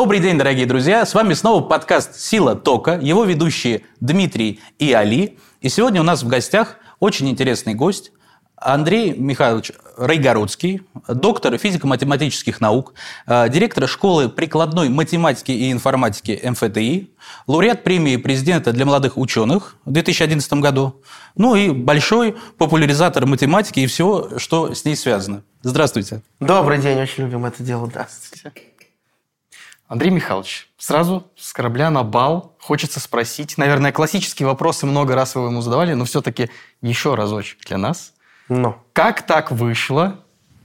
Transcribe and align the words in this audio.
Добрый 0.00 0.20
день, 0.20 0.38
дорогие 0.38 0.64
друзья. 0.64 1.04
С 1.04 1.12
вами 1.12 1.34
снова 1.34 1.62
подкаст 1.62 2.18
«Сила 2.18 2.54
тока». 2.54 2.98
Его 3.02 3.24
ведущие 3.24 3.82
Дмитрий 4.00 4.58
и 4.78 4.94
Али. 4.94 5.38
И 5.60 5.68
сегодня 5.68 6.00
у 6.00 6.04
нас 6.04 6.22
в 6.22 6.26
гостях 6.26 6.76
очень 7.00 7.28
интересный 7.28 7.74
гость. 7.74 8.10
Андрей 8.56 9.12
Михайлович 9.12 9.72
Райгородский, 9.98 10.84
доктор 11.06 11.58
физико-математических 11.58 12.62
наук, 12.62 12.94
э, 13.26 13.50
директор 13.50 13.86
школы 13.86 14.30
прикладной 14.30 14.88
математики 14.88 15.52
и 15.52 15.70
информатики 15.70 16.40
МФТИ, 16.42 17.10
лауреат 17.46 17.84
премии 17.84 18.16
президента 18.16 18.72
для 18.72 18.86
молодых 18.86 19.18
ученых 19.18 19.76
в 19.84 19.92
2011 19.92 20.62
году, 20.62 21.02
ну 21.36 21.54
и 21.56 21.68
большой 21.68 22.36
популяризатор 22.56 23.26
математики 23.26 23.80
и 23.80 23.86
всего, 23.86 24.38
что 24.38 24.72
с 24.72 24.86
ней 24.86 24.96
связано. 24.96 25.42
Здравствуйте. 25.60 26.22
Добрый 26.40 26.78
день, 26.78 26.98
очень 26.98 27.24
любим 27.24 27.44
это 27.44 27.62
дело, 27.62 27.86
здравствуйте. 27.86 28.69
Андрей 29.90 30.10
Михайлович, 30.10 30.70
сразу 30.78 31.26
с 31.36 31.52
корабля 31.52 31.90
на 31.90 32.02
бал 32.02 32.56
хочется 32.60 32.98
спросить, 32.98 33.58
наверное, 33.58 33.92
классические 33.92 34.46
вопросы 34.46 34.86
много 34.86 35.14
раз 35.14 35.34
вы 35.34 35.48
ему 35.48 35.60
задавали, 35.60 35.92
но 35.92 36.06
все-таки 36.06 36.48
еще 36.80 37.14
разочек 37.14 37.58
для 37.66 37.76
нас– 37.76 38.14
но. 38.50 38.82
Как 38.92 39.22
так 39.22 39.52
вышло, 39.52 40.18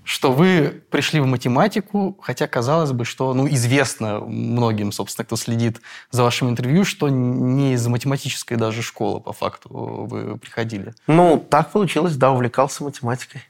что 0.04 0.32
вы 0.32 0.84
пришли 0.90 1.20
в 1.20 1.28
математику, 1.28 2.18
хотя 2.20 2.48
казалось 2.48 2.92
бы, 2.92 3.06
что 3.06 3.34
ну, 3.34 3.48
известно 3.48 4.20
многим, 4.20 4.92
собственно, 4.92 5.24
кто 5.24 5.36
следит 5.36 5.80
за 6.10 6.24
вашим 6.24 6.50
интервью, 6.50 6.84
что 6.84 7.10
не 7.10 7.74
из 7.74 7.88
математической 7.88 8.56
даже 8.56 8.82
школы, 8.82 9.22
по 9.22 9.34
факту, 9.34 9.70
вы 9.70 10.38
приходили. 10.38 10.96
Ну, 11.06 11.38
так 11.38 11.72
получилось, 11.72 12.16
да, 12.16 12.32
увлекался 12.32 12.84
математикой. 12.84 13.44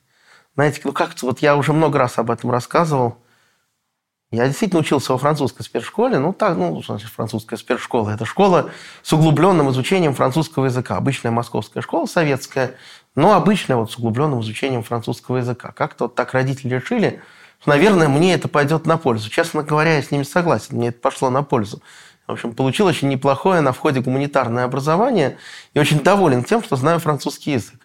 Знаете, 0.55 0.81
ну 0.83 0.91
как-то, 0.91 1.25
вот 1.25 1.39
я 1.39 1.55
уже 1.55 1.71
много 1.71 1.97
раз 1.97 2.17
об 2.17 2.29
этом 2.29 2.51
рассказывал. 2.51 3.17
Я 4.35 4.47
действительно 4.47 4.81
учился 4.81 5.13
во 5.13 5.17
французской 5.17 5.63
спецшколе. 5.63 6.19
Ну, 6.19 6.33
так, 6.33 6.57
ну, 6.57 6.81
значит, 6.83 7.09
французская 7.09 7.57
спецшкола. 7.57 8.09
Это 8.11 8.25
школа 8.25 8.71
с 9.01 9.13
углубленным 9.13 9.69
изучением 9.71 10.13
французского 10.13 10.65
языка. 10.65 10.97
Обычная 10.97 11.31
московская 11.31 11.81
школа 11.81 12.05
советская, 12.05 12.75
но 13.15 13.33
обычная 13.33 13.77
вот 13.77 13.91
с 13.91 13.97
углубленным 13.97 14.41
изучением 14.41 14.83
французского 14.83 15.37
языка. 15.37 15.71
Как-то 15.71 16.05
вот 16.05 16.15
так 16.15 16.33
родители 16.33 16.75
решили, 16.75 17.21
что, 17.61 17.69
наверное, 17.69 18.09
мне 18.09 18.33
это 18.33 18.47
пойдет 18.47 18.85
на 18.85 18.97
пользу. 18.97 19.29
Честно 19.29 19.63
говоря, 19.63 19.95
я 19.95 20.01
с 20.01 20.11
ними 20.11 20.23
согласен. 20.23 20.75
Мне 20.75 20.89
это 20.89 20.99
пошло 20.99 21.29
на 21.29 21.41
пользу. 21.41 21.81
В 22.27 22.31
общем, 22.31 22.53
получил 22.53 22.87
очень 22.87 23.07
неплохое 23.07 23.61
на 23.61 23.71
входе 23.71 24.01
гуманитарное 24.01 24.65
образование 24.65 25.37
и 25.73 25.79
очень 25.79 26.01
доволен 26.01 26.43
тем, 26.43 26.63
что 26.63 26.75
знаю 26.75 26.99
французский 26.99 27.51
язык. 27.51 27.79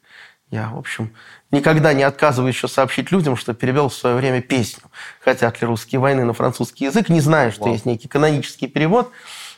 Я, 0.50 0.70
в 0.70 0.78
общем, 0.78 1.14
никогда 1.50 1.92
не 1.92 2.02
отказываюсь 2.02 2.54
еще 2.54 2.68
сообщить 2.68 3.10
людям, 3.10 3.36
что 3.36 3.54
перевел 3.54 3.88
в 3.88 3.94
свое 3.94 4.16
время 4.16 4.40
песню 4.40 4.82
«Хотят 5.20 5.60
ли 5.60 5.66
русские 5.66 6.00
войны» 6.00 6.24
на 6.24 6.32
французский 6.32 6.86
язык, 6.86 7.08
не 7.08 7.20
зная, 7.20 7.50
что 7.50 7.64
Вау. 7.64 7.72
есть 7.72 7.86
некий 7.86 8.08
канонический 8.08 8.68
перевод. 8.68 9.10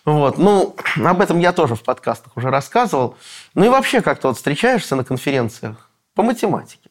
Вот. 0.05 0.39
Ну, 0.39 0.75
об 1.05 1.21
этом 1.21 1.39
я 1.39 1.53
тоже 1.53 1.75
в 1.75 1.83
подкастах 1.83 2.37
уже 2.37 2.51
рассказывал. 2.51 3.17
Ну 3.55 3.65
и 3.65 3.69
вообще 3.69 4.01
как-то 4.01 4.29
вот 4.29 4.37
встречаешься 4.37 4.97
на 4.97 5.05
конференциях 5.05 5.89
по 6.15 6.23
математике 6.23 6.91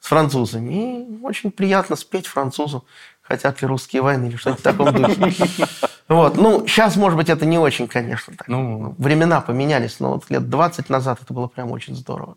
с 0.00 0.06
французами, 0.06 1.18
и 1.18 1.22
очень 1.22 1.50
приятно 1.50 1.94
спеть 1.96 2.26
французу 2.26 2.84
«Хотят 3.20 3.60
ли 3.62 3.68
русские 3.68 4.02
войны» 4.02 4.26
или 4.26 4.36
что-нибудь 4.36 4.60
в 4.60 4.64
таком 4.64 4.92
духе. 4.92 5.48
Вот. 6.08 6.36
Ну, 6.36 6.66
сейчас, 6.66 6.96
может 6.96 7.16
быть, 7.16 7.28
это 7.28 7.46
не 7.46 7.56
очень, 7.56 7.86
конечно. 7.86 8.34
Так. 8.36 8.48
Ну, 8.48 8.96
времена 8.98 9.40
поменялись, 9.40 10.00
но 10.00 10.14
вот 10.14 10.28
лет 10.28 10.50
20 10.50 10.90
назад 10.90 11.20
это 11.22 11.32
было 11.32 11.46
прям 11.46 11.70
очень 11.70 11.94
здорово. 11.94 12.36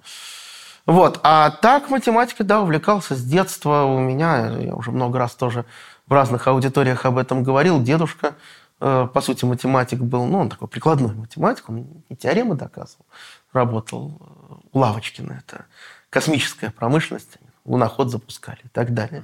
Вот. 0.86 1.20
А 1.24 1.50
так 1.50 1.90
математикой, 1.90 2.46
да, 2.46 2.62
увлекался 2.62 3.16
с 3.16 3.24
детства. 3.24 3.84
У 3.84 4.00
меня, 4.00 4.58
я 4.58 4.76
уже 4.76 4.92
много 4.92 5.18
раз 5.18 5.36
тоже 5.36 5.66
в 6.08 6.14
разных 6.14 6.48
аудиториях 6.48 7.06
об 7.06 7.18
этом 7.18 7.44
говорил, 7.44 7.82
дедушка, 7.82 8.36
э, 8.82 9.08
по 9.12 9.22
сути, 9.22 9.46
математик 9.46 10.00
был, 10.00 10.26
ну, 10.26 10.40
он 10.40 10.50
такой 10.50 10.68
прикладной 10.68 11.14
математик, 11.14 11.70
он 11.70 11.88
и 12.10 12.16
теоремы 12.16 12.56
доказывал, 12.56 13.06
работал 13.54 14.18
э, 14.20 14.54
у 14.74 14.80
Лавочкина, 14.80 15.42
это 15.46 15.66
космическая 16.10 16.72
промышленность, 16.72 17.38
луноход 17.64 18.12
запускали 18.12 18.60
и 18.66 18.70
так 18.70 18.94
далее. 18.94 19.24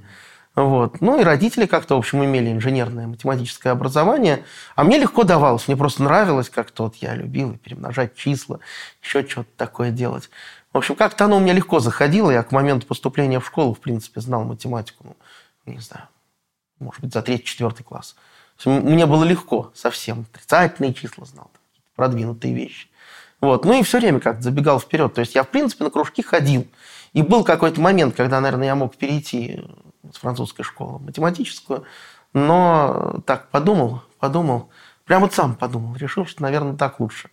Вот. 0.56 1.00
Ну 1.00 1.20
и 1.20 1.24
родители 1.24 1.66
как-то, 1.66 1.96
в 1.96 2.00
общем, 2.00 2.24
имели 2.24 2.52
инженерное 2.52 3.08
математическое 3.08 3.70
образование. 3.70 4.44
А 4.76 4.84
мне 4.84 4.98
легко 4.98 5.24
давалось, 5.24 5.68
мне 5.68 5.78
просто 5.78 6.04
нравилось 6.04 6.50
как-то, 6.50 6.84
вот 6.84 6.96
я 6.96 7.16
любил 7.16 7.58
перемножать 7.58 8.16
числа, 8.16 8.60
еще 9.02 9.26
что-то 9.26 9.50
такое 9.56 9.92
делать. 9.92 10.30
В 10.74 10.78
общем, 10.78 10.96
как-то 10.96 11.26
оно 11.26 11.38
у 11.38 11.40
меня 11.40 11.54
легко 11.54 11.80
заходило. 11.80 12.30
Я 12.30 12.44
к 12.44 12.52
моменту 12.52 12.86
поступления 12.86 13.40
в 13.40 13.46
школу, 13.46 13.74
в 13.74 13.80
принципе, 13.80 14.22
знал 14.22 14.44
математику, 14.44 15.04
ну, 15.66 15.74
не 15.74 15.80
знаю, 15.80 16.08
может 16.80 17.02
быть, 17.02 17.14
за 17.14 17.22
третий-четвертый 17.22 17.84
класс. 17.84 18.16
Мне 18.66 19.06
было 19.06 19.24
легко 19.24 19.72
совсем. 19.74 20.26
Отрицательные 20.34 20.94
числа 20.94 21.26
знал, 21.26 21.50
продвинутые 21.96 22.54
вещи. 22.54 22.90
Вот. 23.42 23.64
Ну 23.64 23.80
и 23.80 23.84
все 23.84 24.00
время 24.00 24.20
как-то 24.20 24.44
забегал 24.44 24.80
вперед. 24.80 25.14
То 25.14 25.22
есть 25.22 25.34
я, 25.34 25.44
в 25.44 25.50
принципе, 25.50 25.86
на 25.86 25.90
кружки 25.90 26.22
ходил. 26.22 26.68
И 27.14 27.22
был 27.22 27.44
какой-то 27.44 27.80
момент, 27.80 28.16
когда, 28.16 28.42
наверное, 28.42 28.68
я 28.68 28.76
мог 28.76 28.96
перейти 28.96 29.66
с 30.14 30.18
французской 30.18 30.64
школы 30.64 30.98
в 30.98 31.04
математическую. 31.04 31.86
Но 32.34 33.22
так 33.26 33.50
подумал, 33.50 34.04
подумал, 34.20 34.70
прямо 35.06 35.26
вот 35.26 35.34
сам 35.34 35.56
подумал, 35.56 35.96
решил, 35.96 36.26
что, 36.26 36.44
наверное, 36.44 36.76
так 36.76 37.00
лучше 37.00 37.30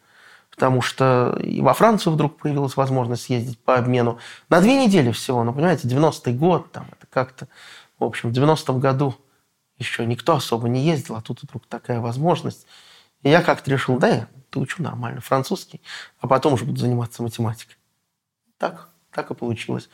потому 0.56 0.81
что 0.81 1.39
и 1.43 1.61
во 1.61 1.75
Францию 1.75 2.15
вдруг 2.15 2.39
появилась 2.39 2.77
возможность 2.77 3.25
съездить 3.25 3.59
по 3.59 3.77
обмену. 3.77 4.19
На 4.49 4.61
две 4.62 4.83
недели 4.83 5.12
всего, 5.12 5.44
ну, 5.44 5.53
понимаете, 5.53 5.87
90-й 5.87 6.33
год, 6.33 6.72
там, 6.72 6.89
это 6.93 7.06
как-то, 7.09 7.47
в 7.99 8.05
общем, 8.05 8.33
в 8.33 8.37
90-м 8.37 8.81
году 8.81 9.15
еще 9.78 10.06
никто 10.06 10.34
особо 10.34 10.69
не 10.69 10.83
ездил, 10.83 11.17
а 11.17 11.21
тут 11.21 11.43
вдруг 11.43 11.67
такая 11.67 12.00
возможность. 12.00 12.67
И 13.22 13.28
я 13.28 13.43
как-то 13.43 13.71
решил, 13.71 13.99
да, 13.99 14.09
я 14.09 14.28
учу 14.55 14.83
нормально 14.83 15.21
французский, 15.21 15.83
а 16.21 16.27
потом 16.27 16.55
уже 16.55 16.65
буду 16.65 16.81
заниматься 16.81 17.23
математикой. 17.23 17.77
Так, 18.56 18.88
так 19.12 19.31
и 19.31 19.34
получилось. 19.34 19.91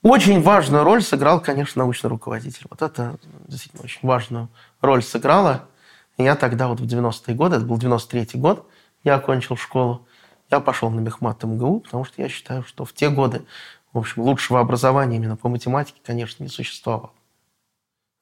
Очень 0.00 0.40
важную 0.40 0.84
роль 0.84 1.02
сыграл, 1.02 1.40
конечно, 1.40 1.80
научный 1.80 2.08
руководитель. 2.08 2.66
Вот 2.70 2.80
это 2.80 3.18
действительно 3.46 3.82
очень 3.84 4.00
важную 4.02 4.48
роль 4.80 5.02
сыграло. 5.02 5.68
И 6.16 6.22
я 6.22 6.36
тогда 6.36 6.68
вот 6.68 6.80
в 6.80 6.84
90-е 6.84 7.34
годы, 7.34 7.56
это 7.56 7.66
был 7.66 7.76
93-й 7.76 8.38
год, 8.38 8.66
я 9.04 9.16
окончил 9.16 9.56
школу. 9.56 10.06
Я 10.50 10.60
пошел 10.60 10.90
на 10.90 11.00
Мехмат 11.00 11.42
МГУ, 11.42 11.80
потому 11.80 12.04
что 12.04 12.20
я 12.20 12.28
считаю, 12.28 12.62
что 12.64 12.84
в 12.84 12.92
те 12.92 13.10
годы, 13.10 13.44
в 13.92 13.98
общем, 13.98 14.22
лучшего 14.22 14.60
образования 14.60 15.16
именно 15.16 15.36
по 15.36 15.48
математике, 15.48 16.00
конечно, 16.04 16.42
не 16.42 16.48
существовало. 16.48 17.12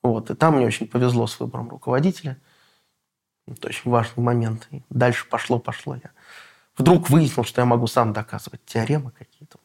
Вот. 0.02 0.30
И 0.30 0.34
там 0.34 0.56
мне 0.56 0.66
очень 0.66 0.88
повезло 0.88 1.26
с 1.26 1.38
выбором 1.40 1.68
руководителя. 1.68 2.36
Это 3.46 3.68
очень 3.68 3.90
важный 3.90 4.22
момент. 4.22 4.68
И 4.70 4.82
дальше 4.90 5.26
пошло-пошло. 5.28 5.94
Я 5.94 6.10
вдруг 6.76 7.10
выяснил, 7.10 7.44
что 7.44 7.60
я 7.60 7.64
могу 7.64 7.86
сам 7.86 8.12
доказывать 8.12 8.64
теоремы 8.64 9.10
какие-то. 9.12 9.58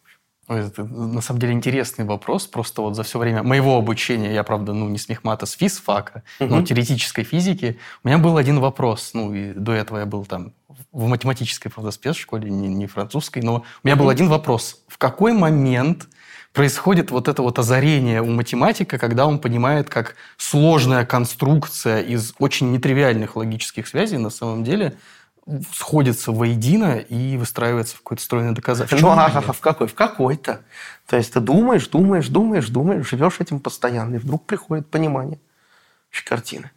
Это 0.47 0.85
на 0.85 1.22
самом 1.22 1.40
деле 1.41 1.53
интересный 1.53 2.06
вопрос. 2.06 2.47
Просто 2.47 2.81
вот 2.81 2.96
за 2.96 3.03
все 3.03 3.19
время 3.19 3.44
моего 3.44 3.78
обучения, 3.78 4.34
я, 4.34 4.44
правда, 4.44 4.74
ну, 4.74 4.88
не 4.88 4.97
с 4.97 5.09
мехмата, 5.09 5.46
с 5.46 5.52
физфака, 5.52 6.24
угу. 6.40 6.56
но 6.56 6.62
теоретической 6.62 7.25
физики, 7.25 7.78
у 8.03 8.08
меня 8.08 8.18
был 8.18 8.38
один 8.38 8.59
вопрос. 8.59 9.12
Ну, 9.13 9.34
и 9.34 9.52
до 9.53 9.74
этого 9.74 10.00
я 10.00 10.06
был 10.06 10.25
там 10.25 10.53
в 10.94 11.08
математической, 11.08 11.69
правда, 11.69 11.91
спецшколе, 11.91 12.50
не, 12.50 12.69
не 12.69 12.88
французской, 12.88 13.41
но 13.41 13.63
у 13.84 13.88
меня 13.88 13.97
был 13.97 14.08
один 14.08 14.30
вопрос. 14.30 14.84
В 14.88 14.97
какой 14.97 15.34
момент 15.34 16.08
происходит 16.53 17.12
вот 17.12 17.28
это 17.28 17.41
вот 17.41 17.59
озарение 17.59 18.22
у 18.22 18.28
математика, 18.28 18.97
когда 18.97 19.28
он 19.28 19.40
понимает, 19.40 19.90
как 19.90 20.16
сложная 20.38 21.06
конструкция 21.06 22.02
из 22.02 22.34
очень 22.40 22.72
нетривиальных 22.72 23.35
логических 23.35 23.85
связей 23.88 24.18
на 24.18 24.29
самом 24.29 24.64
деле– 24.64 24.96
сходятся 25.74 26.31
воедино 26.31 26.97
и 26.97 27.38
выстраивается 27.38 27.96
в 27.96 28.00
какое-то 28.00 28.24
стройное 28.24 28.52
доказательство. 28.52 29.08
Ну, 29.08 29.14
а, 29.14 29.26
а 29.26 29.53
в 29.53 29.59
какой? 29.59 29.88
В 29.88 29.94
какой-то. 29.94 30.61
То 31.08 31.17
есть 31.17 31.34
ты 31.34 31.40
думаешь, 31.40 31.88
думаешь, 31.88 32.28
думаешь, 32.28 32.67
думаешь, 32.67 33.09
живешь 33.09 33.40
этим 33.40 33.59
постоянно, 33.59 34.16
и 34.16 34.20
вдруг 34.20 34.46
приходит 34.46 34.88
понимание 34.88 35.40
картины. 36.26 36.72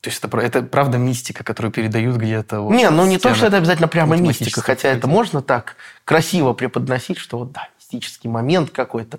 То 0.00 0.10
есть 0.10 0.22
это, 0.22 0.38
это 0.38 0.62
правда 0.62 0.98
мистика, 0.98 1.42
которую 1.42 1.72
передают 1.72 2.16
где-то... 2.16 2.60
Вот, 2.60 2.72
не, 2.72 2.88
ну 2.90 3.06
не 3.06 3.18
то, 3.18 3.34
что 3.34 3.46
это 3.46 3.56
обязательно 3.56 3.88
прямо 3.88 4.16
мистика, 4.16 4.60
хотя 4.60 4.88
это 4.88 5.06
можно 5.06 5.42
так 5.42 5.76
красиво 6.04 6.52
преподносить, 6.52 7.18
что 7.18 7.38
вот 7.38 7.52
да, 7.52 7.68
мистический 7.76 8.30
момент 8.30 8.70
какой-то. 8.70 9.18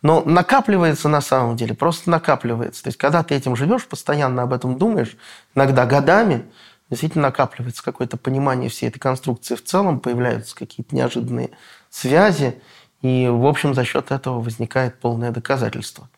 Но 0.00 0.22
накапливается 0.24 1.08
на 1.08 1.20
самом 1.20 1.56
деле, 1.56 1.74
просто 1.74 2.08
накапливается. 2.08 2.84
То 2.84 2.88
есть 2.88 2.98
когда 2.98 3.24
ты 3.24 3.34
этим 3.34 3.56
живешь, 3.56 3.84
постоянно 3.86 4.42
об 4.42 4.52
этом 4.52 4.78
думаешь, 4.78 5.16
иногда 5.56 5.86
годами, 5.86 6.44
действительно 6.90 7.28
накапливается 7.28 7.82
какое-то 7.82 8.16
понимание 8.16 8.70
всей 8.70 8.88
этой 8.88 8.98
конструкции 8.98 9.54
в 9.54 9.64
целом, 9.64 10.00
появляются 10.00 10.56
какие-то 10.56 10.94
неожиданные 10.94 11.50
связи, 11.90 12.60
и, 13.02 13.28
в 13.28 13.46
общем, 13.46 13.74
за 13.74 13.84
счет 13.84 14.10
этого 14.10 14.40
возникает 14.40 14.98
полное 14.98 15.30
доказательство. 15.30 16.08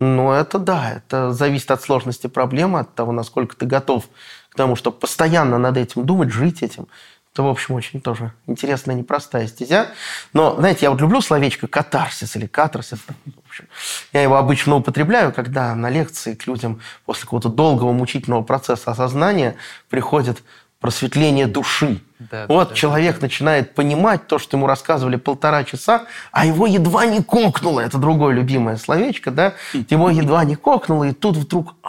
Но 0.00 0.34
это 0.34 0.58
да, 0.58 0.94
это 0.94 1.32
зависит 1.32 1.70
от 1.70 1.80
сложности 1.80 2.26
проблемы, 2.26 2.80
от 2.80 2.94
того, 2.94 3.12
насколько 3.12 3.54
ты 3.54 3.66
готов 3.66 4.08
к 4.48 4.56
тому, 4.56 4.74
чтобы 4.74 4.98
постоянно 4.98 5.58
над 5.58 5.76
этим 5.76 6.04
думать, 6.04 6.30
жить 6.30 6.62
этим, 6.62 6.88
Это, 7.32 7.44
в 7.44 7.48
общем, 7.48 7.74
очень 7.74 8.02
тоже 8.02 8.32
интересная, 8.46 8.94
непростая 8.94 9.46
стезя. 9.46 9.88
Но, 10.34 10.54
знаете, 10.56 10.80
я 10.82 10.90
вот 10.90 11.00
люблю 11.00 11.22
словечко 11.22 11.66
катарсис 11.66 12.36
или 12.36 12.46
катарсис. 12.46 12.98
В 12.98 13.48
общем, 13.48 13.64
я 14.12 14.22
его 14.22 14.36
обычно 14.36 14.76
употребляю, 14.76 15.32
когда 15.32 15.74
на 15.74 15.88
лекции 15.88 16.34
к 16.34 16.46
людям 16.46 16.80
после 17.06 17.22
какого-то 17.22 17.48
долгого, 17.48 17.92
мучительного 17.92 18.42
процесса 18.42 18.90
осознания 18.90 19.56
приходит 19.88 20.42
просветление 20.78 21.46
души. 21.46 22.02
Да, 22.18 22.44
вот 22.48 22.70
да, 22.70 22.74
человек 22.74 23.14
да. 23.14 23.22
начинает 23.22 23.74
понимать 23.74 24.26
то, 24.26 24.38
что 24.38 24.58
ему 24.58 24.66
рассказывали 24.66 25.16
полтора 25.16 25.64
часа, 25.64 26.04
а 26.32 26.44
его 26.44 26.66
едва 26.66 27.06
не 27.06 27.22
кокнуло. 27.22 27.80
Это 27.80 27.96
другое 27.96 28.34
любимое 28.34 28.76
словечко, 28.76 29.30
да? 29.30 29.54
Его 29.72 30.10
едва 30.10 30.44
не 30.44 30.56
кокнуло, 30.56 31.04
и 31.04 31.12
тут 31.12 31.36
вдруг, 31.38 31.76
а, 31.82 31.88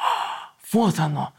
вот 0.72 1.00
оно. 1.00 1.34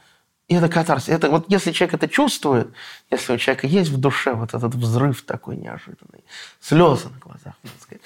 И 0.48 0.54
это 0.54 0.68
катарсис. 0.68 1.08
Это, 1.08 1.30
вот 1.30 1.46
если 1.48 1.72
человек 1.72 1.94
это 1.94 2.08
чувствует, 2.08 2.68
если 3.10 3.32
у 3.32 3.38
человека 3.38 3.66
есть 3.66 3.90
в 3.90 3.98
душе 3.98 4.34
вот 4.34 4.52
этот 4.52 4.74
взрыв 4.74 5.22
такой 5.22 5.56
неожиданный, 5.56 6.24
слезы 6.60 7.08
на 7.08 7.18
глазах, 7.18 7.54
так 7.62 7.72
сказать, 7.80 8.02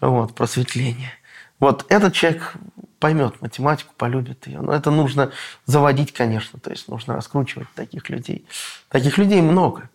вот, 0.00 0.34
просветление. 0.34 1.12
Вот 1.58 1.84
этот 1.88 2.14
человек 2.14 2.54
поймет 2.98 3.40
математику, 3.42 3.92
полюбит 3.96 4.46
ее. 4.46 4.60
Но 4.60 4.72
это 4.72 4.90
нужно 4.90 5.32
заводить, 5.66 6.12
конечно, 6.12 6.58
то 6.58 6.70
есть 6.70 6.88
нужно 6.88 7.14
раскручивать 7.14 7.68
таких 7.74 8.08
людей. 8.08 8.46
Таких 8.88 9.18
людей 9.18 9.42
много. 9.42 9.90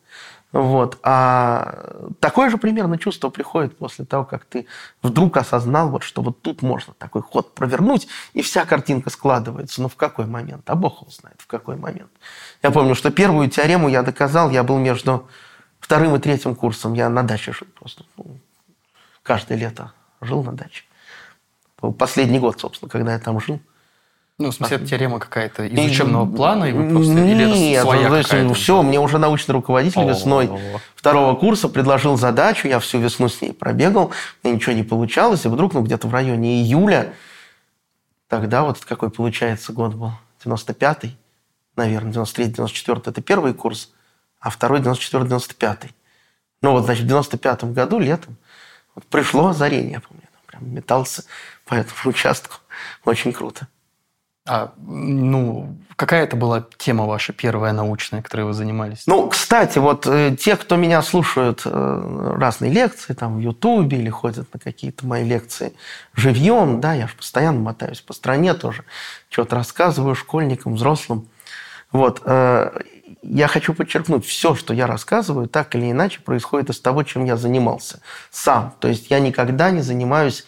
Вот. 0.51 0.99
А 1.03 2.11
такое 2.19 2.49
же 2.49 2.57
примерно 2.57 2.97
чувство 2.97 3.29
приходит 3.29 3.77
после 3.77 4.05
того, 4.05 4.25
как 4.25 4.45
ты 4.45 4.67
вдруг 5.01 5.37
осознал, 5.37 5.89
вот, 5.89 6.03
что 6.03 6.21
вот 6.21 6.41
тут 6.41 6.61
можно 6.61 6.93
такой 6.93 7.21
ход 7.21 7.55
провернуть, 7.55 8.07
и 8.33 8.41
вся 8.41 8.65
картинка 8.65 9.09
складывается. 9.09 9.81
Но 9.81 9.87
в 9.87 9.95
какой 9.95 10.25
момент? 10.25 10.69
А 10.69 10.75
Бог 10.75 11.01
его 11.01 11.11
знает, 11.11 11.39
в 11.39 11.47
какой 11.47 11.77
момент. 11.77 12.11
Я 12.61 12.71
помню, 12.71 12.95
что 12.95 13.11
первую 13.11 13.49
теорему 13.49 13.87
я 13.87 14.03
доказал, 14.03 14.49
я 14.49 14.63
был 14.63 14.77
между 14.77 15.27
вторым 15.79 16.15
и 16.15 16.19
третьим 16.19 16.55
курсом. 16.55 16.93
Я 16.93 17.09
на 17.09 17.23
даче 17.23 17.53
жил 17.53 17.67
просто. 17.73 18.03
Ну, 18.17 18.37
каждое 19.23 19.57
лето 19.57 19.93
жил 20.19 20.43
на 20.43 20.51
даче. 20.51 20.83
Последний 21.97 22.39
год, 22.39 22.59
собственно, 22.59 22.89
когда 22.89 23.13
я 23.13 23.19
там 23.19 23.39
жил. 23.39 23.59
Ну, 24.41 24.49
в 24.49 24.55
смысле, 24.55 24.77
это 24.77 24.87
теорема 24.87 25.19
какая-то 25.19 25.65
из 25.65 25.91
учебного 25.91 26.25
плана, 26.25 26.65
и 26.65 26.73
вы 26.73 26.89
просто... 26.89 27.13
Нет, 27.13 27.81
своя 27.83 28.09
ну, 28.09 28.15
есть, 28.15 28.59
все, 28.59 28.81
мне 28.81 28.99
уже 28.99 29.19
научный 29.19 29.51
руководитель 29.53 30.03
весной 30.03 30.49
второго 30.95 31.35
курса 31.35 31.69
предложил 31.69 32.17
задачу, 32.17 32.67
я 32.67 32.79
всю 32.79 32.99
весну 32.99 33.29
с 33.29 33.41
ней 33.41 33.53
пробегал, 33.53 34.11
мне 34.43 34.53
ничего 34.53 34.73
не 34.73 34.83
получалось, 34.83 35.45
и 35.45 35.47
вдруг, 35.47 35.73
ну, 35.73 35.81
где-то 35.81 36.07
в 36.07 36.13
районе 36.13 36.61
июля, 36.61 37.13
тогда 38.27 38.63
вот 38.63 38.79
какой 38.83 39.11
получается 39.11 39.73
год 39.73 39.93
был, 39.93 40.11
95-й, 40.43 41.15
наверное, 41.75 42.11
93-94 42.11 43.03
это 43.05 43.21
первый 43.21 43.53
курс, 43.53 43.91
а 44.39 44.49
второй 44.49 44.79
94-95. 44.79 45.89
Ну, 46.63 46.71
вот, 46.71 46.85
значит, 46.85 47.05
в 47.05 47.09
95-м 47.09 47.73
году, 47.73 47.99
летом, 47.99 48.37
вот 48.95 49.05
пришло 49.05 49.47
озарение, 49.49 49.93
я 49.93 49.99
помню, 49.99 50.23
прям 50.47 50.73
метался 50.73 51.23
по 51.65 51.75
этому 51.75 51.95
участку. 52.05 52.55
Очень 53.05 53.33
круто. 53.33 53.67
А, 54.53 54.73
ну, 54.85 55.77
какая 55.95 56.25
это 56.25 56.35
была 56.35 56.65
тема 56.77 57.05
ваша 57.05 57.31
первая 57.31 57.71
научная, 57.71 58.21
которой 58.21 58.41
вы 58.41 58.51
занимались? 58.53 59.03
Ну, 59.07 59.29
кстати, 59.29 59.79
вот 59.79 60.05
э, 60.07 60.35
те, 60.37 60.57
кто 60.57 60.75
меня 60.75 61.01
слушают 61.03 61.61
э, 61.63 62.33
разные 62.37 62.69
лекции, 62.69 63.13
там, 63.13 63.37
в 63.37 63.39
Ютубе 63.39 63.99
или 63.99 64.09
ходят 64.09 64.53
на 64.53 64.59
какие-то 64.59 65.07
мои 65.07 65.23
лекции 65.23 65.71
живьем, 66.13 66.81
да, 66.81 66.93
я 66.93 67.07
же 67.07 67.15
постоянно 67.15 67.61
мотаюсь 67.61 68.01
по 68.01 68.11
стране 68.11 68.53
тоже, 68.53 68.83
что-то 69.29 69.55
рассказываю 69.55 70.15
школьникам, 70.15 70.75
взрослым. 70.75 71.29
Вот, 71.93 72.21
э, 72.25 72.77
я 73.21 73.47
хочу 73.47 73.73
подчеркнуть, 73.73 74.25
все, 74.25 74.53
что 74.53 74.73
я 74.73 74.85
рассказываю, 74.85 75.47
так 75.47 75.75
или 75.75 75.89
иначе 75.89 76.19
происходит 76.19 76.71
из 76.71 76.81
того, 76.81 77.03
чем 77.03 77.23
я 77.23 77.37
занимался 77.37 78.01
сам. 78.31 78.75
То 78.81 78.89
есть 78.89 79.09
я 79.09 79.19
никогда 79.19 79.71
не 79.71 79.79
занимаюсь 79.79 80.45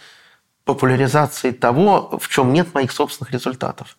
популяризации 0.65 1.51
того, 1.51 2.17
в 2.19 2.29
чем 2.29 2.53
нет 2.53 2.73
моих 2.73 2.91
собственных 2.91 3.31
результатов. 3.31 3.97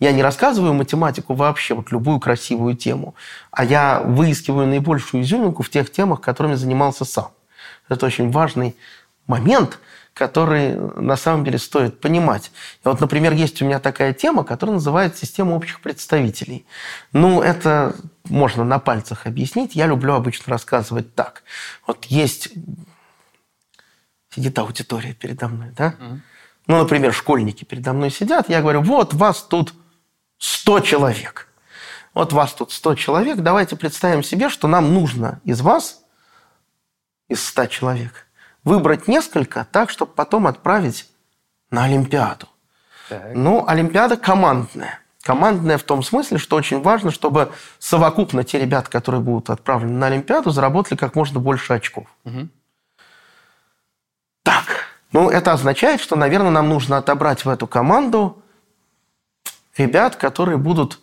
Я 0.00 0.12
не 0.12 0.22
рассказываю 0.22 0.74
математику 0.74 1.34
вообще, 1.34 1.74
вот 1.74 1.90
любую 1.90 2.20
красивую 2.20 2.76
тему, 2.76 3.14
а 3.50 3.64
я 3.64 4.00
выискиваю 4.00 4.66
наибольшую 4.68 5.22
изюминку 5.22 5.62
в 5.62 5.70
тех 5.70 5.90
темах, 5.90 6.20
которыми 6.20 6.54
занимался 6.54 7.04
сам. 7.04 7.32
Это 7.88 8.06
очень 8.06 8.30
важный 8.30 8.76
момент, 9.26 9.80
который 10.14 10.74
на 10.74 11.16
самом 11.16 11.44
деле 11.44 11.58
стоит 11.58 12.00
понимать. 12.00 12.50
И 12.84 12.88
вот, 12.88 13.00
например, 13.00 13.32
есть 13.32 13.60
у 13.62 13.64
меня 13.64 13.78
такая 13.78 14.12
тема, 14.12 14.44
которая 14.44 14.74
называется 14.74 15.24
«Система 15.24 15.54
общих 15.54 15.80
представителей». 15.80 16.64
Ну, 17.12 17.40
это 17.40 17.94
можно 18.24 18.64
на 18.64 18.78
пальцах 18.78 19.26
объяснить. 19.26 19.74
Я 19.74 19.86
люблю 19.86 20.14
обычно 20.14 20.52
рассказывать 20.52 21.14
так. 21.14 21.42
Вот 21.86 22.04
есть 22.06 22.50
сидит 24.38 24.58
аудитория 24.58 25.14
передо 25.14 25.48
мной, 25.48 25.70
да? 25.76 25.94
Ну, 26.68 26.78
например, 26.78 27.12
школьники 27.12 27.64
передо 27.64 27.92
мной 27.92 28.10
сидят, 28.10 28.48
я 28.48 28.60
говорю, 28.60 28.82
вот 28.82 29.14
вас 29.14 29.42
тут 29.42 29.74
100 30.38 30.80
человек. 30.80 31.48
Вот 32.14 32.32
вас 32.32 32.52
тут 32.52 32.72
100 32.72 32.94
человек, 32.94 33.38
давайте 33.38 33.74
представим 33.74 34.22
себе, 34.22 34.48
что 34.48 34.68
нам 34.68 34.94
нужно 34.94 35.40
из 35.44 35.60
вас, 35.60 36.02
из 37.28 37.44
100 37.48 37.66
человек, 37.66 38.26
выбрать 38.64 39.08
несколько 39.08 39.64
так, 39.64 39.90
чтобы 39.90 40.12
потом 40.12 40.46
отправить 40.46 41.10
на 41.70 41.84
Олимпиаду. 41.84 42.48
Так. 43.08 43.32
Ну, 43.34 43.64
Олимпиада 43.66 44.16
командная. 44.16 45.00
Командная 45.22 45.78
в 45.78 45.82
том 45.82 46.02
смысле, 46.02 46.38
что 46.38 46.56
очень 46.56 46.80
важно, 46.80 47.10
чтобы 47.10 47.50
совокупно 47.78 48.44
те 48.44 48.58
ребята, 48.60 48.88
которые 48.88 49.20
будут 49.20 49.50
отправлены 49.50 49.98
на 49.98 50.06
Олимпиаду, 50.06 50.50
заработали 50.50 50.96
как 50.96 51.16
можно 51.16 51.40
больше 51.40 51.72
очков. 51.72 52.06
Угу. 52.24 52.48
Ну 55.12 55.30
это 55.30 55.52
означает, 55.52 56.00
что, 56.00 56.16
наверное, 56.16 56.50
нам 56.50 56.68
нужно 56.68 56.98
отобрать 56.98 57.44
в 57.44 57.48
эту 57.48 57.66
команду 57.66 58.42
ребят, 59.76 60.16
которые 60.16 60.58
будут 60.58 61.00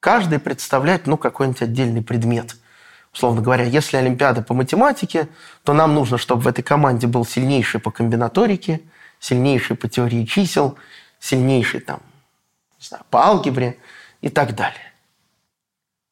каждый 0.00 0.38
представлять, 0.38 1.06
ну, 1.06 1.16
какой-нибудь 1.16 1.62
отдельный 1.62 2.02
предмет. 2.02 2.56
Условно 3.12 3.42
говоря, 3.42 3.64
если 3.64 3.96
Олимпиада 3.96 4.42
по 4.42 4.54
математике, 4.54 5.28
то 5.64 5.72
нам 5.72 5.94
нужно, 5.94 6.18
чтобы 6.18 6.42
в 6.42 6.48
этой 6.48 6.62
команде 6.62 7.06
был 7.06 7.24
сильнейший 7.26 7.80
по 7.80 7.90
комбинаторике, 7.90 8.80
сильнейший 9.18 9.76
по 9.76 9.88
теории 9.88 10.24
чисел, 10.24 10.78
сильнейший 11.18 11.80
там, 11.80 12.00
не 12.78 12.86
знаю, 12.86 13.04
по 13.10 13.26
алгебре 13.26 13.78
и 14.20 14.28
так 14.28 14.54
далее. 14.54 14.92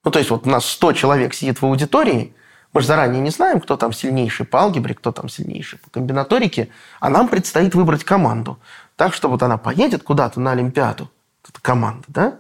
Ну, 0.04 0.10
то 0.10 0.18
есть 0.18 0.30
вот 0.30 0.46
у 0.46 0.50
нас 0.50 0.66
100 0.66 0.92
человек 0.94 1.32
сидит 1.32 1.62
в 1.62 1.66
аудитории– 1.66 2.34
мы 2.76 2.82
же 2.82 2.88
заранее 2.88 3.22
не 3.22 3.30
знаем, 3.30 3.58
кто 3.62 3.78
там 3.78 3.94
сильнейший 3.94 4.44
по 4.44 4.60
алгебре, 4.60 4.94
кто 4.94 5.10
там 5.10 5.30
сильнейший 5.30 5.78
по 5.78 5.88
комбинаторике, 5.88 6.68
а 7.00 7.08
нам 7.08 7.28
предстоит 7.28 7.74
выбрать 7.74 8.04
команду. 8.04 8.58
Так 8.96 9.14
что 9.14 9.30
вот 9.30 9.42
она 9.42 9.56
поедет 9.56 10.02
куда-то 10.02 10.40
на 10.40 10.52
Олимпиаду, 10.52 11.10
эта 11.48 11.58
команда, 11.62 12.04
да, 12.08 12.34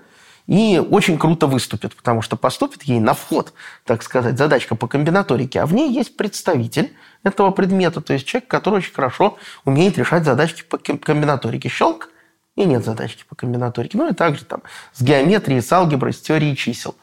и 0.46 0.78
очень 0.90 1.18
круто 1.18 1.46
выступит, 1.46 1.96
потому 1.96 2.20
что 2.20 2.36
поступит 2.36 2.82
ей 2.82 3.00
на 3.00 3.14
вход, 3.14 3.54
так 3.86 4.02
сказать, 4.02 4.36
задачка 4.36 4.74
по 4.74 4.86
комбинаторике, 4.86 5.60
а 5.60 5.64
в 5.64 5.72
ней 5.72 5.90
есть 5.90 6.18
представитель 6.18 6.94
этого 7.22 7.50
предмета, 7.50 8.02
то 8.02 8.12
есть 8.12 8.26
человек, 8.26 8.46
который 8.46 8.80
очень 8.80 8.92
хорошо 8.92 9.38
умеет 9.64 9.96
решать 9.96 10.26
задачки 10.26 10.64
по 10.68 10.76
комбинаторике. 10.76 11.70
Щелк, 11.70 12.10
и 12.56 12.64
нет 12.64 12.84
задачки 12.84 13.24
по 13.28 13.34
комбинаторике. 13.36 13.96
Ну 13.96 14.10
и 14.10 14.14
также 14.14 14.44
там 14.44 14.62
с 14.92 15.02
геометрией, 15.02 15.62
с 15.62 15.72
алгеброй, 15.72 16.12
с 16.12 16.20
теорией 16.20 16.56
чисел. 16.56 16.94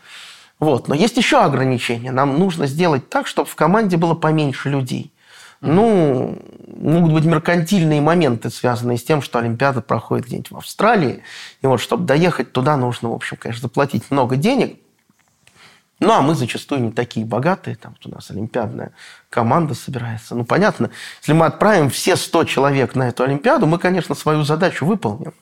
Вот. 0.60 0.88
Но 0.88 0.96
есть 0.96 1.18
еще 1.18 1.42
ограничения. 1.42 2.12
Нам 2.12 2.40
нужно 2.40 2.68
сделать 2.68 3.10
так, 3.10 3.28
чтобы 3.28 3.50
в 3.50 3.56
команде 3.56 3.98
было 3.98 4.14
поменьше 4.14 4.70
людей. 4.70 5.14
Ну, 5.62 6.38
могут 6.68 7.14
быть 7.14 7.24
меркантильные 7.24 8.02
моменты, 8.02 8.50
связанные 8.50 8.98
с 8.98 9.04
тем, 9.04 9.22
что 9.22 9.40
Олимпиада 9.40 9.82
проходит 9.82 10.26
где-нибудь 10.26 10.52
в 10.52 10.58
Австралии. 10.58 11.24
И 11.62 11.68
вот, 11.68 11.80
чтобы 11.80 12.06
доехать 12.06 12.52
туда, 12.52 12.76
нужно, 12.76 13.10
в 13.10 13.14
общем, 13.14 13.38
конечно, 13.38 13.62
заплатить 13.62 14.12
много 14.12 14.36
денег. 14.36 14.78
Ну, 16.02 16.12
а 16.12 16.22
мы 16.22 16.36
зачастую 16.36 16.82
не 16.82 16.92
такие 16.92 17.26
богатые. 17.26 17.78
Там 17.78 17.96
у 18.04 18.10
нас 18.10 18.30
олимпиадная 18.30 18.92
команда 19.30 19.74
собирается. 19.74 20.36
Ну, 20.36 20.44
понятно, 20.44 20.90
если 21.22 21.32
мы 21.32 21.46
отправим 21.46 21.90
все 21.90 22.18
100 22.18 22.44
человек 22.44 22.96
на 22.96 23.08
эту 23.08 23.24
Олимпиаду, 23.24 23.66
мы, 23.66 23.80
конечно, 23.80 24.16
свою 24.16 24.44
задачу 24.44 24.86
выполним. 24.86 25.34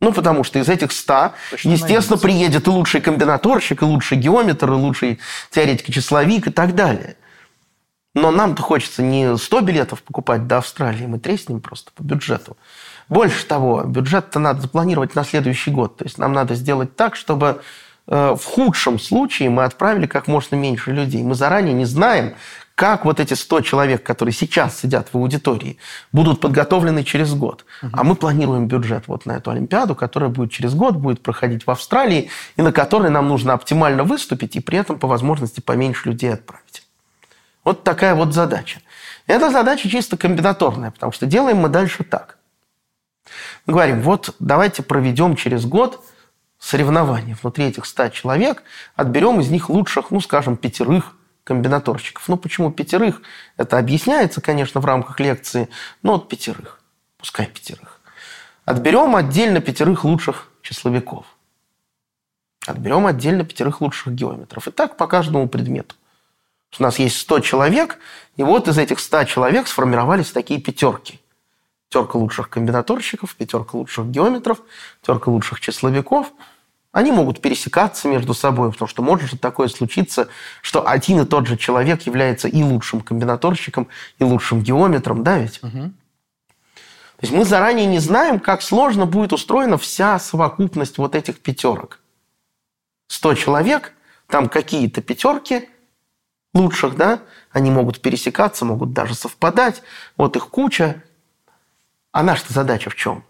Ну, 0.00 0.12
потому 0.12 0.44
что 0.44 0.58
из 0.58 0.68
этих 0.68 0.92
100, 0.92 1.32
Точно 1.50 1.70
естественно, 1.70 2.18
приедет 2.18 2.66
и 2.66 2.70
лучший 2.70 3.00
комбинаторщик, 3.00 3.82
и 3.82 3.84
лучший 3.84 4.18
геометр, 4.18 4.70
и 4.70 4.74
лучший 4.74 5.20
теоретик-числовик 5.50 6.48
и 6.48 6.50
так 6.50 6.74
далее. 6.74 7.16
Но 8.14 8.30
нам-то 8.30 8.62
хочется 8.62 9.02
не 9.02 9.36
100 9.36 9.60
билетов 9.60 10.02
покупать 10.02 10.46
до 10.46 10.58
Австралии, 10.58 11.06
мы 11.06 11.18
треснем 11.18 11.60
просто 11.60 11.92
по 11.94 12.02
бюджету. 12.02 12.56
Больше 13.08 13.46
того, 13.46 13.84
бюджет-то 13.84 14.38
надо 14.38 14.62
запланировать 14.62 15.14
на 15.14 15.24
следующий 15.24 15.70
год. 15.70 15.96
То 15.98 16.04
есть 16.04 16.18
нам 16.18 16.32
надо 16.32 16.54
сделать 16.54 16.96
так, 16.96 17.14
чтобы 17.14 17.62
э, 18.06 18.36
в 18.38 18.44
худшем 18.44 18.98
случае 18.98 19.50
мы 19.50 19.64
отправили 19.64 20.06
как 20.06 20.26
можно 20.28 20.56
меньше 20.56 20.92
людей. 20.92 21.22
Мы 21.22 21.34
заранее 21.34 21.74
не 21.74 21.84
знаем, 21.84 22.34
как 22.76 23.06
вот 23.06 23.20
эти 23.20 23.32
100 23.32 23.62
человек, 23.62 24.02
которые 24.02 24.34
сейчас 24.34 24.78
сидят 24.78 25.08
в 25.10 25.16
аудитории, 25.16 25.78
будут 26.12 26.42
подготовлены 26.42 27.04
через 27.04 27.32
год. 27.32 27.64
А 27.90 28.04
мы 28.04 28.14
планируем 28.14 28.68
бюджет 28.68 29.08
вот 29.08 29.24
на 29.24 29.32
эту 29.32 29.50
Олимпиаду, 29.50 29.94
которая 29.94 30.28
будет 30.28 30.52
через 30.52 30.74
год, 30.74 30.94
будет 30.94 31.22
проходить 31.22 31.66
в 31.66 31.70
Австралии, 31.70 32.28
и 32.56 32.62
на 32.62 32.72
которой 32.72 33.10
нам 33.10 33.28
нужно 33.28 33.54
оптимально 33.54 34.04
выступить 34.04 34.56
и 34.56 34.60
при 34.60 34.78
этом 34.78 34.98
по 34.98 35.08
возможности 35.08 35.60
поменьше 35.60 36.10
людей 36.10 36.34
отправить. 36.34 36.86
Вот 37.64 37.82
такая 37.82 38.14
вот 38.14 38.34
задача. 38.34 38.82
Эта 39.26 39.50
задача 39.50 39.88
чисто 39.88 40.18
комбинаторная, 40.18 40.90
потому 40.90 41.12
что 41.12 41.24
делаем 41.24 41.56
мы 41.56 41.70
дальше 41.70 42.04
так. 42.04 42.36
Мы 43.64 43.72
говорим, 43.72 44.02
вот 44.02 44.36
давайте 44.38 44.82
проведем 44.82 45.34
через 45.34 45.64
год 45.64 46.04
соревнования 46.58 47.38
внутри 47.40 47.64
этих 47.64 47.86
100 47.86 48.10
человек, 48.10 48.62
отберем 48.96 49.40
из 49.40 49.48
них 49.48 49.70
лучших, 49.70 50.10
ну, 50.10 50.20
скажем, 50.20 50.58
пятерых 50.58 51.15
комбинаторщиков. 51.46 52.26
Ну, 52.26 52.36
почему 52.36 52.72
пятерых? 52.72 53.22
Это 53.56 53.78
объясняется, 53.78 54.40
конечно, 54.40 54.80
в 54.80 54.84
рамках 54.84 55.20
лекции, 55.20 55.68
но 56.02 56.14
вот 56.14 56.28
пятерых. 56.28 56.80
Пускай 57.18 57.46
пятерых. 57.46 58.00
Отберем 58.64 59.14
отдельно 59.14 59.60
пятерых 59.60 60.04
лучших 60.04 60.48
числовиков. 60.60 61.24
Отберем 62.66 63.06
отдельно 63.06 63.44
пятерых 63.44 63.80
лучших 63.80 64.12
геометров. 64.12 64.66
И 64.66 64.72
так 64.72 64.96
по 64.96 65.06
каждому 65.06 65.48
предмету. 65.48 65.94
У 66.76 66.82
нас 66.82 66.98
есть 66.98 67.16
100 67.20 67.40
человек, 67.40 67.98
и 68.36 68.42
вот 68.42 68.66
из 68.66 68.76
этих 68.76 68.98
100 68.98 69.24
человек 69.24 69.68
сформировались 69.68 70.32
такие 70.32 70.60
пятерки. 70.60 71.20
Пятерка 71.88 72.18
лучших 72.18 72.50
комбинаторщиков, 72.50 73.36
пятерка 73.36 73.78
лучших 73.78 74.06
геометров, 74.06 74.60
пятерка 75.00 75.30
лучших 75.30 75.60
числовиков. 75.60 76.32
Они 76.96 77.12
могут 77.12 77.42
пересекаться 77.42 78.08
между 78.08 78.32
собой, 78.32 78.72
потому 78.72 78.88
что 78.88 79.02
может 79.02 79.28
же 79.28 79.36
такое 79.36 79.68
случиться, 79.68 80.28
что 80.62 80.88
один 80.88 81.20
и 81.20 81.26
тот 81.26 81.46
же 81.46 81.58
человек 81.58 82.00
является 82.06 82.48
и 82.48 82.62
лучшим 82.62 83.02
комбинаторщиком, 83.02 83.88
и 84.18 84.24
лучшим 84.24 84.62
геометром, 84.62 85.22
да 85.22 85.36
ведь? 85.36 85.62
Угу. 85.62 85.72
То 85.72 87.20
есть 87.20 87.34
мы 87.34 87.44
заранее 87.44 87.84
не 87.84 87.98
знаем, 87.98 88.40
как 88.40 88.62
сложно 88.62 89.04
будет 89.04 89.34
устроена 89.34 89.76
вся 89.76 90.18
совокупность 90.18 90.96
вот 90.96 91.14
этих 91.14 91.40
пятерок. 91.40 92.00
100 93.08 93.34
человек, 93.34 93.92
там 94.26 94.48
какие-то 94.48 95.02
пятерки– 95.02 95.68
лучших, 96.54 96.96
да, 96.96 97.20
они 97.52 97.70
могут 97.70 98.00
пересекаться, 98.00 98.64
могут 98.64 98.94
даже 98.94 99.14
совпадать, 99.14 99.82
вот 100.16 100.34
их 100.36 100.48
куча. 100.48 101.02
А 102.10 102.22
наша 102.22 102.50
задача 102.50 102.88
в 102.88 102.94
чем? 102.94 103.22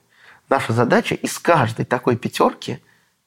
Наша 0.49 0.73
задача 0.73 1.17
из 1.17 1.37
каждой 1.41 1.85
такой 1.85 2.17
пятерки 2.17 2.81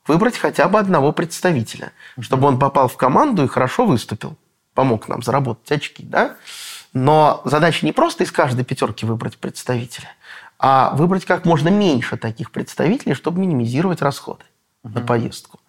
выбрать 0.10 0.38
хотя 0.38 0.68
бы 0.68 0.80
одного 0.80 1.12
представителя, 1.12 1.94
чтобы 2.20 2.48
он 2.48 2.58
попал 2.58 2.88
в 2.88 2.98
команду 2.98 3.44
и 3.44 3.48
хорошо 3.48 3.86
выступил, 3.86 4.36
помог 4.74 5.08
нам 5.08 5.22
заработать 5.22 5.72
очки, 5.72 6.04
да? 6.04 6.36
Но 6.94 7.42
задача 7.46 7.86
не 7.86 7.92
просто 7.92 8.24
из 8.24 8.32
каждой 8.32 8.66
пятерки 8.66 9.06
выбрать 9.06 9.38
представителя, 9.38 10.10
а 10.58 10.96
выбрать 10.96 11.26
как 11.26 11.46
можно 11.46 11.70
меньше 11.70 12.18
таких 12.18 12.50
представителей, 12.50 13.14
чтобы 13.14 13.40
минимизировать 13.40 14.02
расходы 14.02 14.44
угу. 14.84 14.96
на 14.96 15.02
поездку. 15.06 15.60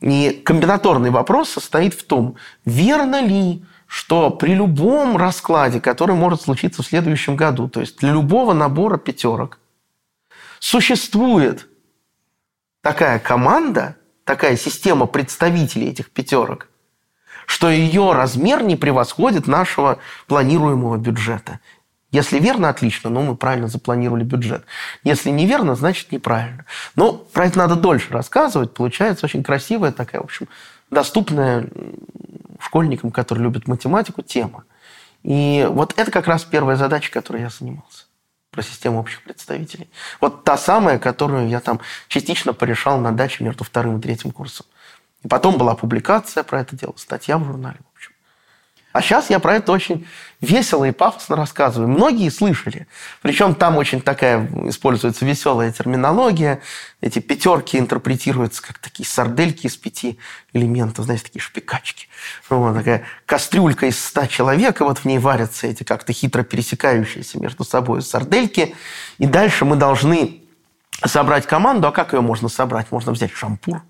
И 0.00 0.40
комбинаторный 0.44 1.10
вопрос 1.10 1.50
состоит 1.50 1.94
в 1.94 2.04
том, 2.04 2.36
верно 2.64 3.20
ли, 3.20 3.64
что 3.88 4.30
при 4.30 4.54
любом 4.54 5.16
раскладе, 5.16 5.80
который 5.80 6.14
может 6.14 6.42
случиться 6.42 6.84
в 6.84 6.86
следующем 6.86 7.34
году, 7.34 7.68
то 7.68 7.80
есть 7.80 7.98
для 7.98 8.12
любого 8.12 8.52
набора 8.52 8.96
пятерок, 8.96 9.58
существует 10.60 11.66
такая 12.82 13.18
команда, 13.18 13.96
такая 14.24 14.56
система 14.56 15.06
представителей 15.06 15.88
этих 15.88 16.10
пятерок, 16.10 16.68
что 17.46 17.68
ее 17.70 18.12
размер 18.12 18.62
не 18.62 18.76
превосходит 18.76 19.46
нашего 19.46 19.98
планируемого 20.26 20.96
бюджета. 20.96 21.60
Если 22.12 22.40
верно, 22.40 22.68
отлично, 22.68 23.08
ну, 23.08 23.22
мы 23.22 23.36
правильно 23.36 23.68
запланировали 23.68 24.24
бюджет. 24.24 24.64
Если 25.04 25.30
неверно, 25.30 25.76
значит 25.76 26.10
неправильно. 26.10 26.64
Но 26.96 27.12
про 27.12 27.46
это 27.46 27.58
надо 27.58 27.76
дольше 27.76 28.12
рассказывать. 28.12 28.74
Получается 28.74 29.26
очень 29.26 29.44
красивая 29.44 29.92
такая, 29.92 30.20
в 30.20 30.24
общем, 30.24 30.48
доступная 30.90 31.68
школьникам, 32.58 33.12
которые 33.12 33.44
любят 33.44 33.68
математику, 33.68 34.22
тема. 34.22 34.64
И 35.22 35.64
вот 35.70 35.94
это 35.96 36.10
как 36.10 36.26
раз 36.26 36.42
первая 36.42 36.74
задача, 36.76 37.12
которой 37.12 37.42
я 37.42 37.48
занимался 37.48 38.09
про 38.50 38.62
систему 38.62 38.98
общих 38.98 39.22
представителей. 39.22 39.90
Вот 40.20 40.44
та 40.44 40.56
самая, 40.56 40.98
которую 40.98 41.48
я 41.48 41.60
там 41.60 41.80
частично 42.08 42.52
порешал 42.52 42.98
на 42.98 43.12
даче 43.12 43.44
между 43.44 43.64
вторым 43.64 43.98
и 43.98 44.02
третьим 44.02 44.32
курсом. 44.32 44.66
И 45.22 45.28
потом 45.28 45.58
была 45.58 45.74
публикация 45.74 46.42
про 46.42 46.60
это 46.60 46.76
дело, 46.76 46.94
статья 46.96 47.38
в 47.38 47.44
журнале. 47.44 47.78
А 48.92 49.02
сейчас 49.02 49.30
я 49.30 49.38
про 49.38 49.56
это 49.56 49.70
очень 49.70 50.06
весело 50.40 50.84
и 50.84 50.90
пафосно 50.90 51.36
рассказываю. 51.36 51.88
Многие 51.88 52.28
слышали. 52.28 52.88
Причем 53.22 53.54
там 53.54 53.76
очень 53.76 54.00
такая 54.00 54.48
используется 54.68 55.24
веселая 55.24 55.70
терминология. 55.70 56.60
Эти 57.00 57.20
пятерки 57.20 57.78
интерпретируются 57.78 58.60
как 58.62 58.78
такие 58.78 59.06
сардельки 59.06 59.68
из 59.68 59.76
пяти 59.76 60.18
элементов, 60.52 61.04
знаете, 61.04 61.24
такие 61.24 61.40
шпикачки. 61.40 62.08
Вот 62.48 62.74
такая 62.74 63.04
кастрюлька 63.26 63.86
из 63.86 64.02
ста 64.02 64.26
человек, 64.26 64.80
и 64.80 64.84
вот 64.84 64.98
в 64.98 65.04
ней 65.04 65.18
варятся 65.18 65.68
эти 65.68 65.84
как-то 65.84 66.12
хитро 66.12 66.42
пересекающиеся 66.42 67.38
между 67.38 67.62
собой 67.62 68.02
сардельки. 68.02 68.74
И 69.18 69.26
дальше 69.26 69.64
мы 69.64 69.76
должны 69.76 70.42
собрать 71.04 71.46
команду. 71.46 71.86
А 71.86 71.92
как 71.92 72.12
ее 72.12 72.22
можно 72.22 72.48
собрать? 72.48 72.90
Можно 72.90 73.12
взять 73.12 73.30
шампур 73.32 73.82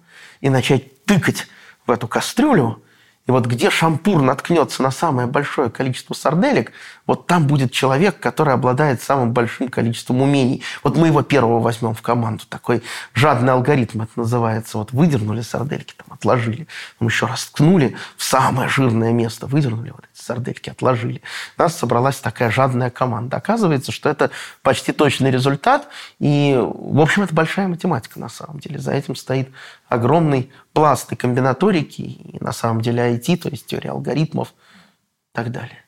и 0.43 0.51
начать 0.51 1.05
тыкать 1.07 1.47
в 1.87 1.91
эту 1.91 2.07
кастрюлю– 2.07 2.83
и 3.27 3.31
вот 3.31 3.47
где 3.47 3.71
шампур 3.71 4.23
наткнется 4.23 4.83
на 4.83 4.91
самое 4.91 5.29
большое 5.29 5.71
количество 5.71 6.15
сарделек, 6.15 6.73
вот 7.07 7.27
там 7.27 7.47
будет 7.47 7.71
человек, 7.71 8.19
который 8.19 8.55
обладает 8.55 9.03
самым 9.03 9.33
большим 9.33 9.69
количеством 9.69 10.23
умений. 10.23 10.63
Вот 10.83 10.97
мы 10.97 11.09
его 11.09 11.23
первого 11.23 11.61
возьмем 11.61 11.95
в 11.95 12.03
команду. 12.03 12.45
Такой 12.49 12.83
жадный 13.15 13.53
алгоритм 13.53 14.03
это 14.03 14.13
называется. 14.17 14.79
Вот 14.79 14.93
выдернули 14.93 15.43
сардельки, 15.43 15.95
там 15.97 16.07
отложили. 16.11 16.67
Потом 16.95 17.09
еще 17.09 17.27
раз 17.27 17.47
ткнули 17.47 17.97
в 18.17 18.25
самое 18.25 18.69
жирное 18.69 19.13
место. 19.13 19.47
Выдернули 19.47 19.91
вот 19.91 20.05
эти 20.13 20.25
сардельки, 20.25 20.71
отложили. 20.71 21.23
У 21.59 21.63
нас 21.63 21.77
собралась 21.77 22.19
такая 22.19 22.51
жадная 22.51 22.91
команда. 22.91 23.37
Оказывается, 23.37 23.93
что 23.93 24.09
это 24.09 24.31
почти 24.63 24.93
точный 24.93 25.31
результат. 25.31 25.89
И, 26.21 26.57
в 26.61 27.01
общем, 27.01 27.23
это 27.23 27.35
большая 27.35 27.69
математика 27.69 28.19
на 28.19 28.29
самом 28.29 28.61
деле. 28.61 28.79
За 28.79 28.93
этим 28.93 29.15
стоит 29.15 29.51
огромный 29.91 30.51
пласт 30.73 31.13
и 31.13 31.17
комбинаторики, 31.17 32.03
и 32.03 32.43
на 32.43 32.53
самом 32.53 32.81
деле 32.81 33.15
IT, 33.15 33.37
то 33.37 33.49
есть 33.51 33.67
теория 33.67 33.91
алгоритмов 33.91 34.49
и 34.49 35.35
так 35.35 35.51
далее. 35.51 35.85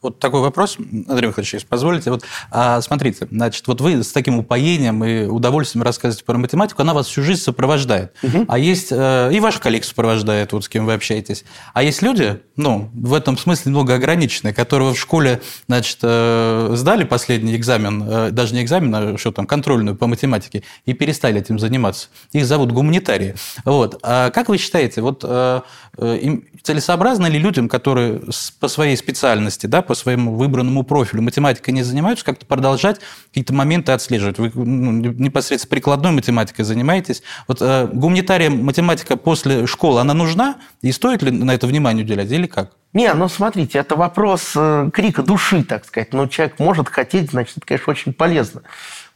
Вот 0.00 0.20
такой 0.20 0.42
вопрос, 0.42 0.76
Андрей 0.78 1.26
Михайлович, 1.26 1.54
если 1.54 1.66
позволите. 1.66 2.12
Вот, 2.12 2.22
а, 2.52 2.80
смотрите, 2.80 3.26
значит, 3.32 3.66
вот 3.66 3.80
вы 3.80 4.04
с 4.04 4.12
таким 4.12 4.38
упоением 4.38 5.04
и 5.04 5.24
удовольствием 5.24 5.82
рассказываете 5.82 6.24
про 6.24 6.38
математику, 6.38 6.82
она 6.82 6.94
вас 6.94 7.08
всю 7.08 7.22
жизнь 7.22 7.42
сопровождает. 7.42 8.12
Угу. 8.22 8.44
А 8.46 8.58
есть, 8.58 8.92
э, 8.92 9.30
и 9.32 9.40
ваших 9.40 9.60
коллег 9.60 9.84
сопровождает, 9.84 10.52
вот 10.52 10.64
с 10.64 10.68
кем 10.68 10.86
вы 10.86 10.92
общаетесь. 10.92 11.44
А 11.74 11.82
есть 11.82 12.00
люди, 12.00 12.40
ну, 12.54 12.90
в 12.94 13.12
этом 13.12 13.36
смысле 13.36 13.72
много 13.72 13.96
ограниченные, 13.96 14.54
которые 14.54 14.92
в 14.92 14.98
школе, 14.98 15.40
значит, 15.66 15.98
э, 16.02 16.70
сдали 16.74 17.02
последний 17.02 17.56
экзамен, 17.56 18.04
э, 18.08 18.30
даже 18.30 18.54
не 18.54 18.62
экзамен, 18.62 18.94
а 18.94 19.18
что 19.18 19.32
там, 19.32 19.48
контрольную 19.48 19.96
по 19.96 20.06
математике, 20.06 20.62
и 20.86 20.92
перестали 20.92 21.40
этим 21.40 21.58
заниматься. 21.58 22.06
Их 22.30 22.46
зовут 22.46 22.70
гуманитарии. 22.70 23.34
Вот. 23.64 23.98
А 24.04 24.30
как 24.30 24.48
вы 24.48 24.58
считаете, 24.58 25.00
вот 25.00 25.24
э, 25.24 25.60
э 25.98 26.36
целесообразно 26.62 27.26
ли 27.26 27.38
людям, 27.38 27.68
которые 27.68 28.20
по 28.60 28.68
своей 28.68 28.96
специальности, 28.96 29.66
да, 29.66 29.82
по 29.88 29.94
своему 29.94 30.36
выбранному 30.36 30.84
профилю 30.84 31.22
математикой 31.22 31.72
не 31.72 31.82
занимаются, 31.82 32.24
как-то 32.24 32.44
продолжать 32.44 33.00
какие-то 33.28 33.54
моменты 33.54 33.92
отслеживать. 33.92 34.38
Вы 34.38 34.52
ну, 34.54 34.92
непосредственно 34.92 35.70
прикладной 35.70 36.12
математикой 36.12 36.66
занимаетесь. 36.66 37.22
Вот 37.48 37.62
э, 37.62 37.88
гуманитариям 37.90 38.62
математика 38.64 39.16
после 39.16 39.66
школы, 39.66 40.00
она 40.00 40.12
нужна? 40.12 40.56
И 40.82 40.92
стоит 40.92 41.22
ли 41.22 41.30
на 41.30 41.52
это 41.52 41.66
внимание 41.66 42.04
уделять 42.04 42.30
или 42.30 42.46
как? 42.46 42.72
Не, 42.92 43.12
ну 43.14 43.28
смотрите, 43.28 43.78
это 43.78 43.96
вопрос 43.96 44.52
э, 44.54 44.90
крика 44.92 45.22
души, 45.22 45.64
так 45.64 45.86
сказать. 45.86 46.12
Но 46.12 46.26
человек 46.26 46.58
может 46.58 46.88
хотеть, 46.88 47.30
значит, 47.30 47.56
это, 47.56 47.66
конечно, 47.66 47.90
очень 47.90 48.12
полезно. 48.12 48.62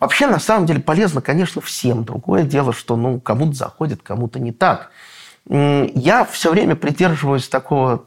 Вообще, 0.01 0.27
на 0.27 0.41
самом 0.41 0.65
деле, 0.65 0.81
полезно, 0.81 1.21
конечно, 1.21 1.61
всем. 1.61 2.05
Другое 2.05 2.45
дело, 2.45 2.73
что 2.73 2.97
ну, 2.97 3.21
кому-то 3.21 3.53
заходит, 3.53 4.03
кому-то 4.03 4.41
не 4.41 4.53
так. 4.53 4.91
Я 5.49 6.25
все 6.25 6.51
время 6.51 6.77
придерживаюсь 6.77 7.49
такого 7.49 8.07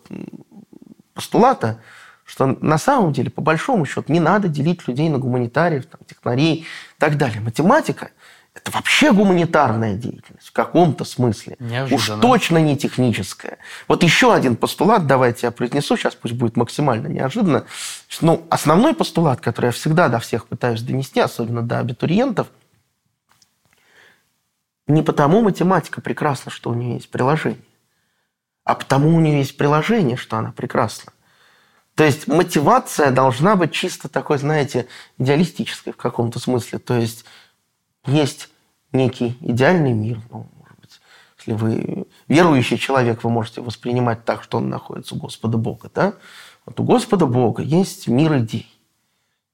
постулата, 1.16 1.80
что 2.26 2.48
на 2.48 2.78
самом 2.78 3.14
деле, 3.14 3.30
по 3.30 3.42
большому 3.42 3.86
счету, 3.86 4.12
не 4.12 4.20
надо 4.20 4.48
делить 4.48 4.88
людей 4.88 5.08
на 5.10 5.20
гуманитариев, 5.20 5.86
там, 5.86 6.02
технарей 6.08 6.56
и 6.56 6.66
так 7.00 7.18
далее. 7.18 7.40
Математика– 7.40 8.10
это 8.56 8.72
вообще 8.72 9.12
гуманитарная 9.12 9.96
деятельность 9.96 10.48
в 10.48 10.52
каком-то 10.52 11.06
смысле. 11.06 11.56
Неожиданно. 11.60 12.16
Уж 12.18 12.22
точно 12.22 12.58
не 12.58 12.76
техническая. 12.78 13.60
Вот 13.88 14.02
еще 14.02 14.34
один 14.34 14.56
постулат, 14.56 15.06
давайте 15.06 15.48
я 15.48 15.52
произнесу, 15.52 15.96
сейчас 15.98 16.16
пусть 16.16 16.34
будет 16.34 16.58
максимально 16.58 17.08
неожиданно. 17.08 17.66
Ну, 18.22 18.46
основной 18.50 18.96
постулат, 18.96 19.40
который 19.40 19.68
я 19.68 19.72
всегда 19.72 20.10
до 20.10 20.20
всех 20.20 20.48
пытаюсь 20.48 20.82
донести, 20.82 21.20
особенно 21.20 21.62
до 21.62 21.80
абитуриентов, 21.80 22.48
не 24.88 25.04
потому 25.04 25.42
математика 25.42 26.02
прекрасна, 26.02 26.52
что 26.52 26.72
у 26.72 26.74
нее 26.74 26.96
есть 26.96 27.10
приложение, 27.10 27.62
а 28.64 28.74
потому 28.74 29.16
у 29.16 29.20
нее 29.20 29.40
есть 29.40 29.58
приложение, 29.58 30.18
что 30.18 30.38
она 30.38 30.52
прекрасна. 30.52 31.12
То 31.96 32.04
есть 32.04 32.28
мотивация 32.28 33.12
должна 33.12 33.56
быть 33.56 33.72
чисто 33.72 34.10
такой, 34.10 34.38
знаете, 34.38 34.88
идеалистической 35.18 35.94
в 35.94 35.98
каком-то 35.98 36.40
смысле. 36.40 36.80
То 36.80 36.96
есть 36.96 37.24
есть 38.06 38.50
некий 38.92 39.38
идеальный 39.40 39.94
мир. 39.94 40.20
Ну, 40.30 40.50
может 40.60 40.80
быть, 40.80 41.00
если 41.40 41.54
вы 41.54 42.06
верующий 42.28 42.78
человек, 42.78 43.24
вы 43.24 43.30
можете 43.30 43.62
воспринимать 43.62 44.26
так, 44.26 44.44
что 44.44 44.58
он 44.58 44.70
находится 44.70 45.16
у 45.16 45.20
Господа 45.20 45.58
Бога. 45.58 45.90
Да? 45.94 46.16
Вот 46.66 46.78
у 46.82 46.84
Господа 46.84 47.28
Бога 47.28 47.64
есть 47.64 48.08
мир 48.08 48.38
идей. 48.40 48.70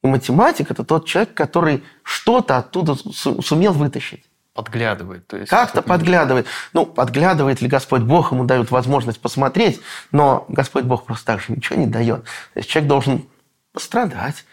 И 0.04 0.08
математик– 0.08 0.68
это 0.72 0.84
тот 0.84 1.06
человек, 1.06 1.36
который 1.36 1.84
что-то 2.02 2.58
оттуда 2.58 2.96
сумел 2.96 3.74
вытащить. 3.74 4.26
Подглядывает. 4.54 5.26
То 5.28 5.38
есть 5.38 5.50
Как-то 5.50 5.82
подглядывает. 5.82 6.46
Ну, 6.74 6.86
подглядывает 6.86 7.62
ли 7.62 7.70
Господь 7.70 8.02
Бог, 8.02 8.34
ему 8.34 8.44
дают 8.44 8.70
возможность 8.70 9.22
посмотреть, 9.22 9.80
но 10.12 10.46
Господь 10.50 10.84
Бог 10.84 11.06
просто 11.06 11.26
так 11.26 11.42
же 11.42 11.54
ничего 11.54 11.80
не 11.80 11.88
дает. 11.88 12.24
То 12.54 12.58
есть 12.60 12.70
человек 12.70 12.90
должен 12.90 13.26
пострадать, 13.72 14.46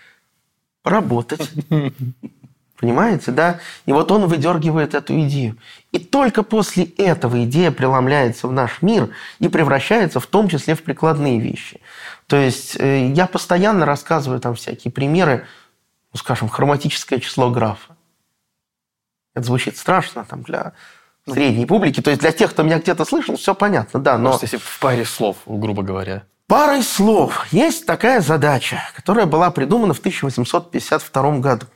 поработать. 0.82 1.50
Понимаете, 2.78 3.32
да? 3.32 3.58
И 3.86 3.92
вот 3.92 4.12
он 4.12 4.26
выдергивает 4.28 4.94
эту 4.94 5.20
идею. 5.22 5.56
И 5.90 5.98
только 5.98 6.44
после 6.44 6.84
этого 6.84 7.42
идея 7.44 7.72
преломляется 7.72 8.46
в 8.46 8.52
наш 8.52 8.82
мир 8.82 9.10
и 9.40 9.48
превращается 9.48 10.20
в 10.20 10.26
том 10.26 10.48
числе 10.48 10.76
в 10.76 10.84
прикладные 10.84 11.40
вещи. 11.40 11.80
То 12.28 12.36
есть 12.36 12.76
э, 12.78 13.08
я 13.08 13.26
постоянно 13.26 13.84
рассказываю 13.84 14.38
там 14.38 14.54
всякие 14.54 14.92
примеры, 14.92 15.44
ну, 16.12 16.18
скажем, 16.18 16.48
хроматическое 16.48 17.18
число 17.18 17.50
графа. 17.50 17.96
Это 19.38 19.46
звучит 19.46 19.76
страшно 19.76 20.24
там 20.24 20.42
для 20.42 20.72
ну, 21.24 21.34
средней 21.34 21.64
публики. 21.64 22.00
То 22.00 22.10
есть 22.10 22.20
для 22.20 22.32
тех, 22.32 22.50
кто 22.50 22.64
меня 22.64 22.78
где-то 22.80 23.04
слышал, 23.04 23.36
все 23.36 23.54
понятно, 23.54 24.00
да. 24.00 24.18
Но... 24.18 24.30
Просто 24.30 24.46
если 24.46 24.56
в 24.56 24.78
паре 24.80 25.04
слов, 25.04 25.36
грубо 25.46 25.82
говоря. 25.82 26.24
Парой 26.48 26.82
слов. 26.82 27.46
Есть 27.52 27.86
такая 27.86 28.20
задача, 28.20 28.82
которая 28.96 29.26
была 29.26 29.50
придумана 29.50 29.94
в 29.94 30.00
1852 30.00 31.38
году. 31.38 31.66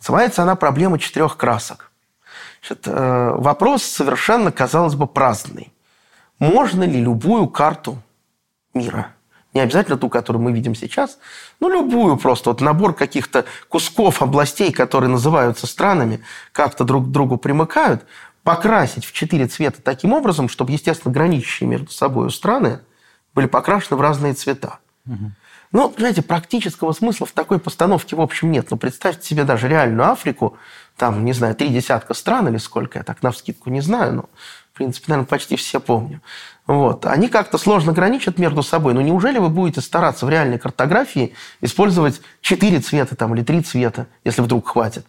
Называется 0.00 0.42
она 0.42 0.56
«Проблема 0.56 0.98
четырех 0.98 1.36
красок». 1.36 1.92
Значит, 2.60 2.88
э, 2.88 3.30
вопрос 3.36 3.84
совершенно, 3.84 4.50
казалось 4.50 4.94
бы, 4.94 5.06
праздный. 5.06 5.72
Можно 6.40 6.82
ли 6.82 7.00
любую 7.00 7.48
карту 7.48 8.02
мира, 8.74 9.14
не 9.56 9.62
обязательно 9.62 9.96
ту, 9.96 10.10
которую 10.10 10.42
мы 10.42 10.52
видим 10.52 10.74
сейчас, 10.74 11.18
но 11.60 11.68
любую 11.68 12.18
просто, 12.18 12.50
вот 12.50 12.60
набор 12.60 12.94
каких-то 12.94 13.46
кусков 13.68 14.20
областей, 14.20 14.70
которые 14.70 15.10
называются 15.10 15.66
странами, 15.66 16.20
как-то 16.52 16.84
друг 16.84 17.06
к 17.06 17.10
другу 17.10 17.38
примыкают, 17.38 18.04
покрасить 18.42 19.06
в 19.06 19.12
четыре 19.12 19.46
цвета 19.46 19.80
таким 19.82 20.12
образом, 20.12 20.50
чтобы, 20.50 20.72
естественно, 20.72 21.12
граничащие 21.12 21.68
между 21.68 21.90
собой 21.90 22.30
страны 22.30 22.80
были 23.34 23.46
покрашены 23.46 23.96
в 23.96 24.00
разные 24.02 24.34
цвета. 24.34 24.78
Угу. 25.06 25.32
Ну, 25.72 25.94
знаете, 25.96 26.22
практического 26.22 26.92
смысла 26.92 27.26
в 27.26 27.32
такой 27.32 27.58
постановке, 27.58 28.14
в 28.14 28.20
общем, 28.20 28.52
нет. 28.52 28.70
Но 28.70 28.76
представьте 28.76 29.26
себе 29.26 29.44
даже 29.44 29.68
реальную 29.68 30.10
Африку, 30.10 30.56
там, 30.96 31.24
не 31.24 31.32
знаю, 31.32 31.54
три 31.54 31.70
десятка 31.70 32.14
стран 32.14 32.48
или 32.48 32.58
сколько, 32.58 32.98
я 32.98 33.04
так 33.04 33.22
на 33.22 33.30
вскидку 33.30 33.70
не 33.70 33.80
знаю, 33.80 34.12
но, 34.14 34.30
в 34.76 34.78
принципе, 34.78 35.06
наверное, 35.08 35.26
почти 35.26 35.56
все 35.56 35.80
помню. 35.80 36.20
Вот. 36.66 37.06
Они 37.06 37.28
как-то 37.28 37.56
сложно 37.56 37.94
граничат 37.94 38.36
между 38.38 38.62
собой. 38.62 38.92
Но 38.92 39.00
неужели 39.00 39.38
вы 39.38 39.48
будете 39.48 39.80
стараться 39.80 40.26
в 40.26 40.28
реальной 40.28 40.58
картографии 40.58 41.32
использовать 41.62 42.20
четыре 42.42 42.80
цвета 42.80 43.16
там, 43.16 43.34
или 43.34 43.42
три 43.42 43.62
цвета, 43.62 44.06
если 44.22 44.42
вдруг 44.42 44.68
хватит? 44.68 45.06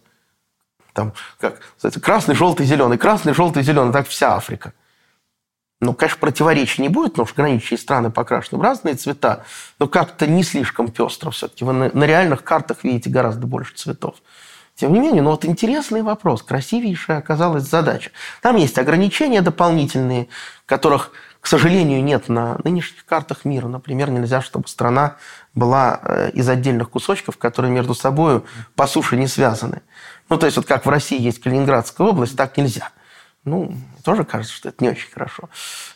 Там, 0.94 1.12
как, 1.38 1.60
кстати, 1.76 1.98
красный, 1.98 2.34
желтый, 2.34 2.64
зеленый, 2.64 2.96
красный, 2.96 3.34
желтый, 3.34 3.62
зеленый, 3.62 3.92
так 3.92 4.08
вся 4.08 4.36
Африка. 4.36 4.72
Ну, 5.82 5.92
конечно, 5.92 6.18
противоречий 6.18 6.80
не 6.80 6.88
будет, 6.88 7.12
потому 7.12 7.26
что 7.26 7.36
граничащие 7.36 7.76
страны 7.76 8.10
покрашены 8.10 8.58
в 8.58 8.62
разные 8.62 8.94
цвета, 8.94 9.44
но 9.78 9.86
как-то 9.86 10.26
не 10.26 10.44
слишком 10.44 10.90
пестро 10.90 11.30
все-таки. 11.30 11.66
Вы 11.66 11.74
на, 11.74 11.90
на 11.92 12.04
реальных 12.04 12.42
картах 12.42 12.84
видите 12.84 13.10
гораздо 13.10 13.46
больше 13.46 13.74
цветов. 13.74 14.16
Тем 14.78 14.92
не 14.92 15.00
менее, 15.00 15.22
ну 15.22 15.30
вот 15.30 15.44
интересный 15.44 16.02
вопрос, 16.02 16.44
красивейшая 16.44 17.18
оказалась 17.18 17.64
задача. 17.64 18.12
Там 18.42 18.54
есть 18.54 18.78
ограничения 18.78 19.42
дополнительные, 19.42 20.28
которых, 20.66 21.10
к 21.40 21.48
сожалению, 21.48 22.04
нет 22.04 22.28
на 22.28 22.58
нынешних 22.62 23.04
картах 23.04 23.44
мира. 23.44 23.66
Например, 23.66 24.08
нельзя, 24.08 24.40
чтобы 24.40 24.68
страна 24.68 25.16
была 25.52 25.98
э, 26.04 26.30
из 26.30 26.48
отдельных 26.48 26.90
кусочков, 26.90 27.38
которые 27.38 27.72
между 27.72 27.92
собой 27.92 28.44
по 28.76 28.86
суше 28.86 29.16
не 29.16 29.26
связаны. 29.26 29.82
Ну, 30.28 30.38
то 30.38 30.46
есть, 30.46 30.56
вот 30.56 30.66
как 30.66 30.86
в 30.86 30.88
России 30.88 31.20
есть 31.20 31.40
Калининградская 31.40 32.06
область, 32.06 32.36
так 32.36 32.56
нельзя. 32.56 32.90
Ну, 33.44 33.74
тоже 34.04 34.24
кажется, 34.24 34.54
что 34.54 34.68
это 34.68 34.84
не 34.84 34.90
очень 34.90 35.10
хорошо. 35.10 35.48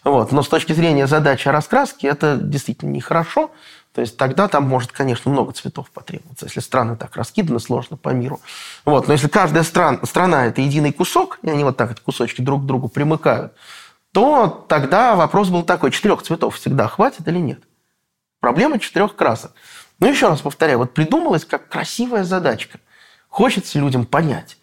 Вот. 0.03 0.33
Но 0.33 0.43
с 0.43 0.49
точки 0.49 0.73
зрения 0.73 1.07
задачи 1.07 1.47
раскраски 1.47 2.07
это 2.07 2.37
действительно 2.37 2.91
нехорошо. 2.91 3.53
То 3.95 4.01
есть 4.01 4.17
тогда 4.17 4.49
там 4.49 4.65
может, 4.65 4.91
конечно, 4.91 5.31
много 5.31 5.53
цветов 5.53 5.91
потребоваться, 5.91 6.47
если 6.47 6.61
страны 6.61 6.97
так 6.97 7.15
раскиданы 7.15 7.61
сложно 7.61 7.97
по 7.97 8.09
миру. 8.09 8.41
Вот. 8.87 9.07
Но 9.07 9.13
если 9.13 9.29
каждая 9.29 9.65
стран, 9.65 10.01
страна– 10.05 10.47
это 10.49 10.63
единый 10.63 10.93
кусок, 10.93 11.39
и 11.43 11.51
они 11.51 11.63
вот 11.63 11.77
так, 11.77 11.93
эти 11.93 12.01
кусочки 12.01 12.41
друг 12.41 12.63
к 12.63 12.67
другу 12.67 12.89
примыкают, 12.89 13.53
то 14.13 14.65
тогда 14.69 15.15
вопрос 15.15 15.49
был 15.49 15.63
такой, 15.63 15.91
четырех 15.91 16.23
цветов 16.23 16.57
всегда 16.57 16.89
хватит 16.89 17.29
или 17.29 17.39
нет? 17.39 17.63
Проблема 18.41 18.79
четырех 18.79 19.15
красок. 19.15 19.53
Ну, 20.01 20.09
еще 20.09 20.29
раз 20.29 20.41
повторяю, 20.41 20.79
вот 20.79 20.95
придумалась 20.95 21.45
как 21.45 21.69
красивая 21.69 22.25
задачка. 22.25 22.81
Хочется 23.29 23.79
людям 23.79 24.07
понять. 24.07 24.57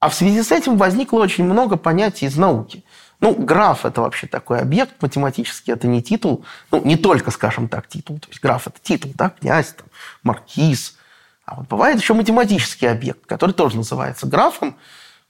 А 0.00 0.08
в 0.08 0.14
связи 0.14 0.42
с 0.42 0.50
этим 0.50 0.76
возникло 0.76 1.20
очень 1.20 1.44
много 1.44 1.76
понятий 1.76 2.26
из 2.26 2.36
науки. 2.36 2.84
Ну, 3.20 3.34
граф– 3.34 3.84
это 3.84 4.00
вообще 4.00 4.26
такой 4.26 4.60
объект 4.60 5.00
математический, 5.02 5.74
это 5.74 5.86
не 5.86 6.02
титул, 6.02 6.44
ну, 6.70 6.82
не 6.84 6.96
только, 6.96 7.30
скажем 7.30 7.68
так, 7.68 7.86
титул. 7.86 8.18
То 8.18 8.28
есть 8.28 8.40
граф– 8.40 8.66
это 8.66 8.78
титул, 8.82 9.12
да, 9.14 9.30
князь, 9.30 9.74
там, 9.74 9.86
маркиз. 10.22 10.96
А 11.44 11.56
вот 11.56 11.68
бывает 11.68 12.00
еще 12.00 12.14
математический 12.14 12.90
объект, 12.90 13.26
который 13.26 13.52
тоже 13.52 13.76
называется 13.76 14.26
графом. 14.26 14.76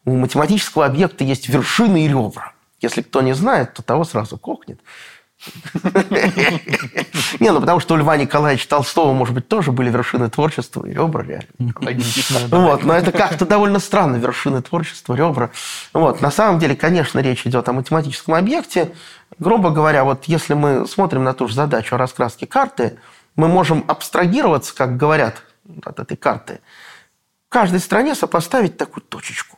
У 0.05 0.17
математического 0.17 0.87
объекта 0.87 1.25
есть 1.25 1.49
вершины 1.49 2.05
и 2.05 2.09
ребра. 2.09 2.53
Если 2.81 3.03
кто 3.03 3.23
не 3.23 3.35
знает, 3.35 3.75
то 3.75 3.83
того 3.83 4.05
сразу 4.05 4.39
кокнет. 4.39 4.81
Не, 7.41 7.51
ну 7.51 7.61
потому 7.61 7.81
что 7.81 7.95
у 7.95 7.97
Льва 7.97 8.17
Николаевича 8.17 8.69
Толстого, 8.69 9.13
может 9.13 9.35
быть, 9.35 9.49
тоже 9.49 9.73
были 9.73 9.91
вершины 9.91 10.29
творчества 10.29 10.85
и 10.85 10.93
ребра 10.93 11.23
реально. 11.23 11.49
Вот, 12.51 12.85
но 12.85 12.95
это 12.95 13.13
как-то 13.13 13.47
довольно 13.47 13.79
странно, 13.79 14.17
вершины 14.17 14.61
творчества, 14.61 15.15
ребра. 15.15 15.51
Вот, 15.93 16.21
на 16.21 16.31
самом 16.31 16.59
деле, 16.59 16.77
конечно, 16.77 17.21
речь 17.21 17.47
идет 17.47 17.69
о 17.69 17.73
математическом 17.73 18.35
объекте. 18.35 18.93
Грубо 19.39 19.71
говоря, 19.71 20.05
вот 20.05 20.25
если 20.25 20.55
мы 20.55 20.87
смотрим 20.87 21.25
на 21.25 21.33
ту 21.33 21.49
же 21.49 21.55
задачу 21.55 21.95
о 21.95 21.99
раскраске 21.99 22.47
карты, 22.47 22.99
мы 23.37 23.49
можем 23.49 23.85
абстрагироваться, 23.89 24.75
как 24.75 24.97
говорят 24.97 25.43
от 25.85 26.01
этой 26.01 26.17
карты, 26.17 26.61
в 27.47 27.53
каждой 27.53 27.81
стране 27.81 28.15
сопоставить 28.15 28.77
такую 28.77 29.05
точечку. 29.05 29.57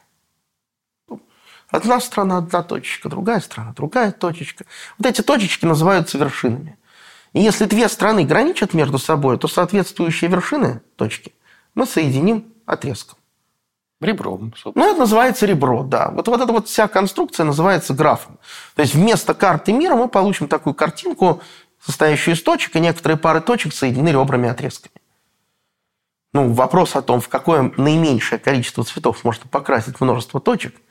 Одна 1.72 2.00
страна– 2.00 2.36
одна 2.38 2.62
точечка, 2.62 3.08
другая 3.08 3.40
страна– 3.40 3.72
другая 3.76 4.12
точечка. 4.12 4.66
Вот 4.98 5.08
эти 5.08 5.22
точечки 5.22 5.64
называются 5.64 6.18
вершинами. 6.18 6.76
И 7.32 7.40
если 7.40 7.64
две 7.64 7.88
страны 7.88 8.24
граничат 8.24 8.74
между 8.74 8.98
собой, 8.98 9.38
то 9.38 9.48
соответствующие 9.48 10.30
вершины 10.30 10.82
точки 10.96 11.32
мы 11.74 11.86
соединим 11.86 12.52
отрезком. 12.66 13.18
Ребром, 14.02 14.52
собственно. 14.54 14.84
Ну, 14.84 14.90
это 14.90 15.00
называется 15.00 15.46
ребро, 15.46 15.82
да. 15.82 16.10
Вот, 16.10 16.28
вот 16.28 16.42
эта 16.42 16.52
вот 16.52 16.68
вся 16.68 16.88
конструкция 16.88 17.44
называется 17.44 17.94
графом. 17.94 18.38
То 18.74 18.82
есть 18.82 18.94
вместо 18.94 19.32
карты 19.32 19.72
мира 19.72 19.94
мы 19.94 20.08
получим 20.08 20.48
такую 20.48 20.74
картинку, 20.74 21.40
состоящую 21.80 22.34
из 22.34 22.42
точек, 22.42 22.76
и 22.76 22.80
некоторые 22.80 23.16
пары 23.16 23.40
точек 23.40 23.72
соединены 23.72 24.10
ребрами 24.10 24.50
отрезками. 24.50 24.96
Ну, 26.34 26.52
вопрос 26.52 26.96
о 26.96 27.02
том, 27.02 27.22
в 27.22 27.30
какое 27.30 27.72
наименьшее 27.78 28.38
количество 28.38 28.84
цветов 28.84 29.24
можно 29.24 29.46
покрасить 29.48 30.02
множество 30.02 30.38
точек– 30.38 30.74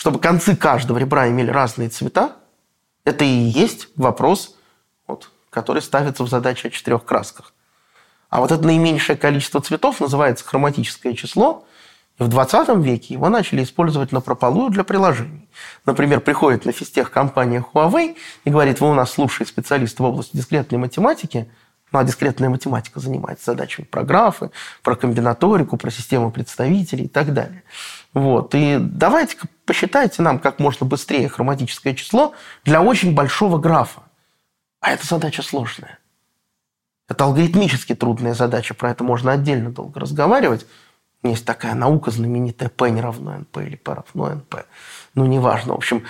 чтобы 0.00 0.18
концы 0.18 0.56
каждого 0.56 0.96
ребра 0.96 1.28
имели 1.28 1.50
разные 1.50 1.90
цвета, 1.90 2.32
это 3.04 3.22
и 3.22 3.28
есть 3.28 3.88
вопрос, 3.96 4.56
вот, 5.06 5.30
который 5.50 5.82
ставится 5.82 6.24
в 6.24 6.30
задаче 6.30 6.68
о 6.68 6.70
четырех 6.70 7.04
красках. 7.04 7.52
А 8.30 8.40
вот 8.40 8.50
это 8.50 8.64
наименьшее 8.64 9.18
количество 9.18 9.60
цветов 9.60 10.00
называется 10.00 10.42
хроматическое 10.46 11.12
число, 11.12 11.66
и 12.18 12.22
в 12.22 12.28
20 12.28 12.82
веке 12.82 13.12
его 13.12 13.28
начали 13.28 13.62
использовать 13.62 14.10
на 14.10 14.22
прополую 14.22 14.70
для 14.70 14.84
приложений. 14.84 15.50
Например, 15.84 16.22
приходит 16.22 16.64
на 16.64 16.72
физтех 16.72 17.10
компания 17.10 17.62
Huawei 17.74 18.16
и 18.44 18.50
говорит, 18.50 18.80
вы 18.80 18.88
у 18.88 18.94
нас 18.94 19.18
лучший 19.18 19.44
специалист 19.44 19.98
в 19.98 20.02
области 20.02 20.34
дискретной 20.34 20.78
математики, 20.78 21.50
ну, 21.92 21.98
а 21.98 22.04
дискретная 22.04 22.48
математика 22.48 23.00
занимается 23.00 23.46
задачами 23.46 23.84
про 23.84 24.02
графы, 24.04 24.50
про 24.82 24.96
комбинаторику, 24.96 25.76
про 25.76 25.90
систему 25.90 26.30
представителей 26.30 27.04
и 27.04 27.08
так 27.08 27.34
далее. 27.34 27.64
Вот. 28.12 28.54
И 28.54 28.78
давайте-ка 28.80 29.46
посчитайте 29.64 30.22
нам 30.22 30.38
как 30.38 30.58
можно 30.58 30.86
быстрее 30.86 31.28
хроматическое 31.28 31.94
число 31.94 32.34
для 32.64 32.82
очень 32.82 33.14
большого 33.14 33.58
графа. 33.58 34.02
А 34.80 34.92
эта 34.92 35.06
задача 35.06 35.42
сложная. 35.42 35.98
Это 37.08 37.24
алгоритмически 37.24 37.94
трудная 37.94 38.34
задача, 38.34 38.72
про 38.72 38.90
это 38.90 39.04
можно 39.04 39.32
отдельно 39.32 39.70
долго 39.70 40.00
разговаривать. 40.00 40.66
Есть 41.22 41.44
такая 41.44 41.74
наука 41.74 42.10
знаменитая 42.10 42.68
P 42.68 42.90
не 42.90 43.00
равно 43.00 43.36
NP 43.36 43.66
или 43.66 43.76
P 43.76 43.92
равно 43.92 44.32
NP. 44.32 44.64
Ну, 45.14 45.26
неважно. 45.26 45.74
В 45.74 45.76
общем, 45.76 46.04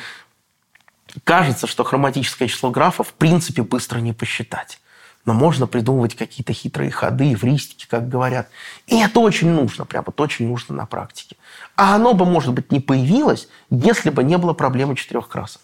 кажется, 1.25 1.67
что 1.67 1.85
хроматическое 1.85 2.49
число 2.49 2.71
графа 2.71 3.03
в 3.03 3.15
принципе 3.15 3.63
быстро 3.63 3.99
не 3.99 4.13
посчитать. 4.13 4.81
Но 5.25 5.35
можно 5.35 5.67
придумывать 5.67 6.15
какие-то 6.15 6.53
хитрые 6.53 6.91
ходы, 6.91 7.33
эвристики, 7.33 7.87
как 7.89 8.09
говорят. 8.09 8.49
И 8.87 8.99
это 9.01 9.21
очень 9.21 9.51
нужно, 9.51 9.85
прям 9.85 10.05
вот 10.07 10.21
очень 10.21 10.49
нужно 10.49 10.75
на 10.75 10.87
практике. 10.87 11.37
А 11.77 11.95
оно 11.95 12.15
бы, 12.15 12.25
может 12.25 12.55
быть, 12.55 12.73
не 12.73 12.81
появилось, 12.81 13.49
если 13.71 14.11
бы 14.11 14.25
не 14.25 14.39
было 14.39 14.53
проблемы 14.53 14.97
четырех 14.97 15.29
красок. 15.29 15.63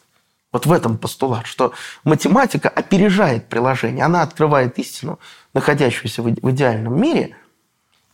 Вот 0.52 0.66
в 0.66 0.72
этом 0.72 0.96
постулат, 0.96 1.46
что 1.46 1.72
математика 2.04 2.68
опережает 2.68 3.48
приложение, 3.48 4.04
она 4.04 4.22
открывает 4.22 4.78
истину, 4.78 5.18
находящуюся 5.52 6.22
в 6.22 6.50
идеальном 6.50 7.00
мире, 7.00 7.36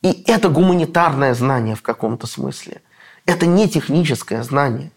и 0.03 0.25
это 0.27 0.49
гуманитарное 0.49 1.35
знание 1.35 1.77
в 1.77 1.83
каком-то 1.83 2.27
смысле. 2.27 2.83
Это 3.27 3.47
не 3.47 3.69
техническое 3.69 4.43
знание. 4.43 4.91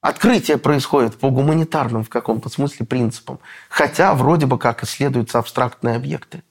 Открытие 0.00 0.56
происходит 0.56 1.18
по 1.18 1.30
гуманитарным 1.30 2.04
в 2.04 2.08
каком-то 2.08 2.48
смысле 2.48 2.86
принципам, 2.86 3.38
хотя 3.68 4.14
вроде 4.14 4.46
бы 4.46 4.58
как 4.58 4.82
исследуются 4.82 5.38
абстрактные 5.38 5.96
объекты. 5.96 6.42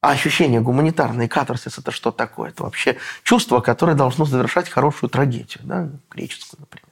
А 0.00 0.12
ощущение 0.12 0.60
гуманитарное, 0.60 1.26
катарсис– 1.26 1.76
это 1.78 1.90
что 1.90 2.12
такое? 2.12 2.50
Это 2.50 2.62
вообще 2.62 2.98
чувство, 3.24 3.60
которое 3.60 3.96
должно 3.96 4.24
завершать 4.24 4.68
хорошую 4.68 5.10
трагедию, 5.10 5.60
да? 5.64 5.90
греческую, 6.10 6.60
например. 6.60 6.87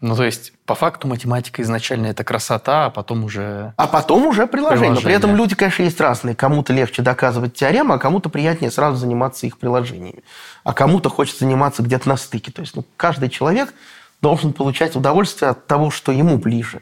Ну, 0.00 0.16
то 0.16 0.24
есть, 0.24 0.54
по 0.64 0.74
факту 0.74 1.08
математика 1.08 1.60
изначально 1.60 2.06
это 2.06 2.24
красота, 2.24 2.86
а 2.86 2.90
потом 2.90 3.24
уже... 3.24 3.74
А 3.76 3.86
потом 3.86 4.26
уже 4.26 4.46
приложение. 4.46 4.80
приложение. 4.80 5.04
При 5.04 5.14
этом 5.14 5.36
люди, 5.36 5.54
конечно, 5.54 5.82
есть 5.82 6.00
разные. 6.00 6.34
Кому-то 6.34 6.72
легче 6.72 7.02
доказывать 7.02 7.54
теорему, 7.54 7.92
а 7.92 7.98
кому-то 7.98 8.30
приятнее 8.30 8.70
сразу 8.70 8.96
заниматься 8.96 9.46
их 9.46 9.58
приложениями. 9.58 10.24
А 10.64 10.72
кому-то 10.72 11.10
хочется 11.10 11.40
заниматься 11.40 11.82
где-то 11.82 12.08
на 12.08 12.16
стыке. 12.16 12.50
То 12.50 12.62
есть, 12.62 12.74
ну, 12.76 12.84
каждый 12.96 13.28
человек 13.28 13.74
должен 14.22 14.54
получать 14.54 14.96
удовольствие 14.96 15.50
от 15.50 15.66
того, 15.66 15.90
что 15.90 16.12
ему 16.12 16.38
ближе. 16.38 16.80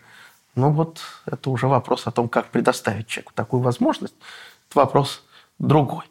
Ну, 0.54 0.70
вот 0.70 1.00
это 1.26 1.50
уже 1.50 1.66
вопрос 1.66 2.06
о 2.06 2.12
том, 2.12 2.28
как 2.28 2.46
предоставить 2.46 3.08
человеку 3.08 3.32
такую 3.34 3.62
возможность. 3.62 4.14
Это 4.70 4.78
вопрос 4.78 5.24
другой. 5.58 6.04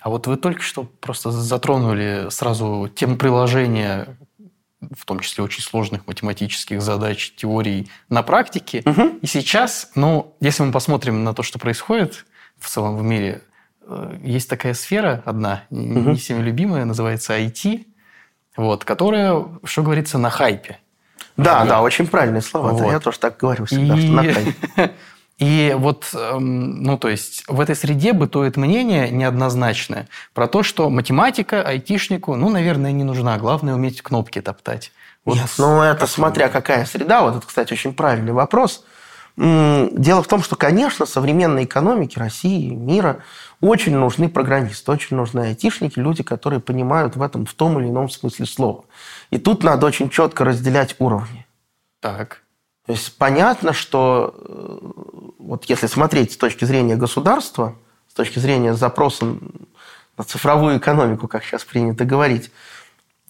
А 0.00 0.10
вот 0.10 0.26
вы 0.26 0.36
только 0.36 0.60
что 0.60 0.84
просто 1.00 1.30
затронули 1.30 2.26
сразу 2.28 2.90
тему 2.94 3.16
приложения 3.16 4.18
в 4.96 5.04
том 5.04 5.20
числе 5.20 5.44
очень 5.44 5.62
сложных 5.62 6.06
математических 6.06 6.82
задач, 6.82 7.34
теорий 7.36 7.90
на 8.08 8.22
практике. 8.22 8.82
Угу. 8.84 9.18
И 9.22 9.26
сейчас, 9.26 9.90
ну, 9.94 10.36
если 10.40 10.62
мы 10.62 10.72
посмотрим 10.72 11.24
на 11.24 11.34
то, 11.34 11.42
что 11.42 11.58
происходит 11.58 12.26
в 12.58 12.68
целом 12.68 12.96
в 12.96 13.02
мире, 13.02 13.42
э, 13.82 14.18
есть 14.22 14.48
такая 14.48 14.74
сфера 14.74 15.22
одна, 15.24 15.64
угу. 15.70 15.80
не 15.80 16.16
всеми 16.16 16.42
любимая, 16.42 16.84
называется 16.84 17.38
IT, 17.38 17.86
вот, 18.56 18.84
которая, 18.84 19.44
что 19.64 19.82
говорится, 19.82 20.18
на 20.18 20.30
хайпе. 20.30 20.78
Да, 21.36 21.64
и... 21.64 21.68
да, 21.68 21.82
очень 21.82 22.06
правильные 22.06 22.42
слова. 22.42 22.72
Вот. 22.72 22.90
Я 22.90 23.00
тоже 23.00 23.18
так 23.18 23.36
говорю 23.36 23.64
всегда, 23.64 23.96
и... 23.96 24.00
что 24.00 24.12
на 24.12 24.22
хайпе. 24.22 24.94
И 25.38 25.74
вот, 25.76 26.10
эм, 26.14 26.82
ну, 26.82 26.96
то 26.96 27.08
есть 27.08 27.42
в 27.48 27.60
этой 27.60 27.74
среде 27.74 28.12
бытует 28.12 28.56
мнение 28.56 29.10
неоднозначное 29.10 30.08
про 30.32 30.46
то, 30.46 30.62
что 30.62 30.88
математика 30.90 31.62
айтишнику, 31.62 32.36
ну, 32.36 32.50
наверное, 32.50 32.92
не 32.92 33.02
нужна. 33.02 33.36
Главное 33.38 33.74
уметь 33.74 34.00
кнопки 34.00 34.40
топтать. 34.40 34.92
Вот 35.24 35.36
Нет, 35.36 35.50
ну, 35.58 35.82
это 35.82 36.06
смотря 36.06 36.48
какая 36.48 36.84
среда. 36.84 37.22
Вот 37.22 37.36
это, 37.36 37.46
кстати, 37.46 37.72
очень 37.72 37.94
правильный 37.94 38.32
вопрос. 38.32 38.84
Дело 39.36 40.22
в 40.22 40.28
том, 40.28 40.44
что, 40.44 40.54
конечно, 40.54 41.06
современной 41.06 41.64
экономике 41.64 42.20
России, 42.20 42.70
мира 42.70 43.18
очень 43.60 43.96
нужны 43.96 44.28
программисты, 44.28 44.92
очень 44.92 45.16
нужны 45.16 45.40
айтишники, 45.40 45.98
люди, 45.98 46.22
которые 46.22 46.60
понимают 46.60 47.16
в 47.16 47.22
этом 47.22 47.44
в 47.44 47.54
том 47.54 47.80
или 47.80 47.88
ином 47.88 48.08
смысле 48.08 48.46
слова. 48.46 48.84
И 49.30 49.38
тут 49.38 49.64
надо 49.64 49.86
очень 49.86 50.08
четко 50.08 50.44
разделять 50.44 50.94
уровни. 51.00 51.46
Так. 52.00 52.43
То 52.86 52.92
есть 52.92 53.16
понятно, 53.16 53.72
что 53.72 54.34
э, 54.36 54.78
вот 55.38 55.64
если 55.66 55.86
смотреть 55.86 56.32
с 56.32 56.36
точки 56.36 56.64
зрения 56.64 56.96
государства, 56.96 57.76
с 58.10 58.14
точки 58.14 58.38
зрения 58.38 58.74
запроса 58.74 59.38
на 60.18 60.24
цифровую 60.24 60.78
экономику, 60.78 61.26
как 61.26 61.44
сейчас 61.44 61.64
принято 61.64 62.04
говорить, 62.04 62.50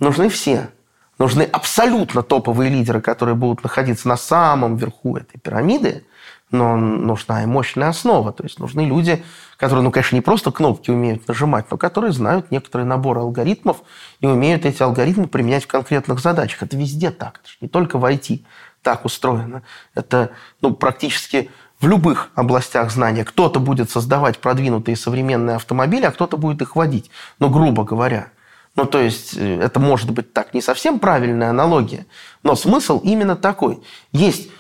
нужны 0.01 0.29
все. 0.29 0.71
Нужны 1.19 1.43
абсолютно 1.43 2.23
топовые 2.23 2.69
лидеры, 2.69 3.01
которые 3.01 3.37
будут 3.37 3.63
находиться 3.63 4.09
на 4.09 4.17
самом 4.17 4.77
верху 4.77 5.17
этой 5.17 5.39
пирамиды, 5.39 6.05
но 6.51 6.77
нужна 6.77 7.45
и 7.45 7.47
мощная 7.47 7.89
основа. 7.89 8.33
То 8.33 8.43
есть 8.43 8.59
нужны 8.59 8.83
люди, 8.83 9.25
которые, 9.57 9.85
ну, 9.85 9.93
конечно, 9.93 10.17
не 10.17 10.23
просто 10.23 10.51
кнопки 10.51 10.91
умеют 10.91 11.29
нажимать, 11.29 11.67
но 11.71 11.77
которые 11.77 12.13
знают 12.13 12.51
некоторый 12.51 12.85
набор 12.85 13.19
алгоритмов 13.19 13.79
и 14.21 14.27
умеют 14.27 14.67
эти 14.67 14.83
алгоритмы 14.83 15.29
применять 15.29 15.65
в 15.65 15.69
конкретных 15.69 16.19
задачах. 16.19 16.65
Это 16.65 16.77
везде 16.77 17.11
так, 17.11 17.41
это 17.45 17.51
не 17.61 17.69
только 17.69 17.99
в 17.99 18.05
IT 18.05 18.45
так 18.85 19.05
устроено. 19.05 19.63
Это 19.95 20.31
ну, 20.61 20.73
практически 20.73 21.51
в 21.81 21.89
любых 21.89 22.31
областях 22.37 22.93
знания. 22.93 23.25
Кто-то 23.25 23.59
будет 23.59 23.91
создавать 23.91 24.39
продвинутые 24.39 24.97
современные 24.97 25.57
автомобили, 25.57 26.05
а 26.05 26.13
кто-то 26.13 26.37
будет 26.37 26.63
их 26.63 26.77
водить. 26.77 27.11
Но 27.41 27.51
грубо 27.51 27.83
говоря. 27.83 28.29
Ну, 28.77 28.85
то 28.85 29.01
есть, 29.01 29.37
э, 29.37 29.61
это 29.61 29.81
может 29.81 30.11
быть 30.11 30.33
так 30.33 30.55
не 30.55 30.61
совсем 30.61 30.99
правильная 30.99 31.51
аналогия, 31.51 32.07
но 32.43 32.55
смысл 32.55 33.01
именно 33.01 33.37
такой. 33.37 33.83
Есть 34.13 34.51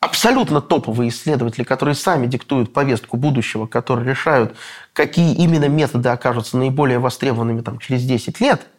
абсолютно 0.00 0.60
топовые 0.60 1.08
исследователи, 1.08 1.64
которые 1.64 1.94
сами 1.94 2.26
диктуют 2.26 2.72
повестку 2.72 3.16
будущего, 3.16 3.66
которые 3.66 4.08
решают, 4.08 4.54
какие 4.92 5.34
именно 5.34 5.68
методы 5.68 6.10
окажутся 6.10 6.58
наиболее 6.58 6.98
востребованными 6.98 7.62
там, 7.62 7.78
через 7.78 8.02
10 8.04 8.40
лет– 8.40 8.66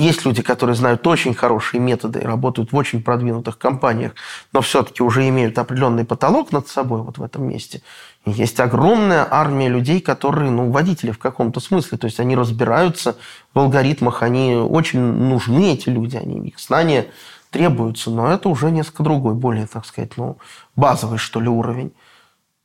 есть 0.00 0.24
люди, 0.24 0.42
которые 0.42 0.74
знают 0.74 1.06
очень 1.06 1.34
хорошие 1.34 1.80
методы 1.80 2.20
и 2.20 2.24
работают 2.24 2.72
в 2.72 2.76
очень 2.76 3.02
продвинутых 3.02 3.58
компаниях, 3.58 4.12
но 4.52 4.60
все-таки 4.60 5.02
уже 5.02 5.28
имеют 5.28 5.58
определенный 5.58 6.04
потолок 6.04 6.52
над 6.52 6.68
собой 6.68 7.02
вот 7.02 7.18
в 7.18 7.22
этом 7.22 7.48
месте. 7.48 7.82
И 8.24 8.30
есть 8.30 8.60
огромная 8.60 9.26
армия 9.30 9.68
людей, 9.68 10.00
которые, 10.00 10.50
ну, 10.50 10.70
водители 10.70 11.10
в 11.10 11.18
каком-то 11.18 11.60
смысле. 11.60 11.98
То 11.98 12.06
есть 12.06 12.20
они 12.20 12.36
разбираются 12.36 13.16
в 13.54 13.58
алгоритмах, 13.58 14.22
они 14.22 14.54
очень 14.54 15.00
нужны, 15.00 15.72
эти 15.72 15.88
люди, 15.88 16.16
они, 16.16 16.48
их 16.48 16.58
знания 16.58 17.06
требуются, 17.50 18.10
но 18.10 18.32
это 18.32 18.48
уже 18.48 18.70
несколько 18.70 19.02
другой, 19.02 19.34
более, 19.34 19.66
так 19.66 19.84
сказать, 19.84 20.16
ну, 20.16 20.38
базовый, 20.76 21.18
что 21.18 21.40
ли, 21.40 21.48
уровень. 21.48 21.92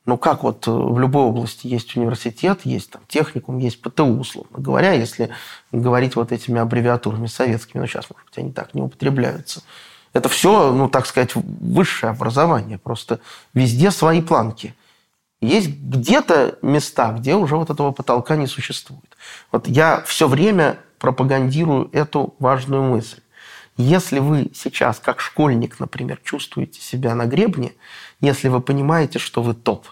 Ну, 0.05 0.17
как 0.17 0.43
вот 0.43 0.67
э, 0.67 0.71
в 0.71 0.99
любой 0.99 1.23
области 1.23 1.65
есть 1.65 1.95
университет, 1.97 2.61
есть 2.63 2.91
там 2.91 3.01
техникум, 3.07 3.57
есть 3.57 3.81
ПТУ, 3.81 4.19
условно 4.19 4.59
говоря, 4.59 4.91
если 4.91 5.31
говорить 5.71 6.15
вот 6.15 6.31
этими 6.31 6.59
аббревиатурами 6.59 7.25
советскими, 7.25 7.81
но 7.81 7.87
сейчас, 7.87 8.09
может 8.09 8.25
быть, 8.27 8.37
они 8.37 8.51
так 8.51 8.75
не 8.75 8.81
употребляются. 8.81 9.63
Это 10.13 10.29
все, 10.29 10.71
ну, 10.71 10.87
так 10.87 11.07
сказать, 11.07 11.31
высшее 11.35 12.11
образование. 12.11 12.77
Просто 12.77 13.19
везде 13.53 13.91
свои 13.91 14.21
планки. 14.21 14.73
Есть 15.41 15.69
где-то 15.69 16.57
места, 16.61 17.11
где 17.11 17.35
уже 17.35 17.57
вот 17.57 17.69
этого 17.69 17.91
потолка 17.91 18.37
не 18.37 18.47
существует. 18.47 19.17
Вот 19.51 19.67
я 19.67 20.01
все 20.05 20.27
время 20.27 20.77
пропагандирую 20.99 21.89
эту 21.91 22.35
важную 22.39 22.83
мысль. 22.83 23.19
Если 23.77 24.19
вы 24.19 24.51
сейчас, 24.53 24.99
как 24.99 25.19
школьник, 25.19 25.79
например, 25.79 26.21
чувствуете 26.23 26.79
себя 26.79 27.13
на 27.13 27.25
гребне, 27.25 27.73
если 28.21 28.47
вы 28.47 28.62
понимаете, 28.62 29.19
что 29.19 29.41
вы 29.41 29.54
топ, 29.54 29.88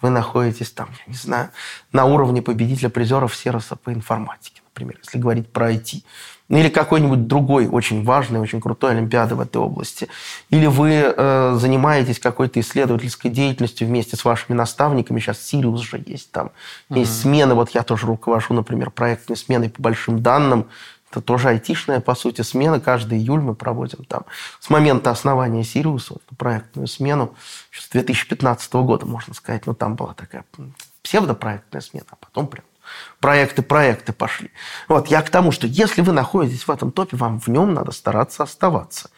вы 0.00 0.10
находитесь 0.10 0.70
там, 0.70 0.88
я 1.06 1.12
не 1.12 1.16
знаю, 1.16 1.50
на 1.92 2.04
уровне 2.04 2.42
победителя 2.42 2.90
призеров 2.90 3.34
Сероса 3.36 3.76
по 3.76 3.92
информатике, 3.92 4.62
например, 4.66 4.98
если 5.02 5.18
говорить 5.18 5.50
про 5.52 5.72
IT. 5.72 6.02
Ну, 6.48 6.58
или 6.58 6.68
какой-нибудь 6.68 7.28
другой 7.28 7.66
очень 7.66 8.04
важной, 8.04 8.40
очень 8.40 8.60
крутой 8.60 8.90
олимпиады 8.90 9.36
в 9.36 9.40
этой 9.40 9.56
области. 9.56 10.08
Или 10.50 10.66
вы 10.66 10.90
э, 10.90 11.56
занимаетесь 11.58 12.18
какой-то 12.18 12.60
исследовательской 12.60 13.30
деятельностью 13.30 13.86
вместе 13.88 14.16
с 14.16 14.24
вашими 14.24 14.54
наставниками. 14.54 15.18
Сейчас 15.18 15.40
Сириус 15.40 15.80
же 15.80 16.02
есть 16.04 16.30
там. 16.30 16.50
Есть 16.90 17.12
uh-huh. 17.12 17.22
смены. 17.22 17.54
Вот 17.54 17.70
я 17.70 17.82
тоже 17.82 18.06
руковожу, 18.06 18.52
например, 18.52 18.90
проектной 18.90 19.36
сменой 19.36 19.70
по 19.70 19.80
большим 19.80 20.20
данным. 20.20 20.66
Это 21.12 21.20
тоже 21.20 21.50
айтишная, 21.50 22.00
по 22.00 22.14
сути, 22.14 22.40
смена. 22.40 22.80
Каждый 22.80 23.18
июль 23.18 23.40
мы 23.40 23.54
проводим 23.54 24.04
там. 24.04 24.24
С 24.60 24.70
момента 24.70 25.10
основания 25.10 25.62
Сириуса, 25.62 26.14
вот, 26.14 26.22
проектную 26.38 26.86
смену, 26.86 27.34
с 27.70 27.90
2015 27.90 28.72
года, 28.72 29.04
можно 29.04 29.34
сказать. 29.34 29.66
Но 29.66 29.74
там 29.74 29.94
была 29.94 30.14
такая 30.14 30.46
псевдопроектная 31.02 31.82
смена, 31.82 32.06
а 32.10 32.16
потом 32.16 32.46
прям 32.46 32.64
проекты, 33.20 33.60
проекты 33.60 34.14
пошли. 34.14 34.50
Вот, 34.88 35.08
я 35.08 35.20
к 35.20 35.28
тому, 35.28 35.52
что 35.52 35.66
если 35.66 36.00
вы 36.00 36.12
находитесь 36.12 36.66
в 36.66 36.70
этом 36.70 36.90
топе, 36.90 37.18
вам 37.18 37.38
в 37.38 37.48
нем 37.48 37.74
надо 37.74 37.92
стараться 37.92 38.42
оставаться. 38.42 39.10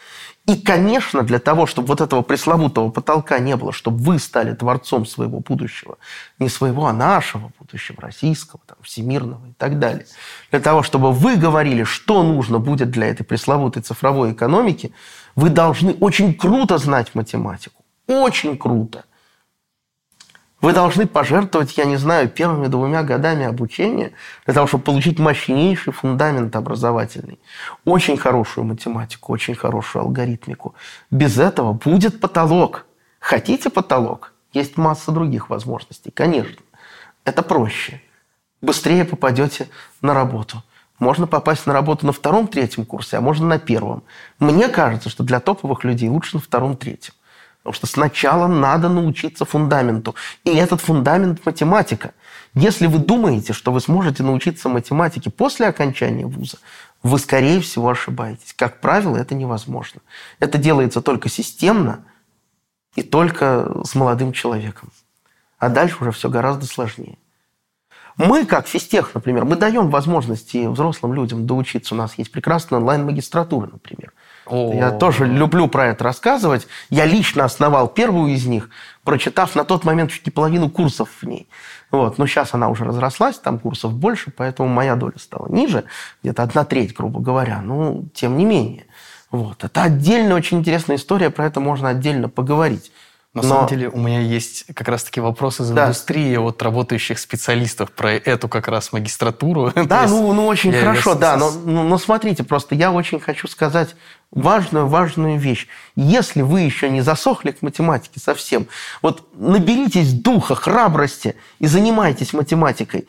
И, 0.46 0.56
конечно, 0.56 1.22
для 1.22 1.38
того, 1.38 1.64
чтобы 1.64 1.88
вот 1.88 2.02
этого 2.02 2.20
пресловутого 2.20 2.90
потолка 2.90 3.38
не 3.38 3.56
было, 3.56 3.72
чтобы 3.72 3.96
вы 4.02 4.18
стали 4.18 4.54
творцом 4.54 5.06
своего 5.06 5.40
будущего, 5.40 5.96
не 6.38 6.50
своего, 6.50 6.86
а 6.86 6.92
нашего 6.92 7.50
будущего, 7.58 8.02
российского, 8.02 8.60
там, 8.66 8.76
всемирного 8.82 9.46
и 9.46 9.52
так 9.54 9.78
далее, 9.78 10.06
для 10.50 10.60
того, 10.60 10.82
чтобы 10.82 11.12
вы 11.12 11.36
говорили, 11.36 11.84
что 11.84 12.22
нужно 12.22 12.58
будет 12.58 12.90
для 12.90 13.06
этой 13.06 13.24
пресловутой 13.24 13.82
цифровой 13.82 14.32
экономики, 14.32 14.92
вы 15.34 15.48
должны 15.48 15.94
очень 15.94 16.34
круто 16.34 16.76
знать 16.76 17.14
математику. 17.14 17.82
Очень 18.06 18.58
круто. 18.58 19.04
Вы 20.64 20.72
должны 20.72 21.06
пожертвовать, 21.06 21.76
я 21.76 21.84
не 21.84 21.98
знаю, 21.98 22.26
первыми 22.26 22.68
двумя 22.68 23.02
годами 23.02 23.44
обучения 23.44 24.12
для 24.46 24.54
того, 24.54 24.66
чтобы 24.66 24.84
получить 24.84 25.18
мощнейший 25.18 25.92
фундамент 25.92 26.56
образовательный. 26.56 27.38
Очень 27.84 28.16
хорошую 28.16 28.64
математику, 28.64 29.34
очень 29.34 29.54
хорошую 29.54 30.04
алгоритмику. 30.04 30.74
Без 31.10 31.38
этого 31.38 31.74
будет 31.74 32.18
потолок. 32.18 32.86
Хотите 33.20 33.68
потолок? 33.68 34.32
Есть 34.54 34.78
масса 34.78 35.12
других 35.12 35.50
возможностей, 35.50 36.10
конечно. 36.10 36.62
Это 37.26 37.42
проще. 37.42 38.00
Быстрее 38.62 39.04
попадете 39.04 39.68
на 40.00 40.14
работу. 40.14 40.62
Можно 40.98 41.26
попасть 41.26 41.66
на 41.66 41.74
работу 41.74 42.06
на 42.06 42.12
втором, 42.12 42.48
третьем 42.48 42.86
курсе, 42.86 43.18
а 43.18 43.20
можно 43.20 43.46
на 43.46 43.58
первом. 43.58 44.02
Мне 44.38 44.68
кажется, 44.68 45.10
что 45.10 45.24
для 45.24 45.40
топовых 45.40 45.84
людей 45.84 46.08
лучше 46.08 46.36
на 46.36 46.40
втором, 46.40 46.74
третьем. 46.78 47.12
Потому 47.64 47.76
что 47.76 47.86
сначала 47.86 48.46
надо 48.46 48.90
научиться 48.90 49.46
фундаменту. 49.46 50.14
И 50.44 50.50
этот 50.50 50.82
фундамент– 50.82 51.40
математика. 51.46 52.12
Если 52.52 52.86
вы 52.86 52.98
думаете, 52.98 53.54
что 53.54 53.72
вы 53.72 53.80
сможете 53.80 54.22
научиться 54.22 54.68
математике 54.68 55.30
после 55.30 55.68
окончания 55.68 56.26
вуза, 56.26 56.58
вы, 57.02 57.18
скорее 57.18 57.62
всего, 57.62 57.88
ошибаетесь. 57.88 58.52
Как 58.52 58.82
правило, 58.82 59.16
это 59.16 59.34
невозможно. 59.34 60.02
Это 60.40 60.58
делается 60.58 61.00
только 61.00 61.30
системно 61.30 62.04
и 62.96 63.02
только 63.02 63.80
с 63.82 63.94
молодым 63.94 64.32
человеком. 64.32 64.90
А 65.58 65.70
дальше 65.70 65.96
уже 66.02 66.12
все 66.12 66.28
гораздо 66.28 66.66
сложнее. 66.66 67.16
Мы, 68.18 68.44
как 68.44 68.68
физтех, 68.68 69.14
например, 69.14 69.46
мы 69.46 69.56
даем 69.56 69.88
возможности 69.88 70.66
взрослым 70.66 71.14
людям 71.14 71.46
доучиться. 71.46 71.94
У 71.94 71.98
нас 71.98 72.18
есть 72.18 72.30
прекрасная 72.30 72.78
онлайн-магистратура, 72.78 73.70
например. 73.72 74.12
Я 74.50 74.90
тоже 74.90 75.26
люблю 75.26 75.68
про 75.68 75.88
это 75.88 76.04
рассказывать. 76.04 76.66
Я 76.90 77.06
лично 77.06 77.44
основал 77.44 77.88
первую 77.88 78.34
из 78.34 78.46
них, 78.46 78.70
прочитав 79.02 79.54
на 79.54 79.64
тот 79.64 79.84
момент 79.84 80.10
чуть 80.10 80.26
не 80.26 80.32
половину 80.32 80.68
курсов 80.68 81.08
в 81.20 81.26
ней. 81.26 81.48
Вот. 81.90 82.18
Но 82.18 82.26
сейчас 82.26 82.54
она 82.54 82.68
уже 82.68 82.84
разрослась, 82.84 83.38
там 83.38 83.58
курсов 83.58 83.94
больше, 83.94 84.30
поэтому 84.30 84.68
моя 84.68 84.96
доля 84.96 85.18
стала 85.18 85.48
ниже, 85.48 85.84
где-то 86.22 86.42
одна 86.42 86.64
треть, 86.64 86.94
грубо 86.94 87.20
говоря. 87.20 87.62
Ну, 87.62 88.08
тем 88.14 88.36
не 88.36 88.44
менее. 88.44 88.86
Вот. 89.30 89.64
Это 89.64 89.82
отдельная 89.82 90.36
очень 90.36 90.58
интересная 90.58 90.96
история, 90.96 91.30
про 91.30 91.46
это 91.46 91.60
можно 91.60 91.88
отдельно 91.88 92.28
поговорить. 92.28 92.92
На 93.34 93.42
Но... 93.42 93.48
самом 93.48 93.66
деле 93.66 93.88
у 93.88 93.98
меня 93.98 94.20
есть 94.20 94.64
как 94.74 94.88
раз-таки 94.88 95.20
вопросы 95.20 95.64
из 95.64 95.70
да. 95.70 95.86
индустрии 95.86 96.36
от 96.36 96.62
работающих 96.62 97.18
специалистов 97.18 97.90
про 97.90 98.12
эту 98.12 98.48
как 98.48 98.68
раз 98.68 98.92
магистратуру. 98.92 99.72
Да, 99.84 100.06
ну, 100.06 100.32
ну 100.32 100.46
очень 100.46 100.72
хорошо, 100.72 101.10
я... 101.10 101.16
да. 101.16 101.36
Но, 101.36 101.50
но, 101.50 101.82
но 101.82 101.98
смотрите, 101.98 102.44
просто 102.44 102.74
я 102.76 102.92
очень 102.92 103.18
хочу 103.18 103.48
сказать 103.48 103.96
важную, 104.30 104.86
важную 104.86 105.38
вещь. 105.38 105.66
Если 105.96 106.42
вы 106.42 106.60
еще 106.60 106.88
не 106.88 107.00
засохли 107.00 107.50
к 107.50 107.60
математике 107.60 108.20
совсем, 108.20 108.68
вот 109.02 109.28
наберитесь 109.34 110.12
духа, 110.12 110.54
храбрости 110.54 111.34
и 111.58 111.66
занимайтесь 111.66 112.32
математикой. 112.32 113.08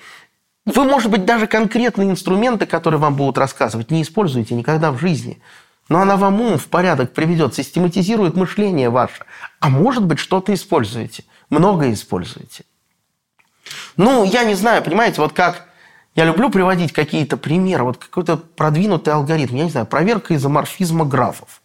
Вы, 0.66 0.84
может 0.86 1.12
быть, 1.12 1.26
даже 1.26 1.46
конкретные 1.46 2.10
инструменты, 2.10 2.66
которые 2.66 3.00
вам 3.00 3.16
будут 3.16 3.38
рассказывать, 3.38 3.92
не 3.92 4.02
используете 4.02 4.56
никогда 4.56 4.92
в 4.92 5.00
жизни. 5.00 5.40
Но 5.88 6.02
она 6.02 6.18
вам 6.18 6.42
ум 6.42 6.58
в 6.58 6.68
порядок 6.68 7.14
приведет, 7.14 7.54
систематизирует 7.54 8.36
мышление 8.36 8.90
ваше. 8.90 9.26
А 9.60 9.70
может 9.70 10.04
быть, 10.04 10.20
что-то 10.20 10.54
используете. 10.54 11.24
Много 11.50 11.92
используете. 11.92 12.64
Ну, 13.98 14.24
я 14.24 14.44
не 14.44 14.56
знаю, 14.56 14.84
понимаете, 14.84 15.22
вот 15.22 15.34
как... 15.34 15.68
Я 16.16 16.24
люблю 16.24 16.50
приводить 16.50 16.94
какие-то 16.94 17.36
примеры. 17.36 17.84
Вот 17.84 17.98
какой-то 17.98 18.38
продвинутый 18.38 19.14
алгоритм. 19.14 19.58
Я 19.58 19.66
не 19.66 19.70
знаю, 19.70 19.86
проверка 19.86 20.34
изоморфизма 20.34 21.04
графов. 21.04 21.62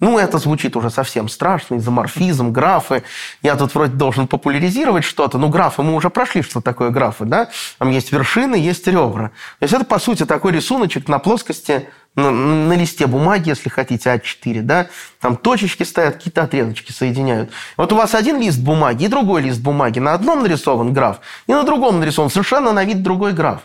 Ну, 0.00 0.16
это 0.16 0.38
звучит 0.38 0.76
уже 0.76 0.90
совсем 0.90 1.28
страшно, 1.28 1.76
изоморфизм, 1.76 2.52
графы. 2.52 3.02
Я 3.42 3.56
тут 3.56 3.74
вроде 3.74 3.94
должен 3.94 4.28
популяризировать 4.28 5.02
что-то. 5.02 5.38
Ну, 5.38 5.48
графы, 5.48 5.82
мы 5.82 5.94
уже 5.94 6.08
прошли, 6.08 6.42
что 6.42 6.60
такое 6.60 6.90
графы, 6.90 7.24
да? 7.24 7.48
Там 7.78 7.90
есть 7.90 8.12
вершины, 8.12 8.54
есть 8.54 8.86
ребра. 8.86 9.30
То 9.58 9.64
есть 9.64 9.74
это, 9.74 9.84
по 9.84 9.98
сути, 9.98 10.24
такой 10.24 10.52
рисуночек 10.52 11.08
на 11.08 11.18
плоскости, 11.18 11.88
на, 12.14 12.30
на 12.30 12.74
листе 12.74 13.08
бумаги, 13.08 13.48
если 13.48 13.68
хотите, 13.70 14.10
А4, 14.10 14.62
да? 14.62 14.86
Там 15.20 15.36
точечки 15.36 15.82
стоят, 15.82 16.14
какие-то 16.14 16.44
отрезочки 16.44 16.92
соединяют. 16.92 17.50
Вот 17.76 17.92
у 17.92 17.96
вас 17.96 18.14
один 18.14 18.40
лист 18.40 18.60
бумаги 18.60 19.04
и 19.04 19.08
другой 19.08 19.42
лист 19.42 19.60
бумаги. 19.60 19.98
На 19.98 20.14
одном 20.14 20.44
нарисован 20.44 20.92
граф, 20.92 21.18
и 21.48 21.52
на 21.52 21.64
другом 21.64 21.98
нарисован 21.98 22.30
совершенно 22.30 22.72
на 22.72 22.84
вид 22.84 23.02
другой 23.02 23.32
граф. 23.32 23.62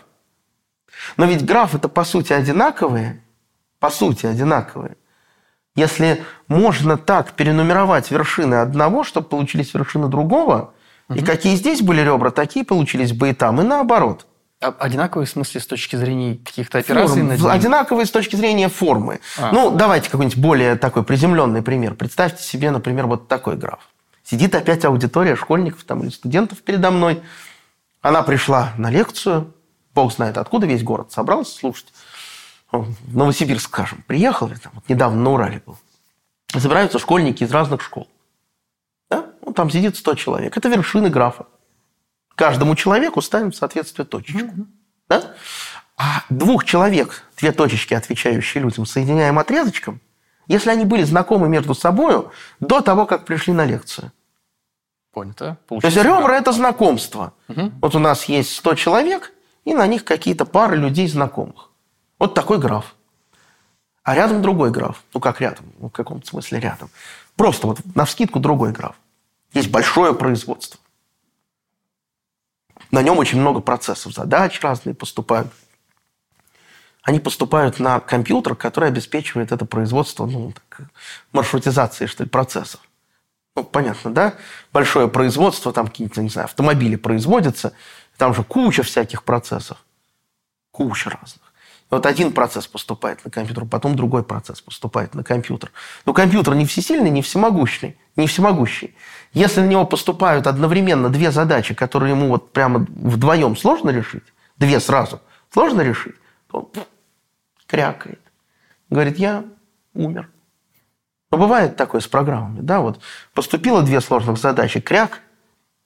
Но 1.16 1.26
ведь 1.26 1.44
графы 1.44 1.76
это 1.76 1.88
по 1.88 2.02
сути 2.02 2.32
одинаковые, 2.32 3.22
по 3.78 3.90
сути 3.90 4.26
одинаковые. 4.26 4.96
Если 5.76 6.22
можно 6.46 6.96
так 6.96 7.32
перенумеровать 7.32 8.10
вершины 8.10 8.56
одного, 8.56 9.02
чтобы 9.02 9.28
получились 9.28 9.74
вершины 9.74 10.08
другого, 10.08 10.72
угу. 11.08 11.18
и 11.18 11.22
какие 11.24 11.56
здесь 11.56 11.82
были 11.82 12.00
ребра, 12.00 12.30
такие 12.30 12.64
получились 12.64 13.12
бы 13.12 13.30
и 13.30 13.34
там, 13.34 13.60
и 13.60 13.64
наоборот. 13.64 14.26
А 14.60 14.74
одинаковые 14.78 15.26
в 15.26 15.30
смысле 15.30 15.60
с 15.60 15.66
точки 15.66 15.96
зрения 15.96 16.36
каких-то 16.36 16.78
операций? 16.78 17.22
Форм. 17.22 17.28
Над 17.28 17.44
Одинаковые 17.44 18.06
с 18.06 18.10
точки 18.10 18.36
зрения 18.36 18.68
формы. 18.68 19.20
А. 19.36 19.50
Ну, 19.52 19.70
давайте 19.72 20.08
какой-нибудь 20.10 20.38
более 20.38 20.76
такой 20.76 21.02
приземленный 21.02 21.60
пример. 21.60 21.94
Представьте 21.94 22.42
себе, 22.42 22.70
например, 22.70 23.06
вот 23.06 23.26
такой 23.26 23.56
граф. 23.56 23.80
Сидит 24.22 24.54
опять 24.54 24.84
аудитория 24.84 25.36
школьников 25.36 25.84
там, 25.84 26.02
или 26.02 26.08
студентов 26.08 26.62
передо 26.62 26.90
мной. 26.90 27.20
Она 28.00 28.22
пришла 28.22 28.72
на 28.78 28.90
лекцию, 28.90 29.52
бог 29.94 30.12
знает 30.12 30.38
откуда, 30.38 30.66
весь 30.66 30.82
город 30.82 31.12
собрался 31.12 31.58
слушать 31.58 31.92
в 32.82 33.16
Новосибирск, 33.16 33.68
скажем, 33.68 34.04
приехал, 34.06 34.48
там, 34.48 34.72
вот 34.74 34.88
недавно 34.88 35.20
на 35.20 35.30
Урале 35.30 35.62
был, 35.64 35.78
собираются 36.60 36.98
школьники 36.98 37.44
из 37.44 37.50
разных 37.50 37.82
школ. 37.82 38.08
Да? 39.10 39.26
Ну, 39.44 39.52
там 39.52 39.70
сидит 39.70 39.96
100 39.96 40.14
человек. 40.14 40.56
Это 40.56 40.68
вершины 40.68 41.08
графа. 41.10 41.46
Каждому 42.34 42.74
человеку 42.74 43.20
ставим 43.20 43.52
в 43.52 43.56
соответствие 43.56 44.06
точечку. 44.06 44.40
Mm-hmm. 44.40 44.66
Да? 45.08 45.34
А 45.96 46.24
двух 46.28 46.64
человек, 46.64 47.24
две 47.36 47.52
точечки, 47.52 47.94
отвечающие 47.94 48.62
людям, 48.62 48.86
соединяем 48.86 49.38
отрезочком, 49.38 50.00
если 50.48 50.70
они 50.70 50.84
были 50.84 51.04
знакомы 51.04 51.48
между 51.48 51.74
собой 51.74 52.26
до 52.60 52.80
того, 52.80 53.06
как 53.06 53.24
пришли 53.24 53.52
на 53.52 53.64
лекцию. 53.64 54.10
Понято. 55.12 55.58
То 55.68 55.78
есть 55.82 55.96
ребра– 55.96 56.36
это 56.38 56.50
знакомство. 56.50 57.34
Угу. 57.48 57.72
Вот 57.80 57.94
у 57.94 57.98
нас 58.00 58.24
есть 58.24 58.56
100 58.56 58.74
человек, 58.74 59.32
и 59.64 59.72
на 59.72 59.86
них 59.86 60.04
какие-то 60.04 60.44
пары 60.44 60.76
людей 60.76 61.06
знакомых. 61.06 61.70
Вот 62.24 62.32
такой 62.32 62.56
граф. 62.56 62.94
А 64.02 64.14
рядом 64.14 64.40
другой 64.40 64.70
граф. 64.70 65.04
Ну, 65.12 65.20
как 65.20 65.42
рядом? 65.42 65.66
Ну, 65.78 65.88
в 65.90 65.92
каком-то 65.92 66.26
смысле 66.26 66.58
рядом. 66.58 66.88
Просто 67.36 67.66
вот 67.66 67.80
на 67.94 68.06
вскидку 68.06 68.40
другой 68.40 68.72
граф. 68.72 68.96
Есть 69.52 69.70
большое 69.70 70.14
производство. 70.14 70.80
На 72.90 73.02
нем 73.02 73.18
очень 73.18 73.38
много 73.38 73.60
процессов, 73.60 74.14
задач 74.14 74.58
разные 74.62 74.94
поступают. 74.94 75.52
Они 77.02 77.20
поступают 77.20 77.78
на 77.78 78.00
компьютер, 78.00 78.54
который 78.54 78.88
обеспечивает 78.88 79.52
это 79.52 79.66
производство 79.66 80.24
ну, 80.24 80.54
так, 80.70 80.88
маршрутизации, 81.32 82.06
что 82.06 82.24
ли, 82.24 82.30
процессов. 82.30 82.80
Ну, 83.54 83.64
понятно, 83.64 84.14
да? 84.14 84.34
Большое 84.72 85.08
производство, 85.08 85.74
там 85.74 85.88
какие-то, 85.88 86.22
не 86.22 86.30
знаю, 86.30 86.46
автомобили 86.46 86.96
производятся, 86.96 87.74
там 88.16 88.32
же 88.32 88.44
куча 88.44 88.82
всяких 88.82 89.24
процессов. 89.24 89.84
Куча 90.70 91.10
разных. 91.10 91.43
Вот 91.94 92.06
один 92.06 92.32
процесс 92.32 92.66
поступает 92.66 93.24
на 93.24 93.30
компьютер, 93.30 93.66
потом 93.66 93.94
другой 93.94 94.24
процесс 94.24 94.60
поступает 94.60 95.14
на 95.14 95.22
компьютер. 95.22 95.70
Но 96.04 96.12
компьютер 96.12 96.56
не 96.56 96.66
всесильный, 96.66 97.08
не 97.08 97.22
всемогущий. 97.22 97.96
Не 98.16 98.26
всемогущий. 98.26 98.96
Если 99.32 99.60
на 99.60 99.66
него 99.66 99.86
поступают 99.86 100.48
одновременно 100.48 101.08
две 101.08 101.30
задачи, 101.30 101.72
которые 101.72 102.10
ему 102.10 102.30
вот 102.30 102.52
прямо 102.52 102.80
вдвоем 102.88 103.56
сложно 103.56 103.90
решить, 103.90 104.24
две 104.56 104.80
сразу, 104.80 105.20
сложно 105.52 105.82
решить, 105.82 106.16
то 106.48 106.58
он 106.74 106.82
крякает. 107.68 108.20
Говорит, 108.90 109.16
я 109.16 109.44
умер. 109.94 110.28
Но 111.30 111.38
бывает 111.38 111.76
такое 111.76 112.00
с 112.00 112.08
программами, 112.08 112.60
да, 112.60 112.80
вот 112.80 113.00
поступило 113.34 113.82
две 113.82 114.00
сложных 114.00 114.38
задачи, 114.38 114.80
кряк, 114.80 115.20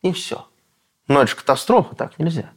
и 0.01 0.12
все. 0.12 0.47
Но 1.07 1.21
это 1.21 1.31
же 1.31 1.37
катастрофа, 1.37 1.94
так 1.94 2.18
нельзя. 2.18 2.51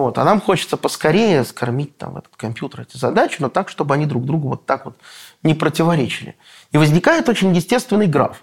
Вот. 0.00 0.16
А 0.16 0.24
нам 0.24 0.40
хочется 0.40 0.76
поскорее 0.76 1.44
скормить 1.44 1.98
там, 1.98 2.16
этот 2.16 2.34
компьютер 2.36 2.80
эти 2.80 2.96
задачи, 2.96 3.36
но 3.40 3.50
так, 3.50 3.68
чтобы 3.68 3.94
они 3.94 4.06
друг 4.06 4.24
другу 4.24 4.48
вот 4.48 4.64
так 4.64 4.86
вот 4.86 4.98
не 5.42 5.54
противоречили. 5.54 6.36
И 6.72 6.78
возникает 6.78 7.28
очень 7.28 7.54
естественный 7.54 8.06
граф. 8.06 8.42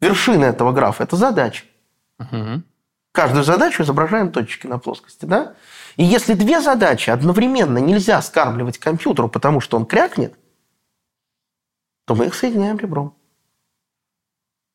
Вершина 0.00 0.44
этого 0.44 0.72
графа– 0.72 1.02
это 1.04 1.16
задача. 1.16 1.64
Угу. 2.18 2.62
Каждую 3.12 3.44
задачу 3.44 3.82
изображаем 3.82 4.30
точки 4.30 4.66
на 4.66 4.78
плоскости. 4.78 5.24
Да? 5.24 5.54
И 5.96 6.04
если 6.04 6.34
две 6.34 6.60
задачи 6.60 7.08
одновременно 7.10 7.78
нельзя 7.78 8.20
скармливать 8.20 8.78
компьютеру, 8.78 9.28
потому 9.28 9.60
что 9.60 9.78
он 9.78 9.86
крякнет, 9.86 10.38
то 12.06 12.14
мы 12.14 12.26
их 12.26 12.34
соединяем 12.34 12.78
ребром. 12.78 13.16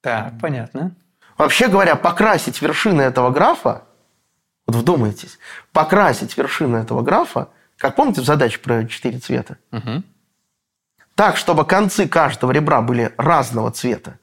Так, 0.02 0.34
понятно. 0.42 0.96
Вообще 1.38 1.68
говоря, 1.68 1.96
покрасить 1.96 2.62
вершины 2.62 3.02
этого 3.04 3.30
графа 3.30 3.86
вот 4.68 4.76
вдумайтесь. 4.76 5.38
Покрасить 5.72 6.36
вершину 6.38 6.78
этого 6.78 7.02
графа, 7.02 7.50
как 7.78 7.96
помните 7.96 8.22
в 8.22 8.26
задаче 8.26 8.60
про 8.60 8.86
четыре 8.86 9.20
цвета? 9.20 9.58
Угу. 9.72 10.04
Так, 11.16 11.38
чтобы 11.38 11.66
концы 11.66 12.08
каждого 12.08 12.52
ребра 12.52 12.82
были 12.82 13.14
разного 13.18 13.72
цвета. 13.72 14.20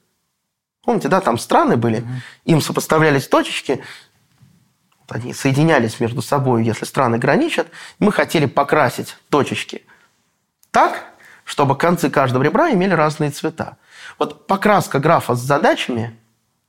Помните, 0.83 1.09
да, 1.09 1.21
там 1.21 1.39
страны 1.39 1.77
были, 1.77 2.01
угу. 2.01 2.09
им 2.45 2.61
сопоставлялись 2.61 3.29
точечки, 3.29 3.83
вот 5.01 5.17
они 5.17 5.33
соединялись 5.33 6.01
между 6.01 6.23
собой, 6.23 6.65
если 6.65 6.85
страны 6.85 7.19
граничат. 7.19 7.69
Мы 7.99 8.13
хотели 8.13 8.47
покрасить 8.47 9.17
точечки 9.31 9.85
так, 10.71 11.05
чтобы 11.45 11.77
концы 11.77 12.11
каждого 12.11 12.43
ребра 12.43 12.73
имели 12.73 12.95
разные 12.95 13.31
цвета. 13.31 13.77
Вот 14.19 14.47
покраска 14.47 14.99
графа 14.99 15.35
с 15.35 15.41
задачами 15.41 16.17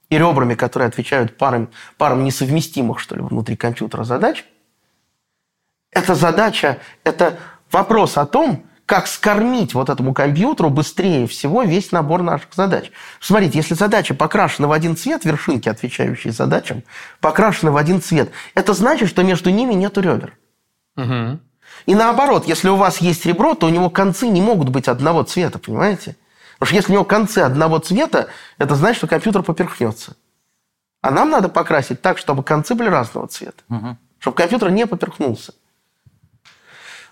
и 0.09 0.17
ребрами, 0.17 0.55
которые 0.55 0.87
отвечают 0.87 1.37
парам, 1.37 1.69
парам 1.97 2.23
несовместимых, 2.23 2.99
что 2.99 3.15
ли, 3.15 3.21
внутри 3.21 3.55
компьютера 3.55 4.03
задач, 4.03 4.45
эта 5.91 6.15
задача, 6.15 6.79
это 7.03 7.39
вопрос 7.71 8.17
о 8.17 8.25
том, 8.25 8.65
как 8.85 9.07
скормить 9.07 9.73
вот 9.73 9.89
этому 9.89 10.13
компьютеру 10.13 10.69
быстрее 10.69 11.25
всего 11.27 11.63
весь 11.63 11.91
набор 11.91 12.21
наших 12.21 12.53
задач. 12.53 12.91
Смотрите, 13.19 13.57
если 13.57 13.75
задача 13.75 14.13
покрашена 14.13 14.67
в 14.67 14.71
один 14.71 14.97
цвет, 14.97 15.23
вершинки, 15.23 15.69
отвечающие 15.69 16.33
задачам, 16.33 16.83
покрашены 17.21 17.71
в 17.71 17.77
один 17.77 18.01
цвет, 18.01 18.31
это 18.55 18.73
значит, 18.73 19.09
что 19.09 19.23
между 19.23 19.51
ними 19.51 19.73
нет 19.73 19.97
ребер. 19.97 20.37
Угу. 20.97 21.39
И 21.85 21.95
наоборот, 21.95 22.45
если 22.47 22.69
у 22.69 22.75
вас 22.75 22.97
есть 22.97 23.25
ребро, 23.25 23.55
то 23.55 23.67
у 23.67 23.69
него 23.69 23.89
концы 23.89 24.27
не 24.27 24.41
могут 24.41 24.69
быть 24.69 24.87
одного 24.87 25.23
цвета, 25.23 25.59
понимаете? 25.59 26.17
Потому 26.63 26.67
что 26.67 26.75
если 26.75 26.91
у 26.91 26.95
него 26.95 27.03
концы 27.03 27.39
одного 27.39 27.79
цвета, 27.79 28.29
это 28.57 28.75
значит, 28.75 28.99
что 28.99 29.07
компьютер 29.07 29.43
поперхнется. 29.43 30.15
А 31.01 31.11
нам 31.11 31.29
надо 31.29 31.49
покрасить 31.49 32.01
так, 32.01 32.17
чтобы 32.17 32.41
концы 32.41 32.73
были 32.73 32.87
разного 32.87 33.27
цвета. 33.27 33.61
Угу. 33.67 33.97
Чтобы 34.19 34.37
компьютер 34.37 34.71
не 34.71 34.87
поперхнулся. 34.87 35.53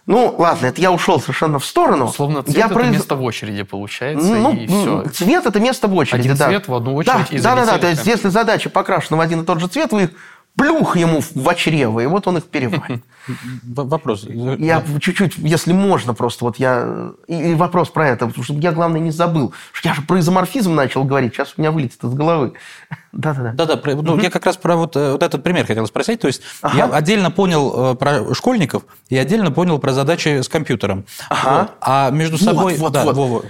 Ну, 0.05 0.33
ладно, 0.37 0.67
это 0.67 0.79
я 0.79 0.93
ушел 0.93 1.19
совершенно 1.19 1.59
в 1.59 1.65
сторону. 1.65 2.07
Словно 2.07 2.43
цвет 2.43 2.55
я 2.55 2.65
это 2.67 2.75
произ- 2.75 2.91
место 2.91 3.15
в 3.15 3.23
очереди 3.23 3.63
получается, 3.63 4.25
ну, 4.25 4.53
и 4.53 4.67
все. 4.67 5.03
Цвет 5.09 5.45
это 5.45 5.59
место 5.59 5.89
в 5.89 5.95
очереди, 5.95 6.21
Один 6.27 6.37
да. 6.37 6.47
цвет 6.47 6.67
в 6.69 6.73
одну 6.73 7.03
да, 7.03 7.17
очередь 7.17 7.31
и 7.33 7.39
да, 7.41 7.55
да, 7.55 7.65
да. 7.65 7.77
То 7.77 7.89
есть, 7.89 8.07
если 8.07 8.29
задача 8.29 8.69
покрашена 8.69 9.17
в 9.17 9.19
один 9.19 9.41
и 9.41 9.45
тот 9.45 9.59
же 9.59 9.67
цвет, 9.67 9.91
вы 9.91 10.03
их 10.03 10.11
плюх 10.55 10.97
ему 10.97 11.21
в 11.21 11.55
чрево, 11.55 12.01
и 12.01 12.05
вот 12.05 12.27
он 12.27 12.37
их 12.37 12.45
переварит. 12.45 13.03
Вопрос. 13.63 14.25
Я 14.27 14.83
чуть-чуть, 14.99 15.37
если 15.37 15.73
можно, 15.73 16.13
просто 16.13 16.45
вот 16.45 16.57
я... 16.57 17.11
И, 17.27 17.53
вопрос 17.53 17.89
про 17.89 18.09
это, 18.09 18.27
потому 18.27 18.43
что 18.43 18.53
я, 18.53 18.71
главное, 18.71 18.99
не 18.99 19.11
забыл. 19.11 19.53
Я 19.83 19.93
же 19.93 20.01
про 20.01 20.19
изоморфизм 20.19 20.73
начал 20.73 21.03
говорить, 21.03 21.33
сейчас 21.33 21.53
у 21.57 21.61
меня 21.61 21.71
вылетит 21.71 22.03
из 22.03 22.13
головы. 22.13 22.53
Да-да-да. 23.11 23.53
Да-да, 23.53 23.95
ну, 24.01 24.19
я 24.19 24.29
как 24.29 24.45
раз 24.45 24.57
про 24.57 24.75
вот, 24.75 24.95
э, 24.95 25.11
вот 25.11 25.23
этот 25.23 25.43
пример 25.43 25.65
хотел 25.65 25.85
спросить. 25.87 26.19
То 26.21 26.27
есть 26.27 26.41
Ага. 26.61 26.77
я 26.77 26.85
отдельно 26.85 27.31
понял 27.31 27.93
э, 27.93 27.95
про 27.95 28.33
школьников 28.33 28.83
и 29.09 29.17
отдельно 29.17 29.51
понял 29.51 29.79
про 29.79 29.93
задачи 29.93 30.41
с 30.41 30.49
компьютером. 30.49 31.05
Ага. 31.29 31.59
Вот. 31.59 31.71
А 31.81 32.09
между 32.11 32.37
Вот, 32.37 32.45
собой... 32.45 32.75
вот, 32.77 32.93
да, 32.93 33.03
вот. 33.03 33.15
Вова. 33.15 33.43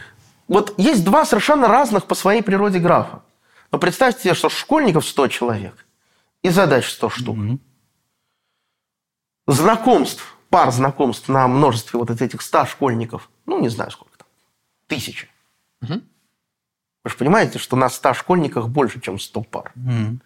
Вот 0.47 0.73
есть 0.77 1.05
два 1.05 1.25
совершенно 1.25 1.67
разных 1.67 2.05
по 2.05 2.15
своей 2.15 2.41
природе 2.41 2.79
графа. 2.79 3.21
Но 3.71 3.77
представьте 3.79 4.23
себе, 4.23 4.33
что 4.33 4.49
школьников 4.49 5.05
100 5.05 5.27
человек 5.29 5.85
и 6.43 6.49
задач 6.49 6.89
100 6.89 7.09
штук. 7.09 7.37
Знакомств, 9.47 10.37
пар 10.49 10.71
знакомств 10.71 11.27
на 11.29 11.47
множестве 11.47 11.99
вот 11.99 12.09
этих 12.09 12.41
100 12.41 12.65
школьников, 12.65 13.29
ну, 13.45 13.59
не 13.59 13.69
знаю 13.69 13.91
сколько 13.91 14.17
там, 14.17 14.27
тысячи. 14.87 15.27
Мгм. 15.81 16.03
Вы 17.03 17.09
же 17.09 17.17
понимаете, 17.17 17.59
что 17.59 17.75
на 17.75 17.89
100 17.89 18.13
школьниках 18.13 18.67
больше, 18.69 19.01
чем 19.01 19.19
100 19.19 19.41
пар. 19.43 19.71
Мгм. 19.75 20.21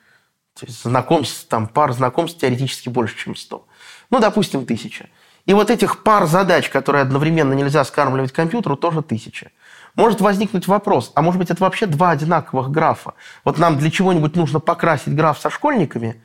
То 0.53 0.65
есть 0.65 0.83
знакомств, 0.83 1.47
там, 1.47 1.67
пар 1.67 1.93
знакомств 1.93 2.39
теоретически 2.39 2.89
больше, 2.89 3.17
чем 3.17 3.35
100. 3.35 3.67
Ну, 4.09 4.19
допустим, 4.19 4.65
тысяча. 4.65 5.09
И 5.45 5.53
вот 5.53 5.69
этих 5.69 6.03
пар 6.03 6.25
задач, 6.27 6.69
которые 6.69 7.03
одновременно 7.03 7.53
нельзя 7.53 7.83
скармливать 7.83 8.31
компьютеру, 8.31 8.75
тоже 8.77 9.01
тысяча. 9.01 9.51
Может 9.95 10.21
возникнуть 10.21 10.67
вопрос, 10.67 11.11
а 11.15 11.21
может 11.21 11.39
быть 11.39 11.49
это 11.49 11.63
вообще 11.63 11.85
два 11.85 12.11
одинаковых 12.11 12.69
графа? 12.69 13.13
Вот 13.43 13.57
нам 13.57 13.77
для 13.77 13.89
чего-нибудь 13.89 14.35
нужно 14.35 14.59
покрасить 14.59 15.15
граф 15.15 15.39
со 15.39 15.49
школьниками, 15.49 16.21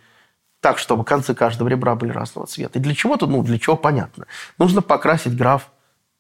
так, 0.61 0.79
чтобы 0.79 1.05
концы 1.05 1.35
каждого 1.35 1.69
ребра 1.69 1.95
были 1.95 2.11
разного 2.11 2.47
цвета. 2.47 2.79
И 2.79 2.83
для 2.83 2.95
чего-то, 2.95 3.27
ну, 3.27 3.43
для 3.43 3.59
чего 3.59 3.77
понятно. 3.77 4.27
Нужно 4.59 4.83
покрасить 4.83 5.37
граф 5.37 5.71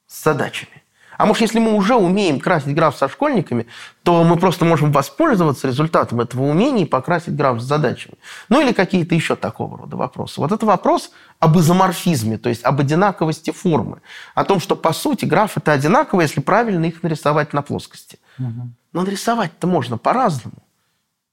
с 0.06 0.22
задачами. 0.22 0.80
А 1.20 1.26
может, 1.26 1.42
если 1.42 1.59
мы 1.59 1.74
уже 1.74 1.96
умеем 1.96 2.40
красить 2.40 2.74
граф 2.74 2.96
со 2.96 3.06
школьниками, 3.06 3.66
то 4.04 4.24
мы 4.24 4.38
просто 4.38 4.64
можем 4.64 4.90
воспользоваться 4.90 5.68
результатом 5.68 6.22
этого 6.22 6.44
умения 6.44 6.85
и 6.85 6.88
покрасить 6.88 7.37
граф 7.37 7.61
с 7.61 7.64
задачами. 7.64 8.14
Ну 8.48 8.62
или 8.62 8.72
какие-то 8.72 9.14
еще 9.14 9.37
такого 9.37 9.76
рода 9.76 9.98
вопросы. 9.98 10.40
Вот 10.40 10.50
это 10.50 10.64
вопрос 10.64 11.11
об 11.38 11.59
изоморфизме, 11.59 12.38
то 12.38 12.48
есть 12.48 12.64
об 12.64 12.80
одинаковости 12.80 13.50
формы. 13.50 14.00
О 14.35 14.44
том, 14.44 14.61
что 14.61 14.76
по 14.76 14.94
сути 14.94 15.26
граф 15.26 15.59
это 15.59 15.72
одинаково, 15.72 16.22
если 16.22 16.40
правильно 16.40 16.87
их 16.87 17.02
нарисовать 17.02 17.52
на 17.52 17.61
плоскости. 17.61 18.18
Но 18.38 19.02
нарисовать-то 19.02 19.66
можно 19.66 19.98
по-разному. 19.98 20.56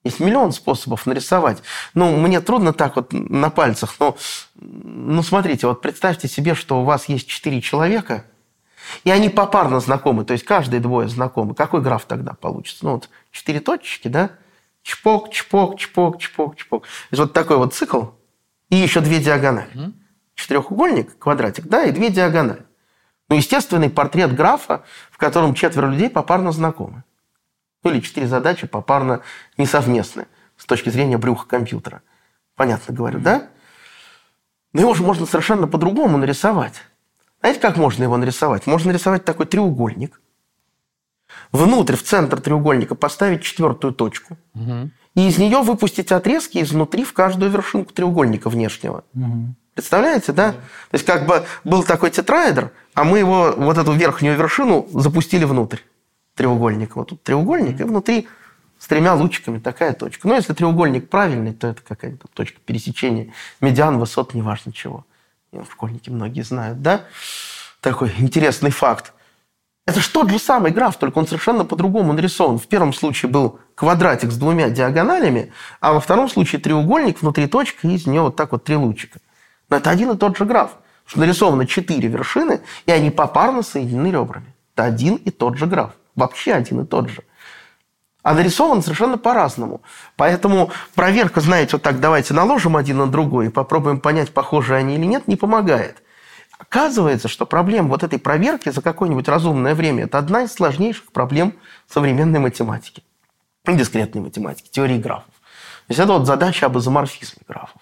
Есть 0.04 0.20
миллион 0.20 0.52
способов 0.52 1.06
нарисовать. 1.06 1.64
Ну, 1.94 2.14
мне 2.18 2.42
трудно 2.42 2.74
так 2.74 2.98
вот 2.98 3.14
на 3.14 3.50
пальцах, 3.50 3.96
но 4.00 4.18
ну, 4.56 5.24
смотрите, 5.24 5.66
вот 5.66 5.82
представьте 5.82 6.28
себе, 6.28 6.56
что 6.56 6.82
у 6.82 6.84
вас 6.84 7.08
есть 7.08 7.28
четыре 7.28 7.62
человека, 7.62 8.26
и 9.04 9.12
они 9.12 9.30
попарно 9.30 9.80
знакомы, 9.80 10.26
то 10.26 10.34
есть 10.34 10.46
каждые 10.46 10.80
двое 10.80 11.08
знакомы. 11.08 11.56
Какой 11.56 11.82
граф 11.82 12.06
тогда 12.06 12.34
получится? 12.34 12.86
Ну, 12.86 12.94
вот 12.94 13.10
четыре 13.32 13.60
точечки, 13.60 14.08
да? 14.08 14.32
Чпок, 14.84 15.32
чпок, 15.32 15.78
чпок, 15.78 16.20
чпок, 16.20 16.56
чпок. 16.56 16.84
То 16.84 16.90
есть 17.12 17.20
вот 17.22 17.34
такой 17.34 17.58
вот 17.58 17.74
цикл, 17.74 18.06
и 18.70 18.76
еще 18.76 19.02
две 19.02 19.20
диагонали. 19.20 19.94
Четырехугольник, 20.36 21.18
квадратик, 21.18 21.66
да, 21.66 21.84
и 21.84 21.92
две 21.92 22.10
диагонали. 22.10 22.66
Ну, 23.30 23.36
естественный 23.36 23.90
портрет 23.90 24.34
графа, 24.34 24.84
в 25.12 25.18
котором 25.18 25.54
четверо 25.54 25.88
людей 25.88 26.10
попарно 26.10 26.52
знакомы. 26.52 27.04
Ну, 27.84 27.92
или 27.92 28.00
четыре 28.00 28.28
задачи 28.28 28.68
попарно 28.68 29.22
несовместны 29.58 30.28
с 30.58 30.66
точки 30.66 30.90
зрения 30.90 31.18
брюха 31.18 31.48
компьютера. 31.48 32.02
Понятно 32.56 32.94
говорю, 32.94 33.20
да? 33.20 33.50
Но 34.74 34.82
его 34.82 34.94
же 34.94 35.04
можно 35.04 35.26
совершенно 35.26 35.68
по-другому 35.68 36.18
нарисовать. 36.18 36.82
Знаете, 37.42 37.60
как 37.60 37.78
можно 37.78 38.04
его 38.04 38.18
нарисовать? 38.18 38.68
Можно 38.68 38.92
нарисовать 38.92 39.26
такой 39.26 39.46
треугольник, 39.46 40.20
внутрь, 41.52 41.96
в 41.96 42.04
центр 42.04 42.40
треугольника 42.42 42.96
поставить 42.96 43.44
четвертую 43.44 43.94
точку, 43.94 44.38
Мгм. 44.54 44.92
и 45.16 45.28
из 45.28 45.38
нее 45.38 45.62
выпустить 45.62 46.12
отрезки 46.12 46.62
изнутри 46.62 47.04
в 47.04 47.14
каждую 47.14 47.52
вершинку 47.52 47.94
треугольника 47.94 48.50
внешнего. 48.50 49.04
Представляете, 49.74 50.32
да? 50.32 50.54
То 50.54 50.58
есть 50.94 51.06
как 51.06 51.28
бы 51.28 51.46
был 51.64 51.84
такой 51.84 52.10
тетраэдр, 52.10 52.72
а 52.96 53.04
мы 53.04 53.20
его, 53.20 53.54
вот 53.56 53.78
эту 53.78 53.92
верхнюю 53.94 54.36
вершину 54.36 54.88
запустили 54.92 55.44
внутрь 55.46 55.78
треугольника. 56.34 56.98
Вот 56.98 57.10
тут 57.10 57.22
треугольник, 57.24 57.80
и 57.80 57.84
внутри 57.84 58.28
с 58.80 58.88
тремя 58.88 59.14
лучиками 59.14 59.60
такая 59.60 59.94
точка. 59.94 60.28
Но 60.28 60.34
если 60.36 60.54
треугольник 60.54 61.10
правильный, 61.10 61.54
то 61.54 61.68
это 61.68 61.82
какая-то 61.88 62.28
точка 62.34 62.60
пересечения 62.66 63.34
медиан, 63.62 64.00
высот, 64.00 64.34
неважно 64.34 64.72
чего. 64.74 65.06
Школьники 65.72 66.10
многие 66.10 66.42
знают, 66.42 66.82
да? 66.82 67.02
Такой 67.82 68.12
интересный 68.18 68.72
факт. 68.72 69.14
Это 69.86 70.02
же 70.02 70.10
тот 70.10 70.30
же 70.30 70.38
самый 70.38 70.72
граф, 70.72 70.98
только 70.98 71.18
он 71.18 71.28
совершенно 71.28 71.64
по-другому 71.64 72.12
нарисован. 72.12 72.60
В 72.60 72.68
первом 72.68 72.92
случае 72.92 73.32
был 73.32 73.60
квадратик 73.74 74.32
с 74.32 74.38
двумя 74.38 74.70
диагоналями, 74.70 75.54
а 75.80 75.94
во 75.94 76.02
втором 76.02 76.28
случае 76.28 76.60
треугольник, 76.60 77.22
внутри 77.22 77.48
точка, 77.48 77.88
и 77.88 77.94
из 77.94 78.06
нее 78.06 78.22
вот 78.22 78.36
так 78.36 78.52
вот 78.52 78.66
три 78.66 78.76
лучика. 78.76 79.20
Но 79.70 79.78
это 79.78 79.90
один 79.90 80.12
и 80.12 80.18
тот 80.18 80.38
же 80.38 80.44
граф. 80.44 80.72
Что 81.06 81.22
нарисовано 81.22 81.66
четыре 81.66 82.10
вершины, 82.10 82.60
и 82.86 82.92
они 82.92 83.12
попарно 83.12 83.64
соединены 83.64 84.08
ребрами. 84.08 84.54
Это 84.76 84.84
один 84.84 85.16
и 85.16 85.32
тот 85.32 85.58
же 85.58 85.66
граф. 85.66 85.94
Вообще 86.16 86.52
один 86.52 86.82
и 86.82 86.86
тот 86.86 87.10
же. 87.10 87.24
А 88.28 88.34
нарисован 88.34 88.82
совершенно 88.82 89.18
по-разному. 89.18 89.80
Поэтому 90.18 90.70
проверка, 90.96 91.40
знаете, 91.40 91.78
вот 91.78 91.82
так 91.82 92.02
давайте 92.02 92.34
наложим 92.34 92.76
один 92.76 92.98
на 92.98 93.08
другой 93.08 93.46
и 93.46 93.50
попробуем 93.50 94.02
понять, 94.02 94.34
похожи 94.34 94.76
они 94.76 94.96
или 94.96 95.06
нет, 95.06 95.30
не 95.30 95.38
помогает. 95.38 96.04
Оказывается, 96.58 97.30
что 97.30 97.46
проблема 97.46 97.88
вот 97.88 98.04
этой 98.04 98.20
проверки 98.20 98.68
за 98.68 98.82
какое-нибудь 98.82 99.30
разумное 99.30 99.76
время– 99.76 100.04
это 100.04 100.18
одна 100.18 100.44
из 100.44 100.52
сложнейших 100.52 101.14
проблем 101.14 101.54
современной 101.88 102.40
математики. 102.40 103.02
Дискретной 103.66 104.20
математики, 104.20 104.68
теории 104.70 104.98
графов. 104.98 105.34
То 105.88 105.92
есть 105.92 106.00
это 106.02 106.12
вот 106.12 106.28
задача 106.28 106.66
об 106.66 106.78
изоморфизме 106.78 107.44
графов. 107.48 107.82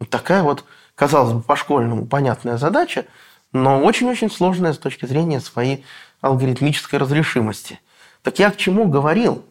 Вот 0.00 0.10
такая 0.10 0.42
вот, 0.42 0.64
казалось 0.96 1.32
бы, 1.32 1.42
по-школьному 1.42 2.06
понятная 2.06 2.56
задача, 2.56 3.06
но 3.52 3.80
очень-очень 3.84 4.32
сложная 4.32 4.72
с 4.72 4.78
точки 4.78 5.06
зрения 5.06 5.38
своей 5.38 5.84
алгоритмической 6.22 6.98
разрешимости. 6.98 7.78
Так 8.28 8.38
я 8.38 8.50
к 8.50 8.58
чему 8.58 8.84
говорил? 8.88 9.42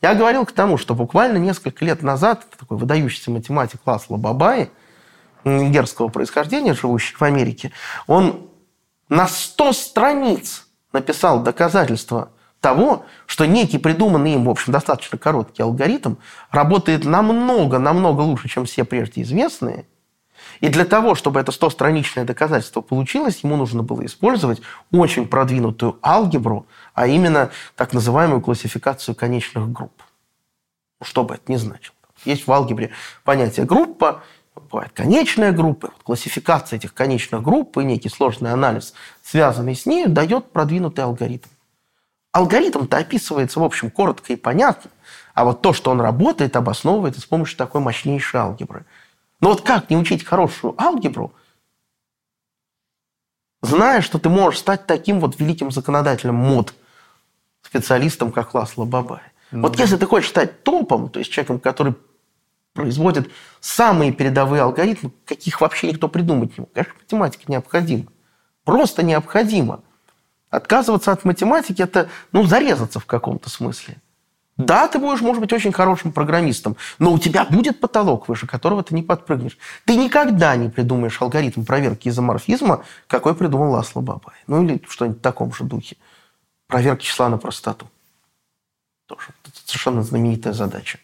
Я 0.00 0.14
говорил 0.14 0.46
к 0.46 0.52
тому, 0.52 0.78
что 0.78 0.94
буквально 0.94 1.38
несколько 1.38 1.84
лет 1.84 2.04
назад 2.04 2.46
такой 2.56 2.78
выдающийся 2.78 3.32
математик 3.32 3.80
Ласло 3.84 4.16
Бабай, 4.16 4.70
венгерского 5.42 6.06
происхождения, 6.06 6.74
живущий 6.74 7.16
в 7.16 7.22
Америке, 7.22 7.72
он 8.06 8.50
на 9.08 9.26
100 9.26 9.72
страниц 9.72 10.68
написал 10.92 11.42
доказательства 11.42 12.30
того, 12.60 13.04
что 13.26 13.46
некий 13.46 13.78
придуманный 13.78 14.34
им, 14.34 14.44
в 14.44 14.50
общем, 14.50 14.72
достаточно 14.72 15.18
короткий 15.18 15.64
алгоритм 15.64 16.14
работает 16.52 17.04
намного, 17.04 17.80
намного 17.80 18.20
лучше, 18.20 18.48
чем 18.48 18.64
все 18.64 18.84
прежде 18.84 19.22
известные. 19.22 19.86
И 20.60 20.68
для 20.68 20.84
того, 20.84 21.14
чтобы 21.14 21.40
это 21.40 21.52
100-страничное 21.52 22.24
доказательство 22.24 22.80
получилось, 22.80 23.40
ему 23.42 23.56
нужно 23.56 23.82
было 23.82 24.04
использовать 24.06 24.62
очень 24.92 25.26
продвинутую 25.26 25.98
алгебру, 26.02 26.66
а 26.94 27.06
именно 27.06 27.50
так 27.76 27.92
называемую 27.92 28.40
классификацию 28.40 29.14
конечных 29.14 29.70
групп. 29.70 30.02
Что 31.02 31.24
бы 31.24 31.34
это 31.34 31.52
ни 31.52 31.56
значило. 31.56 31.94
Есть 32.24 32.46
в 32.46 32.52
алгебре 32.52 32.90
понятие 33.24 33.66
группа, 33.66 34.22
бывает 34.54 34.92
конечная 34.94 35.52
группа, 35.52 35.88
вот 35.92 36.02
классификация 36.02 36.78
этих 36.78 36.94
конечных 36.94 37.42
групп 37.42 37.76
и 37.78 37.84
некий 37.84 38.08
сложный 38.08 38.52
анализ, 38.52 38.94
связанный 39.22 39.74
с 39.74 39.84
ней, 39.84 40.06
дает 40.06 40.50
продвинутый 40.50 41.04
алгоритм. 41.04 41.48
Алгоритм-то 42.32 42.96
описывается, 42.96 43.60
в 43.60 43.64
общем, 43.64 43.90
коротко 43.90 44.32
и 44.32 44.36
понятно, 44.36 44.90
А 45.34 45.44
вот 45.44 45.62
то, 45.62 45.72
что 45.72 45.90
он 45.90 46.00
работает, 46.00 46.56
обосновывает 46.56 47.18
с 47.18 47.24
помощью 47.24 47.58
такой 47.58 47.80
мощнейшей 47.80 48.40
алгебры. 48.40 48.86
Но 49.40 49.50
вот 49.50 49.62
как 49.62 49.90
не 49.90 49.96
учить 49.96 50.24
хорошую 50.24 50.80
алгебру, 50.80 51.32
зная, 53.62 54.00
что 54.00 54.18
ты 54.18 54.28
можешь 54.28 54.60
стать 54.60 54.86
таким 54.86 55.20
вот 55.20 55.38
великим 55.38 55.70
законодателем 55.70 56.36
мод, 56.36 56.74
специалистом, 57.74 58.30
как 58.30 58.54
Ласло 58.54 58.84
Бабай. 58.84 59.20
Ну, 59.50 59.62
вот 59.62 59.76
да. 59.76 59.82
если 59.82 59.96
ты 59.96 60.06
хочешь 60.06 60.30
стать 60.30 60.62
топом, 60.62 61.08
то 61.08 61.18
есть 61.18 61.30
человеком, 61.32 61.58
который 61.58 61.94
производит 62.72 63.30
самые 63.60 64.12
передовые 64.12 64.62
алгоритмы, 64.62 65.10
каких 65.24 65.60
вообще 65.60 65.88
никто 65.88 66.08
придумать 66.08 66.56
не 66.56 66.62
мог, 66.62 66.72
конечно, 66.72 66.94
математика 67.02 67.42
необходима. 67.48 68.06
Просто 68.64 69.02
необходимо. 69.02 69.80
Отказываться 70.50 71.10
от 71.10 71.24
математики– 71.24 71.82
это, 71.82 72.08
ну, 72.32 72.44
зарезаться 72.44 73.00
в 73.00 73.06
каком-то 73.06 73.50
смысле. 73.50 73.96
Да, 74.56 74.86
ты 74.86 75.00
будешь, 75.00 75.20
может 75.20 75.40
быть, 75.40 75.52
очень 75.52 75.72
хорошим 75.72 76.12
программистом, 76.12 76.76
но 77.00 77.12
у 77.12 77.18
тебя 77.18 77.44
будет 77.44 77.80
потолок, 77.80 78.28
выше 78.28 78.46
которого 78.46 78.84
ты 78.84 78.94
не 78.94 79.02
подпрыгнешь. 79.02 79.58
Ты 79.84 79.96
никогда 79.96 80.54
не 80.54 80.68
придумаешь 80.68 81.20
алгоритм 81.20 81.64
проверки 81.64 82.08
изоморфизма, 82.08 82.84
какой 83.08 83.34
придумал 83.34 83.72
Ласло 83.72 84.00
Бабай. 84.00 84.36
Ну 84.46 84.62
или 84.62 84.80
что-нибудь 84.88 85.18
в 85.18 85.22
таком 85.22 85.52
же 85.52 85.64
духе. 85.64 85.96
Проверка 86.66 87.02
числа 87.02 87.28
на 87.28 87.38
простоту. 87.38 87.86
Тоже 89.06 89.28
совершенно 89.64 90.02
знаменитая 90.02 90.52
задача. 90.52 90.98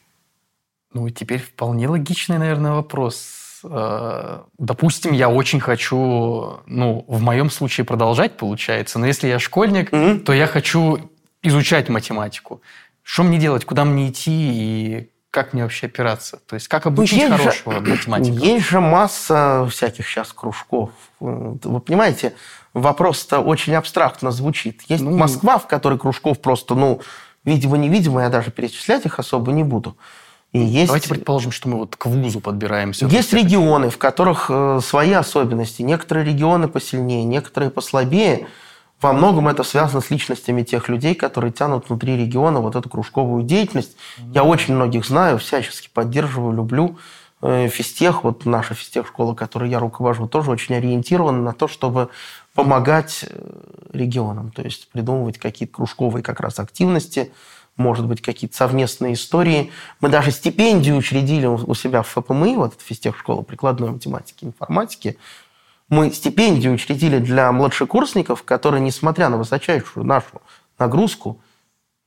Ну, 0.92 1.08
теперь 1.10 1.40
вполне 1.40 1.88
логичный, 1.88 2.38
наверное, 2.38 2.72
вопрос. 2.72 3.60
Э, 3.62 4.40
допустим, 4.58 5.12
я 5.12 5.28
очень 5.28 5.60
хочу, 5.60 6.60
ну, 6.66 7.04
в 7.06 7.20
моем 7.20 7.50
случае 7.50 7.84
продолжать, 7.84 8.36
получается, 8.36 8.98
но 8.98 9.06
если 9.06 9.28
я 9.28 9.38
школьник, 9.38 9.92
mm-hmm. 9.92 10.20
то 10.20 10.32
я 10.32 10.46
хочу 10.46 11.10
изучать 11.42 11.88
математику. 11.88 12.60
Что 13.02 13.22
мне 13.22 13.38
делать, 13.38 13.64
куда 13.64 13.84
мне 13.84 14.08
идти 14.08 14.30
и 14.30 15.10
как 15.30 15.52
мне 15.52 15.62
вообще 15.62 15.86
опираться? 15.86 16.40
То 16.46 16.54
есть 16.54 16.66
как 16.68 16.86
обучить 16.86 17.28
ну, 17.28 17.36
хорошего 17.36 17.74
же, 17.74 17.80
математика? 17.80 18.44
Есть 18.44 18.68
же 18.68 18.80
масса 18.80 19.66
всяких 19.70 20.06
сейчас 20.06 20.32
кружков. 20.32 20.90
Вы 21.20 21.80
понимаете, 21.80 22.34
вопрос-то 22.74 23.40
очень 23.40 23.74
абстрактно 23.74 24.30
звучит. 24.30 24.82
Есть 24.88 25.02
ну, 25.02 25.16
Москва, 25.16 25.58
в 25.58 25.66
которой 25.66 25.98
кружков 25.98 26.40
просто, 26.40 26.74
ну, 26.74 27.00
видимо-невидимо, 27.44 28.22
я 28.22 28.28
даже 28.28 28.50
перечислять 28.50 29.06
их 29.06 29.18
особо 29.18 29.52
не 29.52 29.64
буду. 29.64 29.96
И 30.52 30.58
есть... 30.58 30.88
Давайте 30.88 31.08
предположим, 31.08 31.52
что 31.52 31.68
мы 31.68 31.78
вот 31.78 31.96
к 31.96 32.06
вузу 32.06 32.40
подбираемся. 32.40 33.06
Есть 33.06 33.32
регионы, 33.32 33.88
в 33.88 33.98
которых 33.98 34.46
э, 34.48 34.80
свои 34.82 35.12
особенности. 35.12 35.82
Некоторые 35.82 36.26
регионы 36.26 36.66
посильнее, 36.66 37.24
некоторые 37.24 37.70
послабее. 37.70 38.48
Во 39.00 39.12
многом 39.12 39.48
это 39.48 39.62
связано 39.62 40.00
с 40.00 40.10
личностями 40.10 40.62
тех 40.62 40.88
людей, 40.88 41.14
которые 41.14 41.52
тянут 41.52 41.88
внутри 41.88 42.16
региона 42.16 42.60
вот 42.60 42.74
эту 42.74 42.88
кружковую 42.88 43.44
деятельность. 43.44 43.96
Я 44.34 44.42
очень 44.42 44.74
многих 44.74 45.06
знаю, 45.06 45.38
всячески 45.38 45.88
поддерживаю, 45.92 46.52
люблю. 46.52 46.98
Э, 47.42 47.68
физтех, 47.68 48.24
вот 48.24 48.44
наша 48.44 48.74
физтех-школа, 48.74 49.34
которой 49.34 49.70
я 49.70 49.78
руковожу, 49.78 50.26
тоже 50.26 50.50
очень 50.50 50.74
ориентирована 50.74 51.40
на 51.40 51.52
то, 51.52 51.68
чтобы 51.68 52.10
помогать 52.62 53.24
э, 53.26 53.62
регионам, 53.92 54.50
то 54.50 54.62
есть 54.62 54.90
придумывать 54.90 55.38
какие-то 55.38 55.74
кружковые 55.76 56.22
как 56.22 56.40
раз 56.40 56.58
активности, 56.58 57.32
может 57.76 58.06
быть, 58.06 58.20
какие-то 58.20 58.54
совместные 58.54 59.14
истории. 59.14 59.70
Мы 60.00 60.10
даже 60.10 60.30
стипендию 60.30 60.96
учредили 60.96 61.46
у 61.46 61.74
себя 61.74 62.02
в 62.02 62.08
ФПМИ, 62.08 62.56
вот 62.56 62.74
это 62.74 62.84
физтех-школа 62.84 63.42
прикладной 63.42 63.92
математики 63.92 64.44
и 64.44 64.48
информатики, 64.48 65.16
мы 65.88 66.12
стипендию 66.12 66.74
учредили 66.74 67.18
для 67.18 67.50
младшекурсников, 67.50 68.42
которые, 68.44 68.80
несмотря 68.82 69.28
на 69.30 69.38
высочайшую 69.38 70.04
нашу 70.04 70.42
нагрузку 70.78 71.40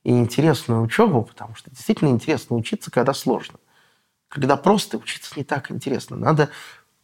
и 0.04 0.10
интересную 0.10 0.82
учебу, 0.82 1.22
потому 1.22 1.54
что 1.56 1.68
действительно 1.70 2.10
интересно 2.10 2.56
учиться, 2.56 2.90
когда 2.90 3.12
сложно. 3.12 3.58
Когда 4.28 4.56
просто 4.56 4.98
учиться 4.98 5.32
не 5.36 5.44
так 5.44 5.70
интересно. 5.70 6.16
Надо 6.16 6.48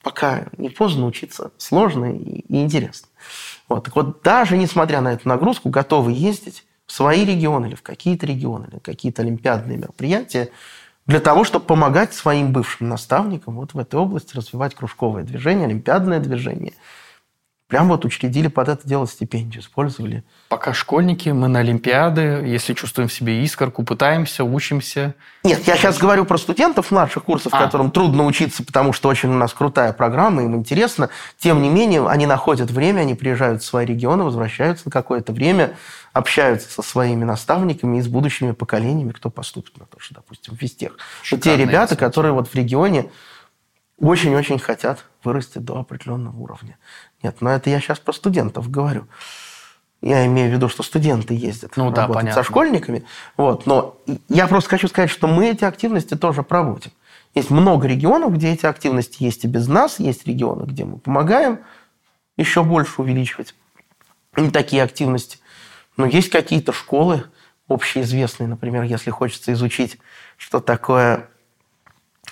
пока 0.02 0.46
не 0.56 0.70
поздно 0.70 1.06
учиться 1.06 1.50
сложно 1.58 2.16
и, 2.16 2.44
интересно. 2.48 3.09
Вот. 3.68 3.84
Так 3.84 3.96
вот, 3.96 4.22
даже 4.22 4.56
несмотря 4.56 5.00
на 5.00 5.12
эту 5.12 5.28
нагрузку, 5.28 5.68
готовы 5.68 6.12
ездить 6.12 6.64
в 6.86 6.92
свои 6.92 7.24
регионы 7.24 7.66
или 7.66 7.74
в 7.74 7.82
какие-то 7.82 8.26
регионы, 8.26 8.66
или 8.70 8.78
какие-то 8.78 9.22
олимпиадные 9.22 9.78
мероприятия, 9.78 10.50
для 11.06 11.20
того, 11.20 11.44
чтобы 11.44 11.64
помогать 11.64 12.14
своим 12.14 12.52
бывшим 12.52 12.88
наставникам 12.88 13.56
вот 13.56 13.74
в 13.74 13.78
этой 13.78 13.98
области 13.98 14.36
развивать 14.36 14.74
кружковое 14.74 15.24
движение, 15.24 15.66
олимпиадное 15.66 16.20
движение. 16.20 16.74
Прям 17.70 17.86
вот 17.86 18.04
учредили 18.04 18.48
под 18.48 18.68
это 18.68 18.86
дело 18.86 19.06
стипендию, 19.06 19.62
использовали. 19.62 20.24
Пока 20.48 20.74
школьники, 20.74 21.28
мы 21.28 21.46
на 21.46 21.60
Олимпиады, 21.60 22.42
если 22.44 22.74
чувствуем 22.74 23.08
в 23.08 23.12
себе 23.12 23.44
искорку, 23.44 23.84
пытаемся, 23.84 24.42
учимся. 24.42 25.14
Нет, 25.44 25.64
я 25.68 25.76
сейчас 25.76 25.96
говорю 25.98 26.24
про 26.24 26.36
студентов 26.36 26.90
младших 26.90 27.22
курсов, 27.22 27.54
а. 27.54 27.62
которым 27.62 27.92
трудно 27.92 28.26
учиться, 28.26 28.64
потому 28.64 28.92
что 28.92 29.08
очень 29.08 29.28
у 29.28 29.34
нас 29.34 29.54
крутая 29.54 29.92
программа, 29.92 30.42
им 30.42 30.56
интересно. 30.56 31.10
Тем 31.38 31.62
не 31.62 31.68
менее, 31.68 32.08
они 32.08 32.26
находят 32.26 32.72
время, 32.72 33.02
они 33.02 33.14
приезжают 33.14 33.62
в 33.62 33.64
свои 33.64 33.86
регионы, 33.86 34.24
возвращаются 34.24 34.88
на 34.88 34.90
какое-то 34.90 35.32
время, 35.32 35.76
общаются 36.12 36.68
со 36.68 36.82
своими 36.82 37.22
наставниками 37.22 37.98
и 37.98 38.00
с 38.00 38.08
будущими 38.08 38.50
поколениями, 38.50 39.12
кто 39.12 39.30
поступит 39.30 39.78
на 39.78 39.86
то, 39.86 40.00
что, 40.00 40.16
допустим, 40.16 40.56
в 40.56 40.58
физтех. 40.58 40.98
Шикарные 41.22 41.56
те 41.56 41.64
ребята, 41.64 41.94
которые 41.94 42.32
вот 42.32 42.48
в 42.48 42.54
регионе 42.56 43.10
очень-очень 44.00 44.58
хотят 44.58 45.04
вырасти 45.22 45.58
до 45.58 45.78
определенного 45.78 46.36
уровня. 46.36 46.78
Нет, 47.22 47.36
но 47.40 47.50
это 47.50 47.70
я 47.70 47.80
сейчас 47.80 47.98
про 47.98 48.12
студентов 48.12 48.70
говорю. 48.70 49.06
Я 50.00 50.26
имею 50.26 50.50
в 50.50 50.54
виду, 50.54 50.68
что 50.68 50.82
студенты 50.82 51.34
ездят 51.34 51.76
ну, 51.76 51.90
да, 51.90 52.08
понятно. 52.08 52.42
со 52.42 52.42
школьниками. 52.42 53.04
Вот. 53.36 53.66
Но 53.66 53.98
я 54.28 54.46
просто 54.46 54.70
хочу 54.70 54.88
сказать, 54.88 55.10
что 55.10 55.26
мы 55.26 55.50
эти 55.50 55.64
активности 55.64 56.16
тоже 56.16 56.42
проводим. 56.42 56.90
Есть 57.34 57.50
много 57.50 57.86
регионов, 57.86 58.34
где 58.34 58.52
эти 58.52 58.64
активности 58.64 59.22
есть 59.22 59.44
и 59.44 59.48
без 59.48 59.68
нас. 59.68 59.98
Есть 59.98 60.26
регионы, 60.26 60.64
где 60.64 60.84
мы 60.84 60.98
помогаем 60.98 61.60
еще 62.38 62.64
больше 62.64 63.02
увеличивать 63.02 63.54
такие 64.52 64.82
активности. 64.82 65.38
Но 65.96 66.06
есть 66.06 66.30
какие-то 66.30 66.72
школы 66.72 67.24
общеизвестные, 67.68 68.48
например, 68.48 68.82
если 68.82 69.10
хочется 69.10 69.52
изучить, 69.52 69.98
что 70.36 70.60
такое 70.60 71.28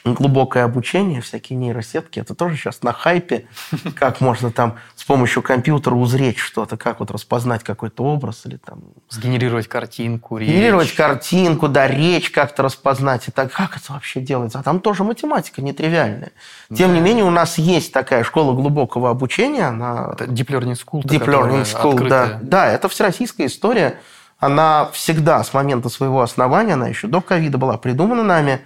глубокое 0.05 0.65
обучение, 0.65 1.21
всякие 1.21 1.59
нейросетки, 1.59 2.21
это 2.21 2.35
тоже 2.35 2.57
сейчас 2.57 2.83
на 2.83 2.93
хайпе, 2.93 3.47
как 3.95 4.21
можно 4.21 4.51
там 4.51 4.77
с 4.95 5.05
помощью 5.05 5.43
компьютера 5.43 5.95
узреть 5.95 6.39
что-то, 6.39 6.77
как 6.77 7.01
вот 7.01 7.11
распознать 7.11 7.65
какой-то 7.65 8.05
образ 8.05 8.47
или 8.47 8.57
там... 8.57 8.81
Сгенерировать 9.09 9.69
картинку, 9.69 10.39
речь. 10.39 10.49
Генерировать 10.49 10.95
картинку, 10.95 11.69
да, 11.69 11.87
речь 11.87 12.31
как-то 12.31 12.63
распознать. 12.63 13.29
И 13.29 13.31
так, 13.31 13.53
как 13.53 13.77
это 13.77 13.93
вообще 13.93 14.21
делается? 14.21 14.59
А 14.59 14.63
там 14.63 14.81
тоже 14.81 15.05
математика 15.05 15.63
нетривиальная. 15.63 16.33
Тем 16.75 16.91
да. 16.91 16.95
не 16.95 17.01
менее, 17.01 17.25
у 17.25 17.31
нас 17.31 17.59
есть 17.59 17.93
такая 17.93 18.25
школа 18.25 18.55
глубокого 18.55 19.11
обучения, 19.11 19.65
она... 19.65 20.11
Это 20.13 20.25
Deep 20.25 20.47
Learning 20.47 20.77
School. 20.77 21.03
Deep 21.03 21.27
Learning 21.27 21.65
School, 21.65 22.09
да. 22.09 22.39
Да, 22.43 22.67
это 22.67 22.89
всероссийская 22.89 23.47
история. 23.47 23.99
Она 24.39 24.89
всегда 24.93 25.43
с 25.43 25.53
момента 25.53 25.89
своего 25.89 26.23
основания, 26.23 26.75
она 26.75 26.87
еще 26.87 27.09
до 27.09 27.21
ковида 27.21 27.59
была 27.59 27.77
придумана 27.77 28.23
нами, 28.23 28.61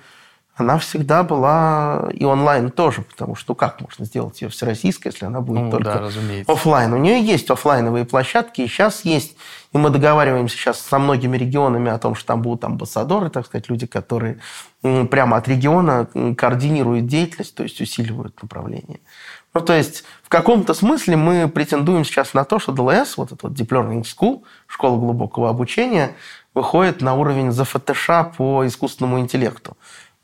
она 0.55 0.79
всегда 0.79 1.23
была 1.23 2.11
и 2.13 2.25
онлайн 2.25 2.71
тоже, 2.71 3.03
потому 3.03 3.35
что 3.35 3.53
ну, 3.53 3.55
как 3.55 3.81
можно 3.81 4.05
сделать 4.05 4.43
ее 4.43 4.51
всероссийской, 4.51 5.11
если 5.11 5.25
она 5.25 5.41
будет 5.41 5.63
ну, 5.63 5.71
только 5.71 6.11
да, 6.11 6.53
офлайн. 6.53 6.93
У 6.93 6.99
нее 6.99 7.23
есть 7.23 7.51
офлайновые 7.51 8.05
площадки, 8.05 8.61
и 8.61 8.67
сейчас 8.67 9.05
есть, 9.07 9.37
и 9.73 9.79
мы 9.79 9.89
договариваемся 9.89 10.55
сейчас 10.55 10.79
со 10.79 10.99
многими 10.99 11.39
регионами 11.39 11.91
о 11.91 11.99
том, 11.99 12.15
что 12.15 12.27
там 12.27 12.43
будут 12.43 12.65
амбассадоры, 12.65 13.31
так 13.31 13.47
сказать, 13.47 13.71
люди, 13.71 13.87
которые 13.87 14.41
прямо 14.83 15.39
от 15.39 15.49
региона 15.49 16.09
координируют 16.37 17.07
деятельность, 17.07 17.55
то 17.55 17.63
есть 17.63 17.81
усиливают 17.81 18.41
направление. 18.43 19.01
Ну, 19.55 19.61
то 19.61 19.73
есть 19.73 20.05
в 20.23 20.29
каком-то 20.29 20.75
смысле 20.75 21.17
мы 21.17 21.49
претендуем 21.49 22.05
сейчас 22.05 22.35
на 22.35 22.45
то, 22.45 22.59
что 22.59 22.73
ДЛС, 22.73 23.17
вот 23.17 23.33
этот 23.33 23.43
вот 23.43 23.53
Deep 23.53 23.69
Learning 23.69 24.03
School, 24.03 24.43
школа 24.67 24.99
глубокого 24.99 25.49
обучения, 25.49 26.15
выходит 26.55 27.01
на 27.01 27.15
уровень 27.15 27.53
ЗФТШ 27.53 28.37
по 28.37 28.67
искусственному 28.67 29.21
интеллекту. 29.21 29.77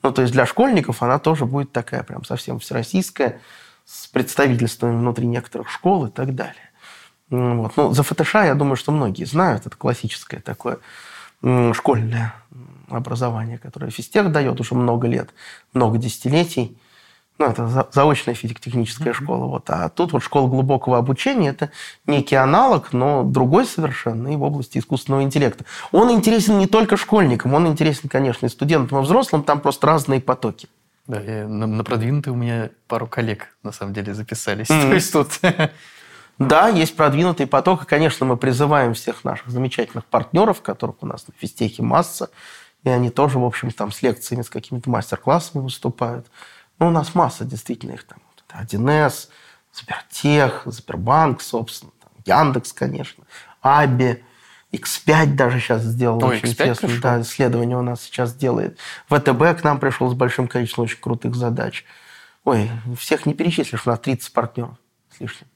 Ну, 0.09 0.15
то 0.15 0.23
есть 0.23 0.33
для 0.33 0.47
школьников 0.47 1.03
она 1.03 1.19
тоже 1.19 1.45
будет 1.45 1.71
такая 1.71 2.03
прям 2.03 2.25
совсем 2.25 2.61
всероссийская, 2.61 3.43
с 3.85 4.07
представительствами 4.07 4.97
внутри 4.97 5.27
некоторых 5.27 5.69
школ 5.69 6.07
и 6.07 6.11
так 6.11 6.35
далее. 6.35 6.71
Вот. 7.29 7.77
Ну, 7.77 7.93
за 7.93 8.03
ФТШ, 8.03 8.35
я 8.37 8.55
думаю, 8.55 8.77
что 8.77 8.91
многие 8.91 9.25
знают. 9.25 9.67
Это 9.67 9.77
классическое 9.77 10.41
такое 10.41 10.79
школьное 11.43 12.35
образование, 12.89 13.59
которое 13.59 13.91
физтех 13.91 14.33
дает 14.33 14.59
уже 14.61 14.75
много 14.75 15.07
лет, 15.07 15.29
много 15.75 15.99
десятилетий 15.99 16.79
ну, 17.39 17.47
это 17.47 17.87
заочная 17.93 18.35
физико-техническая 18.35 19.13
mm-hmm. 19.13 19.25
школа. 19.25 19.45
Вот. 19.47 19.71
А 19.71 19.89
тут 19.89 20.13
вот 20.13 20.23
школа 20.23 20.49
глубокого 20.49 20.99
обучения– 20.99 21.49
это 21.51 21.71
некий 22.07 22.35
аналог, 22.35 22.93
но 22.93 23.23
другой 23.23 23.65
совершенно 23.65 24.29
и 24.29 24.37
в 24.37 24.43
области 24.43 24.79
искусственного 24.79 25.23
интеллекта. 25.23 25.65
Он 25.93 26.11
интересен 26.11 26.59
не 26.59 26.67
только 26.67 26.97
школьникам, 26.97 27.55
он 27.55 27.69
интересен, 27.69 28.09
конечно, 28.09 28.47
и 28.47 28.49
студентам, 28.49 28.99
и 28.99 29.03
взрослым, 29.03 29.45
там 29.45 29.61
просто 29.61 29.87
разные 29.87 30.21
потоки. 30.21 30.69
Да, 31.07 31.21
я, 31.21 31.47
на, 31.49 31.67
на 31.67 31.85
продвинутые 31.85 32.35
у 32.35 32.37
меня 32.37 32.71
пару 32.89 33.07
коллег, 33.07 33.57
на 33.63 33.73
самом 33.73 33.95
деле, 33.95 34.15
записались. 34.15 34.69
Mm-hmm. 34.69 34.89
То 34.89 34.95
есть 34.95 35.13
тут... 35.13 35.29
Да, 36.39 36.69
есть 36.69 36.95
продвинутый 36.95 37.49
поток, 37.49 37.83
и, 37.83 37.87
конечно, 37.87 38.25
мы 38.25 38.37
призываем 38.37 38.95
всех 38.95 39.25
наших 39.25 39.49
замечательных 39.49 40.05
партнеров, 40.05 40.63
которых 40.63 40.97
у 41.01 41.07
нас 41.07 41.27
на 41.27 41.35
физтехе 41.37 41.83
масса, 41.83 42.31
и 42.85 42.89
они 42.89 43.11
тоже, 43.11 43.41
в 43.41 43.45
общем, 43.45 43.73
там 43.73 43.91
с 43.91 44.03
лекциями, 44.03 44.43
с 44.43 44.49
какими-то 44.49 44.89
мастер-классами 44.89 45.63
выступают. 45.63 46.29
Ну, 46.79 46.89
у 46.89 46.91
нас 46.91 47.15
масса 47.15 47.45
действительно 47.45 47.93
их 47.93 48.05
там. 48.05 48.19
1С, 48.49 49.29
Сбертех, 49.73 50.63
Сбербанк, 50.65 51.43
собственно, 51.43 51.93
там, 52.01 52.11
Яндекс, 52.25 52.73
конечно, 52.73 53.25
Аби, 53.61 54.25
X5 54.73 55.35
даже 55.35 55.61
сейчас 55.61 55.83
сделал 55.83 56.23
Ой, 56.25 56.37
очень 56.37 56.49
X5 56.49 56.51
интересное 56.51 57.01
да, 57.01 57.21
исследование 57.23 57.77
у 57.77 57.83
нас 57.83 58.03
сейчас 58.03 58.35
делает. 58.35 58.79
ВТБ 59.07 59.61
к 59.61 59.65
нам 59.65 59.79
пришел 59.81 60.11
с 60.11 60.15
большим 60.15 60.49
количеством 60.49 60.85
очень 60.85 61.01
крутых 61.01 61.35
задач. 61.35 61.85
Ой, 62.45 62.71
всех 62.99 63.27
не 63.27 63.35
перечислишь, 63.35 63.87
у 63.87 63.91
нас 63.91 64.01
30 64.01 64.33
партнеров 64.33 64.77
с 65.15 65.21
лишним. 65.21 65.49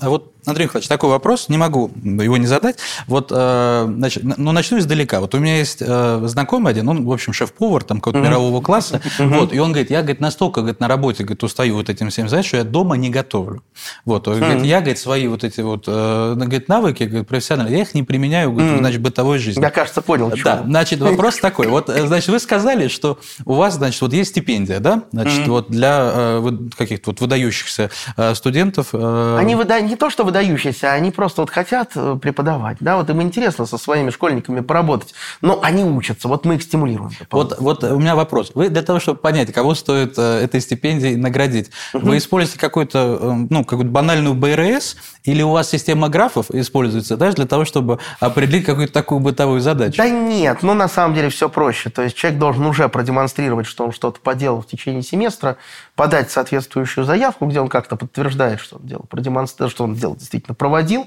А 0.00 0.08
вот, 0.08 0.34
Андрей 0.46 0.64
Михайлович, 0.64 0.88
такой 0.88 1.10
вопрос, 1.10 1.48
не 1.48 1.58
могу 1.58 1.90
его 2.02 2.36
не 2.36 2.46
задать. 2.46 2.78
Вот, 3.06 3.30
э, 3.34 3.84
значит, 3.96 4.22
ну, 4.24 4.52
начну 4.52 4.78
издалека. 4.78 5.20
Вот 5.20 5.34
у 5.34 5.38
меня 5.38 5.58
есть 5.58 5.78
э, 5.80 6.20
знакомый 6.24 6.72
один, 6.72 6.88
он, 6.88 7.04
в 7.04 7.12
общем, 7.12 7.32
шеф-повар 7.32 7.84
там 7.84 8.00
какого-то 8.00 8.26
мирового 8.26 8.60
класса, 8.60 9.00
вот, 9.18 9.52
и 9.52 9.58
он 9.58 9.72
говорит, 9.72 9.90
я, 9.90 10.00
говорит, 10.00 10.20
настолько, 10.20 10.60
говорит, 10.60 10.80
на 10.80 10.88
работе, 10.88 11.24
говорит, 11.24 11.42
устаю 11.42 11.74
вот 11.74 11.90
этим 11.90 12.10
всем 12.10 12.28
знать, 12.28 12.46
что 12.46 12.56
я 12.56 12.64
дома 12.64 12.96
не 12.96 13.10
готовлю. 13.10 13.62
Вот, 14.04 14.28
он 14.28 14.38
говорит, 14.38 14.64
я, 14.64 14.80
говорит, 14.80 14.98
свои 14.98 15.26
вот 15.28 15.44
эти 15.44 15.60
вот, 15.60 15.86
говорит, 15.86 16.68
навыки, 16.68 17.02
говорит, 17.02 17.28
профессиональные, 17.28 17.76
я 17.76 17.82
их 17.82 17.94
не 17.94 18.02
применяю, 18.02 18.52
говорит, 18.52 18.78
значит, 18.78 19.00
в 19.00 19.02
бытовой 19.02 19.38
жизни. 19.38 19.60
Я, 19.60 19.70
кажется, 19.70 20.02
понял, 20.02 20.30
Да, 20.30 20.36
чего. 20.36 20.64
значит, 20.64 21.00
вопрос 21.00 21.36
такой. 21.38 21.68
Вот, 21.68 21.88
значит, 21.88 22.28
вы 22.28 22.38
сказали, 22.38 22.88
что 22.88 23.18
у 23.44 23.54
вас, 23.54 23.74
значит, 23.74 24.00
вот 24.00 24.12
есть 24.12 24.30
стипендия, 24.30 24.80
да? 24.80 25.02
Значит, 25.12 25.46
вот 25.48 25.70
для 25.70 26.40
каких-то 26.76 27.10
вот 27.10 27.20
выдающихся 27.20 27.90
студентов. 28.34 28.94
Они 28.94 29.54
выда... 29.54 29.80
не 29.80 29.96
то, 29.96 30.10
что 30.10 30.24
выдающиеся, 30.28 30.92
они 30.92 31.10
просто 31.10 31.42
вот 31.42 31.50
хотят 31.50 31.92
э, 31.94 32.18
преподавать. 32.20 32.78
Да, 32.80 32.96
вот 32.96 33.10
им 33.10 33.22
интересно 33.22 33.66
со 33.66 33.78
своими 33.78 34.10
школьниками 34.10 34.60
поработать. 34.60 35.14
Но 35.40 35.60
они 35.62 35.84
учатся, 35.84 36.28
вот 36.28 36.44
мы 36.44 36.56
их 36.56 36.62
стимулируем. 36.62 37.10
Вот, 37.30 37.56
вот 37.58 37.84
у 37.84 37.98
меня 37.98 38.14
вопрос. 38.14 38.52
Вы 38.54 38.68
для 38.68 38.82
того, 38.82 39.00
чтобы 39.00 39.18
понять, 39.18 39.52
кого 39.52 39.74
стоит 39.74 40.14
э, 40.18 40.44
этой 40.44 40.60
стипендией 40.60 41.16
наградить, 41.16 41.70
вы 41.92 42.18
используете 42.18 42.60
какой-то, 42.60 43.18
э, 43.20 43.46
ну, 43.50 43.64
какую-то 43.64 43.90
банальную 43.90 44.34
БРС, 44.34 44.96
или 45.24 45.42
у 45.42 45.50
вас 45.50 45.68
система 45.68 46.08
графов 46.08 46.50
используется 46.50 47.16
даже 47.16 47.36
для 47.36 47.46
того, 47.46 47.64
чтобы 47.64 47.98
определить 48.20 48.64
какую-то 48.64 48.92
такую 48.92 49.20
бытовую 49.20 49.60
задачу? 49.60 49.98
Да 49.98 50.08
нет, 50.08 50.62
ну 50.62 50.74
на 50.74 50.88
самом 50.88 51.14
деле 51.14 51.28
все 51.28 51.48
проще. 51.48 51.90
То 51.90 52.02
есть 52.02 52.16
человек 52.16 52.38
должен 52.38 52.64
уже 52.66 52.88
продемонстрировать, 52.88 53.66
что 53.66 53.84
он 53.84 53.92
что-то 53.92 54.20
поделал 54.20 54.62
в 54.62 54.66
течение 54.66 55.02
семестра, 55.02 55.56
подать 55.94 56.30
соответствующую 56.30 57.04
заявку, 57.04 57.46
где 57.46 57.60
он 57.60 57.68
как-то 57.68 57.96
подтверждает, 57.96 58.60
что 58.60 58.76
он 58.76 58.86
делал, 58.86 59.04
продемонстрировать, 59.08 59.74
что 59.74 59.84
он 59.84 59.94
дело 59.94 60.16
действительно 60.18 60.54
проводил. 60.54 61.06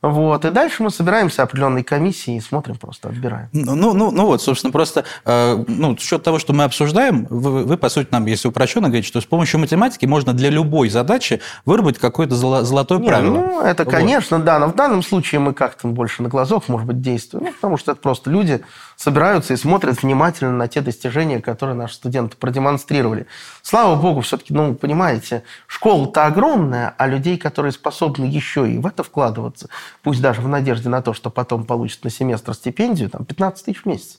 Вот. 0.00 0.44
И 0.44 0.50
дальше 0.50 0.84
мы 0.84 0.90
собираемся 0.90 1.42
определенной 1.42 1.82
комиссией 1.82 2.38
и 2.38 2.40
смотрим, 2.40 2.76
просто 2.76 3.08
отбираем. 3.08 3.48
Ну, 3.52 3.74
ну, 3.74 3.94
ну, 3.94 4.12
ну 4.12 4.26
вот, 4.26 4.40
собственно, 4.40 4.70
просто 4.70 5.04
э, 5.24 5.64
ну, 5.66 5.96
с 5.96 6.00
счет 6.00 6.22
того, 6.22 6.38
что 6.38 6.52
мы 6.52 6.62
обсуждаем, 6.62 7.26
вы, 7.28 7.64
вы, 7.64 7.76
по 7.76 7.88
сути, 7.88 8.06
нам, 8.12 8.24
если 8.26 8.46
упрощенно 8.46 8.86
говорите, 8.86 9.08
что 9.08 9.20
с 9.20 9.24
помощью 9.24 9.58
математики 9.58 10.06
можно 10.06 10.34
для 10.34 10.50
любой 10.50 10.88
задачи 10.88 11.40
выработать 11.64 12.00
какое-то 12.00 12.36
золо- 12.36 12.62
золотое 12.62 13.00
Не, 13.00 13.08
правило. 13.08 13.34
ну, 13.34 13.60
это, 13.60 13.82
Вот. 13.82 13.92
конечно, 13.92 14.38
да, 14.38 14.60
но 14.60 14.68
в 14.68 14.76
данном 14.76 15.02
случае 15.02 15.40
мы 15.40 15.52
как-то 15.52 15.88
больше 15.88 16.22
на 16.22 16.28
глазок, 16.28 16.68
может 16.68 16.86
быть, 16.86 17.00
действуем, 17.00 17.46
ну, 17.46 17.52
потому 17.52 17.76
что 17.76 17.90
это 17.90 18.00
просто 18.00 18.30
люди 18.30 18.60
собираются 18.98 19.54
и 19.54 19.56
смотрят 19.56 20.02
внимательно 20.02 20.50
на 20.52 20.66
те 20.66 20.80
достижения, 20.80 21.40
которые 21.40 21.76
наши 21.76 21.94
студенты 21.94 22.36
продемонстрировали. 22.36 23.26
Слава 23.62 23.94
богу, 23.94 24.22
все-таки, 24.22 24.52
ну, 24.52 24.74
понимаете, 24.74 25.44
школа-то 25.68 26.26
огромная, 26.26 26.94
а 26.98 27.06
людей, 27.06 27.38
которые 27.38 27.70
способны 27.70 28.24
еще 28.24 28.68
и 28.68 28.76
в 28.76 28.86
это 28.86 29.04
вкладываться, 29.04 29.68
пусть 30.02 30.20
даже 30.20 30.40
в 30.40 30.48
надежде 30.48 30.88
на 30.88 31.00
то, 31.00 31.14
что 31.14 31.30
потом 31.30 31.64
получат 31.64 32.02
на 32.02 32.10
семестр 32.10 32.54
стипендию, 32.54 33.08
там, 33.08 33.24
15 33.24 33.64
тысяч 33.64 33.82
в 33.82 33.86
месяц. 33.86 34.18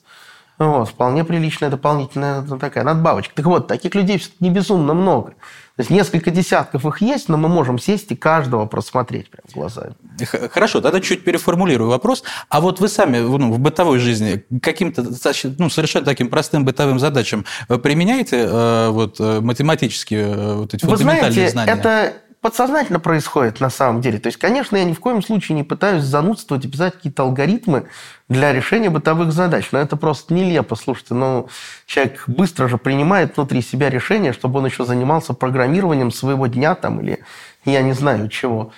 Вот, 0.58 0.88
вполне 0.88 1.24
приличная 1.24 1.70
дополнительная 1.70 2.40
ну, 2.40 2.58
такая 2.58 2.84
надбавочка. 2.84 3.34
Так 3.34 3.46
вот, 3.46 3.66
таких 3.66 3.94
людей 3.94 4.18
все-таки 4.18 4.44
не 4.44 4.50
безумно 4.50 4.94
много. 4.94 5.34
То 5.80 5.82
есть 5.82 5.90
несколько 5.90 6.30
десятков 6.30 6.84
их 6.84 7.00
есть, 7.00 7.30
но 7.30 7.38
мы 7.38 7.48
можем 7.48 7.78
сесть 7.78 8.12
и 8.12 8.14
каждого 8.14 8.66
просмотреть 8.66 9.30
прям 9.30 9.44
глазами. 9.54 9.94
Х- 10.22 10.50
Хорошо, 10.50 10.82
тогда 10.82 11.00
чуть 11.00 11.24
переформулирую 11.24 11.88
вопрос. 11.88 12.22
А 12.50 12.60
вот 12.60 12.80
вы 12.80 12.88
сами 12.88 13.16
ну, 13.16 13.50
в 13.50 13.58
бытовой 13.58 13.98
жизни 13.98 14.44
каким-то 14.60 15.02
ну, 15.02 15.70
совершенно 15.70 16.04
таким 16.04 16.28
простым 16.28 16.66
бытовым 16.66 16.98
задачам 16.98 17.46
э, 17.70 17.78
применяете 17.78 18.46
э, 18.46 18.88
вот, 18.90 19.16
э, 19.20 19.40
математические 19.40 20.56
вот 20.56 20.74
эти 20.74 20.84
Вы 20.84 20.98
фундаментальные 20.98 21.48
знаете, 21.48 21.52
знания? 21.52 21.72
это 21.72 22.12
подсознательно 22.40 23.00
происходит 23.00 23.60
на 23.60 23.70
самом 23.70 24.00
деле. 24.00 24.18
То 24.18 24.28
есть, 24.28 24.38
конечно, 24.38 24.76
я 24.76 24.84
ни 24.84 24.94
в 24.94 25.00
коем 25.00 25.22
случае 25.22 25.56
не 25.56 25.62
пытаюсь 25.62 26.04
занудствовать 26.04 26.64
и 26.64 26.68
писать 26.68 26.94
какие-то 26.94 27.22
алгоритмы 27.22 27.86
для 28.28 28.52
решения 28.52 28.90
бытовых 28.90 29.32
задач. 29.32 29.68
Но 29.72 29.78
это 29.78 29.96
просто 29.96 30.32
нелепо. 30.32 30.74
Слушайте, 30.76 31.14
ну, 31.14 31.48
человек 31.86 32.24
быстро 32.26 32.68
же 32.68 32.78
принимает 32.78 33.36
внутри 33.36 33.60
себя 33.60 33.90
решение, 33.90 34.32
чтобы 34.32 34.60
он 34.60 34.66
еще 34.66 34.84
занимался 34.84 35.34
программированием 35.34 36.10
своего 36.10 36.46
дня 36.46 36.74
там 36.74 37.00
или 37.00 37.24
я 37.64 37.82
не 37.82 37.92
знаю 37.92 38.28
чего. 38.28 38.72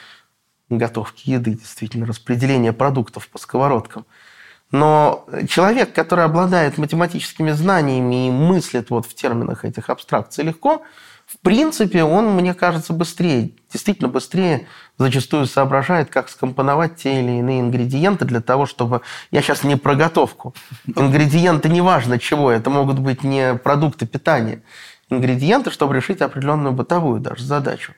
Готовки 0.69 1.31
еды, 1.31 1.53
действительно, 1.53 2.07
распределение 2.07 2.73
продуктов 2.73 3.29
по 3.29 3.39
сковородкам. 3.39 4.07
Но 4.73 5.27
человек, 5.49 5.93
который 5.93 6.25
обладает 6.25 6.79
математическими 6.79 7.51
знаниями 7.51 8.29
и 8.29 8.31
мыслит 8.31 8.89
вот 8.89 9.05
в 9.05 9.15
терминах 9.15 9.67
этих 9.67 9.91
абстракций 9.91 10.45
легко, 10.45 10.83
в 11.27 11.39
принципе, 11.39 12.05
он, 12.05 12.35
мне 12.35 12.55
кажется, 12.55 12.93
быстрее, 12.93 13.53
действительно 13.71 14.09
быстрее 14.09 14.67
зачастую 14.99 15.47
соображает, 15.47 16.11
как 16.11 16.29
скомпоновать 16.29 16.97
те 16.97 17.21
или 17.21 17.39
иные 17.39 17.61
ингредиенты 17.61 18.25
для 18.25 18.41
того, 18.41 18.67
чтобы... 18.67 19.01
Я 19.31 19.43
сейчас 19.43 19.65
не 19.65 19.77
про 19.77 19.95
готовку. 19.95 20.55
Ингредиенты 20.87 21.69
неважно 21.69 22.19
чего, 22.19 22.51
это 22.51 22.71
могут 22.71 22.99
быть 22.99 23.25
не 23.25 23.55
продукты 23.55 24.07
питания. 24.07 24.63
Ингредиенты, 25.09 25.71
чтобы 25.71 25.95
решить 25.95 26.21
определенную 26.21 26.73
бытовую 26.73 27.21
даже 27.21 27.45
задачу. 27.45 27.95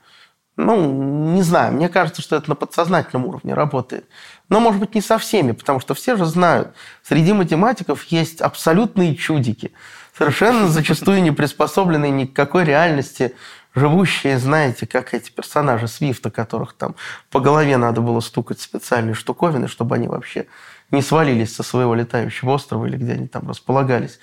Ну, 0.57 1.33
не 1.33 1.43
знаю, 1.43 1.73
мне 1.73 1.89
кажется, 1.89 2.23
что 2.23 2.37
это 2.37 2.49
на 2.49 2.55
подсознательном 2.55 3.27
уровне 3.27 3.55
работает. 3.55 4.07
Но, 4.49 4.61
может 4.61 4.81
быть, 4.81 4.95
не 4.95 5.01
со 5.01 5.19
всеми, 5.19 5.53
потому 5.53 5.81
что 5.81 5.95
все 5.95 6.17
же 6.17 6.27
знают, 6.27 6.75
среди 7.03 7.33
математиков 7.33 8.05
есть 8.05 8.41
абсолютные 8.41 9.17
чудики, 9.17 9.73
совершенно 10.17 10.69
зачастую 10.69 11.23
не 11.23 11.31
приспособленные 11.31 12.11
ни 12.11 12.27
к 12.27 12.35
какой 12.35 12.65
реальности, 12.65 13.35
живущие, 13.75 14.39
знаете, 14.39 14.87
как 14.87 15.15
эти 15.15 15.31
персонажи 15.31 15.89
Свифта, 15.89 16.31
которых 16.31 16.75
там 16.75 16.95
по 17.31 17.41
голове 17.41 17.77
надо 17.77 18.01
было 18.01 18.21
стукать 18.21 18.61
специальные 18.61 19.15
штуковины, 19.15 19.67
чтобы 19.67 19.97
они 19.97 20.09
вообще 20.09 20.47
не 20.91 21.03
свалились 21.03 21.55
со 21.55 21.63
своего 21.63 21.95
летающего 21.95 22.53
острова 22.53 22.87
или 22.87 22.97
где 22.97 23.13
они 23.13 23.27
там 23.27 23.49
располагались. 23.49 24.21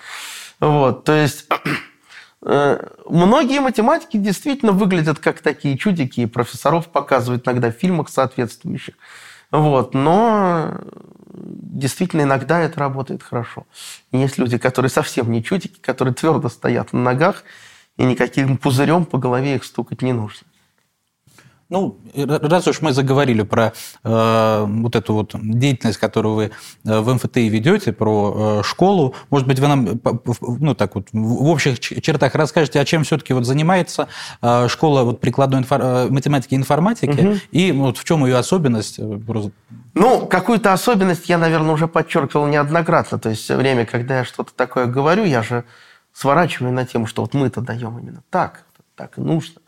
Вот, 0.60 1.04
то 1.04 1.12
есть 1.12 1.46
Э, 2.44 2.78
Многие 3.08 3.60
математики 3.60 4.16
действительно 4.16 4.72
выглядят 4.72 5.18
как 5.18 5.40
такие 5.40 5.76
чудики, 5.76 6.20
и 6.20 6.26
профессоров 6.26 6.88
показывают 6.88 7.46
иногда 7.46 7.70
в 7.70 7.76
фильмах 7.76 8.08
соответствующих. 8.08 8.94
Вот. 9.52 9.94
Но 9.94 10.80
действительно 11.32 12.22
иногда 12.22 12.60
это 12.60 12.80
работает 12.80 13.22
хорошо. 13.22 13.66
Есть 14.10 14.38
люди, 14.38 14.58
которые 14.58 14.90
совсем 14.90 15.30
не 15.30 15.44
чудики, 15.44 15.78
которые 15.80 16.14
твердо 16.14 16.48
стоят 16.48 16.92
на 16.92 17.00
ногах, 17.00 17.44
и 17.96 18.04
никаким 18.04 18.56
пузырем 18.56 19.04
по 19.04 19.18
голове 19.18 19.56
их 19.56 19.64
стукать 19.64 20.02
не 20.02 20.12
нужно. 20.12 20.46
Ну, 21.72 21.96
раз 22.14 22.68
уж 22.68 22.82
мы 22.82 22.92
заговорили 22.92 23.40
про 23.42 23.72
э, 24.04 24.64
вот 24.68 24.94
эту 24.94 25.14
вот 25.14 25.34
деятельность, 25.42 25.98
которую 25.98 26.34
вы 26.34 26.44
э, 26.84 27.00
в 27.00 27.14
МФТИ 27.14 27.48
ведете, 27.48 27.92
про 27.94 28.58
э, 28.60 28.62
школу, 28.62 29.14
может 29.30 29.48
быть, 29.48 29.58
вы 29.58 29.68
нам, 29.68 29.86
в- 30.04 30.60
ну, 30.62 30.74
так 30.74 30.94
вот, 30.96 31.06
в 31.12 31.48
общих 31.48 31.80
чертах 31.80 32.34
расскажете, 32.34 32.78
о 32.78 32.84
чем 32.84 33.04
все-таки 33.04 33.32
вот 33.32 33.46
занимается 33.46 34.08
э, 34.42 34.68
школа 34.68 35.02
вот 35.04 35.20
прикладной 35.20 35.60
инфор- 35.62 35.80
э, 35.82 36.08
математики 36.10 36.52
и 36.52 36.56
информатики, 36.58 37.40
и 37.52 37.72
вот 37.72 37.96
в 37.96 38.04
чем 38.04 38.26
ее 38.26 38.36
особенность? 38.36 38.98
э, 38.98 39.02
Ну, 39.94 40.26
какую-то 40.26 40.74
особенность 40.74 41.30
я, 41.30 41.38
наверное, 41.38 41.72
уже 41.72 41.88
подчеркивал 41.88 42.48
неоднократно. 42.48 43.18
То 43.18 43.30
есть 43.30 43.48
время, 43.48 43.86
когда 43.86 44.18
я 44.18 44.24
что-то 44.26 44.52
такое 44.54 44.84
говорю, 44.84 45.24
я 45.24 45.42
же 45.42 45.64
сворачиваю 46.12 46.74
на 46.74 46.84
тему, 46.84 47.06
что 47.06 47.22
вот 47.22 47.32
мы-то 47.32 47.62
даем 47.62 47.98
именно 47.98 48.22
так, 48.28 48.64
так 48.94 49.16
и 49.16 49.22
нужно. 49.22 49.61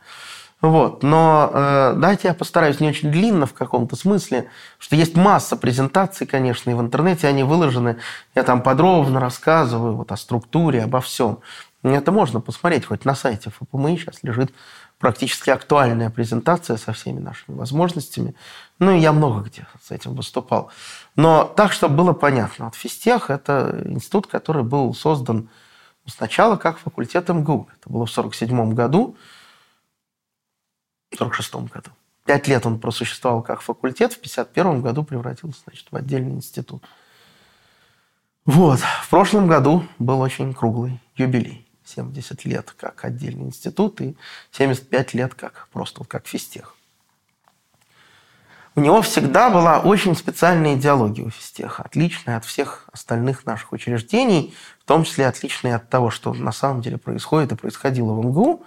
Вот. 0.60 1.02
Но 1.02 1.50
э, 1.52 1.94
дайте 1.96 2.28
я 2.28 2.34
постараюсь 2.34 2.80
не 2.80 2.88
очень 2.88 3.10
длинно 3.10 3.46
в 3.46 3.52
каком-то 3.54 3.96
смысле, 3.96 4.48
что 4.78 4.96
есть 4.96 5.16
масса 5.16 5.56
презентаций, 5.56 6.26
конечно, 6.26 6.70
и 6.70 6.74
в 6.74 6.80
интернете 6.80 7.28
они 7.28 7.42
выложены. 7.42 7.98
Я 8.34 8.44
там 8.44 8.62
подробно 8.62 9.20
рассказываю 9.20 9.96
вот 9.96 10.10
о 10.10 10.16
структуре, 10.16 10.82
обо 10.82 11.00
всем. 11.00 11.40
Это 11.82 12.12
можно 12.12 12.40
посмотреть, 12.40 12.86
хоть 12.86 13.04
на 13.04 13.14
сайте 13.14 13.50
ФПМИ 13.50 13.98
сейчас 13.98 14.22
лежит 14.22 14.54
практически 14.98 15.50
актуальная 15.50 16.08
презентация 16.08 16.78
со 16.78 16.94
всеми 16.94 17.18
нашими 17.20 17.56
возможностями. 17.56 18.34
Ну, 18.78 18.92
и 18.92 19.00
я 19.00 19.12
много 19.12 19.42
где 19.42 19.66
с 19.82 19.90
этим 19.90 20.14
выступал. 20.14 20.70
Но 21.14 21.44
так, 21.44 21.72
чтобы 21.72 21.96
было 21.96 22.14
понятно, 22.14 22.66
вот 22.66 22.74
физтех– 22.74 23.28
это 23.28 23.82
институт, 23.84 24.28
который 24.28 24.62
был 24.62 24.94
создан 24.94 25.50
сначала 26.06 26.56
как 26.56 26.78
факультет 26.78 27.28
МГУ. 27.28 27.68
Это 27.78 27.90
было 27.90 28.06
в 28.06 28.10
1947 28.10 28.74
году, 28.74 29.16
1946 31.14 31.72
году. 31.72 31.90
Пять 32.24 32.48
лет 32.48 32.64
он 32.66 32.78
просуществовал 32.80 33.42
как 33.42 33.60
факультет, 33.60 34.12
в 34.12 34.16
1951 34.16 34.82
году 34.82 35.04
превратился 35.04 35.60
значит, 35.64 35.86
в 35.90 35.96
отдельный 35.96 36.32
институт. 36.32 36.82
Вот. 38.44 38.80
В 38.80 39.10
прошлом 39.10 39.46
году 39.46 39.84
был 39.98 40.20
очень 40.20 40.54
круглый 40.54 41.00
юбилей. 41.16 41.66
70 41.84 42.44
лет 42.46 42.74
как 42.78 43.04
отдельный 43.04 43.44
институт 43.44 44.00
и 44.00 44.16
75 44.52 45.14
лет 45.14 45.34
как 45.34 45.68
просто 45.72 46.02
как 46.04 46.26
физтех. 46.26 46.74
У 48.76 48.80
него 48.80 49.02
всегда 49.02 49.50
была 49.50 49.78
очень 49.78 50.16
специальная 50.16 50.74
идеология 50.74 51.24
у 51.24 51.30
физтеха, 51.30 51.84
отличная 51.84 52.38
от 52.38 52.44
всех 52.44 52.88
остальных 52.90 53.46
наших 53.46 53.70
учреждений, 53.72 54.52
в 54.80 54.84
том 54.84 55.04
числе 55.04 55.28
отличная 55.28 55.76
от 55.76 55.88
того, 55.88 56.10
что 56.10 56.34
на 56.34 56.50
самом 56.50 56.80
деле 56.80 56.98
происходит 56.98 57.52
и 57.52 57.56
происходило 57.56 58.12
в 58.12 58.24
МГУ. 58.24 58.64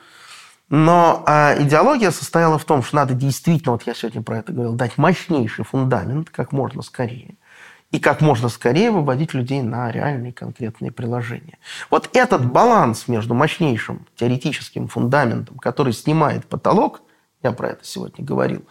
Но 0.69 1.23
э, 1.25 1.63
идеология 1.63 2.11
состояла 2.11 2.57
в 2.57 2.65
том, 2.65 2.83
что 2.83 2.97
надо 2.97 3.13
действительно, 3.13 3.73
вот 3.73 3.83
я 3.83 3.93
сегодня 3.93 4.21
про 4.21 4.39
это 4.39 4.51
говорил, 4.51 4.73
дать 4.73 4.97
мощнейший 4.97 5.63
фундамент 5.65 6.29
как 6.29 6.51
можно 6.51 6.81
скорее– 6.81 7.35
и 7.91 7.99
как 7.99 8.21
можно 8.21 8.49
скорее 8.49 8.91
выводить 8.91 9.33
людей 9.33 9.61
на 9.61 9.91
реальные 9.91 10.33
конкретные 10.33 10.91
приложения. 10.91 11.57
Вот 11.89 12.09
этот 12.13 12.45
баланс 12.45 13.07
между 13.07 13.33
мощнейшим 13.33 14.05
теоретическим 14.15 14.87
фундаментом, 14.87 15.57
который 15.57 15.93
снимает 15.93 16.45
потолок, 16.45 17.01
я 17.43 17.51
про 17.51 17.69
это 17.69 17.85
сегодня 17.85 18.25
говорил, 18.25 18.65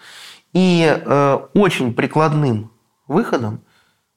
и 0.53 0.85
э, 0.85 1.39
очень 1.55 1.95
прикладным 1.95 2.73
выходом, 3.09 3.63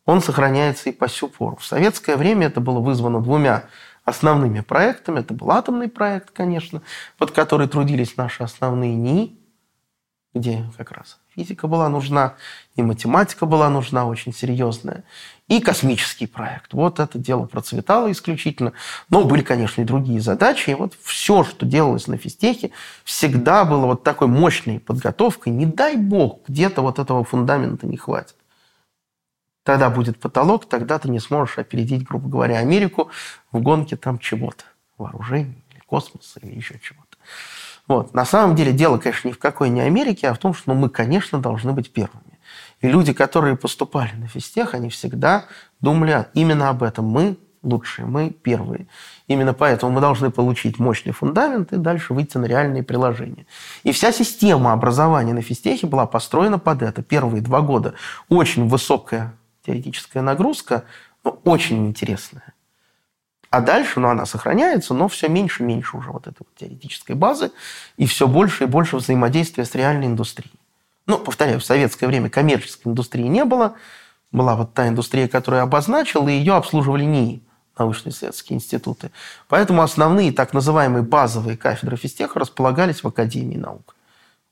он 0.05 0.21
сохраняется 0.21 0.89
и 0.89 0.93
по 0.93 1.07
сю 1.07 1.29
пору. 1.29 1.57
В 1.57 1.65
советское 1.65 2.17
время 2.17 2.47
это 2.47 2.59
было 2.59 2.79
вызвано 2.79 3.21
двумя 3.21 3.65
основными 4.09 4.61
проектами. 4.61 5.19
Это 5.19 5.33
был 5.33 5.51
атомный 5.51 5.87
проект, 5.87 6.31
конечно, 6.31 6.81
под 7.17 7.31
который 7.31 7.67
трудились 7.67 8.17
наши 8.17 8.43
основные 8.43 8.95
НИИ, 8.95 9.39
где 10.33 10.65
как 10.77 10.91
раз 10.91 11.19
физика 11.35 11.67
была 11.67 11.89
нужна, 11.89 12.35
и 12.75 12.81
математика 12.81 13.45
была 13.45 13.69
нужна 13.69 14.05
очень 14.05 14.33
серьезная, 14.33 15.03
и 15.47 15.59
космический 15.59 16.27
проект. 16.27 16.73
Вот 16.73 16.99
это 16.99 17.17
дело 17.17 17.45
процветало 17.45 18.11
исключительно. 18.11 18.73
Но 19.09 19.23
были, 19.23 19.41
конечно, 19.41 19.81
и 19.81 19.85
другие 19.85 20.21
задачи. 20.21 20.69
И 20.69 20.75
вот 20.75 20.93
все, 21.01 21.43
что 21.43 21.65
делалось 21.65 22.07
на 22.07 22.17
физтехе, 22.17 22.71
всегда 23.03 23.65
было 23.65 23.87
вот 23.87 24.03
такой 24.03 24.27
мощной 24.27 24.79
подготовкой. 24.79 25.53
Не 25.53 25.65
дай 25.65 25.95
бог, 25.95 26.41
где-то 26.47 26.81
вот 26.81 26.99
этого 26.99 27.23
фундамента 27.23 27.87
не 27.87 27.97
хватит. 27.97 28.35
Тогда 29.63 29.89
будет 29.89 30.19
потолок, 30.19 30.67
тогда 30.67 30.99
ты 30.99 31.09
не 31.09 31.19
сможешь 31.19 31.57
опередить, 31.57 32.03
грубо 32.03 32.29
говоря, 32.29 32.57
Америку 32.59 33.09
в 33.51 33.61
гонке 33.61 33.95
там 33.97 34.19
чего-то. 34.19 34.63
Вооружений 34.97 35.63
или 35.71 35.79
космоса 35.85 36.39
или 36.41 36.55
еще 36.55 36.79
чего-то. 36.79 37.17
Вот. 37.87 38.13
На 38.13 38.25
самом 38.25 38.55
деле 38.55 38.71
дело, 38.71 38.97
конечно, 38.97 39.29
ни 39.29 39.31
в 39.31 39.39
какой 39.39 39.69
не 39.69 39.81
Америке, 39.81 40.29
а 40.29 40.33
в 40.33 40.37
том, 40.37 40.53
что 40.53 40.73
ну, 40.73 40.79
мы, 40.79 40.89
конечно, 40.89 41.39
должны 41.39 41.73
быть 41.73 41.91
первыми. 41.91 42.39
И 42.81 42.87
люди, 42.87 43.13
которые 43.13 43.57
поступали 43.57 44.11
на 44.13 44.27
физтех, 44.27 44.73
они 44.73 44.89
всегда 44.89 45.45
думали 45.81 46.27
именно 46.33 46.69
об 46.69 46.83
этом. 46.83 47.05
Мы 47.05 47.37
лучшие, 47.63 48.05
мы 48.05 48.29
первые. 48.29 48.87
Именно 49.27 49.53
поэтому 49.53 49.91
мы 49.91 50.01
должны 50.01 50.31
получить 50.31 50.79
мощный 50.79 51.11
фундамент 51.11 51.73
и 51.73 51.77
дальше 51.77 52.13
выйти 52.13 52.37
на 52.37 52.45
реальные 52.45 52.83
приложения. 52.83 53.45
И 53.83 53.91
вся 53.91 54.11
система 54.11 54.71
образования 54.71 55.33
на 55.33 55.41
физтехе 55.41 55.87
была 55.87 56.05
построена 56.05 56.59
под 56.59 56.81
это. 56.81 57.01
Первые 57.01 57.41
два 57.41 57.61
года 57.61 57.95
очень 58.29 58.67
высокая 58.67 59.33
теоретическая 59.69 60.21
нагрузка, 60.21 60.85
но 61.23 61.39
очень 61.43 61.87
интересная. 61.87 62.53
А 63.51 63.61
дальше, 63.61 63.99
ну, 63.99 64.09
она 64.09 64.25
сохраняется, 64.25 64.93
но 64.93 65.07
все 65.07 65.27
меньше 65.27 65.63
и 65.63 65.65
меньше 65.65 65.97
уже 65.97 66.11
вот 66.11 66.27
этой 66.27 66.39
вот 66.39 66.55
теоретической 66.55 67.15
базы 67.15 67.51
и 67.97 68.05
все 68.05 68.27
больше 68.27 68.63
и 68.63 68.67
больше 68.67 68.97
взаимодействия 68.97 69.65
с 69.65 69.75
реальной 69.75 70.07
индустрией. 70.07 70.53
Ну, 71.05 71.17
повторяю, 71.17 71.59
в 71.59 71.65
советское 71.65 72.07
время 72.07 72.29
коммерческой 72.29 72.89
индустрии 72.89 73.23
не 73.23 73.45
было. 73.45 73.75
Была 74.31 74.55
вот 74.55 74.73
та 74.73 74.87
индустрия, 74.87 75.27
которую 75.27 75.59
я 75.59 75.63
обозначил, 75.63 76.27
и 76.27 76.33
ее 76.33 76.53
обслуживали 76.53 77.03
НИИ, 77.03 77.41
научно-исследовательские 77.79 78.57
институты. 78.57 79.09
Поэтому 79.47 79.81
основные 79.81 80.31
так 80.31 80.53
называемые 80.53 81.01
базовые 81.01 81.57
кафедры 81.57 81.97
физтеха 81.97 82.39
располагались 82.39 83.03
в 83.03 83.07
Академии 83.07 83.57
наук, 83.57 83.95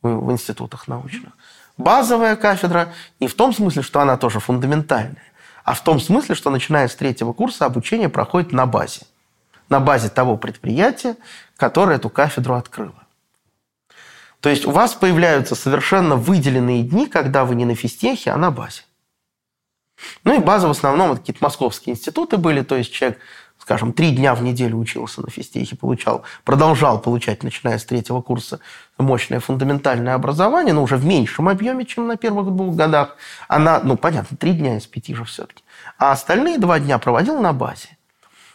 в 0.01 0.31
институтах 0.31 0.87
научных. 0.87 1.33
Базовая 1.77 2.35
кафедра 2.35 2.93
не 3.19 3.27
в 3.27 3.35
том 3.35 3.53
смысле, 3.53 3.83
что 3.83 3.99
она 3.99 4.17
тоже 4.17 4.39
фундаментальная, 4.39 5.31
а 5.63 5.73
в 5.73 5.81
том 5.81 5.99
смысле, 5.99 6.35
что 6.35 6.49
начиная 6.49 6.87
с 6.87 6.95
третьего 6.95 7.33
курса 7.33 7.65
обучение 7.65 8.09
проходит 8.09 8.51
на 8.51 8.65
базе. 8.65 9.01
На 9.69 9.79
базе 9.79 10.09
того 10.09 10.37
предприятия, 10.37 11.17
которое 11.57 11.97
эту 11.97 12.09
кафедру 12.09 12.55
открыло. 12.55 13.07
То 14.39 14.49
есть 14.49 14.65
у 14.65 14.71
вас 14.71 14.93
появляются 14.93 15.55
совершенно 15.55 16.15
выделенные 16.15 16.83
дни, 16.83 17.07
когда 17.07 17.43
вы 17.43 17.55
не 17.55 17.65
на 17.65 17.75
физтехе, 17.75 18.31
а 18.31 18.37
на 18.37 18.49
базе. 18.49 18.83
Ну 20.23 20.35
и 20.35 20.39
база 20.39 20.67
в 20.67 20.71
основном 20.71 21.11
это 21.11 21.21
какие-то 21.21 21.43
московские 21.43 21.95
институты 21.95 22.37
были, 22.37 22.61
то 22.61 22.75
есть 22.75 22.93
человек 22.93 23.19
скажем, 23.67 23.91
три 23.91 24.11
дня 24.11 24.33
в 24.33 24.41
неделю 24.41 24.77
учился 24.77 25.21
на 25.21 25.29
физтехе, 25.29 25.75
получал, 25.75 26.23
продолжал 26.45 27.01
получать, 27.01 27.43
начиная 27.43 27.77
с 27.77 27.83
третьего 27.83 28.21
курса, 28.21 28.61
мощное 28.97 29.41
фундаментальное 29.41 30.13
образование, 30.13 30.73
но 30.73 30.83
уже 30.83 30.95
в 30.95 31.05
меньшем 31.05 31.49
объеме, 31.49 31.83
чем 31.83 32.07
на 32.07 32.15
первых 32.15 32.45
двух 32.47 32.77
годах. 32.77 33.17
Она, 33.49 33.81
ну, 33.83 33.97
понятно, 33.97 34.37
три 34.37 34.53
дня 34.53 34.77
из 34.77 34.87
пяти 34.87 35.13
же 35.13 35.25
все-таки. 35.25 35.65
А 35.97 36.13
остальные 36.13 36.59
два 36.59 36.79
дня 36.79 36.97
проводил 36.97 37.41
на 37.41 37.51
базе. 37.51 37.89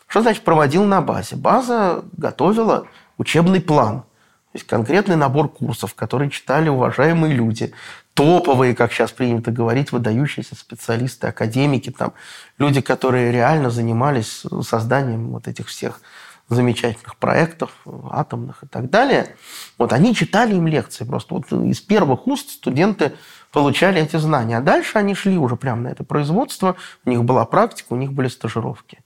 Что 0.07 0.23
значит 0.23 0.45
проводил 0.45 0.85
на 0.85 1.03
базе? 1.03 1.37
База 1.37 2.05
готовила 2.17 2.87
учебный 3.19 3.61
план– 3.61 4.05
то 4.53 4.59
есть 4.59 4.67
конкретный 4.67 5.17
набор 5.17 5.49
курсов, 5.49 5.95
которые 5.95 6.31
читали 6.31 6.69
уважаемые 6.69 7.33
люди, 7.33 7.73
топовые, 8.15 8.75
как 8.75 8.93
сейчас 8.93 9.13
принято 9.13 9.51
говорить, 9.51 9.93
выдающиеся 9.93 10.55
специалисты, 10.55 11.27
академики, 11.29 11.91
там, 11.91 12.13
люди, 12.59 12.81
которые 12.81 13.33
реально 13.33 13.71
занимались 13.71 14.45
созданием 14.63 15.31
вот 15.31 15.49
этих 15.49 15.69
всех 15.69 16.01
замечательных 16.49 17.17
проектов, 17.17 17.71
атомных 18.11 18.65
и 18.65 18.67
так 18.67 18.91
далее. 18.91 19.37
Вот 19.79 19.93
они 19.93 20.15
читали 20.15 20.55
им 20.55 20.67
лекции. 20.67 21.05
Просто 21.05 21.35
вот 21.35 21.53
из 21.53 21.81
первых 21.81 22.27
уст 22.27 22.51
студенты 22.51 23.13
получали 23.53 24.03
эти 24.03 24.17
знания. 24.17 24.59
А 24.59 24.61
дальше 24.61 24.99
они 24.99 25.15
шли 25.15 25.39
уже 25.39 25.57
прямо 25.57 25.83
на 25.83 25.89
это 25.89 26.05
производство, 26.05 26.77
у 27.05 27.11
них 27.11 27.25
была 27.25 27.45
практика, 27.45 27.89
у 27.91 27.97
них 27.97 28.13
были 28.13 28.29
стажировки. 28.29 28.99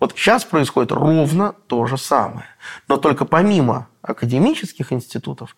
Вот 0.00 0.12
сейчас 0.16 0.44
происходит 0.44 0.92
ровно 0.92 1.54
то 1.66 1.86
же 1.86 1.96
самое. 1.98 2.46
Но 2.88 2.96
только 2.96 3.24
помимо 3.24 3.88
академических 4.02 4.92
институтов 4.92 5.56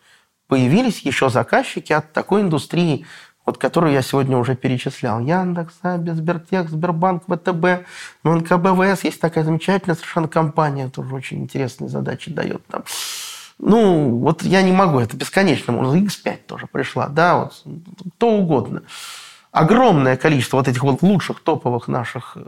появились 0.49 1.01
еще 1.01 1.29
заказчики 1.29 1.93
от 1.93 2.13
такой 2.13 2.43
индустрии, 2.43 3.07
вот 3.45 3.59
которую 3.59 3.93
я 3.93 4.03
сегодня 4.03 4.37
уже 4.37 4.57
перечислял. 4.57 5.21
Яндекс, 5.21 5.75
Аби, 5.83 6.11
Сбертех, 6.11 6.69
Сбербанк, 6.69 7.25
ВТБ, 7.25 7.87
ну, 8.25 8.35
НКБВС. 8.35 9.05
Есть 9.05 9.21
такая 9.21 9.45
замечательная 9.45 9.95
совершенно 9.95 10.29
компания, 10.29 10.89
тоже 10.89 11.15
очень 11.15 11.43
интересные 11.43 11.89
задачи 11.89 12.31
дает 12.31 12.67
там. 12.67 12.85
Ну, 13.59 14.19
вот 14.19 14.43
я 14.43 14.63
не 14.63 14.73
могу, 14.73 14.99
это 14.99 15.17
бесконечно. 15.17 15.73
Можно 15.73 16.05
X5 16.05 16.39
тоже 16.47 16.67
пришла, 16.67 17.09
да, 17.09 17.37
вот 17.37 17.65
кто 18.17 18.33
угодно. 18.33 18.83
Огромное 19.53 20.17
количество 20.17 20.59
вот 20.59 20.69
этих 20.69 20.83
вот 20.83 21.01
лучших 21.01 21.41
топовых 21.41 21.89
наших 21.89 22.33
э, 22.37 22.45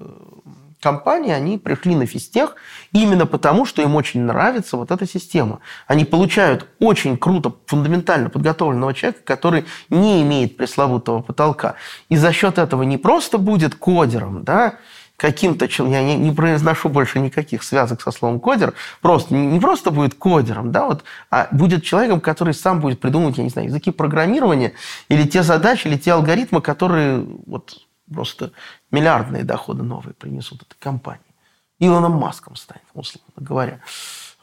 компании, 0.81 1.33
они 1.33 1.59
пришли 1.59 1.95
на 1.95 2.07
физтех 2.07 2.57
именно 2.93 3.27
потому, 3.27 3.65
что 3.65 3.83
им 3.83 3.95
очень 3.95 4.23
нравится 4.23 4.77
вот 4.77 4.91
эта 4.91 5.07
система. 5.07 5.61
Они 5.87 6.05
получают 6.05 6.67
очень 6.79 7.17
круто, 7.17 7.55
фундаментально 7.67 8.31
подготовленного 8.31 8.95
человека, 8.95 9.21
который 9.25 9.65
не 9.89 10.23
имеет 10.23 10.57
пресловутого 10.57 11.23
потолка. 11.23 11.75
И 12.09 12.17
за 12.17 12.33
счет 12.33 12.59
этого 12.59 12.83
не 12.83 12.99
просто 12.99 13.39
будет 13.39 13.75
кодером, 13.75 14.45
да, 14.45 14.79
каким-то 15.19 15.67
я 15.67 16.03
не, 16.03 16.17
не 16.17 16.31
произношу 16.31 16.89
больше 16.89 17.19
никаких 17.19 17.65
связок 17.65 18.01
со 18.01 18.13
словом 18.13 18.39
кодер, 18.39 18.75
просто 19.03 19.35
не 19.35 19.59
просто 19.59 19.91
будет 19.91 20.15
кодером, 20.15 20.71
да, 20.71 20.87
вот, 20.87 21.05
а 21.29 21.49
будет 21.51 21.83
человеком, 21.83 22.21
который 22.21 22.55
сам 22.55 22.81
будет 22.81 23.01
придумывать, 23.01 23.37
я 23.37 23.45
не 23.45 23.51
знаю, 23.51 23.67
языки 23.67 23.91
программирования 23.91 24.75
или 25.09 25.25
те 25.25 25.43
задачи, 25.43 25.89
или 25.89 25.97
те 25.97 26.13
алгоритмы, 26.13 26.63
которые 26.63 27.27
вот 27.47 27.88
просто 28.13 28.53
миллиардные 28.91 29.45
доходы 29.45 29.83
новые 29.83 30.15
принесут 30.15 30.63
этой 30.63 30.79
компании. 30.79 31.23
Илоном 31.79 32.13
Маском 32.13 32.57
станет, 32.57 32.85
условно 32.95 33.31
говоря. 33.37 33.81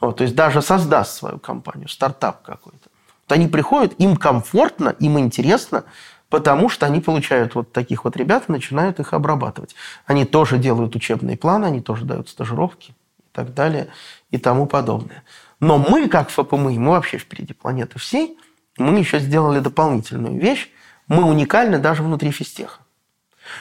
Вот, 0.00 0.18
то 0.18 0.24
есть 0.24 0.34
даже 0.34 0.62
создаст 0.62 1.16
свою 1.16 1.38
компанию, 1.38 1.88
стартап 1.88 2.42
какой-то. 2.42 2.88
Вот 3.22 3.32
они 3.32 3.48
приходят, 3.48 3.98
им 3.98 4.16
комфортно, 4.16 4.90
им 5.00 5.18
интересно, 5.18 5.84
потому 6.28 6.68
что 6.68 6.86
они 6.86 7.00
получают 7.00 7.54
вот 7.54 7.72
таких 7.72 8.04
вот 8.04 8.16
ребят 8.16 8.44
и 8.48 8.52
начинают 8.52 9.00
их 9.00 9.12
обрабатывать. 9.12 9.74
Они 10.06 10.24
тоже 10.24 10.58
делают 10.58 10.96
учебные 10.96 11.36
планы, 11.36 11.66
они 11.66 11.80
тоже 11.80 12.04
дают 12.04 12.28
стажировки 12.28 12.90
и 13.18 13.30
так 13.32 13.54
далее 13.54 13.88
и 14.30 14.38
тому 14.38 14.66
подобное. 14.66 15.24
Но 15.60 15.78
мы, 15.78 16.08
как 16.08 16.28
ФПМИ, 16.30 16.78
мы 16.78 16.90
вообще 16.92 17.18
впереди 17.18 17.54
планеты 17.54 17.98
всей, 17.98 18.38
мы 18.78 18.98
еще 18.98 19.18
сделали 19.18 19.60
дополнительную 19.60 20.38
вещь. 20.38 20.70
Мы 21.08 21.24
уникальны 21.24 21.78
даже 21.78 22.02
внутри 22.02 22.30
физтеха. 22.30 22.80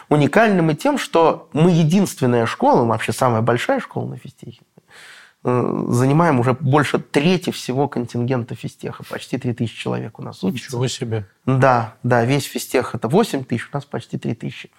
Уникальны 0.09 0.61
мы 0.61 0.75
тем, 0.75 0.97
что 0.97 1.49
мы 1.53 1.71
единственная 1.71 2.45
школа, 2.45 2.85
вообще 2.85 3.11
самая 3.11 3.41
большая 3.41 3.79
школа 3.79 4.09
на 4.09 4.17
физтехе, 4.17 4.61
э, 5.43 5.85
занимаем 5.89 6.39
уже 6.39 6.53
больше 6.53 6.99
трети 6.99 7.51
всего 7.51 7.87
контингента 7.87 8.55
физтеха. 8.55 9.03
Почти 9.03 9.37
3000 9.37 9.75
человек 9.77 10.19
у 10.19 10.23
нас 10.23 10.43
учатся. 10.43 10.67
Ничего 10.67 10.87
себе. 10.87 11.27
Да, 11.45 11.95
да, 12.03 12.25
весь 12.25 12.45
физтех 12.45 12.95
это 12.95 13.07
8 13.07 13.43
тысяч, 13.43 13.67
у 13.71 13.75
нас 13.75 13.85
почти 13.85 14.17
3000. 14.17 14.71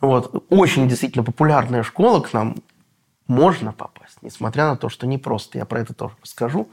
Вот. 0.00 0.44
Очень 0.50 0.88
действительно 0.88 1.24
популярная 1.24 1.82
школа, 1.82 2.20
к 2.20 2.32
нам 2.32 2.56
можно 3.26 3.72
попасть, 3.72 4.18
несмотря 4.22 4.66
на 4.66 4.76
то, 4.76 4.88
что 4.88 5.06
непросто. 5.06 5.58
Я 5.58 5.64
про 5.64 5.80
это 5.80 5.94
тоже 5.94 6.14
расскажу. 6.22 6.68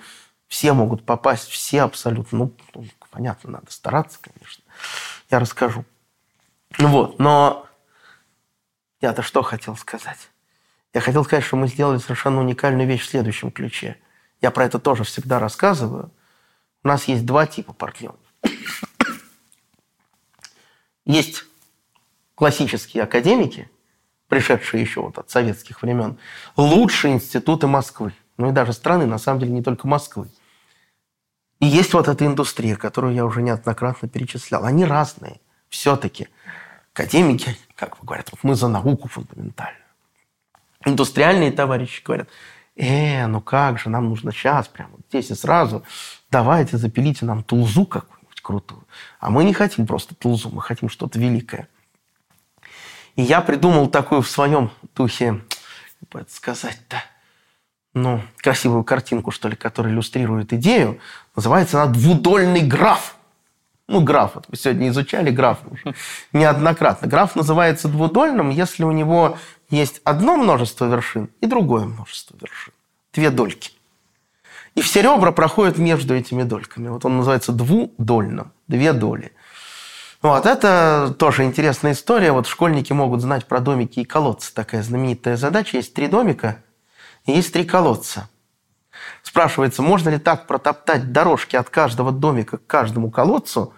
Все 0.48 0.74
могут 0.74 1.06
попасть, 1.06 1.48
все 1.48 1.84
абсолютно. 1.84 2.38
Ну, 2.38 2.54
ну 2.76 2.86
понятно, 3.10 3.52
надо 3.52 3.72
стараться, 3.72 4.20
конечно. 4.22 4.64
Я 5.30 5.40
расскажу. 5.40 5.86
Вот, 6.78 7.20
но 7.20 7.68
я-то 9.02 9.22
что 9.22 9.41
хотел 9.41 9.76
сказать? 9.76 10.30
Я 10.93 11.02
хотел 11.02 11.24
сказать, 11.24 11.43
что 11.43 11.56
мы 11.56 11.68
сделали 11.68 11.97
совершенно 11.97 12.39
уникальную 12.39 12.88
вещь 12.88 13.02
в 13.02 13.10
следующем 13.10 13.52
ключе. 13.52 13.97
Я 14.41 14.52
про 14.52 14.66
это 14.66 14.80
тоже 14.80 15.04
всегда 15.04 15.39
рассказываю. 15.39 16.12
У 16.84 16.88
нас 16.88 17.06
есть 17.06 17.26
два 17.26 17.47
типа 17.47 17.74
партнеров. 17.74 18.20
Есть 21.06 21.45
классические 22.36 23.04
академики, 23.04 23.70
пришедшие 24.28 24.82
еще 24.82 25.02
вот 25.02 25.18
от 25.18 25.30
советских 25.30 25.82
времен, 25.82 26.18
лучшие 26.56 27.16
институты 27.16 27.68
Москвы, 27.68 28.14
ну 28.38 28.49
и 28.49 28.54
даже 28.54 28.74
страны, 28.74 29.06
на 29.06 29.18
самом 29.18 29.39
деле 29.39 29.52
не 29.52 29.64
только 29.64 29.88
Москвы. 29.88 30.30
И 31.60 31.66
есть 31.68 31.93
вот 31.93 32.08
эта 32.08 32.26
индустрия, 32.26 32.76
которую 32.76 33.14
я 33.14 33.26
уже 33.26 33.41
неоднократно 33.41 34.10
перечислял. 34.10 34.66
Они 34.66 34.84
разные 34.84 35.39
все-таки. 35.70 36.28
Академики, 36.93 37.56
как 37.88 38.04
говорят, 38.04 38.30
вот 38.32 38.44
мы 38.44 38.56
за 38.56 38.68
науку 38.68 39.08
фундаментально. 39.08 39.78
Индустриальные 40.86 41.52
товарищи 41.52 42.04
говорят, 42.04 42.30
э, 42.76 43.28
ну 43.28 43.42
как 43.42 43.80
же, 43.80 43.90
нам 43.90 44.10
нужно 44.10 44.32
сейчас, 44.32 44.68
прямо 44.68 44.98
здесь 45.10 45.32
и 45.32 45.36
сразу, 45.36 45.84
давайте 46.30 46.78
запилите 46.78 47.26
нам 47.26 47.44
тулзу 47.44 47.86
какую-нибудь 47.86 48.42
крутую. 48.42 48.88
А 49.20 49.30
мы 49.30 49.44
не 49.44 49.54
хотим 49.54 49.88
просто 49.88 50.16
тулзу, 50.16 50.50
мы 50.50 50.62
хотим 50.62 50.90
что-то 50.90 51.20
великое. 51.20 51.68
И 53.16 53.22
я 53.22 53.42
придумал 53.42 53.88
такую 53.88 54.22
в 54.22 54.30
своем 54.30 54.72
духе, 54.96 55.42
как 56.00 56.10
бы 56.10 56.20
это 56.22 56.34
сказать-то, 56.34 57.04
ну, 57.94 58.22
красивую 58.38 58.84
картинку, 58.84 59.32
что 59.32 59.50
ли, 59.50 59.56
которая 59.56 59.94
иллюстрирует 59.94 60.54
идею. 60.54 61.00
Называется 61.36 61.82
она 61.82 61.92
«Двудольный 61.92 62.62
граф». 62.62 63.18
Ну, 63.92 64.02
граф, 64.02 64.36
вот 64.36 64.46
вы 64.48 64.56
сегодня 64.56 64.88
изучали 64.88 65.32
граф 65.32 65.60
уже 65.70 65.94
неоднократно. 66.34 67.10
Граф 67.10 67.36
называется 67.36 67.89
двудольным, 67.89 68.50
если 68.50 68.86
у 68.86 68.92
него 68.92 69.38
есть 69.70 70.00
одно 70.06 70.38
множество 70.38 70.86
вершин 70.86 71.30
и 71.42 71.46
другое 71.46 71.84
множество 71.84 72.38
вершин. 72.39 72.74
Две 73.14 73.30
дольки. 73.32 73.72
И 74.76 74.82
все 74.82 75.02
ребра 75.02 75.34
проходят 75.34 75.78
между 75.78 76.16
этими 76.16 76.44
дольками. 76.44 76.88
Вот 76.88 77.04
он 77.04 77.18
называется 77.18 77.52
двудольным. 77.52 78.54
Две 78.70 78.94
доли. 78.94 79.34
Вот, 80.22 80.46
это 80.46 81.14
тоже 81.20 81.44
интересная 81.44 81.92
история. 81.92 82.32
Вот 82.32 82.48
школьники 82.48 82.94
могут 82.94 83.20
знать 83.20 83.46
про 83.46 83.60
домики 83.60 84.00
и 84.00 84.06
колодцы. 84.06 84.54
Такая 84.54 84.84
знаменитая 84.84 85.36
задача. 85.36 85.76
Есть 85.76 85.94
три 85.94 86.08
домика 86.08 86.64
и 87.26 87.34
есть 87.34 87.52
три 87.52 87.66
колодца. 87.66 88.30
Спрашивается, 89.22 89.82
можно 89.82 90.08
ли 90.08 90.18
так 90.18 90.48
протоптать 90.48 91.12
дорожки 91.12 91.58
от 91.58 91.70
каждого 91.70 92.14
домика 92.14 92.58
к 92.58 92.66
каждому 92.66 93.12
колодцу, 93.12 93.74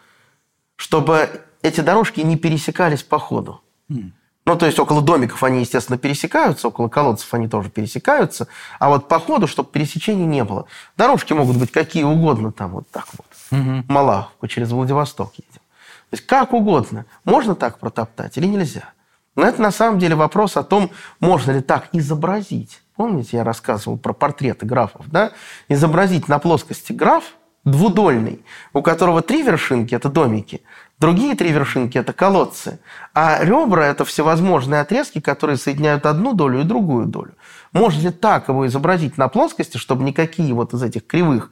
чтобы 0.75 1.41
эти 1.61 1.81
дорожки 1.81 2.21
не 2.21 2.37
пересекались 2.37 3.03
по 3.03 3.19
ходу. 3.19 3.61
Mm. 3.89 4.11
Ну, 4.45 4.57
то 4.57 4.65
есть 4.65 4.77
около 4.77 5.01
домиков 5.01 5.41
они, 5.43 5.61
естественно, 5.61 5.97
пересекаются, 5.97 6.67
около 6.67 6.89
колодцев 6.89 7.33
они 7.33 7.47
тоже 7.47 7.69
пересекаются, 7.69 8.47
а 8.77 8.89
вот 8.89 9.07
по 9.07 9.17
ходу, 9.19 9.47
чтобы 9.47 9.69
пересечений 9.69 10.25
не 10.25 10.43
было. 10.43 10.65
Дорожки 10.97 11.31
могут 11.31 11.57
быть 11.57 11.71
какие 11.71 12.03
угодно, 12.03 12.51
там 12.51 12.71
вот 12.71 12.89
так 12.89 13.07
вот. 13.17 13.57
Угу. 13.57 13.85
Малаховку 13.87 14.47
через 14.47 14.71
Владивосток 14.71 15.33
едем. 15.35 15.61
То 16.09 16.15
есть 16.15 16.25
как 16.25 16.53
угодно. 16.53 17.05
Можно 17.23 17.55
так 17.55 17.79
протоптать 17.79 18.37
или 18.37 18.45
нельзя? 18.45 18.89
Но 19.35 19.45
это 19.45 19.61
на 19.61 19.71
самом 19.71 19.97
деле 19.97 20.15
вопрос 20.15 20.57
о 20.57 20.63
том, 20.63 20.91
можно 21.19 21.51
ли 21.51 21.61
так 21.61 21.87
изобразить. 21.93 22.81
Помните, 22.95 23.37
я 23.37 23.43
рассказывал 23.43 23.97
про 23.97 24.13
портреты 24.13 24.65
графов, 24.65 25.05
да? 25.09 25.31
Изобразить 25.69 26.27
на 26.27 26.37
плоскости 26.37 26.91
граф– 26.91 27.23
двудольный, 27.65 28.43
у 28.73 28.81
которого 28.81 29.21
три 29.21 29.41
вершинки– 29.41 29.95
это 29.95 30.09
домики, 30.09 30.61
другие 30.99 31.35
три 31.35 31.51
вершинки– 31.51 31.97
это 31.99 32.13
колодцы, 32.13 32.79
а 33.13 33.43
ребра– 33.43 33.85
это 33.87 34.05
всевозможные 34.05 34.81
отрезки, 34.81 35.19
которые 35.19 35.57
соединяют 35.57 36.05
одну 36.05 36.33
долю 36.33 36.61
и 36.61 36.63
другую 36.63 37.05
долю. 37.05 37.33
Можно 37.71 38.01
ли 38.01 38.11
так 38.11 38.49
его 38.49 38.67
изобразить 38.67 39.17
на 39.17 39.27
плоскости, 39.29 39.77
чтобы 39.77 40.03
никакие 40.03 40.53
вот 40.53 40.73
из 40.73 40.83
этих 40.83 41.07
кривых 41.07 41.51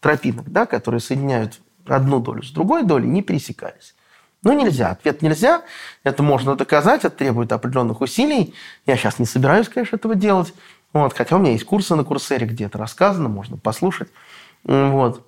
тропинок, 0.00 0.50
да, 0.50 0.66
которые 0.66 1.00
соединяют 1.00 1.60
одну 1.86 2.20
долю 2.20 2.42
с 2.42 2.50
другой 2.50 2.82
долей, 2.82 3.08
не 3.08 3.22
пересекались? 3.22 3.94
Ну, 4.42 4.54
нельзя. 4.54 4.90
Ответ 4.92 5.20
нельзя. 5.20 5.62
Это 6.02 6.22
можно 6.22 6.56
доказать, 6.56 7.04
это 7.04 7.14
требует 7.14 7.52
определенных 7.52 8.00
усилий. 8.00 8.54
Я 8.86 8.96
сейчас 8.96 9.18
не 9.18 9.26
собираюсь, 9.26 9.68
конечно, 9.68 9.96
этого 9.96 10.14
делать. 10.14 10.54
Вот, 10.92 11.12
хотя 11.12 11.36
у 11.36 11.38
меня 11.38 11.52
есть 11.52 11.64
курсы 11.64 11.94
на 11.94 12.04
Курсере, 12.04 12.46
где 12.46 12.64
это 12.64 12.78
рассказано, 12.78 13.28
можно 13.28 13.58
послушать. 13.58 14.08
Вот. 14.64 15.26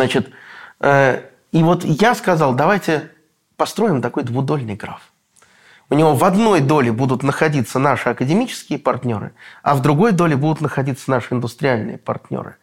Значит, 0.00 0.30
э, 0.80 1.24
и 1.52 1.62
вот 1.62 1.84
я 1.84 2.14
сказал, 2.14 2.54
давайте 2.54 3.10
построим 3.58 4.00
такой 4.00 4.22
двудольный 4.22 4.74
граф. 4.74 5.02
У 5.90 5.94
него 5.94 6.14
в 6.14 6.24
одной 6.24 6.60
доле 6.60 6.90
будут 6.90 7.22
находиться 7.22 7.78
наши 7.78 8.08
академические 8.08 8.78
партнеры, 8.78 9.34
а 9.62 9.74
в 9.74 9.82
другой 9.82 10.12
доле 10.12 10.36
будут 10.36 10.62
находиться 10.62 11.10
наши 11.10 11.34
индустриальные 11.34 11.98
партнеры. 11.98 12.56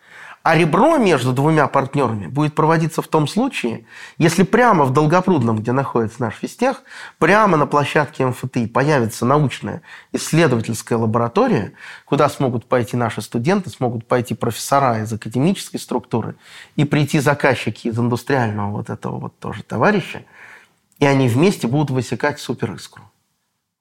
А 0.47 0.55
ребро 0.55 0.95
между 0.95 1.33
двумя 1.33 1.67
партнерами 1.67 2.27
будет 2.27 2.55
проводиться 2.55 3.01
в 3.01 3.07
том 3.09 3.27
случае, 3.27 3.85
если 4.17 4.43
прямо 4.43 4.85
в 4.85 4.93
Долгопрудном, 4.93 5.57
где 5.57 5.73
находится 5.73 6.21
наш 6.21 6.35
физтех, 6.35 6.83
прямо 7.19 7.57
на 7.57 7.67
площадке 7.67 8.25
МФТИ 8.25 8.67
появится 8.67 9.25
научная 9.25 9.81
исследовательская 10.13 10.97
лаборатория, 10.97 11.73
куда 12.05 12.29
смогут 12.29 12.65
пойти 12.65 12.95
наши 12.95 13.21
студенты, 13.21 13.69
смогут 13.69 14.07
пойти 14.07 14.35
профессора 14.35 15.03
из 15.03 15.11
академической 15.11 15.79
структуры 15.79 16.37
и 16.77 16.85
прийти 16.85 17.19
заказчики 17.19 17.89
из 17.89 17.99
индустриального 17.99 18.71
вот 18.71 18.89
этого 18.89 19.19
вот 19.19 19.37
тоже 19.39 19.63
товарища, 19.63 20.23
и 20.99 21.05
они 21.05 21.27
вместе 21.27 21.67
будут 21.67 21.89
высекать 21.89 22.39
суперискру. 22.39 23.03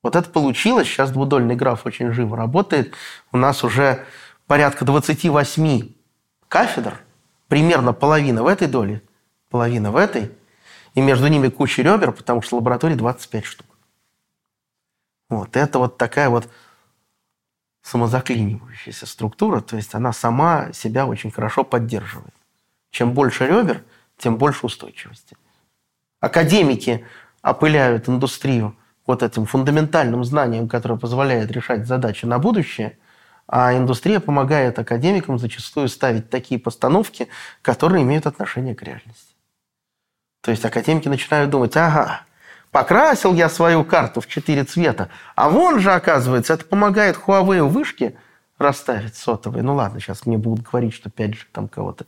Вот 0.02 0.16
это 0.16 0.28
получилось. 0.28 0.88
Сейчас 0.88 1.12
двудольный 1.12 1.54
граф 1.54 1.86
очень 1.86 2.10
живо 2.10 2.36
работает. 2.36 2.92
У 3.30 3.36
нас 3.36 3.62
уже 3.62 4.04
порядка 4.48 4.84
28 4.84 5.95
кафедр, 6.48 7.00
примерно 7.48 7.92
половина 7.92 8.42
в 8.42 8.46
этой 8.46 8.68
доле, 8.68 9.02
половина 9.50 9.90
в 9.90 9.96
этой, 9.96 10.32
и 10.94 11.00
между 11.00 11.28
ними 11.28 11.48
куча 11.48 11.82
ребер, 11.82 12.12
потому 12.12 12.42
что 12.42 12.56
лабораторий 12.56 12.96
25 12.96 13.44
штук. 13.44 13.66
Вот 15.28 15.56
это 15.56 15.78
вот 15.78 15.98
такая 15.98 16.28
вот 16.28 16.48
самозаклинивающаяся 17.82 19.06
структура, 19.06 19.60
то 19.60 19.76
есть 19.76 19.94
она 19.94 20.12
сама 20.12 20.72
себя 20.72 21.06
очень 21.06 21.30
хорошо 21.30 21.64
поддерживает. 21.64 22.34
Чем 22.90 23.12
больше 23.12 23.46
ребер, 23.46 23.84
тем 24.16 24.38
больше 24.38 24.66
устойчивости. 24.66 25.36
Академики 26.20 27.04
опыляют 27.42 28.08
индустрию 28.08 28.76
вот 29.06 29.22
этим 29.22 29.46
фундаментальным 29.46 30.24
знанием, 30.24 30.68
которое 30.68 30.98
позволяет 30.98 31.50
решать 31.50 31.86
задачи 31.86 32.24
на 32.24 32.38
будущее– 32.38 32.98
а 33.48 33.76
индустрия 33.76 34.20
помогает 34.20 34.78
академикам 34.78 35.38
зачастую 35.38 35.88
ставить 35.88 36.30
такие 36.30 36.60
постановки, 36.60 37.28
которые 37.62 38.02
имеют 38.02 38.26
отношение 38.26 38.74
к 38.74 38.82
реальности. 38.82 39.34
То 40.42 40.50
есть 40.50 40.64
академики 40.64 41.08
начинают 41.08 41.50
думать, 41.50 41.76
ага, 41.76 42.22
покрасил 42.70 43.34
я 43.34 43.48
свою 43.48 43.84
карту 43.84 44.20
в 44.20 44.26
четыре 44.26 44.64
цвета, 44.64 45.08
а 45.34 45.48
вон 45.48 45.80
же, 45.80 45.92
оказывается, 45.92 46.54
это 46.54 46.64
помогает 46.64 47.16
Huawei 47.16 47.62
вышки 47.62 48.16
расставить 48.58 49.16
сотовые. 49.16 49.62
Ну 49.62 49.74
ладно, 49.74 50.00
сейчас 50.00 50.26
мне 50.26 50.38
будут 50.38 50.66
говорить, 50.66 50.94
что 50.94 51.10
5G 51.10 51.38
там 51.52 51.68
кого-то 51.68 52.06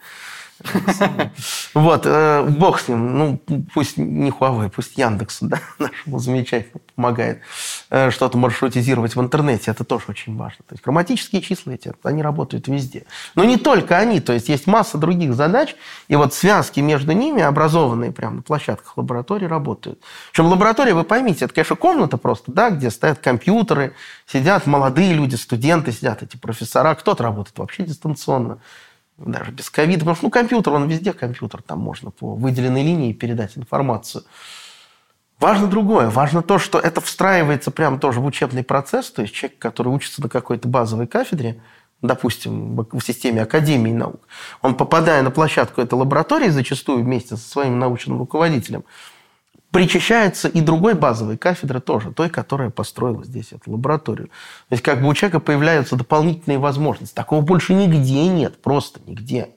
вот, 1.75 2.03
э, 2.05 2.43
бог 2.43 2.81
с 2.81 2.89
ним. 2.89 3.19
Ну, 3.19 3.41
пусть 3.73 3.97
не 3.97 4.31
Huawei, 4.31 4.71
пусть 4.71 4.99
Яндекс, 4.99 5.39
да, 5.43 5.61
нашему 5.79 6.19
замечательно 6.19 6.81
помогает 6.97 7.41
э, 7.91 8.11
что-то 8.11 8.39
маршрутизировать 8.39 9.15
в 9.15 9.21
интернете. 9.21 9.71
Это 9.71 9.85
тоже 9.85 10.07
очень 10.09 10.37
важно. 10.37 10.65
То 10.69 10.75
есть 10.75 10.83
хроматические 10.83 11.43
числа 11.43 11.75
эти, 11.75 11.93
они 12.03 12.23
работают 12.23 12.67
везде. 12.67 13.05
Но 13.37 13.45
не 13.45 13.57
только 13.57 13.99
они. 13.99 14.21
То 14.21 14.33
есть 14.33 14.49
есть 14.49 14.67
масса 14.67 14.99
других 14.99 15.35
задач, 15.35 15.77
и 16.09 16.17
вот 16.17 16.35
связки 16.35 16.81
между 16.81 17.13
ними, 17.13 17.41
образованные 17.43 18.11
прямо 18.11 18.37
на 18.37 18.43
площадках 18.43 18.97
лаборатории, 18.97 19.47
работают. 19.47 20.01
Причем 20.33 20.47
лаборатория, 20.47 20.95
вы 20.95 21.05
поймите, 21.05 21.45
это, 21.45 21.55
конечно, 21.55 21.77
комната 21.77 22.17
просто, 22.17 22.51
да, 22.51 22.71
где 22.71 22.91
стоят 22.91 23.21
компьютеры, 23.21 23.95
сидят 24.27 24.67
молодые 24.67 25.15
люди, 25.15 25.37
студенты, 25.37 25.93
сидят 25.93 26.23
эти 26.23 26.37
профессора. 26.39 26.95
Кто-то 26.95 27.23
работает 27.23 27.59
вообще 27.59 27.85
дистанционно 27.85 28.59
даже 29.19 29.51
без 29.51 29.69
ковида, 29.69 30.01
потому 30.01 30.17
что 30.17 30.27
ну, 30.27 30.31
компьютер, 30.31 30.73
он 30.73 30.89
везде 30.89 31.13
компьютер, 31.13 31.63
там 31.63 31.81
можно 31.81 32.11
по 32.11 32.35
выделенной 32.35 32.83
линии 32.83 33.13
передать 33.13 33.59
информацию. 33.59 34.25
Важно 35.41 35.69
другое. 35.69 36.09
Важно 36.09 36.43
то, 36.43 36.59
что 36.59 36.79
это 36.79 37.01
встраивается 37.01 37.71
прямо 37.71 37.99
тоже 37.99 38.21
в 38.21 38.27
учебный 38.27 38.65
процесс. 38.65 39.11
То 39.11 39.23
есть 39.23 39.35
человек, 39.35 39.59
который 39.59 39.89
учится 39.89 40.21
на 40.21 40.29
какой-то 40.29 40.67
базовой 40.69 41.07
кафедре, 41.07 41.61
допустим, 42.03 42.77
в 42.77 43.01
системе 43.01 43.43
Академии 43.43 43.93
наук, 43.93 44.21
он, 44.63 44.75
попадая 44.75 45.23
на 45.23 45.31
площадку 45.31 45.81
этой 45.81 45.95
лаборатории, 45.95 46.49
зачастую 46.49 47.05
вместе 47.05 47.37
со 47.37 47.49
своим 47.49 47.79
научным 47.79 48.19
руководителем, 48.19 48.85
причащается 49.71 50.49
и 50.49 50.61
другой 50.61 50.95
базовой 50.95 51.37
кафедры 51.37 51.81
тоже, 51.81 52.13
той, 52.13 52.31
которая 52.31 52.71
построила 52.71 53.25
здесь 53.25 53.53
эту 53.53 53.73
лабораторию. 53.73 54.29
То 54.69 54.73
есть 54.73 54.83
как 54.83 55.03
бы 55.03 55.09
у 55.09 55.15
человека 55.15 55.41
появляются 55.41 55.97
дополнительные 55.97 56.59
возможности. 56.59 57.15
Такого 57.15 57.41
больше 57.43 57.75
нигде 57.75 58.27
нет, 58.29 58.63
просто 58.63 59.01
нигде. 59.07 59.51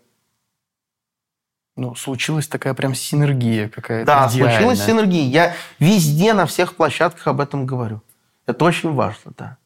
Ну, 1.78 1.96
случилась 1.96 2.48
такая 2.48 2.74
прям 2.74 2.94
синергия 2.94 3.70
какая-то 3.70 4.06
Да, 4.06 4.28
идеальная. 4.30 4.58
случилась 4.58 4.86
синергия. 4.86 5.24
Я 5.24 5.56
везде, 5.80 6.34
на 6.34 6.46
всех 6.46 6.76
площадках 6.76 7.28
об 7.28 7.40
этом 7.40 7.66
говорю. 7.66 8.02
Это 8.46 8.66
очень 8.66 8.94
важно, 8.94 9.32
да. 9.38 9.58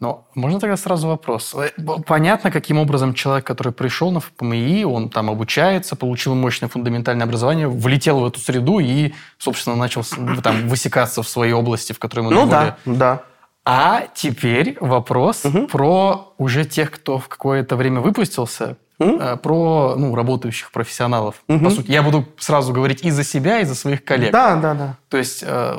Но 0.00 0.26
можно 0.34 0.60
тогда 0.60 0.76
сразу 0.76 1.08
вопрос. 1.08 1.54
Э, 1.54 1.70
Понятно, 2.06 2.50
каким 2.50 2.78
образом 2.78 3.14
человек, 3.14 3.46
который 3.46 3.72
пришел 3.72 4.10
на 4.10 4.20
ФПМИ, 4.20 4.84
он 4.84 5.08
там 5.08 5.30
обучается, 5.30 5.96
получил 5.96 6.34
мощное 6.34 6.68
фундаментальное 6.68 7.26
образование, 7.26 7.68
влетел 7.68 8.20
в 8.20 8.26
эту 8.26 8.40
среду 8.40 8.78
и, 8.78 9.12
собственно, 9.38 9.76
начал 9.76 10.04
там 10.42 10.68
высекаться 10.68 11.22
в 11.22 11.28
своей 11.28 11.52
области, 11.52 11.92
в 11.92 11.98
которой 11.98 12.22
мы 12.22 12.30
Ну 12.32 12.46
да, 12.46 12.76
да. 12.84 13.22
А 13.64 14.08
теперь 14.14 14.76
вопрос 14.80 15.44
Мгм. 15.44 15.68
про 15.68 16.34
уже 16.36 16.64
тех, 16.66 16.90
кто 16.90 17.18
в 17.18 17.28
какое-то 17.28 17.76
время 17.76 18.00
выпустился, 18.00 18.76
э, 18.98 19.36
про 19.42 19.94
ну, 19.96 20.14
работающих 20.14 20.70
профессионалов. 20.70 21.36
Мгм. 21.48 21.64
По 21.64 21.70
сути, 21.70 21.90
я 21.90 22.02
буду 22.02 22.26
сразу 22.38 22.72
говорить 22.74 23.02
и 23.04 23.10
за 23.10 23.24
себя, 23.24 23.60
и 23.60 23.64
за 23.64 23.74
своих 23.74 24.04
коллег. 24.04 24.32
Да, 24.32 24.56
да, 24.56 24.74
да. 24.74 24.96
То 25.08 25.16
есть, 25.16 25.42
э, 25.46 25.76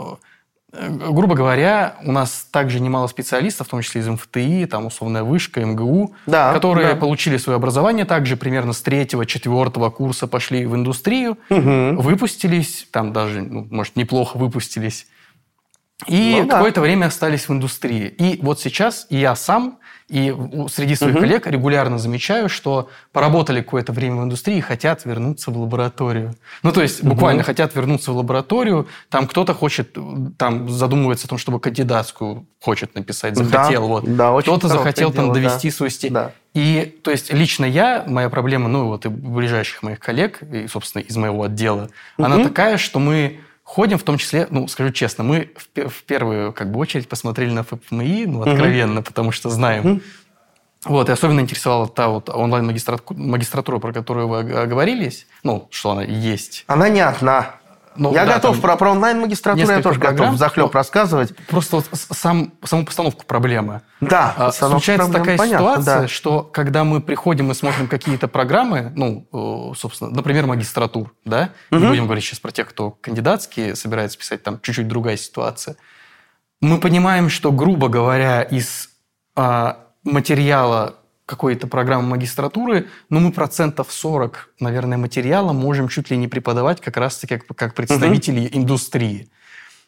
грубо 0.80 1.36
говоря, 1.36 1.95
у 2.03 2.11
нас 2.11 2.47
также 2.51 2.80
немало 2.80 3.07
специалистов, 3.07 3.67
в 3.67 3.69
том 3.69 3.82
числе 3.82 4.01
из 4.01 4.07
МФТИ, 4.07 4.65
там 4.67 4.86
условная 4.88 5.23
вышка, 5.23 5.61
МГУ, 5.65 6.13
Да, 6.26 6.53
которые 6.53 6.89
да. 6.93 6.95
получили 6.95 7.38
свое 7.38 7.57
образование 7.57 8.05
также 8.05 8.38
примерно 8.38 8.73
с 8.73 8.82
третьего, 8.82 9.26
четвертого 9.26 9.89
курса 9.89 10.28
пошли 10.28 10.65
в 10.65 10.76
индустрию, 10.76 11.38
Мгм. 11.49 11.97
выпустились, 11.97 12.88
там 12.91 13.13
даже, 13.13 13.41
ну, 13.41 13.67
может, 13.71 13.95
неплохо 13.95 14.38
выпустились, 14.38 15.07
и 16.07 16.39
Ну 16.41 16.47
да. 16.47 16.55
какое-то 16.57 16.82
время 16.82 17.05
остались 17.05 17.47
в 17.47 17.53
индустрии. 17.53 18.07
И 18.07 18.39
вот 18.41 18.59
сейчас 18.59 19.07
я 19.09 19.36
сам, 19.36 19.80
и 20.08 20.36
среди 20.70 20.93
своих 20.95 21.16
Мгм. 21.16 21.24
коллег 21.24 21.47
регулярно 21.47 21.97
замечаю, 21.97 22.47
что 22.47 22.89
поработали 23.12 23.62
какое-то 23.62 23.91
время 23.91 24.18
в 24.22 24.24
индустрии 24.26 24.58
и 24.58 24.62
хотят 24.62 25.03
вернуться 25.03 25.49
в 25.49 25.58
лабораторию. 25.58 26.36
Ну, 26.62 26.72
то 26.72 26.82
есть 26.84 27.03
буквально 27.03 27.41
хотят 27.41 27.76
вернуться 27.76 28.12
в 28.12 28.18
лабораторию, 28.18 28.88
там 29.10 29.26
кто-то 29.28 29.56
хочет, 29.56 29.97
там 30.38 30.70
задумывается 30.70 31.26
о 31.26 31.30
том, 31.30 31.39
чтобы 31.39 31.60
кандидатскую 31.60 32.45
хочет 32.62 32.93
написать, 32.93 33.34
Да, 33.34 33.43
захотел. 33.43 33.88
вот. 33.88 34.03
да, 34.16 34.39
Кто-то 34.41 34.68
захотел 34.68 35.12
там 35.12 35.26
дело, 35.26 35.34
да. 35.36 35.39
довести 35.41 35.72
свой 35.72 35.89
стиль. 35.89 36.12
Да. 36.12 36.32
И, 36.53 36.99
то 37.03 37.10
есть, 37.12 37.34
лично 37.34 37.66
я, 37.66 38.03
моя 38.08 38.30
проблема, 38.30 38.70
ну, 38.70 38.86
вот 38.88 39.06
и 39.06 39.10
ближайших 39.10 39.82
моих 39.84 39.99
коллег, 39.99 40.39
и, 40.43 40.68
собственно, 40.68 41.01
из 41.01 41.18
моего 41.18 41.43
отдела, 41.43 41.89
она 42.18 42.36
Мгм. 42.38 42.43
такая, 42.47 42.78
что 42.78 42.99
мы 42.99 43.39
ходим, 43.66 43.97
в 43.97 44.03
том 44.03 44.18
числе, 44.18 44.47
ну, 44.49 44.68
скажу 44.70 44.91
честно, 44.93 45.24
мы 45.26 45.49
в, 45.76 45.89
в 45.89 46.03
первую, 46.03 46.53
как 46.53 46.72
бы, 46.72 46.80
очередь 46.80 47.09
посмотрели 47.09 47.51
на 47.51 47.63
ФПМИ, 47.63 48.26
ну, 48.28 48.41
откровенно, 48.43 49.01
потому 49.01 49.32
что 49.34 49.49
знаем. 49.49 49.84
Мгм. 49.84 50.01
Вот, 50.86 51.09
и 51.09 51.11
особенно 51.11 51.39
интересовала 51.39 51.88
та 51.88 52.07
вот 52.09 52.30
онлайн-магистратура, 52.30 53.80
про 53.80 53.91
которую 53.91 54.28
вы 54.28 54.38
ог- 54.43 54.51
оговорились, 54.55 55.26
ну, 55.43 55.68
что 55.72 55.91
она 55.91 56.03
есть. 56.03 56.63
Она 56.68 56.89
не 56.89 57.01
одна. 57.01 57.55
Ну, 57.98 58.14
я 58.14 58.26
да, 58.26 58.36
готов 58.36 58.60
про, 58.62 58.76
про 58.76 58.91
онлайн-магистратуру, 58.91 59.68
я 59.72 59.82
тоже 59.82 60.00
программ, 60.00 60.16
готов 60.32 60.38
захлеб 60.39 60.66
но- 60.66 60.72
рассказывать. 60.72 61.36
Просто 61.48 61.78
вот 61.78 61.86
сам, 61.93 62.54
саму 62.64 62.86
постановку 62.86 63.26
проблемы. 63.26 63.82
Да, 64.02 64.34
А, 64.38 64.46
постановка 64.48 64.80
Случается 64.84 65.06
проблем, 65.12 65.24
такая 65.24 65.38
понятно, 65.38 65.68
ситуация, 65.82 66.02
да. 66.02 66.08
что 66.08 66.43
когда 66.43 66.84
мы 66.84 67.02
приходим 67.02 67.52
и 67.52 67.54
смотрим 67.54 67.88
какие-то 67.88 68.28
программы, 68.28 68.91
ну, 68.96 69.28
э, 69.72 69.76
собственно, 69.78 70.10
например, 70.12 70.46
магистратур, 70.46 71.14
да, 71.26 71.50
не 71.72 71.78
Мгм. 71.80 71.88
будем 71.89 72.06
говорить 72.06 72.24
сейчас 72.24 72.39
про 72.39 72.52
тех, 72.52 72.68
кто 72.68 72.91
кандидатские 72.91 73.76
собирается 73.76 74.18
писать, 74.18 74.43
там 74.43 74.60
чуть-чуть 74.62 74.88
другая 74.88 75.18
ситуация. 75.18 75.76
Мы 76.62 76.80
понимаем, 76.80 77.30
что, 77.30 77.52
грубо 77.52 77.88
говоря, 77.89 78.41
из 78.41 78.89
а, 79.38 79.80
материала 80.06 80.96
какой-то 81.26 81.67
программы 81.67 82.09
магистратуры, 82.09 82.88
ну, 83.09 83.19
мы 83.19 83.32
процентов 83.32 83.88
40, 83.91 84.49
наверное, 84.59 84.97
материала 84.97 85.53
можем 85.53 85.88
чуть 85.88 86.11
ли 86.11 86.17
не 86.17 86.28
преподавать 86.28 86.82
как 86.82 86.97
раз-таки 86.97 87.38
как, 87.38 87.57
как 87.57 87.73
представители 87.73 88.49
индустрии. 88.51 89.30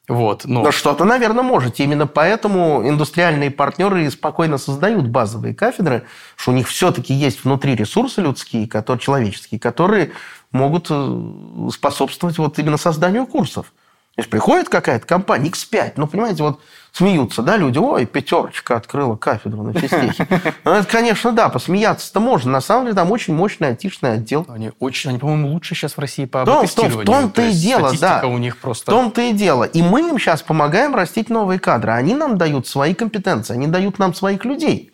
Вот, 0.07 0.45
но... 0.45 0.63
Но 0.63 0.71
что-то, 0.71 1.03
наверное, 1.03 1.43
можете. 1.43 1.83
Именно 1.83 2.07
поэтому 2.07 2.87
индустриальные 2.87 3.51
партнеры 3.51 4.09
спокойно 4.09 4.57
создают 4.57 5.07
базовые 5.07 5.53
кафедры, 5.53 6.05
что 6.37 6.51
у 6.51 6.53
них 6.53 6.69
все-таки 6.69 7.13
есть 7.13 7.43
внутри 7.43 7.75
ресурсы 7.75 8.21
людские, 8.21 8.67
которые, 8.67 9.01
человеческие, 9.01 9.59
которые 9.59 10.11
могут 10.51 10.87
э, 10.89 11.69
способствовать 11.73 12.37
вот 12.37 12.57
именно 12.57 12.77
созданию 12.77 13.27
курсов. 13.27 13.73
То 14.15 14.21
есть 14.21 14.29
приходит 14.29 14.69
какая-то 14.69 15.05
компания, 15.05 15.49
X5, 15.49 15.93
ну, 15.97 16.07
понимаете, 16.07 16.41
вот 16.41 16.61
смеются, 16.91 17.41
да, 17.41 17.57
люди, 17.57 17.77
ой, 17.77 18.05
пятерочка 18.05 18.75
открыла 18.75 19.15
кафедру 19.15 19.63
на 19.63 19.73
физтехе. 19.73 20.27
Ну, 20.63 20.71
это, 20.71 20.87
конечно, 20.89 21.31
да, 21.31 21.49
посмеяться-то 21.49 22.19
можно. 22.19 22.51
На 22.51 22.61
самом 22.61 22.85
деле 22.85 22.95
там 22.95 23.11
очень 23.11 23.33
мощный 23.33 23.69
айтишный 23.69 24.13
отдел. 24.13 24.45
Они 24.49 24.71
очень, 24.79 25.11
они, 25.11 25.19
по-моему, 25.19 25.49
лучше 25.49 25.75
сейчас 25.75 25.93
в 25.93 25.99
России 25.99 26.25
по 26.25 26.43
том- 26.45 26.65
в 26.65 26.71
в 26.71 27.05
том-то 27.05 27.41
То 27.41 27.47
и 27.47 27.51
дело, 27.53 27.93
да. 27.99 28.21
у 28.25 28.37
них 28.37 28.55
В 28.55 28.59
просто... 28.59 28.91
том-то 28.91 29.21
и 29.21 29.33
дело. 29.33 29.63
И 29.63 29.81
мы 29.81 30.01
им 30.09 30.17
сейчас 30.19 30.41
помогаем 30.41 30.95
растить 30.95 31.29
новые 31.29 31.59
кадры. 31.59 31.91
Они 31.91 32.15
нам 32.15 32.37
дают 32.37 32.67
свои 32.67 32.93
компетенции, 32.93 33.53
они 33.53 33.67
дают 33.67 33.99
нам 33.99 34.13
своих 34.13 34.43
людей. 34.45 34.91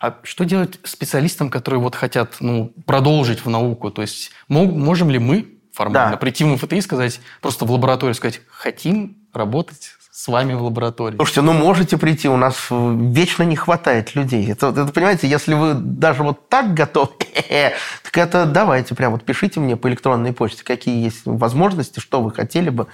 А 0.00 0.16
что 0.22 0.44
делать 0.44 0.78
специалистам, 0.84 1.48
которые 1.48 1.80
вот 1.80 1.94
хотят 1.94 2.36
ну, 2.40 2.72
продолжить 2.84 3.44
в 3.44 3.48
науку? 3.48 3.90
То 3.90 4.02
есть 4.02 4.32
можем 4.48 5.08
ли 5.10 5.18
мы 5.18 5.48
формально 5.72 6.12
Да. 6.12 6.16
прийти 6.18 6.44
в 6.44 6.48
МФТИ 6.48 6.74
и 6.76 6.80
сказать, 6.80 7.20
просто 7.40 7.64
в 7.64 7.72
лабораторию 7.72 8.14
сказать, 8.14 8.40
хотим 8.48 9.16
работать 9.32 9.90
с 10.14 10.28
вами 10.28 10.54
в 10.54 10.62
лаборатории? 10.62 11.16
Слушайте, 11.16 11.40
ну 11.42 11.52
можете 11.52 11.98
прийти, 11.98 12.28
у 12.28 12.36
нас 12.36 12.68
э, 12.70 12.96
вечно 13.10 13.42
не 13.42 13.56
хватает 13.56 14.14
людей. 14.14 14.48
Это, 14.48 14.68
это, 14.68 14.86
понимаете, 14.86 15.26
если 15.26 15.54
вы 15.54 15.74
даже 15.74 16.22
вот 16.22 16.48
так 16.48 16.72
готовы, 16.72 17.10
так 18.04 18.16
это 18.16 18.46
давайте 18.46 18.94
прям 18.94 19.10
вот 19.10 19.24
пишите 19.24 19.58
мне 19.58 19.76
по 19.76 19.88
электронной 19.88 20.32
почте, 20.32 20.62
какие 20.62 21.02
есть 21.02 21.22
возможности, 21.24 21.98
что 21.98 22.22
вы 22.22 22.30
хотели 22.30 22.70
бы. 22.70 22.86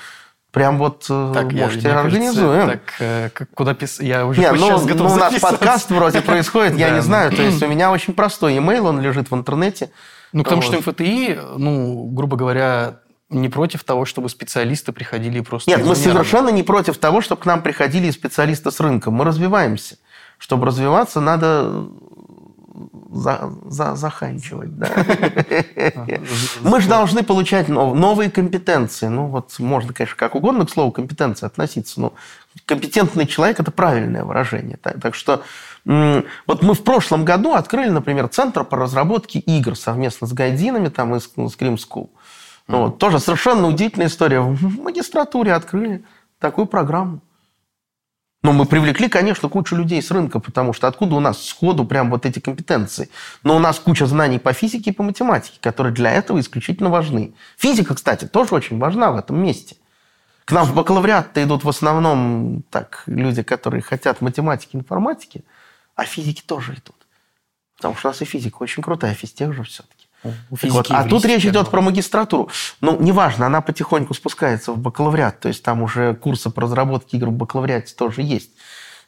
Прям 0.51 0.79
вот 0.79 1.05
э, 1.11 1.33
Так, 1.35 1.53
я, 1.53 1.67
можете 1.67 1.91
кажется, 1.91 2.01
организуем. 2.01 2.67
так, 2.67 2.81
э, 3.01 3.29
куда 3.55 3.75
писать? 3.75 4.07
Я 4.07 4.25
уже 4.25 4.41
Нет, 4.41 4.53
ну, 4.59 4.69
сейчас 4.69 4.87
готов 4.87 5.11
ну, 5.11 5.15
у 5.15 5.19
нас 5.19 5.39
подкаст 5.39 5.91
вроде 5.91 6.21
происходит, 6.23 6.79
я 6.79 6.89
не 6.89 7.03
знаю. 7.03 7.33
То 7.33 7.43
есть 7.43 7.63
у 7.63 7.67
меня 7.69 7.93
очень 7.93 8.15
простой 8.15 8.57
имейл, 8.57 8.87
он 8.87 8.99
лежит 8.99 9.31
в 9.31 9.35
интернете. 9.35 9.91
Ну, 10.33 10.43
потому 10.43 10.63
что. 10.63 10.79
МФТИ, 10.79 11.39
ну, 11.59 12.09
грубо 12.13 12.39
говоря, 12.39 13.01
не 13.31 13.49
против 13.49 13.85
того, 13.85 14.05
чтобы 14.05 14.29
специалисты 14.29 14.93
приходили 14.93 15.41
просто... 15.41 15.71
Нет, 15.71 15.87
мы 15.87 15.95
совершенно 15.95 16.49
не 16.49 16.63
против 16.63 16.99
того, 16.99 17.21
чтобы 17.21 17.43
к 17.43 17.47
нам 17.47 17.63
приходили 17.63 18.09
и 18.09 18.13
специалисты 18.13 18.71
с 18.71 18.81
рынка. 18.81 19.11
Мы 19.11 19.25
развиваемся. 19.25 19.97
Чтобы 20.39 20.67
развиваться, 20.67 21.21
надо 21.21 21.89
за, 23.11 23.53
за- 23.67 23.95
заханчивать. 23.95 24.77
да. 24.77 24.89
Мы 26.63 26.81
же 26.81 26.89
должны 26.89 27.23
получать 27.23 27.69
нов- 27.69 27.95
новые 27.95 28.31
компетенции. 28.31 29.07
Ну, 29.07 29.27
вот 29.27 29.59
можно, 29.59 29.93
конечно, 29.93 30.17
как 30.17 30.35
угодно 30.35 30.67
к 30.67 30.71
слову 30.71 30.91
компетенции 30.91 31.47
относиться, 31.47 32.01
но 32.01 32.15
компетентный 32.67 33.27
человек– 33.27 33.61
это 33.61 33.71
правильное 33.71 34.25
выражение. 34.25 34.77
Так, 34.77 35.01
так 35.01 35.15
что 35.15 35.43
вот 35.85 36.63
мы 36.63 36.75
в 36.75 36.83
прошлом 36.83 37.25
году 37.25 37.55
открыли, 37.55 37.91
например, 37.91 38.29
Центр 38.29 38.65
по 38.65 38.77
разработке 38.77 39.39
игр 39.39 39.77
совместно 39.77 40.27
с 40.27 40.33
гайдинами 40.33 40.89
там, 40.89 41.15
и 41.15 41.21
с 41.21 41.31
ну, 41.37 41.47
Scream 41.47 41.77
School. 41.77 42.09
Ну, 42.71 42.85
вот, 42.85 42.99
тоже 42.99 43.19
совершенно 43.19 43.67
удивительная 43.67 44.07
история. 44.07 44.41
В 44.41 44.81
магистратуре 44.81 45.53
открыли 45.53 46.05
такую 46.39 46.67
программу. 46.67 47.21
Но 48.43 48.53
мы 48.53 48.65
привлекли, 48.65 49.09
конечно, 49.09 49.49
кучу 49.49 49.75
людей 49.75 50.01
с 50.01 50.11
рынка, 50.13 50.39
потому 50.39 50.73
что 50.73 50.87
откуда 50.87 51.17
у 51.17 51.21
нас 51.21 51.45
сходу 51.45 51.85
прям 51.85 52.11
вот 52.11 52.25
эти 52.25 52.39
компетенции? 52.39 53.11
Но 53.43 53.57
у 53.57 53.59
нас 53.59 53.81
куча 53.81 54.07
знаний 54.07 54.39
по 54.39 54.53
физике 54.53 54.91
и 54.91 54.93
по 54.95 55.03
математике, 55.03 55.59
которые 55.61 55.93
для 55.93 56.13
этого 56.13 56.39
исключительно 56.39 56.91
важны. 56.91 57.35
Физика, 57.59 57.95
кстати, 57.95 58.27
тоже 58.27 58.55
очень 58.55 58.79
важна 58.79 59.11
в 59.11 59.17
этом 59.17 59.43
месте. 59.43 59.77
К 60.45 60.53
нам 60.53 60.65
в 60.65 60.75
бакалавриат 60.75 61.37
идут 61.39 61.65
в 61.65 61.69
основном 61.69 62.63
так, 62.71 63.03
люди, 63.07 63.43
которые 63.43 63.83
хотят 63.83 64.21
математики, 64.21 64.77
информатики, 64.77 65.45
а 65.97 66.05
физики 66.05 66.43
тоже 66.47 66.75
идут. 66.75 66.97
Потому 67.77 67.97
что 67.97 68.09
у 68.09 68.11
нас 68.13 68.23
и 68.23 68.25
физика 68.25 68.63
очень 68.63 68.83
крутая, 68.83 69.15
физтех 69.15 69.53
же 69.55 69.65
все-таки. 69.65 69.90
У 70.23 70.29
Так 70.29 70.71
вот, 70.71 70.87
физики 70.87 70.93
а 70.93 71.05
тут 71.05 71.25
речь 71.25 71.47
идет 71.47 71.71
про 71.71 71.81
магистратуру. 71.81 72.51
Ну, 72.81 73.01
неважно, 73.01 73.47
она 73.47 73.61
потихоньку 73.61 74.15
спускается 74.15 74.73
в 74.73 74.79
бакалавриат. 74.79 75.41
То 75.41 75.49
есть 75.49 75.63
там 75.63 75.83
уже 75.83 76.15
курсы 76.15 76.51
по 76.51 76.63
разработке 76.63 77.17
игр 77.17 77.29
в 77.29 77.33
бакалавриате 77.33 77.95
тоже 77.95 78.23
есть. 78.23 78.51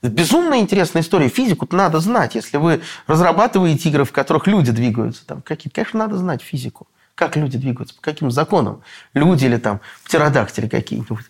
Безумно 0.03 0.59
интересная 0.59 1.03
история. 1.03 1.29
Физику 1.29 1.69
надо 1.71 2.01
знать. 2.01 2.35
Если 2.35 2.57
вы 2.57 2.81
разрабатываете 3.07 3.89
игры, 3.89 4.05
в 4.05 4.13
которых 4.13 4.47
люди 4.47 4.73
двигаются, 4.73 5.25
там, 5.25 5.43
какие 5.43 5.71
конечно, 5.71 6.01
надо 6.01 6.17
знать 6.17 6.43
физику. 6.43 6.89
Как 7.15 7.37
люди 7.37 7.59
двигаются, 7.59 7.95
по 7.95 8.01
каким 8.01 8.31
законам. 8.31 8.83
Люди 9.13 9.45
или 9.45 9.59
там 9.59 9.81
птеродактили 10.05 10.67
какие-нибудь. 10.67 11.27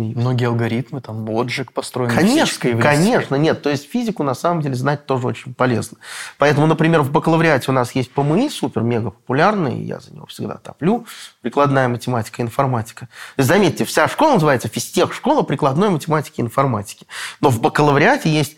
Смеюсь. 0.00 0.16
Многие 0.16 0.46
алгоритмы, 0.46 1.00
там, 1.00 1.28
отжиг 1.30 1.72
построен. 1.72 2.10
Конечно, 2.10 2.80
конечно, 2.80 3.34
нет. 3.36 3.62
То 3.62 3.70
есть 3.70 3.88
физику 3.90 4.22
на 4.22 4.34
самом 4.34 4.62
деле 4.62 4.74
знать 4.74 5.06
тоже 5.06 5.26
очень 5.26 5.54
полезно. 5.54 5.98
Поэтому, 6.38 6.66
например, 6.66 7.02
в 7.02 7.10
бакалавриате 7.10 7.70
у 7.70 7.74
нас 7.74 7.92
есть 7.92 8.10
ПМИ, 8.12 8.50
супер-мега 8.50 9.10
популярный, 9.10 9.82
я 9.82 10.00
за 10.00 10.14
него 10.14 10.26
всегда 10.26 10.56
топлю, 10.56 11.06
прикладная 11.42 11.88
математика, 11.88 12.42
информатика. 12.42 13.08
Заметьте, 13.36 13.84
вся 13.84 14.08
школа 14.08 14.34
называется 14.34 14.68
физтех 14.68 15.12
школа 15.12 15.42
прикладной 15.42 15.90
математики 15.90 16.40
и 16.40 16.42
информатики. 16.42 17.06
Но 17.40 17.50
в 17.50 17.60
бакалавриате 17.60 18.30
есть 18.30 18.56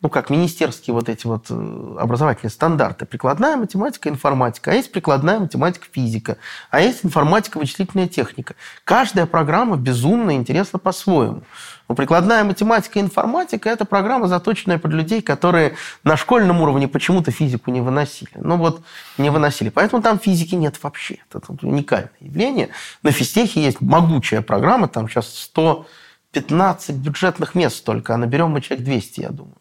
ну, 0.00 0.08
как 0.08 0.30
министерские 0.30 0.94
вот 0.94 1.08
эти 1.08 1.26
вот 1.26 1.46
э, 1.50 1.96
образовательные 1.98 2.52
стандарты. 2.52 3.04
Прикладная 3.04 3.56
математика, 3.56 4.08
информатика. 4.08 4.70
А 4.70 4.74
есть 4.74 4.92
прикладная 4.92 5.40
математика, 5.40 5.86
физика. 5.90 6.36
А 6.70 6.80
есть 6.80 7.04
информатика, 7.04 7.58
вычислительная 7.58 8.06
техника. 8.06 8.54
Каждая 8.84 9.26
программа 9.26 9.76
безумно 9.76 10.36
интересна 10.36 10.78
по-своему. 10.78 11.42
Но 11.88 11.96
прикладная 11.96 12.44
математика 12.44 13.00
и 13.00 13.02
информатика– 13.02 13.68
это 13.70 13.84
программа, 13.84 14.28
заточенная 14.28 14.78
под 14.78 14.92
людей, 14.92 15.20
которые 15.20 15.74
на 16.04 16.16
школьном 16.16 16.60
уровне 16.60 16.86
почему-то 16.86 17.32
физику 17.32 17.72
не 17.72 17.80
выносили. 17.80 18.30
Ну 18.36 18.56
вот, 18.56 18.82
не 19.16 19.30
выносили. 19.30 19.68
Поэтому 19.68 20.00
там 20.00 20.20
физики 20.20 20.54
нет 20.54 20.80
вообще. 20.80 21.16
Это 21.28 21.40
уникальное 21.62 22.12
явление. 22.20 22.68
На 23.02 23.10
физтехе 23.10 23.64
есть 23.64 23.80
могучая 23.80 24.42
программа, 24.42 24.86
там 24.86 25.08
сейчас 25.08 25.34
115 25.34 26.94
бюджетных 26.94 27.56
мест 27.56 27.84
только, 27.84 28.14
а 28.14 28.16
наберем 28.16 28.50
мы 28.50 28.60
человек 28.60 28.84
200, 28.84 29.20
я 29.22 29.30
думаю. 29.30 29.56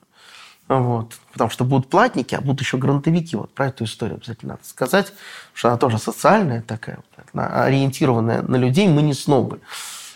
Вот. 0.68 1.14
Потому 1.32 1.50
что 1.50 1.64
будут 1.64 1.90
платники, 1.90 2.36
а 2.36 2.42
будут 2.42 2.62
еще 2.62 2.78
грантовики. 2.78 3.36
Вот 3.36 3.54
про 3.54 3.68
эту 3.68 3.86
историю 3.86 4.18
обязательно 4.18 4.54
надо 4.54 4.66
сказать, 4.66 5.14
что 5.54 5.70
она 5.70 5.78
тоже 5.78 5.98
социальная 5.98 6.62
такая, 6.62 7.00
ориентированная 7.34 8.42
на 8.42 8.58
людей. 8.58 8.88
Мы 8.88 9.02
не 9.02 9.14
снобы. 9.14 9.62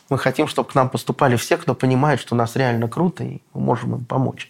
Мы 0.10 0.18
хотим, 0.18 0.48
чтобы 0.48 0.70
к 0.70 0.76
нам 0.76 0.90
поступали 0.90 1.38
все, 1.38 1.56
кто 1.56 1.74
понимает, 1.74 2.20
что 2.20 2.36
у 2.36 2.38
нас 2.38 2.58
реально 2.58 2.90
круто, 2.90 3.24
и 3.24 3.42
мы 3.54 3.62
можем 3.62 3.96
им 3.96 4.04
помочь. 4.04 4.50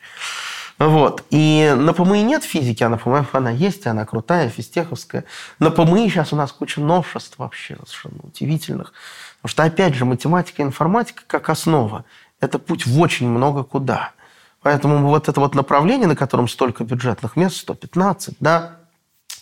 Вот. 0.80 1.24
И 1.30 1.72
на 1.78 1.94
ПМИ 1.94 2.24
нет 2.24 2.44
физики, 2.44 2.82
а 2.82 2.90
на 2.90 2.98
ПМИ 2.98 3.26
она 3.34 3.52
есть, 3.52 3.86
и 3.86 3.90
она 3.90 4.04
крутая, 4.06 4.50
физтеховская. 4.50 5.26
На 5.60 5.70
ПМИ 5.70 6.10
сейчас 6.10 6.34
у 6.34 6.36
нас 6.36 6.52
куча 6.52 6.82
новшеств 6.82 7.38
вообще 7.38 7.76
совершенно 7.86 8.22
удивительных. 8.24 8.94
Потому 9.42 9.52
что, 9.52 9.64
опять 9.64 9.94
же, 9.94 10.06
математика 10.06 10.64
и 10.64 10.66
информатика 10.66 11.22
как 11.28 11.52
основа– 11.52 12.06
это 12.40 12.58
путь 12.58 12.88
в 12.88 13.00
очень 13.00 13.30
много 13.30 13.64
куда– 13.64 14.14
Поэтому 14.62 15.08
вот 15.08 15.28
это 15.28 15.40
вот 15.40 15.56
направление, 15.56 16.08
на 16.08 16.16
котором 16.16 16.48
столько 16.48 16.84
бюджетных 16.84 17.36
мест, 17.36 17.58
115, 17.58 18.36
да, 18.40 18.78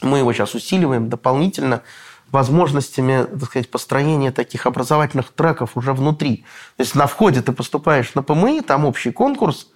мы 0.02 0.20
его 0.20 0.32
сейчас 0.32 0.56
усиливаем 0.56 1.10
дополнительно 1.10 1.82
возможностями, 2.32 3.26
так 3.26 3.46
сказать, 3.46 3.72
построения 3.72 4.32
таких 4.32 4.66
образовательных 4.66 5.32
треков 5.32 5.76
уже 5.76 5.94
внутри. 5.94 6.46
То 6.78 6.84
есть 6.84 6.96
на 6.96 7.08
входе 7.08 7.42
ты 7.42 7.52
поступаешь 7.52 8.14
на 8.16 8.24
ПМИ, 8.24 8.62
там 8.62 8.86
общий 8.86 9.12
конкурс, 9.12 9.68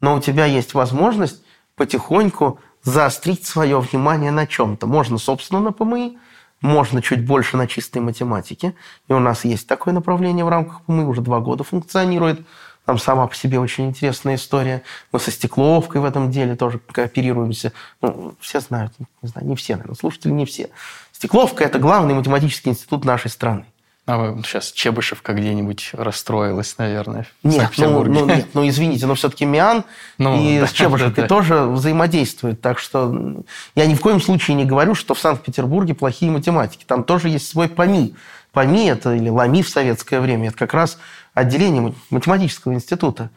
но 0.00 0.16
у 0.16 0.20
тебя 0.20 0.44
есть 0.44 0.74
возможность 0.74 1.42
потихоньку 1.74 2.60
заострить 2.82 3.46
свое 3.46 3.80
внимание 3.80 4.30
на 4.30 4.46
чем-то. 4.46 4.86
Можно, 4.86 5.18
собственно, 5.18 5.60
на 5.60 5.72
ПМИ, 5.72 6.18
можно 6.60 7.02
чуть 7.02 7.26
больше 7.26 7.56
на 7.56 7.66
чистой 7.66 8.00
математике. 8.00 8.74
И 9.08 9.12
у 9.12 9.18
нас 9.18 9.44
есть 9.44 9.66
такое 9.66 9.94
направление 9.94 10.44
в 10.44 10.48
рамках 10.48 10.82
ПМИ, 10.82 11.04
уже 11.04 11.20
два 11.20 11.40
года 11.40 11.64
функционирует. 11.64 12.46
Там 12.84 12.98
сама 12.98 13.26
по 13.26 13.34
себе 13.34 13.60
очень 13.60 13.88
интересная 13.88 14.34
история. 14.34 14.82
Мы 15.12 15.20
со 15.20 15.30
Стекловкой 15.30 16.00
в 16.00 16.04
этом 16.04 16.30
деле 16.30 16.56
тоже 16.56 16.80
кооперируемся. 16.80 17.72
Ну, 18.00 18.34
все 18.40 18.60
знают, 18.60 18.92
не 18.98 19.28
знаю, 19.28 19.46
не 19.46 19.54
все, 19.54 19.74
наверное, 19.74 19.94
слушатели 19.94 20.32
не 20.32 20.46
все. 20.46 20.68
Стекловка– 21.12 21.62
это 21.64 21.78
главный 21.78 22.14
математический 22.14 22.72
институт 22.72 23.04
нашей 23.04 23.30
страны. 23.30 23.66
А 24.04 24.18
вы 24.18 24.42
сейчас 24.42 24.72
Чебышевка 24.72 25.32
где-нибудь 25.32 25.90
расстроилась, 25.92 26.76
наверное, 26.76 27.24
нет, 27.44 27.70
ну, 27.76 28.02
ну, 28.02 28.26
нет, 28.26 28.48
ну 28.52 28.68
извините, 28.68 29.06
но 29.06 29.14
все-таки 29.14 29.44
МИАН 29.44 29.84
ну, 30.18 30.42
и 30.42 30.58
да, 30.58 30.66
с 30.66 30.72
Чебышевкой 30.72 31.14
да, 31.14 31.22
да. 31.22 31.28
тоже 31.28 31.66
взаимодействуют. 31.66 32.60
Так 32.60 32.80
что 32.80 33.44
я 33.76 33.86
ни 33.86 33.94
в 33.94 34.00
коем 34.00 34.20
случае 34.20 34.56
не 34.56 34.64
говорю, 34.64 34.96
что 34.96 35.14
в 35.14 35.20
Санкт-Петербурге 35.20 35.94
плохие 35.94 36.32
математики. 36.32 36.84
Там 36.84 37.04
тоже 37.04 37.28
есть 37.28 37.46
свой 37.46 37.68
ПАМИ. 37.68 38.16
ПАМИ– 38.50 38.86
это 38.88 39.14
или 39.14 39.28
ЛАМИ 39.28 39.62
в 39.62 39.68
советское 39.68 40.18
время. 40.18 40.48
Это 40.48 40.58
как 40.58 40.74
раз 40.74 40.98
отделение 41.34 41.94
математического 42.10 42.72
института. 42.72 43.30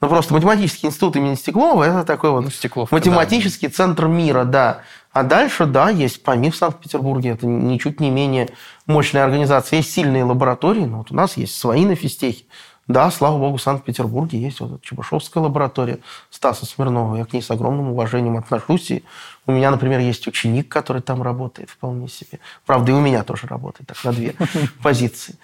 Ну, 0.00 0.08
просто 0.08 0.32
математический 0.32 0.88
институт 0.88 1.16
имени 1.16 1.34
Стеклова– 1.34 1.84
это 1.84 2.04
такой 2.04 2.30
вот 2.30 2.44
ну, 2.44 2.50
Стекловка, 2.50 2.94
математический 2.94 3.68
да. 3.68 3.74
центр 3.74 4.06
мира, 4.06 4.44
да. 4.44 4.80
А 5.12 5.24
дальше, 5.24 5.66
да, 5.66 5.90
есть 5.90 6.22
ПАМИ 6.22 6.50
в 6.50 6.56
Санкт-Петербурге. 6.56 7.30
Это 7.30 7.46
ничуть 7.46 8.00
не 8.00 8.10
менее 8.10 8.48
мощная 8.86 9.24
организация. 9.24 9.78
Есть 9.78 9.92
сильные 9.92 10.24
лаборатории, 10.24 10.84
но 10.84 10.98
вот 10.98 11.10
у 11.10 11.14
нас 11.14 11.36
есть 11.36 11.58
свои 11.58 11.84
на 11.84 11.96
физтехе. 11.96 12.44
Да, 12.90 13.10
слава 13.10 13.38
богу, 13.38 13.58
в 13.58 13.62
Санкт-Петербурге 13.62 14.40
есть 14.40 14.60
вот 14.60 14.82
Чебышевская 14.82 15.42
лаборатория 15.42 15.98
Стаса 16.30 16.64
Смирнова. 16.64 17.16
Я 17.16 17.24
к 17.24 17.32
ней 17.32 17.42
с 17.42 17.50
огромным 17.50 17.90
уважением 17.90 18.36
отношусь. 18.36 18.90
И 18.90 19.04
у 19.46 19.52
меня, 19.52 19.70
например, 19.70 20.00
есть 20.00 20.26
ученик, 20.26 20.68
который 20.68 21.02
там 21.02 21.22
работает 21.22 21.70
вполне 21.70 22.08
себе. 22.08 22.40
Правда, 22.64 22.92
и 22.92 22.94
у 22.94 23.00
меня 23.00 23.22
тоже 23.22 23.46
работает, 23.46 23.88
так 23.88 24.02
на 24.02 24.12
две 24.12 24.34
позиции. 24.82 25.36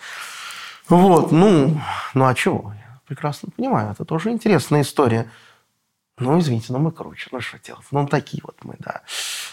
Вот, 0.89 1.33
ну, 1.33 1.81
ну 2.15 2.27
а 2.27 2.35
чего? 2.35 2.73
Я 2.75 3.01
прекрасно 3.07 3.49
понимаю, 3.57 3.93
это 3.93 4.05
тоже 4.05 4.31
интересная 4.31 4.83
история. 4.83 5.31
Ну, 6.19 6.39
извините, 6.39 6.73
но 6.73 6.79
мы 6.79 6.93
круче, 6.93 7.29
ну 7.31 7.41
что 7.41 7.59
делать? 7.59 7.85
Ну, 7.91 8.07
такие 8.07 8.43
вот 8.43 8.57
мы, 8.63 8.77
да. 8.79 9.03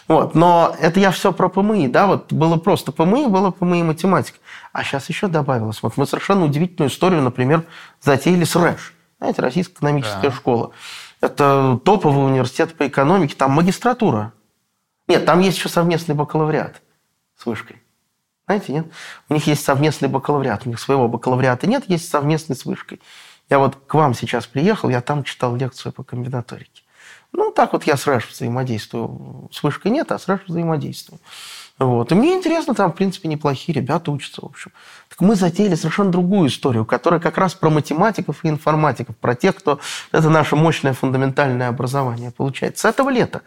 Вот, 0.07 0.33
но 0.33 0.75
это 0.79 0.99
я 0.99 1.11
все 1.11 1.33
про 1.33 1.49
ПМИ, 1.49 1.89
да, 1.89 2.07
вот 2.07 2.31
было 2.31 2.55
просто 2.55 2.93
ПМИ, 2.93 3.27
было 3.27 3.51
ПМИ 3.51 3.83
математика. 3.83 4.37
А 4.71 4.83
сейчас 4.83 5.09
еще 5.09 5.27
добавилось. 5.27 5.83
Вот 5.83 5.97
мы 5.97 6.05
совершенно 6.05 6.45
удивительную 6.45 6.89
историю, 6.89 7.21
например, 7.21 7.65
затеяли 7.99 8.45
с 8.45 8.55
РЭШ. 8.55 8.93
Знаете, 9.19 9.41
Российская 9.41 9.75
экономическая 9.75 10.29
да. 10.29 10.31
школа. 10.31 10.71
Это 11.19 11.79
топовый 11.83 12.25
университет 12.25 12.75
по 12.75 12.87
экономике, 12.87 13.35
там 13.35 13.51
магистратура. 13.51 14.33
Нет, 15.07 15.25
там 15.25 15.41
есть 15.41 15.57
еще 15.57 15.67
совместный 15.67 16.15
бакалавриат 16.15 16.81
с 17.37 17.45
вышкой. 17.45 17.82
Знаете, 18.53 18.73
нет? 18.73 18.85
У 19.29 19.33
них 19.33 19.47
есть 19.47 19.63
совместный 19.63 20.07
бакалавриат. 20.07 20.67
У 20.67 20.69
них 20.69 20.79
своего 20.79 21.07
бакалавриата 21.07 21.65
нет, 21.65 21.85
есть 21.87 22.07
совместный 22.07 22.55
с 22.55 22.65
вышкой. 22.65 23.01
Я 23.49 23.57
вот 23.57 23.75
к 23.87 23.93
вам 23.95 24.13
сейчас 24.13 24.45
приехал, 24.45 24.89
я 24.89 25.01
там 25.01 25.23
читал 25.23 25.55
лекцию 25.55 25.91
по 25.91 26.03
комбинаторике. 26.03 26.83
Ну, 27.31 27.51
так 27.51 27.73
вот 27.73 27.85
я 27.85 27.97
с 27.97 28.05
РЭШ 28.05 28.29
взаимодействую. 28.29 29.49
С 29.51 29.63
вышкой 29.63 29.91
нет, 29.91 30.11
а 30.11 30.19
с 30.19 30.27
РЭШ 30.27 30.41
взаимодействую. 30.47 31.19
Вот. 31.79 32.11
И 32.11 32.15
мне 32.15 32.35
интересно, 32.35 32.75
там, 32.75 32.91
в 32.91 32.95
принципе, 32.95 33.27
неплохие 33.27 33.75
ребята 33.75 34.11
учатся, 34.11 34.41
в 34.41 34.45
общем. 34.45 34.71
Так 35.09 35.21
мы 35.21 35.35
затеяли 35.35 35.73
совершенно 35.73 36.11
другую 36.11 36.49
историю, 36.49 36.85
которая 36.85 37.19
как 37.19 37.39
раз 37.39 37.55
про 37.55 37.71
математиков 37.71 38.45
и 38.45 38.49
информатиков, 38.49 39.17
про 39.17 39.33
тех, 39.33 39.55
кто... 39.55 39.79
Это 40.11 40.29
наше 40.29 40.55
мощное 40.55 40.93
фундаментальное 40.93 41.69
образование 41.69 42.29
получает. 42.29 42.77
С 42.77 42.85
этого 42.85 43.09
лета 43.09 43.41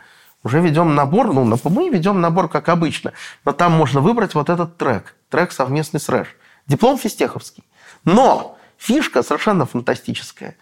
уже 0.47 0.61
ведем 0.61 0.95
набор, 0.95 1.33
ну, 1.33 1.45
мы 1.65 1.89
ведем 1.91 2.21
набор, 2.21 2.49
как 2.49 2.69
обычно, 2.69 3.13
но 3.45 3.53
там 3.53 3.73
можно 3.73 4.01
выбрать 4.01 4.35
вот 4.35 4.49
этот 4.49 4.77
трек, 4.79 5.17
трек 5.29 5.51
совместный 5.53 6.01
с 6.01 6.09
РЭШ. 6.09 6.29
Диплом 6.67 6.97
физтеховский. 6.99 7.65
Но 8.05 8.57
фишка 8.79 9.23
совершенно 9.23 9.67
фантастическая. 9.67 10.57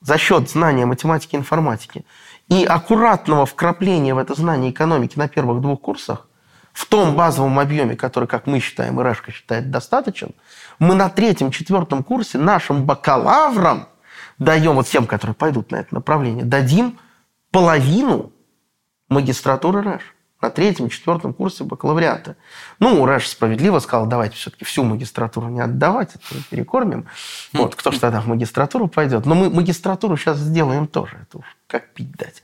За 0.00 0.18
счет 0.18 0.50
знания 0.50 0.86
математики 0.86 1.36
и 1.36 1.38
информатики 1.38 2.04
и 2.48 2.64
аккуратного 2.64 3.46
вкрапления 3.46 4.14
в 4.14 4.18
это 4.18 4.34
знание 4.34 4.72
экономики 4.72 5.16
на 5.16 5.28
первых 5.28 5.60
двух 5.60 5.80
курсах, 5.80 6.26
в 6.72 6.86
том 6.86 7.14
базовом 7.14 7.60
объеме, 7.60 7.94
который, 7.94 8.26
как 8.26 8.48
мы 8.48 8.58
считаем, 8.58 9.00
и 9.00 9.04
Решка 9.04 9.30
считает 9.30 9.70
достаточен, 9.70 10.34
мы 10.80 10.96
на 10.96 11.08
третьем-четвертом 11.08 12.02
курсе 12.02 12.38
нашим 12.38 12.84
бакалаврам 12.84 13.86
даем, 14.38 14.74
вот 14.74 14.88
тем, 14.88 15.06
которые 15.06 15.36
пойдут 15.36 15.70
на 15.70 15.76
это 15.76 15.94
направление, 15.94 16.44
дадим 16.44 16.98
половину 17.52 18.31
магистратуры 19.12 19.82
РЭШ 19.82 20.02
на 20.40 20.50
третьем, 20.50 20.88
четвертом 20.88 21.32
курсе 21.32 21.62
бакалавриата. 21.62 22.36
Ну, 22.80 23.06
РЭШ 23.06 23.28
справедливо 23.28 23.78
сказал, 23.78 24.06
давайте 24.06 24.36
все-таки 24.36 24.64
всю 24.64 24.82
магистратуру 24.82 25.48
не 25.48 25.60
отдавать, 25.60 26.16
это 26.16 26.42
перекормим. 26.50 27.06
Вот, 27.52 27.76
кто 27.76 27.92
же 27.92 28.00
тогда 28.00 28.20
в 28.20 28.26
магистратуру 28.26 28.88
пойдет? 28.88 29.24
Но 29.24 29.34
мы 29.34 29.50
магистратуру 29.50 30.16
сейчас 30.16 30.38
сделаем 30.38 30.88
тоже, 30.88 31.18
это 31.22 31.38
уж 31.38 31.44
как 31.68 31.94
пить 31.94 32.12
дать. 32.12 32.42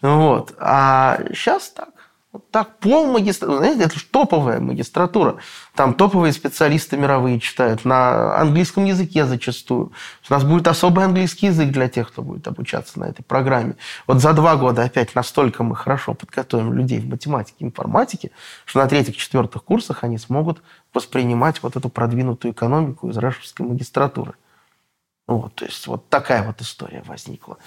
Вот. 0.00 0.54
А 0.58 1.20
сейчас 1.28 1.68
так. 1.70 1.90
Вот 2.34 2.50
так 2.50 2.80
пол 2.80 3.06
магистратуры, 3.06 3.58
знаете, 3.58 3.84
это 3.84 3.96
же 3.96 4.06
топовая 4.06 4.58
магистратура. 4.58 5.36
Там 5.76 5.94
топовые 5.94 6.32
специалисты 6.32 6.96
мировые 6.96 7.38
читают 7.38 7.84
на 7.84 8.36
английском 8.36 8.84
языке 8.84 9.24
зачастую. 9.24 9.92
У 10.28 10.32
нас 10.32 10.42
будет 10.42 10.66
особый 10.66 11.04
английский 11.04 11.46
язык 11.46 11.70
для 11.70 11.88
тех, 11.88 12.08
кто 12.08 12.22
будет 12.22 12.48
обучаться 12.48 12.98
на 12.98 13.04
этой 13.04 13.22
программе. 13.22 13.76
Вот 14.08 14.20
за 14.20 14.32
два 14.32 14.56
года 14.56 14.82
опять 14.82 15.14
настолько 15.14 15.62
мы 15.62 15.76
хорошо 15.76 16.14
подготовим 16.14 16.72
людей 16.72 16.98
в 16.98 17.08
математике 17.08 17.54
и 17.60 17.64
информатике, 17.66 18.32
что 18.64 18.80
на 18.80 18.88
третьих-четвертых 18.88 19.62
курсах 19.62 20.02
они 20.02 20.18
смогут 20.18 20.60
воспринимать 20.92 21.62
вот 21.62 21.76
эту 21.76 21.88
продвинутую 21.88 22.50
экономику 22.50 23.10
из 23.10 23.16
Рашевской 23.16 23.64
магистратуры. 23.64 24.34
Вот, 25.28 25.54
то 25.54 25.66
есть 25.66 25.86
вот 25.86 26.08
такая 26.08 26.42
вот 26.42 26.60
история 26.60 27.04
возникла. 27.06 27.58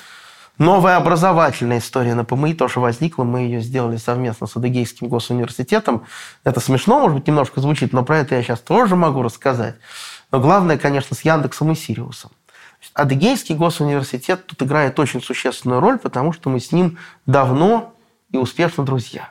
Новая 0.57 0.97
образовательная 0.97 1.77
история 1.77 2.15
на 2.15 2.25
ПМИ 2.25 2.55
тоже 2.55 2.79
возникла. 2.79 3.23
Мы 3.23 3.41
ее 3.41 3.61
сделали 3.61 3.97
совместно 3.97 4.47
с 4.47 4.55
Адыгейским 4.55 5.07
госуниверситетом. 5.07 6.05
Это 6.43 6.59
смешно, 6.59 6.99
может 6.99 7.17
быть, 7.17 7.27
немножко 7.27 7.61
звучит, 7.61 7.93
но 7.93 8.03
про 8.03 8.19
это 8.19 8.35
я 8.35 8.41
сейчас 8.41 8.59
тоже 8.61 8.95
могу 8.95 9.21
рассказать. 9.21 9.75
Но 10.31 10.39
главное, 10.39 10.79
конечно, 10.79 11.15
с 11.15 11.21
Яндексом 11.21 11.71
и 11.71 11.75
Сириусом. 11.75 12.31
Адыгейский 12.93 13.55
госуниверситет 13.55 14.47
тут 14.47 14.63
играет 14.63 14.99
очень 14.99 15.21
существенную 15.21 15.79
роль, 15.79 15.99
потому 15.99 16.33
что 16.33 16.49
мы 16.49 16.59
с 16.59 16.71
ним 16.71 16.97
давно 17.27 17.93
и 18.31 18.37
успешно 18.37 18.83
друзья. 18.83 19.29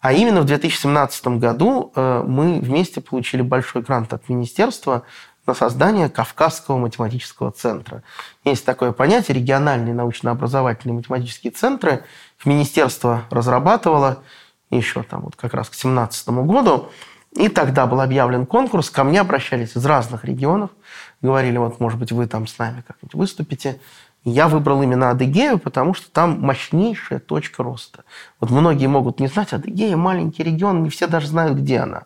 А 0.00 0.12
именно 0.12 0.40
в 0.40 0.46
2017 0.46 1.26
году 1.38 1.92
э, 1.94 2.24
мы 2.26 2.58
вместе 2.58 3.00
получили 3.00 3.42
большой 3.42 3.82
грант 3.82 4.12
от 4.12 4.28
министерства 4.28 5.04
на 5.46 5.54
создание 5.54 6.08
Кавказского 6.08 6.78
математического 6.78 7.50
центра. 7.50 8.02
Есть 8.44 8.64
такое 8.64 8.92
понятие 8.92 9.36
региональные 9.36 9.94
научно-образовательные 9.94 10.96
математические 10.96 11.50
центры. 11.50 12.04
Министерство 12.44 13.24
разрабатывало 13.30 14.22
еще 14.70 15.02
там 15.02 15.22
вот 15.22 15.36
как 15.36 15.54
раз 15.54 15.68
к 15.68 15.72
2017 15.72 16.28
году. 16.28 16.90
И 17.32 17.48
тогда 17.48 17.86
был 17.86 18.00
объявлен 18.00 18.46
конкурс. 18.46 18.90
Ко 18.90 19.04
мне 19.04 19.20
обращались 19.20 19.76
из 19.76 19.84
разных 19.86 20.24
регионов. 20.24 20.70
Говорили, 21.22 21.56
вот, 21.56 21.80
может 21.80 21.98
быть, 21.98 22.12
вы 22.12 22.26
там 22.26 22.46
с 22.46 22.58
нами 22.58 22.84
как-нибудь 22.86 23.14
выступите. 23.14 23.80
я 24.24 24.48
выбрал 24.48 24.82
именно 24.82 25.10
Адыгею, 25.10 25.58
потому 25.58 25.94
что 25.94 26.10
там 26.10 26.40
мощнейшая 26.40 27.20
точка 27.20 27.62
роста. 27.62 28.04
Вот 28.38 28.50
многие 28.50 28.86
могут 28.86 29.18
не 29.18 29.28
знать, 29.28 29.52
Адыгея 29.52 29.96
маленький 29.96 30.42
регион, 30.42 30.82
не 30.82 30.90
все 30.90 31.06
даже 31.06 31.26
знают, 31.26 31.58
где 31.58 31.78
она. 31.78 32.04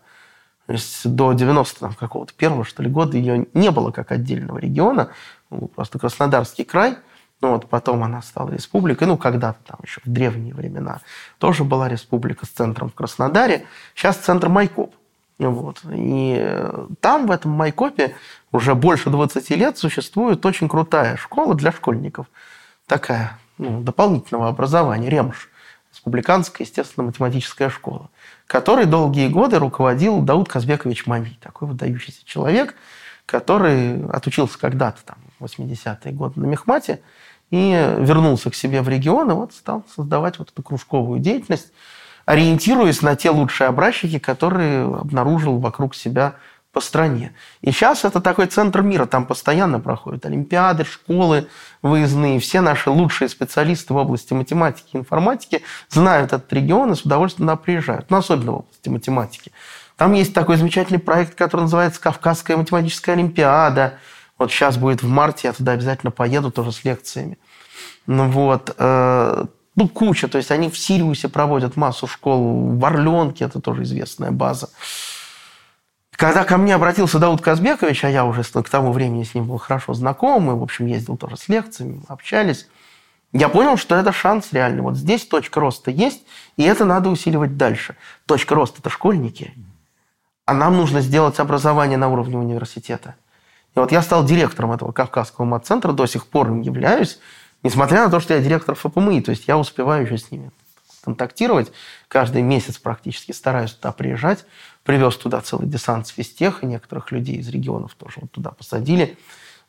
То 0.66 0.72
есть 0.72 1.08
до 1.08 1.32
90 1.32 1.94
какого-то 1.98 2.34
первого, 2.34 2.64
что 2.64 2.82
ли, 2.82 2.90
года 2.90 3.16
ее 3.16 3.46
не 3.54 3.70
было 3.70 3.92
как 3.92 4.10
отдельного 4.10 4.58
региона. 4.58 5.10
Ну, 5.50 5.68
просто 5.68 5.98
Краснодарский 5.98 6.64
край. 6.64 6.96
Ну 7.40 7.52
вот 7.52 7.68
потом 7.68 8.02
она 8.02 8.20
стала 8.22 8.50
республикой. 8.50 9.06
Ну, 9.06 9.16
когда-то 9.16 9.58
там 9.64 9.78
еще 9.82 10.00
в 10.04 10.10
древние 10.10 10.54
времена 10.54 11.00
тоже 11.38 11.62
была 11.62 11.88
республика 11.88 12.46
с 12.46 12.48
центром 12.48 12.88
в 12.90 12.94
Краснодаре. 12.94 13.66
Сейчас 13.94 14.16
центр 14.16 14.48
Майкоп. 14.48 14.94
Вот. 15.38 15.82
И 15.92 16.36
э, 16.40 16.86
там, 17.00 17.26
в 17.26 17.30
этом 17.30 17.52
Майкопе, 17.52 18.16
уже 18.52 18.74
больше 18.74 19.10
20 19.10 19.50
лет 19.50 19.78
существует 19.78 20.44
очень 20.46 20.68
крутая 20.68 21.16
школа 21.16 21.54
для 21.54 21.72
школьников. 21.72 22.26
Такая, 22.86 23.38
ну, 23.58 23.82
дополнительного 23.82 24.48
образования, 24.48 25.10
РЕМШ. 25.10 25.50
Республиканская, 25.92 26.66
естественно, 26.66 27.06
математическая 27.06 27.68
школа 27.68 28.10
который 28.46 28.86
долгие 28.86 29.28
годы 29.28 29.58
руководил 29.58 30.20
Дауд 30.20 30.48
Казбекович 30.48 31.06
Мами, 31.06 31.38
такой 31.42 31.68
выдающийся 31.68 32.24
человек, 32.24 32.74
который 33.26 34.06
отучился 34.06 34.58
когда-то, 34.58 35.04
там, 35.04 35.18
в 35.38 35.44
80-е 35.44 36.12
годы 36.12 36.40
на 36.40 36.46
Мехмате, 36.46 37.00
и 37.50 37.72
вернулся 37.98 38.50
к 38.50 38.54
себе 38.54 38.82
в 38.82 38.88
регион, 38.88 39.30
и 39.30 39.34
вот 39.34 39.52
стал 39.52 39.84
создавать 39.94 40.38
вот 40.38 40.50
эту 40.50 40.62
кружковую 40.62 41.20
деятельность, 41.20 41.72
ориентируясь 42.24 43.02
на 43.02 43.14
те 43.16 43.30
лучшие 43.30 43.68
образчики, 43.68 44.18
которые 44.18 44.84
обнаружил 44.84 45.58
вокруг 45.58 45.94
себя 45.94 46.34
по 46.76 46.82
стране. 46.82 47.32
И 47.62 47.70
сейчас 47.70 48.04
это 48.04 48.20
такой 48.20 48.48
центр 48.48 48.82
мира, 48.82 49.06
там 49.06 49.24
постоянно 49.24 49.80
проходят 49.80 50.26
олимпиады, 50.26 50.84
школы 50.84 51.48
выездные. 51.80 52.38
Все 52.38 52.60
наши 52.60 52.90
лучшие 52.90 53.30
специалисты 53.30 53.94
в 53.94 53.96
области 53.96 54.34
математики 54.34 54.90
и 54.92 54.98
информатики 54.98 55.62
знают 55.88 56.34
этот 56.34 56.52
регион 56.52 56.92
и 56.92 56.94
с 56.94 57.00
удовольствием 57.00 57.48
туда 57.48 57.56
приезжают, 57.56 58.10
но 58.10 58.18
особенно 58.18 58.52
в 58.52 58.54
области 58.56 58.90
математики. 58.90 59.52
Там 59.96 60.12
есть 60.12 60.34
такой 60.34 60.58
замечательный 60.58 60.98
проект, 60.98 61.34
который 61.34 61.62
называется 61.62 61.98
«Кавказская 61.98 62.58
математическая 62.58 63.14
олимпиада». 63.14 63.94
Вот 64.36 64.50
сейчас 64.50 64.76
будет 64.76 65.02
в 65.02 65.08
марте, 65.08 65.48
я 65.48 65.54
туда 65.54 65.72
обязательно 65.72 66.10
поеду 66.10 66.50
тоже 66.50 66.72
с 66.72 66.84
лекциями. 66.84 67.38
Ну 68.06 68.28
вот, 68.28 68.74
э, 68.76 69.44
ну, 69.76 69.88
куча. 69.88 70.28
То 70.28 70.36
есть 70.36 70.50
они 70.50 70.68
в 70.68 70.76
Сириусе 70.76 71.30
проводят 71.30 71.76
массу 71.76 72.06
школ, 72.06 72.76
в 72.76 72.84
Орленке, 72.84 73.46
это 73.46 73.62
тоже 73.62 73.84
известная 73.84 74.30
база. 74.30 74.68
Когда 76.16 76.44
ко 76.44 76.56
мне 76.56 76.74
обратился 76.74 77.18
Дауд 77.18 77.42
Казбекович, 77.42 78.04
а 78.04 78.10
я 78.10 78.24
уже 78.24 78.42
к 78.42 78.68
тому 78.70 78.92
времени 78.92 79.22
с 79.22 79.34
ним 79.34 79.46
был 79.46 79.58
хорошо 79.58 79.92
знаком, 79.92 80.44
мы, 80.44 80.58
в 80.58 80.62
общем, 80.62 80.86
ездил 80.86 81.18
тоже 81.18 81.36
с 81.36 81.48
лекциями, 81.48 82.02
общались, 82.08 82.68
я 83.32 83.50
понял, 83.50 83.76
что 83.76 83.94
это 83.96 84.12
шанс 84.12 84.52
реальный. 84.52 84.80
Вот 84.80 84.96
здесь 84.96 85.26
точка 85.26 85.60
роста 85.60 85.90
есть, 85.90 86.22
и 86.56 86.62
это 86.62 86.86
надо 86.86 87.10
усиливать 87.10 87.58
дальше. 87.58 87.96
Точка 88.24 88.54
роста– 88.54 88.78
это 88.80 88.88
школьники, 88.88 89.52
а 90.46 90.54
нам 90.54 90.76
нужно 90.76 91.02
сделать 91.02 91.38
образование 91.38 91.98
на 91.98 92.08
уровне 92.08 92.38
университета. 92.38 93.14
И 93.74 93.78
вот 93.78 93.92
я 93.92 94.00
стал 94.00 94.24
директором 94.24 94.72
этого 94.72 94.92
Кавказского 94.92 95.44
мат-центра, 95.44 95.92
до 95.92 96.06
сих 96.06 96.26
пор 96.28 96.48
им 96.48 96.62
являюсь, 96.62 97.18
несмотря 97.62 98.04
на 98.04 98.10
то, 98.10 98.20
что 98.20 98.32
я 98.32 98.40
директор 98.40 98.74
ФПМИ, 98.74 99.20
то 99.20 99.32
есть 99.32 99.48
я 99.48 99.58
успеваю 99.58 100.06
еще 100.06 100.16
с 100.16 100.30
ними 100.30 100.50
контактировать. 101.06 101.72
Каждый 102.08 102.42
месяц 102.42 102.78
практически 102.78 103.32
стараюсь 103.32 103.72
туда 103.72 103.92
приезжать. 103.92 104.44
Привез 104.86 105.16
туда 105.16 105.40
целый 105.40 105.66
десант 105.66 106.06
с 106.06 106.10
физтех, 106.10 106.62
и 106.62 106.66
некоторых 106.66 107.12
людей 107.12 107.36
из 107.36 107.48
регионов 107.48 107.94
тоже 107.94 108.18
вот 108.22 108.30
туда 108.30 108.50
посадили. 108.50 109.18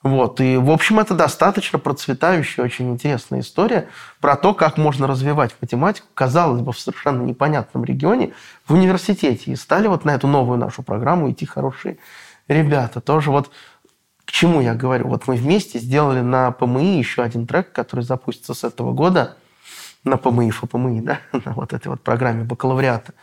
Вот. 0.03 0.39
И, 0.39 0.57
в 0.57 0.69
общем, 0.69 0.99
это 0.99 1.15
достаточно 1.15 1.79
процветающая, 1.79 2.63
очень 2.63 2.91
интересная 2.91 3.39
история 3.41 3.89
про 4.21 4.35
то, 4.35 4.53
как 4.53 4.77
можно 4.77 5.07
развивать 5.07 5.55
математику, 5.59 6.07
казалось 6.13 6.61
бы, 6.61 6.71
в 6.71 6.79
совершенно 6.79 7.23
непонятном 7.23 7.83
регионе, 7.83 8.31
в 8.65 8.73
университете. 8.73 9.51
И 9.51 9.55
стали 9.55 9.87
вот 9.87 10.05
на 10.05 10.11
эту 10.11 10.27
новую 10.27 10.59
нашу 10.59 10.83
программу 10.83 11.31
идти 11.31 11.45
хорошие 11.45 11.97
ребята. 12.47 13.01
Тоже 13.01 13.31
вот 13.31 13.49
к 14.23 14.31
чему 14.31 14.61
я 14.61 14.75
говорю? 14.75 15.07
Вот 15.07 15.27
мы 15.27 15.35
вместе 15.35 15.79
сделали 15.79 16.21
на 16.21 16.51
ПМИ 16.51 16.99
еще 16.99 17.23
один 17.23 17.47
трек, 17.47 17.71
который 17.71 18.01
запустится 18.01 18.53
с 18.53 18.63
этого 18.63 18.93
года– 18.93 19.35
на 20.07 20.17
ПМИ, 20.17 20.51
ФПМИ, 20.51 21.01
да, 21.01 21.19
на 21.31 21.53
вот 21.53 21.73
этой 21.73 21.89
вот 21.89 22.01
программе 22.01 22.43
бакалавриата. 22.43 23.13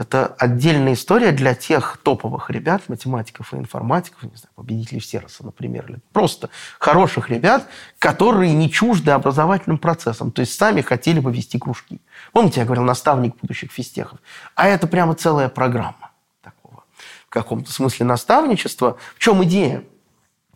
Это 0.00 0.34
отдельная 0.38 0.94
история 0.94 1.30
для 1.30 1.54
тех 1.54 1.98
топовых 2.02 2.48
ребят, 2.48 2.88
математиков 2.88 3.52
и 3.52 3.58
информатиков, 3.58 4.22
не 4.22 4.34
знаю, 4.34 4.50
победителей 4.56 4.98
Сероса, 4.98 5.44
например, 5.44 5.90
или 5.90 5.98
просто 6.14 6.48
хороших 6.78 7.28
ребят, 7.28 7.68
которые 7.98 8.54
не 8.54 8.70
чужды 8.70 9.10
образовательным 9.10 9.76
процессом, 9.76 10.32
то 10.32 10.40
есть 10.40 10.54
сами 10.54 10.80
хотели 10.80 11.20
бы 11.20 11.30
вести 11.30 11.58
кружки. 11.58 12.00
Помните, 12.32 12.60
я 12.60 12.64
говорил, 12.64 12.82
наставник 12.82 13.36
будущих 13.42 13.72
физтехов? 13.72 14.20
А 14.54 14.68
это 14.68 14.86
прямо 14.86 15.14
целая 15.14 15.50
программа 15.50 16.12
такого, 16.42 16.84
в 17.26 17.28
каком-то 17.28 17.70
смысле 17.70 18.06
наставничества. 18.06 18.96
В 19.14 19.18
чем 19.18 19.44
идея? 19.44 19.84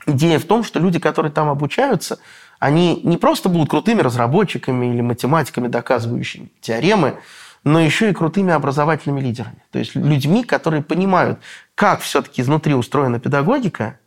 Идея 0.07 0.39
в 0.39 0.45
том, 0.45 0.65
что 0.65 0.81
люди, 0.81 0.99
которые 0.99 1.31
там 1.31 1.51
обучаются, 1.51 2.19
они 2.61 3.03
не 3.05 3.19
просто 3.19 3.51
будут 3.51 3.69
крутыми 3.69 4.01
разработчиками 4.01 4.87
или 4.87 5.03
математиками, 5.03 5.69
доказывающими 5.69 6.51
теоремы, 6.63 7.19
но 7.65 7.81
еще 7.81 8.11
и 8.11 8.15
крутыми 8.15 8.53
образовательными 8.53 9.21
лидерами. 9.21 9.63
То 9.71 9.79
есть 9.79 9.95
людьми, 9.95 10.45
которые 10.45 10.83
понимают, 10.83 11.41
как 11.75 12.01
все-таки 12.01 12.43
изнутри 12.43 12.75
устроена 12.75 13.19
педагогика 13.19 13.99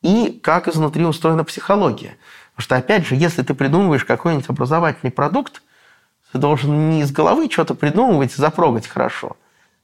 и 0.00 0.40
как 0.42 0.68
изнутри 0.68 1.04
устроена 1.04 1.44
психология. 1.44 2.16
Потому 2.54 2.64
что, 2.64 2.76
опять 2.76 3.06
же, 3.06 3.16
если 3.16 3.42
ты 3.42 3.54
придумываешь 3.54 4.04
какой-нибудь 4.04 4.48
образовательный 4.48 5.10
продукт, 5.10 5.62
ты 6.32 6.38
должен 6.38 6.90
не 6.90 7.02
из 7.02 7.10
головы 7.10 7.48
что-то 7.50 7.74
придумывать 7.74 8.32
запрогать 8.32 8.86
хорошо, 8.86 9.36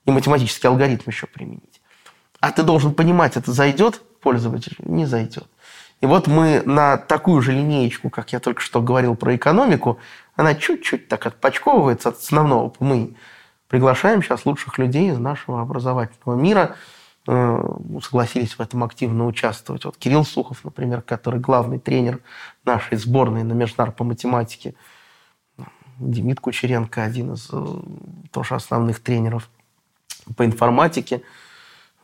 и 0.05 0.11
математический 0.13 0.69
алгоритм 0.69 1.11
еще 1.11 1.27
применить. 1.27 1.81
А 2.41 2.53
ты 2.53 2.63
должен 2.63 2.95
понимать, 2.95 3.37
это 3.37 3.51
зайдет 3.53 4.01
пользователю, 4.21 4.77
не 4.81 5.07
зайдет. 5.07 5.49
И 6.01 6.07
вот 6.07 6.27
мы 6.27 6.63
на 6.65 6.99
такую 6.99 7.41
же 7.41 7.53
линеечку, 7.53 8.11
как 8.11 8.33
я 8.33 8.39
только 8.39 8.61
что 8.61 8.83
говорил 8.83 9.17
про 9.17 9.35
экономику, 9.35 9.99
она 10.37 10.55
чуть-чуть 10.55 11.09
так 11.09 11.27
отпочковывается 11.27 12.11
от 12.11 12.19
основного. 12.19 12.73
Мы 12.79 13.17
приглашаем 13.69 14.23
сейчас 14.23 14.47
лучших 14.47 14.79
людей 14.79 15.11
из 15.11 15.19
нашего 15.19 15.61
образовательного 15.61 16.39
мира, 16.39 16.77
э, 17.27 17.79
согласились 18.03 18.55
в 18.55 18.61
этом 18.61 18.85
активно 18.85 19.27
участвовать. 19.27 19.85
Вот 19.85 19.97
Кирилл 19.97 20.25
Сухов, 20.25 20.63
например, 20.65 21.03
который 21.03 21.41
главный 21.41 21.79
тренер 21.79 22.21
нашей 22.65 22.99
сборной 22.99 23.43
на 23.43 23.55
межнар 23.55 23.91
по 23.91 24.05
математике, 24.05 24.75
Демид 25.99 26.41
Кучеренко, 26.41 27.03
один 27.03 27.33
из 27.33 27.49
э, 27.51 27.67
тоже 28.31 28.55
основных 28.55 29.01
тренеров 29.01 29.49
по 30.37 30.45
информатике– 30.45 31.23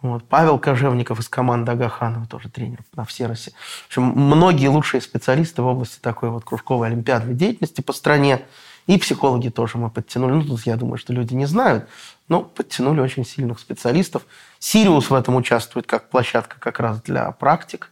вот. 0.02 0.28
Павел 0.28 0.58
Кожевников 0.58 1.20
из 1.20 1.28
команды 1.28 1.72
Агаханова, 1.72 2.26
тоже 2.26 2.48
тренер 2.48 2.80
на 2.94 3.04
Всеросе. 3.04 3.52
В 3.84 3.86
общем, 3.86 4.02
многие 4.02 4.66
лучшие 4.66 5.00
специалисты 5.00 5.62
в 5.62 5.66
области 5.66 6.00
такой 6.00 6.30
вот 6.30 6.44
кружковой 6.44 6.88
олимпиадной 6.88 7.34
деятельности 7.34 7.80
по 7.80 7.92
стране. 7.92 8.44
И 8.88 8.98
психологи 8.98 9.48
тоже 9.48 9.78
мы 9.78 9.90
подтянули. 9.90 10.32
Ну, 10.32 10.44
тут 10.44 10.66
я 10.66 10.76
думаю, 10.76 10.98
что 10.98 11.12
люди 11.12 11.34
не 11.34 11.46
знают, 11.46 11.88
но 12.28 12.42
подтянули 12.42 13.00
очень 13.00 13.24
сильных 13.24 13.60
специалистов. 13.60 14.26
Сириус 14.58 15.08
в 15.08 15.14
этом 15.14 15.36
участвует 15.36 15.86
как 15.86 16.10
площадка 16.10 16.58
как 16.58 16.80
раз 16.80 17.00
для 17.02 17.30
практик, 17.30 17.90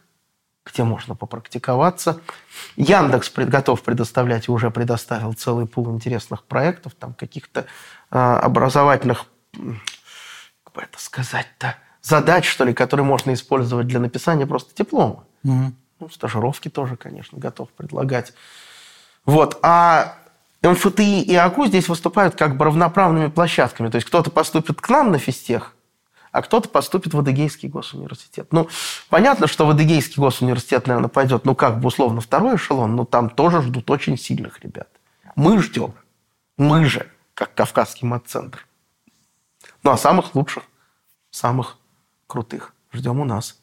где 0.65 0.83
можно 0.83 1.15
попрактиковаться. 1.15 2.19
Яндекс 2.75 3.31
готов 3.33 3.81
предоставлять 3.83 4.49
и 4.49 4.51
уже 4.51 4.69
предоставил 4.69 5.31
целый 5.31 5.65
пул 5.65 5.89
интересных 5.95 6.43
проектов, 6.43 6.93
там 6.93 7.13
каких-то 7.13 7.61
э, 8.11 8.17
образовательных, 8.17 9.27
как 9.53 10.73
бы 10.73 10.81
это 10.81 10.99
сказать-то, 10.99 11.77
задач, 12.01 12.47
что 12.47 12.63
ли, 12.63 12.73
которые 12.73 13.05
можно 13.05 13.33
использовать 13.33 13.87
для 13.87 13.99
написания 13.99 14.45
просто 14.45 14.75
диплома. 14.75 15.23
Угу. 15.43 15.73
Ну, 15.99 16.09
стажировки 16.09 16.69
тоже, 16.69 16.95
конечно, 16.95 17.37
готов 17.37 17.69
предлагать. 17.69 18.33
Вот. 19.25 19.59
А 19.61 20.17
МФТИ 20.63 21.21
и 21.21 21.35
АКУ 21.35 21.67
здесь 21.67 21.87
выступают 21.87 22.35
как 22.35 22.57
бы 22.57 22.65
равноправными 22.65 23.27
площадками. 23.27 23.89
То 23.89 23.95
есть 23.95 24.07
кто-то 24.07 24.31
поступит 24.31 24.81
к 24.81 24.89
нам 24.89 25.11
на 25.11 25.19
физтех, 25.19 25.75
а 26.31 26.41
кто-то 26.41 26.69
поступит 26.69 27.13
в 27.13 27.19
Адыгейский 27.19 27.69
госуниверситет. 27.69 28.47
Ну, 28.51 28.69
понятно, 29.09 29.47
что 29.47 29.65
в 29.65 29.71
Адыгейский 29.71 30.21
госуниверситет, 30.21 30.87
наверное, 30.87 31.09
пойдет, 31.09 31.45
ну, 31.45 31.55
как 31.55 31.79
бы 31.79 31.87
условно 31.87 32.21
второй 32.21 32.55
эшелон, 32.55 32.95
но 32.95 33.05
там 33.05 33.29
тоже 33.29 33.61
ждут 33.61 33.89
очень 33.89 34.17
сильных 34.17 34.59
ребят. 34.61 34.87
Мы 35.35 35.61
ждем. 35.61 35.93
Мы 36.57 36.85
же, 36.85 37.07
как 37.33 37.53
Кавказский 37.53 38.07
матцентр. 38.07 38.65
Ну, 39.83 39.91
а 39.91 39.97
самых 39.97 40.35
лучших, 40.35 40.63
самых 41.31 41.77
крутых 42.31 42.73
ждем 42.93 43.19
у 43.19 43.25
нас. 43.25 43.57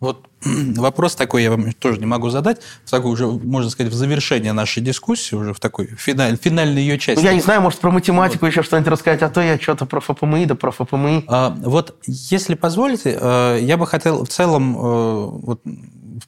Вот 0.00 0.26
вопрос 0.76 1.14
такой 1.14 1.44
я 1.44 1.50
вам 1.50 1.72
тоже 1.72 1.98
не 1.98 2.04
могу 2.04 2.28
задать, 2.28 2.60
в 2.84 2.90
такой 2.90 3.10
уже, 3.10 3.26
можно 3.26 3.70
сказать, 3.70 3.90
в 3.90 3.96
завершение 3.96 4.52
нашей 4.52 4.82
дискуссии, 4.82 5.34
уже 5.34 5.54
в 5.54 5.60
такой 5.60 5.86
финаль, 5.86 6.36
финальной 6.36 6.82
ее 6.82 6.98
части. 6.98 7.22
Ну, 7.22 7.26
я 7.26 7.34
не 7.34 7.40
знаю, 7.40 7.62
может, 7.62 7.80
про 7.80 7.90
математику 7.90 8.44
вот. 8.44 8.48
еще 8.48 8.62
что-нибудь 8.62 8.88
рассказать, 8.88 9.22
а 9.22 9.30
то 9.30 9.40
я 9.40 9.58
что-то 9.58 9.86
про 9.86 10.00
ФПМИ, 10.00 10.44
да 10.44 10.54
про 10.54 10.72
ФПМИ. 10.72 11.24
А, 11.26 11.56
вот, 11.56 11.96
если 12.06 12.54
позволите, 12.54 13.16
э, 13.18 13.60
я 13.62 13.78
бы 13.78 13.86
хотел 13.86 14.26
в 14.26 14.28
целом 14.28 14.76
э, 14.76 14.80
вот, 15.42 15.62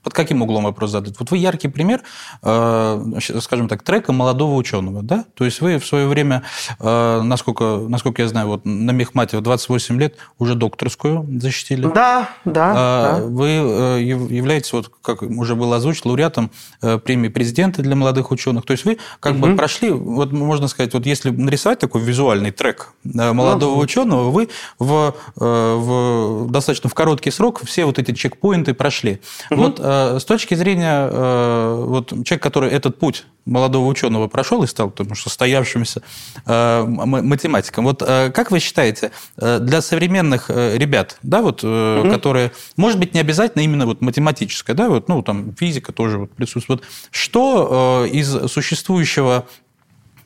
под 0.03 0.13
каким 0.13 0.43
углом 0.43 0.65
вопрос 0.65 0.91
задать? 0.91 1.19
Вот 1.19 1.31
вы 1.31 1.39
яркий 1.39 1.69
пример, 1.69 2.03
э, 2.43 3.19
скажем 3.41 3.69
так, 3.69 3.83
трека 3.83 4.13
молодого 4.13 4.55
ученого, 4.55 5.03
да? 5.03 5.25
То 5.35 5.45
есть 5.45 5.61
вы 5.61 5.79
в 5.79 5.87
свое 5.87 6.07
время, 6.07 6.43
э, 6.79 7.21
насколько, 7.23 7.85
насколько 7.89 8.23
я 8.23 8.29
знаю, 8.29 8.49
вот 8.49 8.65
на 8.65 8.91
Мехмате 8.91 9.39
в 9.39 9.41
28 9.43 10.01
лет 10.01 10.17
уже 10.39 10.55
докторскую 10.55 11.27
защитили. 11.41 11.87
Да, 11.87 12.31
да. 12.45 12.75
Да. 12.75 13.21
Вы 13.25 13.49
э, 13.49 14.01
являетесь, 14.03 14.73
вот, 14.73 14.91
как 15.03 15.23
уже 15.23 15.55
было 15.55 15.77
озвучено, 15.77 16.11
лауреатом 16.11 16.51
премии 16.81 17.29
президента 17.29 17.83
для 17.83 17.97
молодых 17.97 18.31
ученых. 18.31 18.65
То 18.65 18.73
есть 18.73 18.85
вы 18.85 18.99
как 19.21 19.35
угу. 19.35 19.47
бы 19.47 19.57
прошли, 19.57 19.91
вот 19.91 20.33
можно 20.33 20.69
сказать, 20.69 20.95
вот 20.95 21.07
если 21.07 21.31
нарисовать 21.31 21.79
такой 21.79 22.03
визуальный 22.03 22.51
трек 22.51 22.93
молодого 23.05 23.73
угу. 23.73 23.81
ученого, 23.81 24.31
вы 24.31 24.49
в, 24.79 25.15
в 25.37 26.51
достаточно 26.51 26.89
в 26.91 26.95
короткий 26.95 27.31
срок 27.31 27.63
все 27.65 27.85
вот 27.85 27.99
эти 27.99 28.13
чекпоинты 28.13 28.75
прошли. 28.75 29.21
Угу. 29.51 29.61
Вот 29.61 29.81
э, 29.81 29.86
с 29.87 30.25
точки 30.25 30.55
зрения 30.55 31.09
э, 31.11 31.85
вот 31.87 32.09
человека, 32.09 32.39
который 32.39 32.71
этот 32.71 32.99
путь 32.99 33.25
молодого 33.45 33.87
ученого 33.87 34.27
прошел 34.27 34.63
и 34.63 34.67
стал 34.67 34.91
потому, 34.91 35.15
состоявшимся 35.15 36.03
э, 36.45 36.85
математиком, 36.85 37.85
вот 37.85 38.03
э, 38.03 38.31
как 38.33 38.51
вы 38.51 38.59
считаете, 38.59 39.13
э, 39.37 39.59
для 39.61 39.81
современных 39.81 40.51
э, 40.51 40.77
ребят, 40.77 41.19
да, 41.23 41.43
вот, 41.43 41.61
э, 41.63 42.01
угу. 42.01 42.11
которые, 42.11 42.53
может 42.77 42.99
быть, 42.99 43.15
не 43.15 43.21
обязательно 43.21 43.63
именно 43.63 43.87
вот 43.87 44.01
математическая, 44.01 44.75
да, 44.75 44.89
вот, 44.89 45.09
ну, 45.09 45.23
там, 45.23 45.55
физика 45.55 45.93
тоже 45.93 46.19
вот 46.19 46.33
присутствует, 46.33 46.83
что 47.11 48.07
э, 48.07 48.09
из 48.09 48.51
существующего 48.51 49.47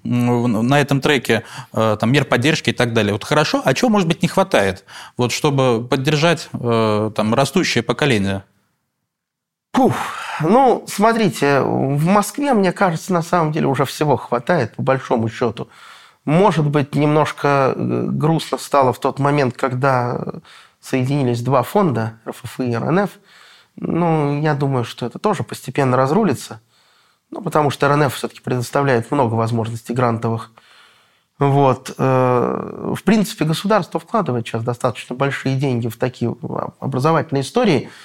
на 0.02 0.80
этом 0.80 1.02
треке 1.02 1.44
э, 1.74 1.96
там, 2.00 2.10
мер 2.10 2.24
поддержки 2.24 2.70
и 2.70 2.72
так 2.72 2.94
далее. 2.94 3.12
Вот 3.12 3.24
хорошо, 3.24 3.60
а 3.62 3.74
чего, 3.74 3.90
может 3.90 4.08
быть, 4.08 4.22
не 4.22 4.28
хватает, 4.28 4.84
вот, 5.18 5.30
чтобы 5.30 5.86
поддержать 5.86 6.48
э, 6.54 7.10
там, 7.14 7.34
растущее 7.34 7.82
поколение? 7.82 8.44
Пух, 9.72 9.94
ну, 10.40 10.84
смотрите, 10.88 11.60
в 11.60 12.04
Москве, 12.06 12.54
мне 12.54 12.72
кажется, 12.72 13.12
на 13.12 13.22
самом 13.22 13.52
деле 13.52 13.66
уже 13.66 13.84
всего 13.84 14.16
хватает, 14.16 14.74
по 14.74 14.82
большому 14.82 15.28
счету. 15.28 15.68
Может 16.24 16.66
быть, 16.66 16.94
немножко 16.94 17.72
э, 17.74 18.06
грустно 18.08 18.58
стало 18.58 18.92
в 18.92 18.98
тот 18.98 19.18
момент, 19.18 19.56
когда 19.56 20.20
соединились 20.80 21.42
два 21.42 21.62
фонда, 21.62 22.18
РФФ 22.26 22.60
и 22.60 22.76
РНФ. 22.76 23.10
Ну, 23.76 24.40
я 24.40 24.54
думаю, 24.54 24.84
что 24.84 25.06
это 25.06 25.18
тоже 25.18 25.44
постепенно 25.44 25.96
разрулится. 25.96 26.60
Ну, 27.30 27.40
потому 27.40 27.70
что 27.70 27.88
РНФ 27.88 28.12
все-таки 28.14 28.40
предоставляет 28.40 29.10
много 29.10 29.34
возможностей 29.34 29.94
грантовых. 29.94 30.50
Вот. 31.38 31.94
Э, 31.96 32.94
в 32.94 33.02
принципе, 33.04 33.44
государство 33.44 34.00
вкладывает 34.00 34.46
сейчас 34.46 34.64
достаточно 34.64 35.14
большие 35.14 35.56
деньги 35.56 35.88
в 35.88 35.96
такие 35.96 36.34
образовательные 36.80 37.42
истории– 37.42 37.88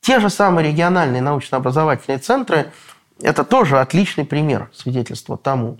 те 0.00 0.20
же 0.20 0.30
самые 0.30 0.68
региональные 0.68 1.22
научно-образовательные 1.22 2.18
центры– 2.18 2.72
это 3.20 3.44
тоже 3.44 3.80
отличный 3.80 4.24
пример 4.24 4.70
свидетельства 4.72 5.36
тому. 5.36 5.78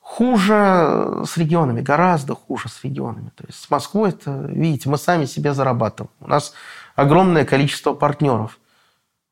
Хуже 0.00 1.22
с 1.24 1.36
регионами, 1.36 1.80
гораздо 1.80 2.34
хуже 2.34 2.68
с 2.68 2.84
регионами. 2.84 3.30
То 3.34 3.44
есть 3.46 3.60
с 3.60 3.70
Москвой 3.70 4.10
это, 4.10 4.32
видите, 4.48 4.88
мы 4.88 4.98
сами 4.98 5.24
себе 5.24 5.54
зарабатываем. 5.54 6.12
У 6.20 6.28
нас 6.28 6.52
огромное 6.94 7.44
количество 7.44 7.94
партнеров. 7.94 8.58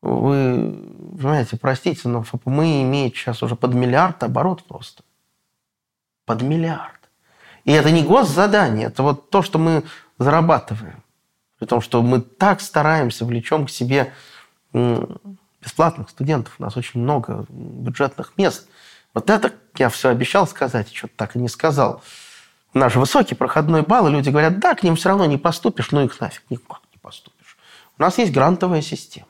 Вы 0.00 0.82
понимаете, 1.18 1.58
простите, 1.58 2.08
но 2.08 2.22
ФПМ 2.22 2.60
имеет 2.62 3.14
сейчас 3.14 3.42
уже 3.42 3.56
под 3.56 3.74
миллиард 3.74 4.22
оборот 4.22 4.64
просто. 4.64 5.02
Под 6.24 6.40
миллиард. 6.40 7.00
И 7.64 7.72
это 7.72 7.90
не 7.90 8.02
госзадание, 8.02 8.86
это 8.86 9.02
вот 9.02 9.28
то, 9.28 9.42
что 9.42 9.58
мы 9.58 9.84
зарабатываем. 10.18 11.02
При 11.60 11.66
том, 11.66 11.80
что 11.82 12.02
мы 12.02 12.20
так 12.22 12.62
стараемся, 12.62 13.26
влечем 13.26 13.66
к 13.66 13.70
себе 13.70 14.12
бесплатных 14.72 16.08
студентов. 16.08 16.54
У 16.58 16.62
нас 16.62 16.76
очень 16.76 17.00
много 17.00 17.44
бюджетных 17.50 18.32
мест. 18.38 18.66
Вот 19.12 19.28
это 19.28 19.52
я 19.76 19.90
все 19.90 20.08
обещал 20.08 20.48
сказать, 20.48 20.92
что-то 20.92 21.12
так 21.16 21.36
и 21.36 21.38
не 21.38 21.48
сказал. 21.48 22.02
Наш 22.72 22.96
высокий 22.96 23.34
проходной 23.34 23.82
балл, 23.82 24.08
и 24.08 24.10
люди 24.10 24.30
говорят, 24.30 24.58
да, 24.58 24.74
к 24.74 24.82
ним 24.82 24.96
все 24.96 25.10
равно 25.10 25.26
не 25.26 25.36
поступишь, 25.36 25.90
ну 25.90 26.02
их 26.02 26.18
нафиг, 26.18 26.42
никак 26.48 26.80
не 26.92 26.98
поступишь. 26.98 27.58
У 27.98 28.02
нас 28.02 28.16
есть 28.16 28.32
грантовая 28.32 28.80
система. 28.80 29.26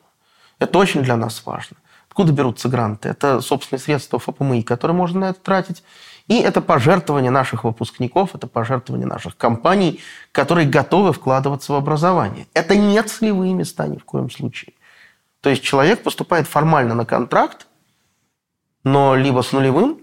Это 0.57 0.77
очень 0.79 1.01
для 1.01 1.17
нас 1.17 1.45
важно. 1.45 1.75
Откуда 2.07 2.31
берутся 2.31 2.69
гранты? 2.69 3.09
Это 3.09 3.41
собственные 3.41 3.81
средства 3.81 4.19
ФПМИ, 4.19 4.63
которые 4.63 4.95
можно 4.95 5.19
на 5.19 5.29
это 5.31 5.41
тратить. 5.41 5.83
И 6.31 6.35
это 6.39 6.61
пожертвование 6.61 7.29
наших 7.29 7.65
выпускников, 7.65 8.35
это 8.35 8.47
пожертвование 8.47 9.05
наших 9.05 9.35
компаний, 9.35 9.99
которые 10.31 10.65
готовы 10.65 11.11
вкладываться 11.11 11.73
в 11.73 11.75
образование. 11.75 12.47
Это 12.53 12.77
не 12.77 13.03
целевые 13.03 13.53
места 13.53 13.85
ни 13.87 13.97
в 13.97 14.05
коем 14.05 14.29
случае. 14.31 14.73
То 15.41 15.49
есть 15.49 15.61
человек 15.61 16.03
поступает 16.03 16.47
формально 16.47 16.95
на 16.95 17.03
контракт, 17.03 17.67
но 18.85 19.13
либо 19.13 19.41
с 19.41 19.51
нулевым, 19.51 19.99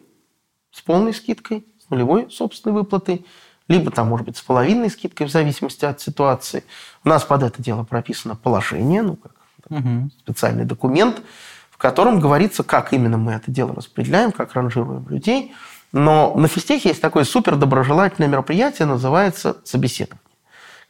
с 0.71 0.83
полной 0.83 1.15
скидкой, 1.15 1.65
с 1.83 1.89
нулевой 1.89 2.31
собственной 2.31 2.75
выплатой, 2.75 3.25
либо 3.67 3.91
там, 3.91 4.09
может 4.09 4.27
быть, 4.27 4.37
с 4.37 4.43
половинной 4.43 4.91
скидкой 4.91 5.29
в 5.29 5.31
зависимости 5.31 5.87
от 5.87 5.99
ситуации. 6.03 6.63
У 7.05 7.09
нас 7.09 7.25
под 7.25 7.43
это 7.43 7.63
дело 7.63 7.85
прописано 7.85 8.37
положение, 8.37 9.01
ну, 9.01 9.17
как 9.17 9.33
угу. 9.71 10.11
специальный 10.19 10.67
документ, 10.67 11.23
в 11.71 11.79
котором 11.79 12.21
говорится, 12.21 12.65
как 12.65 12.93
именно 12.93 13.17
мы 13.17 13.33
это 13.33 13.51
дело 13.51 13.75
распределяем, 13.75 14.31
как 14.31 14.53
ранжируем 14.53 15.09
людей– 15.09 15.55
но 15.93 16.35
на 16.35 16.49
физтехе 16.49 16.91
есть 16.91 17.01
такое 17.01 17.25
супер 17.25 17.57
доброжелательное 17.57 18.29
мероприятие, 18.29 18.87
называется 18.87 19.57
собеседование. 19.65 20.23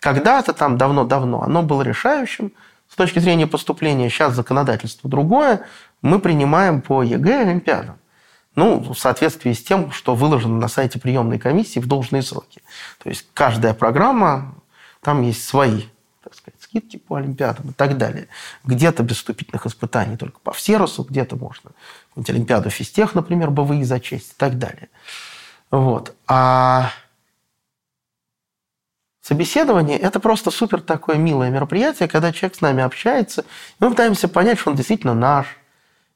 Когда-то 0.00 0.52
там 0.52 0.78
давно-давно 0.78 1.42
оно 1.42 1.62
было 1.62 1.82
решающим 1.82 2.52
с 2.88 2.94
точки 2.94 3.18
зрения 3.18 3.46
поступления. 3.46 4.08
Сейчас 4.08 4.34
законодательство 4.34 5.10
другое. 5.10 5.62
Мы 6.02 6.20
принимаем 6.20 6.80
по 6.80 7.02
ЕГЭ 7.02 7.42
Олимпиадам. 7.42 7.98
Ну, 8.54 8.80
в 8.80 8.94
соответствии 8.94 9.52
с 9.52 9.62
тем, 9.62 9.92
что 9.92 10.14
выложено 10.14 10.58
на 10.58 10.68
сайте 10.68 10.98
приемной 10.98 11.38
комиссии 11.38 11.78
в 11.78 11.86
должные 11.86 12.22
сроки. 12.22 12.60
То 13.02 13.08
есть 13.08 13.26
каждая 13.32 13.72
программа, 13.72 14.54
там 15.00 15.22
есть 15.22 15.46
свои, 15.46 15.82
так 16.24 16.34
сказать, 16.34 16.60
скидки 16.60 16.96
по 16.96 17.16
Олимпиадам 17.16 17.70
и 17.70 17.72
так 17.72 17.96
далее. 17.96 18.26
Где-то 18.64 19.04
без 19.04 19.16
вступительных 19.16 19.66
испытаний 19.66 20.16
только 20.16 20.40
по 20.40 20.52
всеросу, 20.52 21.04
где-то 21.04 21.36
можно 21.36 21.70
Олимпиаду 22.26 22.70
физтех, 22.70 23.14
например, 23.14 23.50
БВИ 23.50 23.84
зачесть 23.84 24.32
и 24.32 24.34
так 24.36 24.58
далее. 24.58 24.88
Вот. 25.70 26.14
А 26.26 26.90
собеседование– 29.20 29.98
это 29.98 30.20
просто 30.20 30.50
супер 30.50 30.80
такое 30.80 31.16
милое 31.16 31.50
мероприятие, 31.50 32.08
когда 32.08 32.32
человек 32.32 32.56
с 32.56 32.60
нами 32.60 32.82
общается, 32.82 33.42
и 33.42 33.44
мы 33.84 33.90
пытаемся 33.90 34.28
понять, 34.28 34.58
что 34.58 34.70
он 34.70 34.76
действительно 34.76 35.14
наш, 35.14 35.46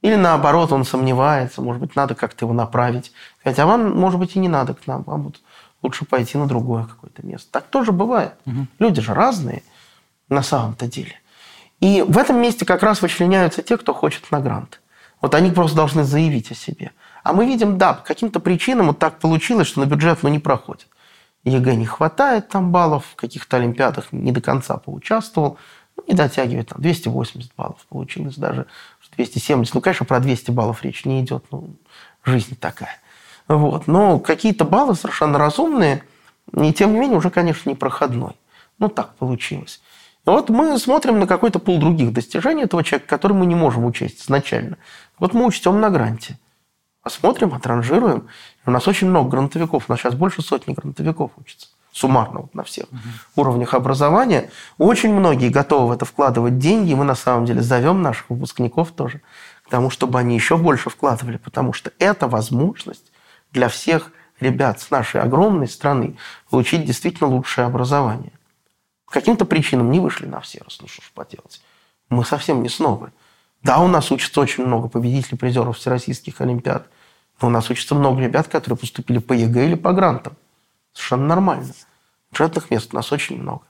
или 0.02 0.16
наоборот, 0.16 0.72
он 0.72 0.84
сомневается, 0.84 1.62
может 1.62 1.80
быть, 1.80 1.94
надо 1.94 2.14
как-то 2.14 2.44
его 2.44 2.52
направить. 2.52 3.12
Хотя 3.44 3.66
вам, 3.66 3.96
может 3.96 4.18
быть, 4.18 4.34
и 4.34 4.40
не 4.40 4.48
надо 4.48 4.74
к 4.74 4.86
нам, 4.86 5.04
вам 5.04 5.22
вот 5.24 5.40
лучше 5.80 6.04
пойти 6.04 6.36
на 6.36 6.46
другое 6.46 6.84
какое-то 6.84 7.24
место. 7.24 7.48
Так 7.52 7.66
тоже 7.66 7.92
бывает. 7.92 8.34
Угу. 8.46 8.66
Люди 8.80 9.00
же 9.00 9.14
разные 9.14 9.62
на 10.28 10.42
самом-то 10.42 10.86
деле. 10.88 11.14
И 11.80 12.04
в 12.06 12.18
этом 12.18 12.40
месте 12.40 12.64
как 12.64 12.82
раз 12.82 13.00
вычленяются 13.02 13.62
те, 13.62 13.76
кто 13.76 13.94
хочет 13.94 14.30
на 14.30 14.40
грант. 14.40 14.80
Вот 15.22 15.34
они 15.34 15.50
просто 15.50 15.76
должны 15.76 16.02
заявить 16.02 16.50
о 16.50 16.54
себе. 16.54 16.90
А 17.22 17.32
мы 17.32 17.46
видим, 17.46 17.78
да, 17.78 17.94
по 17.94 18.02
каким-то 18.02 18.40
причинам 18.40 18.88
вот 18.88 18.98
так 18.98 19.20
получилось, 19.20 19.68
что 19.68 19.80
на 19.80 19.86
бюджет 19.86 20.22
ну, 20.22 20.28
не 20.28 20.40
проходит. 20.40 20.88
ЕГЭ 21.44 21.76
не 21.76 21.86
хватает 21.86 22.48
там 22.48 22.72
баллов, 22.72 23.06
в 23.12 23.16
каких-то 23.16 23.56
олимпиадах 23.56 24.08
не 24.12 24.32
до 24.32 24.40
конца 24.40 24.76
поучаствовал, 24.76 25.58
ну, 25.96 26.04
не 26.08 26.14
дотягивает, 26.14 26.68
там 26.68 26.82
280 26.82 27.54
баллов 27.56 27.86
получилось 27.88 28.36
даже, 28.36 28.66
270. 29.16 29.74
Ну, 29.74 29.80
конечно, 29.80 30.06
про 30.06 30.20
200 30.20 30.50
баллов 30.50 30.82
речь 30.82 31.04
не 31.04 31.20
идет, 31.22 31.44
ну, 31.52 31.76
жизнь 32.24 32.56
такая. 32.58 32.98
Вот. 33.46 33.86
Но 33.86 34.18
какие-то 34.18 34.64
баллы 34.64 34.96
совершенно 34.96 35.38
разумные, 35.38 36.02
и 36.56 36.72
тем 36.72 36.92
не 36.92 36.98
менее 36.98 37.18
уже, 37.18 37.30
конечно, 37.30 37.68
не 37.68 37.76
проходной. 37.76 38.34
Ну, 38.78 38.88
так 38.88 39.14
получилось. 39.14 39.80
Вот 40.24 40.50
мы 40.50 40.78
смотрим 40.78 41.18
на 41.18 41.26
какой-то 41.26 41.58
пол 41.58 41.78
других 41.78 42.12
достижений 42.12 42.62
этого 42.62 42.84
человека, 42.84 43.08
который 43.08 43.32
мы 43.32 43.44
не 43.44 43.56
можем 43.56 43.84
учесть 43.84 44.22
изначально. 44.22 44.78
Вот 45.22 45.34
мы 45.34 45.46
учтем 45.46 45.80
на 45.80 45.88
гранте. 45.88 46.36
Посмотрим, 47.00 47.54
отранжируем. 47.54 48.26
У 48.66 48.72
нас 48.72 48.88
очень 48.88 49.06
много 49.06 49.30
грантовиков. 49.30 49.84
У 49.86 49.92
нас 49.92 50.00
сейчас 50.00 50.16
больше 50.16 50.42
сотни 50.42 50.74
грантовиков 50.74 51.30
учатся. 51.36 51.68
суммарно 51.92 52.40
вот 52.40 52.54
на 52.56 52.64
всех 52.64 52.86
уровнях 53.36 53.74
образования. 53.74 54.50
Очень 54.78 55.14
многие 55.14 55.48
готовы 55.48 55.86
в 55.86 55.92
это 55.92 56.04
вкладывать 56.04 56.58
деньги. 56.58 56.92
Мы 56.94 57.04
на 57.04 57.14
самом 57.14 57.46
деле 57.46 57.62
зовем 57.62 58.02
наших 58.02 58.30
выпускников 58.30 58.90
тоже 58.90 59.20
к 59.64 59.70
тому, 59.70 59.90
чтобы 59.90 60.18
они 60.18 60.34
еще 60.34 60.56
больше 60.56 60.90
вкладывали, 60.90 61.36
потому 61.36 61.72
что 61.72 61.92
это 62.00 62.26
возможность 62.26 63.12
для 63.52 63.68
всех 63.68 64.10
ребят 64.40 64.80
с 64.80 64.90
нашей 64.90 65.20
огромной 65.20 65.68
страны 65.68 66.16
получить 66.50 66.84
действительно 66.84 67.30
лучшее 67.30 67.68
образование. 67.68 68.32
По 69.06 69.12
каким-то 69.12 69.44
причинам 69.44 69.92
не 69.92 70.00
вышли 70.00 70.26
на 70.26 70.40
всерос, 70.40 70.80
ну 70.80 70.88
что 70.88 71.00
ж 71.00 71.12
поделать. 71.14 71.62
Мы 72.08 72.24
совсем 72.24 72.60
не 72.60 72.68
снобы. 72.68 73.12
Да, 73.62 73.78
у 73.78 73.88
нас 73.88 74.10
учатся 74.10 74.40
очень 74.40 74.66
много 74.66 74.88
победителей, 74.88 75.38
призеров 75.38 75.78
всероссийских 75.78 76.40
олимпиад, 76.40 76.88
но 77.40 77.48
у 77.48 77.50
нас 77.50 77.70
учатся 77.70 77.94
много 77.94 78.20
ребят, 78.20 78.48
которые 78.48 78.76
поступили 78.76 79.18
по 79.18 79.32
ЕГЭ 79.32 79.66
или 79.66 79.74
по 79.74 79.92
грантам. 79.92 80.36
Совершенно 80.92 81.26
нормально. 81.26 81.72
Бюджетных 82.30 82.70
мест 82.70 82.92
у 82.92 82.96
нас 82.96 83.12
очень 83.12 83.40
много. 83.40 83.62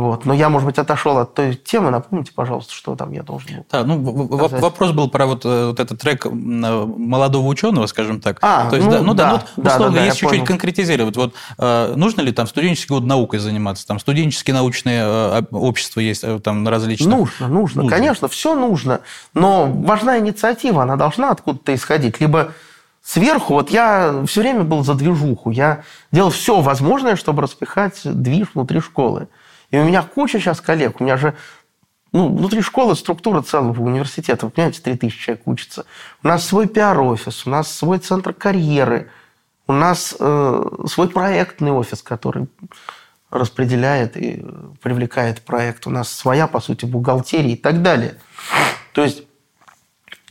Вот. 0.00 0.24
Но 0.24 0.32
я, 0.32 0.48
может 0.48 0.66
быть, 0.66 0.78
отошел 0.78 1.18
от 1.18 1.34
той 1.34 1.54
темы. 1.54 1.90
Напомните, 1.90 2.32
пожалуйста, 2.34 2.72
что 2.72 2.96
там 2.96 3.12
я 3.12 3.22
должен 3.22 3.56
был. 3.56 3.66
Да, 3.70 3.84
ну, 3.84 4.00
вопрос 4.00 4.92
был 4.92 5.10
про 5.10 5.26
вот, 5.26 5.44
э, 5.44 5.66
вот 5.66 5.78
этот 5.78 6.00
трек 6.00 6.24
молодого 6.24 7.46
ученого, 7.46 7.86
скажем 7.86 8.20
так. 8.22 8.38
А, 8.40 8.70
То 8.70 8.76
есть, 8.76 8.88
ну, 8.88 8.92
да, 8.92 9.02
ну, 9.02 9.14
да, 9.14 9.24
да, 9.24 9.42
ну, 9.56 9.62
условно, 9.62 9.94
да, 9.94 10.00
да, 10.00 10.06
если 10.06 10.18
чуть-чуть 10.20 10.46
конкретизировать, 10.46 11.16
вот 11.16 11.34
э, 11.58 11.92
нужно 11.96 12.22
ли 12.22 12.32
там 12.32 12.46
студенческий 12.46 12.94
год 12.94 13.04
наукой 13.04 13.40
заниматься? 13.40 13.86
Там 13.86 13.98
студенческие 13.98 14.54
научные 14.54 15.02
э, 15.04 15.42
общества 15.50 16.00
есть 16.00 16.24
э, 16.24 16.40
там 16.40 16.66
различные. 16.66 17.14
Нужно, 17.14 17.48
нужно, 17.48 17.82
нужно, 17.82 17.94
конечно, 17.94 18.28
все 18.28 18.54
нужно. 18.54 19.00
Но 19.34 19.66
важна 19.66 20.18
инициатива, 20.18 20.84
она 20.84 20.96
должна 20.96 21.30
откуда-то 21.30 21.74
исходить. 21.74 22.20
Либо 22.20 22.52
сверху, 23.02 23.52
вот 23.52 23.70
я 23.70 24.24
все 24.26 24.40
время 24.40 24.64
был 24.64 24.82
за 24.82 24.94
движуху, 24.94 25.50
я 25.50 25.82
делал 26.10 26.30
все 26.30 26.60
возможное, 26.62 27.16
чтобы 27.16 27.42
распихать 27.42 28.00
движ 28.04 28.48
внутри 28.54 28.80
школы. 28.80 29.28
И 29.70 29.78
у 29.78 29.84
меня 29.84 30.02
куча 30.02 30.40
сейчас 30.40 30.60
коллег, 30.60 31.00
у 31.00 31.04
меня 31.04 31.16
же 31.16 31.34
ну, 32.12 32.34
внутри 32.34 32.60
школы 32.60 32.96
структура 32.96 33.40
целого 33.40 33.82
университета, 33.82 34.46
вы 34.46 34.52
понимаете, 34.52 34.82
3000 34.82 35.18
человек 35.18 35.46
учатся. 35.46 35.84
У 36.24 36.28
нас 36.28 36.44
свой 36.44 36.66
пиар-офис, 36.66 37.46
у 37.46 37.50
нас 37.50 37.72
свой 37.72 37.98
центр 37.98 38.32
карьеры, 38.32 39.10
у 39.68 39.72
нас 39.72 40.16
э, 40.18 40.64
свой 40.88 41.08
проектный 41.08 41.70
офис, 41.70 42.02
который 42.02 42.48
распределяет 43.30 44.16
и 44.16 44.44
привлекает 44.82 45.42
проект. 45.42 45.86
У 45.86 45.90
нас 45.90 46.10
своя, 46.10 46.48
по 46.48 46.58
сути, 46.58 46.84
бухгалтерия 46.84 47.52
и 47.52 47.56
так 47.56 47.80
далее. 47.80 48.16
То 48.92 49.04
есть, 49.04 49.22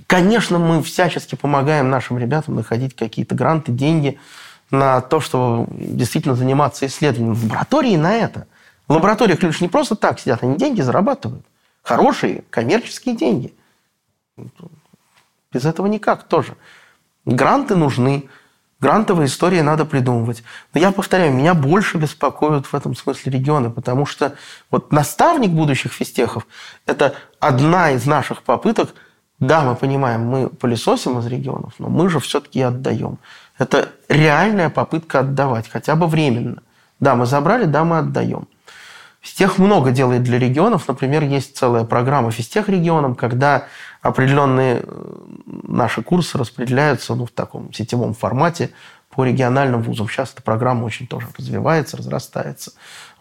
конечно, 0.05 0.59
мы 0.59 0.83
всячески 0.83 1.35
помогаем 1.35 1.89
нашим 1.89 2.17
ребятам 2.17 2.55
находить 2.55 2.93
какие-то 2.93 3.35
гранты, 3.35 3.71
деньги 3.71 4.19
на 4.69 4.99
то, 4.99 5.21
чтобы 5.21 5.65
действительно 5.71 6.35
заниматься 6.35 6.85
исследованием. 6.85 7.41
Лаборатории 7.41 7.95
на 7.95 8.13
это– 8.13 8.47
в 8.89 8.93
лабораториях 8.93 9.41
люди 9.43 9.55
не 9.61 9.69
просто 9.69 9.95
так 9.95 10.19
сидят, 10.19 10.43
они 10.43 10.57
деньги 10.57 10.81
зарабатывают. 10.81 11.45
Хорошие 11.83 12.43
коммерческие 12.49 13.15
деньги. 13.15 13.53
Без 15.53 15.65
этого 15.65 15.85
никак 15.85 16.23
тоже. 16.23 16.57
Гранты 17.23 17.75
нужны, 17.75 18.27
грантовые 18.79 19.27
истории 19.27 19.61
надо 19.61 19.85
придумывать. 19.85 20.43
Но 20.73 20.79
я 20.79 20.91
повторяю, 20.91 21.31
меня 21.31 21.53
больше 21.53 21.97
беспокоят 21.97 22.65
в 22.65 22.73
этом 22.73 22.95
смысле 22.95 23.31
регионы, 23.31 23.69
потому 23.69 24.07
что 24.07 24.33
вот 24.71 24.91
наставник 24.91 25.51
будущих 25.51 25.93
физтехов– 25.93 26.47
это 26.87 27.13
одна 27.39 27.91
из 27.91 28.07
наших 28.07 28.41
попыток. 28.41 28.95
Да, 29.39 29.61
мы 29.61 29.75
понимаем, 29.75 30.25
мы 30.25 30.49
пылесосим 30.49 31.19
из 31.19 31.27
регионов, 31.27 31.73
но 31.77 31.89
мы 31.89 32.09
же 32.09 32.19
все-таки 32.19 32.59
отдаем. 32.61 33.19
Это 33.59 33.89
реальная 34.07 34.71
попытка 34.71 35.19
отдавать, 35.19 35.69
хотя 35.69 35.95
бы 35.95 36.07
временно. 36.07 36.63
Да, 36.99 37.15
мы 37.15 37.27
забрали, 37.27 37.65
да, 37.65 37.83
мы 37.83 37.99
отдаем. 37.99 38.47
Физтех 39.21 39.57
много 39.57 39.91
делает 39.91 40.23
для 40.23 40.39
регионов. 40.39 40.87
Например, 40.87 41.23
есть 41.23 41.57
целая 41.57 41.83
программа 41.83 42.31
Физтех 42.31 42.69
регионам, 42.69 43.15
когда 43.15 43.65
определенные 44.01 44.83
э, 44.83 45.15
наши 45.45 46.01
курсы 46.01 46.37
распределяются 46.37 47.15
ну, 47.15 47.25
в 47.25 47.31
таком 47.31 47.73
сетевом 47.73 48.13
формате 48.13 48.71
по 49.09 49.25
региональным 49.25 49.81
вузам. 49.81 50.07
Сейчас 50.07 50.31
эта 50.33 50.41
программа 50.41 50.85
очень 50.85 51.05
тоже 51.05 51.27
развивается, 51.37 51.97
разрастается. 51.97 52.71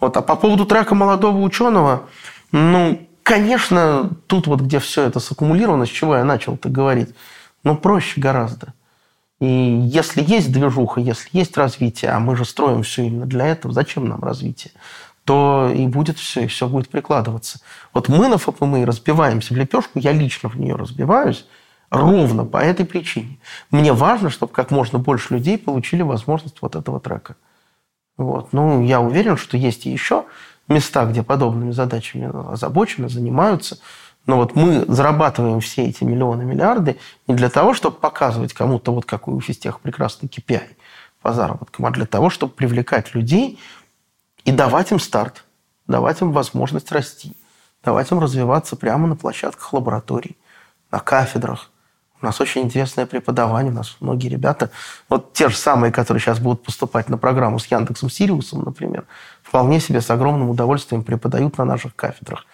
Вот. 0.00 0.16
А 0.16 0.22
по 0.22 0.36
поводу 0.36 0.66
трека 0.66 0.94
молодого 0.94 1.38
ученого, 1.38 2.04
ну, 2.52 3.08
конечно, 3.24 4.10
тут 4.28 4.46
вот 4.46 4.60
где 4.60 4.78
все 4.78 5.02
это 5.02 5.18
саккумулировано, 5.18 5.86
с 5.86 5.90
чего 5.90 6.16
я 6.16 6.24
начал 6.24 6.54
это 6.54 6.68
говорить, 6.68 7.14
ну, 7.64 7.76
проще 7.76 8.20
гораздо. 8.20 8.72
И 9.40 9.46
если 9.46 10.22
есть 10.22 10.52
движуха, 10.52 11.00
если 11.00 11.28
есть 11.32 11.56
развитие, 11.56 12.10
а 12.10 12.18
мы 12.18 12.36
же 12.36 12.44
строим 12.44 12.82
все 12.82 13.04
именно 13.04 13.26
для 13.26 13.46
этого, 13.46 13.72
зачем 13.72 14.08
нам 14.08 14.22
развитие? 14.22 14.72
То 15.28 15.70
и 15.70 15.86
будет 15.86 16.16
все, 16.18 16.44
и 16.44 16.46
все 16.46 16.66
будет 16.66 16.88
прикладываться. 16.88 17.60
Вот 17.92 18.08
мы 18.08 18.28
на 18.28 18.38
ФПМИ 18.38 18.86
разбиваемся 18.86 19.52
в 19.52 19.58
лепешку, 19.58 19.98
я 19.98 20.12
лично 20.12 20.48
в 20.48 20.58
нее 20.58 20.74
разбиваюсь, 20.74 21.44
ровно 21.90 22.46
по 22.46 22.56
этой 22.56 22.86
причине. 22.86 23.38
Мне 23.70 23.92
важно, 23.92 24.30
чтобы 24.30 24.54
как 24.54 24.70
можно 24.70 24.98
больше 24.98 25.34
людей 25.34 25.58
получили 25.58 26.00
возможность 26.00 26.62
вот 26.62 26.76
этого 26.76 26.98
трека. 26.98 27.36
Вот. 28.16 28.54
Ну, 28.54 28.82
я 28.82 29.02
уверен, 29.02 29.36
что 29.36 29.58
есть 29.58 29.84
и 29.84 29.90
еще 29.90 30.24
места, 30.66 31.04
где 31.04 31.22
подобными 31.22 31.72
задачами 31.72 32.50
озабочены, 32.50 33.10
занимаются. 33.10 33.76
Но 34.24 34.36
вот 34.36 34.54
мы 34.54 34.86
зарабатываем 34.88 35.60
все 35.60 35.84
эти 35.84 36.04
миллионы, 36.04 36.46
миллиарды 36.46 36.96
не 37.26 37.34
для 37.34 37.50
того, 37.50 37.74
чтобы 37.74 37.98
показывать 37.98 38.54
кому-то 38.54 38.94
вот 38.94 39.04
какой 39.04 39.34
у 39.34 39.42
физтех 39.42 39.80
прекрасный 39.80 40.26
KPI 40.30 40.62
по 41.20 41.34
заработкам, 41.34 41.84
а 41.84 41.90
для 41.90 42.06
того, 42.06 42.30
чтобы 42.30 42.54
привлекать 42.54 43.14
людей, 43.14 43.58
и 44.48 44.52
давать 44.52 44.92
им 44.92 44.98
старт, 44.98 45.44
давать 45.86 46.22
им 46.22 46.32
возможность 46.32 46.90
расти, 46.90 47.36
давать 47.84 48.10
им 48.10 48.18
развиваться 48.18 48.76
прямо 48.76 49.06
на 49.06 49.14
площадках 49.14 49.74
лабораторий, 49.74 50.38
на 50.90 51.00
кафедрах. 51.00 51.70
У 52.22 52.24
нас 52.24 52.40
очень 52.40 52.62
интересное 52.62 53.04
преподавание, 53.04 53.70
у 53.70 53.74
нас 53.74 53.98
многие 54.00 54.28
ребята, 54.28 54.70
вот 55.10 55.34
те 55.34 55.50
же 55.50 55.56
самые, 55.56 55.92
которые 55.92 56.22
сейчас 56.22 56.38
будут 56.38 56.62
поступать 56.62 57.10
на 57.10 57.18
программу 57.18 57.58
с 57.58 57.66
Яндексом 57.66 58.08
Сириусом, 58.08 58.62
например, 58.62 59.04
вполне 59.42 59.80
себе 59.80 60.00
с 60.00 60.10
огромным 60.10 60.48
удовольствием 60.48 61.04
преподают 61.04 61.58
на 61.58 61.66
наших 61.66 61.94
кафедрах. 61.94 62.46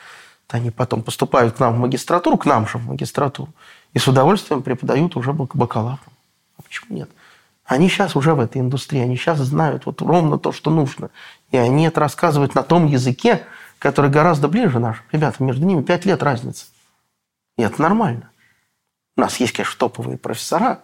Они 0.49 0.73
потом 0.73 1.01
поступают 1.01 1.55
к 1.55 1.61
нам 1.61 1.75
в 1.75 1.79
магистратуру, 1.79 2.39
к 2.39 2.45
нам 2.45 2.67
же 2.67 2.79
в 2.79 2.89
магистратуру, 2.89 3.53
и 3.93 4.01
с 4.01 4.09
удовольствием 4.09 4.63
преподают 4.65 5.15
уже 5.15 5.33
бакалаврам. 5.33 6.01
А 6.59 6.63
почему 6.63 6.97
нет? 6.97 7.09
Они 7.65 7.89
сейчас 7.89 8.15
уже 8.15 8.35
в 8.35 8.41
этой 8.41 8.61
индустрии, 8.61 9.01
они 9.01 9.17
сейчас 9.17 9.39
знают 9.39 9.87
вот 9.87 10.03
ровно 10.03 10.39
то, 10.39 10.53
что 10.53 10.71
нужно. 10.71 11.11
И 11.51 11.57
они 11.57 11.87
это 11.87 12.01
рассказывают 12.01 12.55
на 12.55 12.63
том 12.63 12.87
языке, 12.87 13.45
который 13.79 14.11
гораздо 14.11 14.49
ближе 14.49 14.79
наш. 14.79 15.03
Ребята, 15.13 15.43
между 15.43 15.65
ними 15.65 15.83
пять 15.83 16.05
лет 16.05 16.23
разницы. 16.23 16.67
И 17.57 17.63
это 17.63 17.81
нормально. 17.81 18.31
У 19.17 19.21
нас 19.21 19.39
есть, 19.39 19.53
конечно, 19.53 19.79
топовые 19.79 20.19
профессора, 20.19 20.81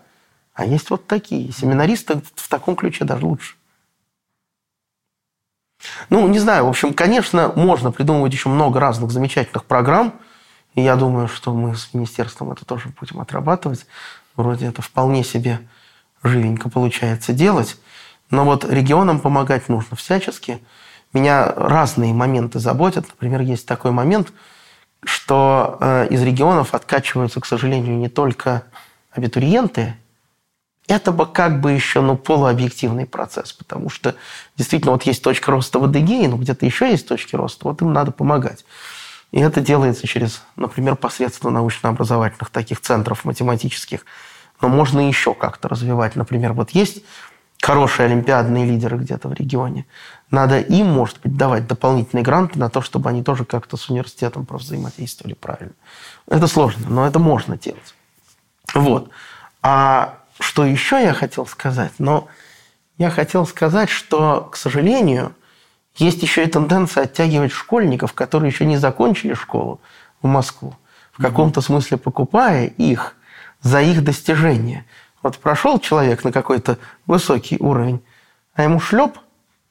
а 0.54 0.64
есть 0.64 0.88
вот 0.90 1.06
такие. 1.06 1.52
Семинаристы 1.52 2.22
в 2.34 2.48
таком 2.48 2.76
ключе 2.76 3.04
даже 3.04 3.26
лучше. 3.26 3.56
Ну, 6.08 6.26
не 6.28 6.38
знаю, 6.38 6.66
в 6.66 6.68
общем, 6.68 6.94
конечно, 6.94 7.52
можно 7.56 7.90
придумывать 7.90 8.32
еще 8.32 8.48
много 8.48 8.80
разных 8.80 9.10
замечательных 9.10 9.64
программ. 9.64 10.14
И 10.74 10.82
я 10.82 10.96
думаю, 10.96 11.28
что 11.28 11.52
мы 11.52 11.74
с 11.74 11.92
министерством 11.92 12.52
это 12.52 12.64
тоже 12.64 12.92
будем 13.00 13.20
отрабатывать. 13.20 13.86
Вроде 14.36 14.66
это 14.66 14.82
вполне 14.82 15.24
себе 15.24 15.60
живенько 16.22 16.68
получается 16.68 17.32
делать. 17.32 17.76
Но 18.30 18.44
вот 18.44 18.64
регионам 18.64 19.20
помогать 19.20 19.68
нужно 19.68 19.96
всячески. 19.96 20.62
Меня 21.12 21.46
разные 21.46 22.14
моменты 22.14 22.58
заботят. 22.58 23.08
Например, 23.08 23.40
есть 23.40 23.66
такой 23.66 23.90
момент, 23.90 24.32
что 25.04 25.78
э, 25.80 26.08
из 26.10 26.22
регионов 26.22 26.74
откачиваются, 26.74 27.40
к 27.40 27.46
сожалению, 27.46 27.96
не 27.96 28.08
только 28.08 28.64
абитуриенты. 29.10 29.96
Это 30.86 31.12
бы 31.12 31.26
как 31.26 31.60
бы 31.60 31.72
еще 31.72 32.00
ну, 32.00 32.16
полуобъективный 32.16 33.06
процесс, 33.06 33.52
потому 33.52 33.90
что 33.90 34.16
действительно 34.56 34.92
вот 34.92 35.04
есть 35.04 35.22
точка 35.22 35.52
роста 35.52 35.78
в 35.78 35.84
Адыгее, 35.84 36.28
но 36.28 36.36
где-то 36.36 36.66
еще 36.66 36.90
есть 36.90 37.06
точки 37.06 37.36
роста, 37.36 37.68
вот 37.68 37.80
им 37.80 37.92
надо 37.92 38.10
помогать. 38.10 38.64
И 39.30 39.38
это 39.38 39.60
делается 39.60 40.08
через, 40.08 40.42
например, 40.56 40.96
посредством 40.96 41.54
научно-образовательных 41.54 42.50
таких 42.50 42.80
центров 42.80 43.24
математических, 43.24 44.04
но 44.60 44.68
можно 44.68 45.06
еще 45.06 45.34
как-то 45.34 45.68
развивать. 45.68 46.16
Например, 46.16 46.52
вот 46.52 46.70
есть 46.70 47.02
хорошие 47.60 48.06
олимпиадные 48.06 48.66
лидеры 48.66 48.96
где-то 48.96 49.28
в 49.28 49.32
регионе. 49.32 49.86
Надо 50.30 50.60
им, 50.60 50.86
может 50.86 51.20
быть, 51.20 51.36
давать 51.36 51.66
дополнительные 51.66 52.24
гранты 52.24 52.58
на 52.58 52.70
то, 52.70 52.80
чтобы 52.80 53.10
они 53.10 53.22
тоже 53.22 53.44
как-то 53.44 53.76
с 53.76 53.90
университетом 53.90 54.46
взаимодействовали 54.48 55.34
правильно. 55.34 55.74
Это 56.28 56.46
сложно, 56.46 56.88
но 56.88 57.06
это 57.06 57.18
можно 57.18 57.58
делать. 57.58 57.94
Вот. 58.74 59.10
А 59.62 60.18
что 60.38 60.64
еще 60.64 61.02
я 61.02 61.12
хотел 61.12 61.46
сказать? 61.46 61.92
Но 61.98 62.28
я 62.96 63.10
хотел 63.10 63.46
сказать, 63.46 63.90
что, 63.90 64.48
к 64.52 64.56
сожалению, 64.56 65.34
есть 65.96 66.22
еще 66.22 66.44
и 66.44 66.48
тенденция 66.48 67.04
оттягивать 67.04 67.52
школьников, 67.52 68.12
которые 68.12 68.50
еще 68.50 68.64
не 68.64 68.76
закончили 68.76 69.34
школу 69.34 69.80
в 70.22 70.26
Москву, 70.26 70.74
в 71.12 71.20
каком-то 71.20 71.60
смысле 71.60 71.96
покупая 71.98 72.66
их 72.66 73.16
за 73.62 73.82
их 73.82 74.02
достижения. 74.02 74.86
Вот 75.22 75.38
прошел 75.38 75.78
человек 75.78 76.24
на 76.24 76.32
какой-то 76.32 76.78
высокий 77.06 77.56
уровень, 77.58 78.02
а 78.54 78.62
ему 78.62 78.80
шлеп 78.80 79.18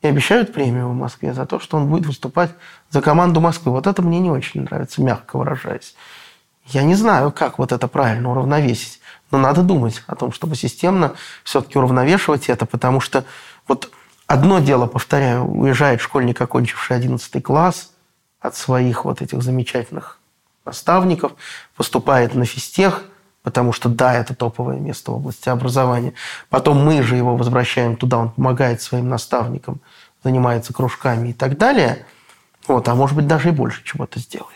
и 0.01 0.07
обещают 0.07 0.53
премию 0.53 0.89
в 0.89 0.93
Москве 0.93 1.33
за 1.33 1.45
то, 1.45 1.59
что 1.59 1.77
он 1.77 1.89
будет 1.89 2.05
выступать 2.05 2.51
за 2.89 3.01
команду 3.01 3.41
Москвы. 3.41 3.71
Вот 3.71 3.87
это 3.87 4.01
мне 4.01 4.19
не 4.19 4.31
очень 4.31 4.61
нравится, 4.61 5.01
мягко 5.01 5.37
выражаясь. 5.37 5.95
Я 6.65 6.83
не 6.83 6.95
знаю, 6.95 7.31
как 7.31 7.57
вот 7.57 7.71
это 7.71 7.87
правильно 7.87 8.31
уравновесить, 8.31 9.01
но 9.31 9.39
надо 9.39 9.63
думать 9.63 10.03
о 10.07 10.15
том, 10.15 10.31
чтобы 10.31 10.55
системно 10.55 11.15
все-таки 11.43 11.77
уравновешивать 11.77 12.47
это, 12.47 12.65
потому 12.65 13.01
что 13.01 13.25
вот 13.67 13.91
одно 14.27 14.59
дело, 14.59 14.85
повторяю, 14.85 15.45
уезжает 15.45 15.99
школьник, 15.99 16.39
окончивший 16.39 16.95
11 16.95 17.43
класс 17.43 17.91
от 18.39 18.55
своих 18.55 19.03
вот 19.03 19.21
этих 19.21 19.41
замечательных 19.41 20.19
наставников, 20.63 21.33
поступает 21.75 22.35
на 22.35 22.45
физтех, 22.45 23.03
потому 23.49 23.73
что 23.73 23.89
да, 23.89 24.13
это 24.13 24.35
топовое 24.35 24.77
место 24.77 25.09
в 25.09 25.15
области 25.15 25.49
образования. 25.49 26.13
Потом 26.49 26.85
мы 26.85 27.01
же 27.01 27.15
его 27.15 27.35
возвращаем 27.35 27.95
туда, 27.95 28.19
он 28.19 28.29
помогает 28.29 28.79
своим 28.79 29.09
наставникам, 29.09 29.81
занимается 30.23 30.71
кружками 30.71 31.29
и 31.29 31.33
так 31.33 31.57
далее. 31.57 32.05
Вот, 32.67 32.87
а 32.87 32.93
может 32.93 33.15
быть, 33.15 33.25
даже 33.25 33.49
и 33.49 33.51
больше 33.51 33.83
чего-то 33.83 34.19
сделает. 34.19 34.53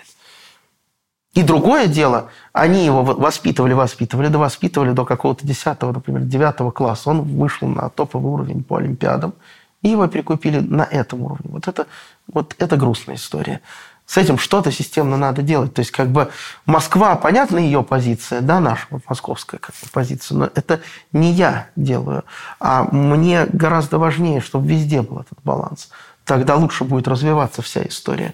И 1.33 1.41
другое 1.41 1.87
дело, 1.87 2.29
они 2.51 2.85
его 2.85 3.01
воспитывали, 3.03 3.73
воспитывали, 3.73 4.27
да 4.27 4.37
воспитывали 4.37 4.91
до 4.91 5.05
какого-то 5.05 5.47
10 5.47 5.81
например, 5.81 6.21
9 6.21 6.71
класса. 6.71 7.09
Он 7.09 7.23
вышел 7.23 7.67
на 7.67 7.89
топовый 7.89 8.31
уровень 8.31 8.63
по 8.63 8.77
Олимпиадам, 8.77 9.33
и 9.81 9.89
его 9.89 10.05
перекупили 10.05 10.59
на 10.59 10.83
этом 10.83 11.23
уровне. 11.23 11.49
Вот 11.49 11.67
это, 11.67 11.87
вот 12.31 12.55
это 12.59 12.77
грустная 12.77 13.15
история. 13.15 13.61
С 14.05 14.17
этим 14.17 14.37
что-то 14.37 14.71
системно 14.71 15.17
надо 15.17 15.41
делать. 15.41 15.73
То 15.73 15.79
есть 15.79 15.91
как 15.91 16.09
бы 16.09 16.29
Москва, 16.65 17.15
понятна 17.15 17.57
ее 17.57 17.83
позиция, 17.83 18.41
да, 18.41 18.59
наша 18.59 18.85
московская 19.07 19.57
как 19.57 19.73
бы, 19.81 19.87
позиция, 19.91 20.37
но 20.37 20.45
это 20.53 20.81
не 21.13 21.31
я 21.31 21.69
делаю, 21.75 22.23
а 22.59 22.83
мне 22.91 23.45
гораздо 23.45 23.97
важнее, 23.97 24.41
чтобы 24.41 24.67
везде 24.67 25.01
был 25.01 25.19
этот 25.19 25.39
баланс. 25.43 25.89
Тогда 26.25 26.55
лучше 26.55 26.83
будет 26.83 27.07
развиваться 27.07 27.61
вся 27.61 27.83
история, 27.83 28.33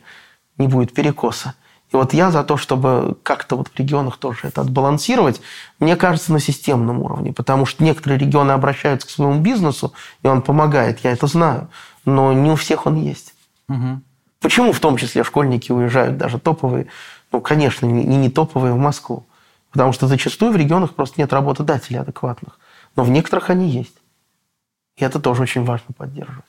не 0.58 0.68
будет 0.68 0.94
перекоса. 0.94 1.54
И 1.92 1.96
вот 1.96 2.14
я 2.14 2.30
за 2.30 2.44
то, 2.44 2.56
чтобы 2.58 3.18
как-то 3.24 3.56
вот 3.56 3.70
в 3.70 3.76
регионах 3.80 4.18
тоже 4.18 4.42
это 4.44 4.62
отбалансировать, 4.62 5.42
мне 5.80 5.96
кажется, 5.96 6.32
на 6.32 6.40
системном 6.40 7.02
уровне, 7.02 7.34
потому 7.34 7.66
что 7.66 7.84
некоторые 7.84 8.20
регионы 8.20 8.52
обращаются 8.52 9.08
к 9.08 9.12
своему 9.12 9.40
бизнесу, 9.40 9.94
и 10.22 10.28
он 10.28 10.44
помогает, 10.44 11.00
я 11.04 11.12
это 11.12 11.26
знаю, 11.26 11.70
но 12.06 12.32
не 12.32 12.52
у 12.52 12.56
всех 12.56 12.86
он 12.86 12.96
есть. 12.96 13.34
Угу. 13.70 14.02
Почему 14.42 14.72
в 14.72 14.80
том 14.80 14.98
числе 14.98 15.24
школьники 15.24 15.72
уезжают, 15.72 16.18
даже 16.18 16.40
топовые, 16.40 16.88
ну, 17.32 17.42
конечно, 17.42 17.86
не, 17.86 18.04
не 18.04 18.30
топовые 18.30 18.74
в 18.74 18.78
Москву, 18.78 19.26
потому 19.72 19.92
что 19.92 20.08
зачастую 20.08 20.54
в 20.54 20.56
регионах 20.56 20.96
просто 20.96 21.20
нет 21.20 21.34
работодателей 21.34 22.00
адекватных, 22.00 22.60
но 22.96 23.04
в 23.04 23.10
некоторых 23.10 23.50
они 23.50 23.70
есть. 23.70 23.96
И 24.98 25.04
это 25.04 25.20
тоже 25.20 25.44
очень 25.44 25.64
важно 25.64 25.94
поддерживать. 25.96 26.46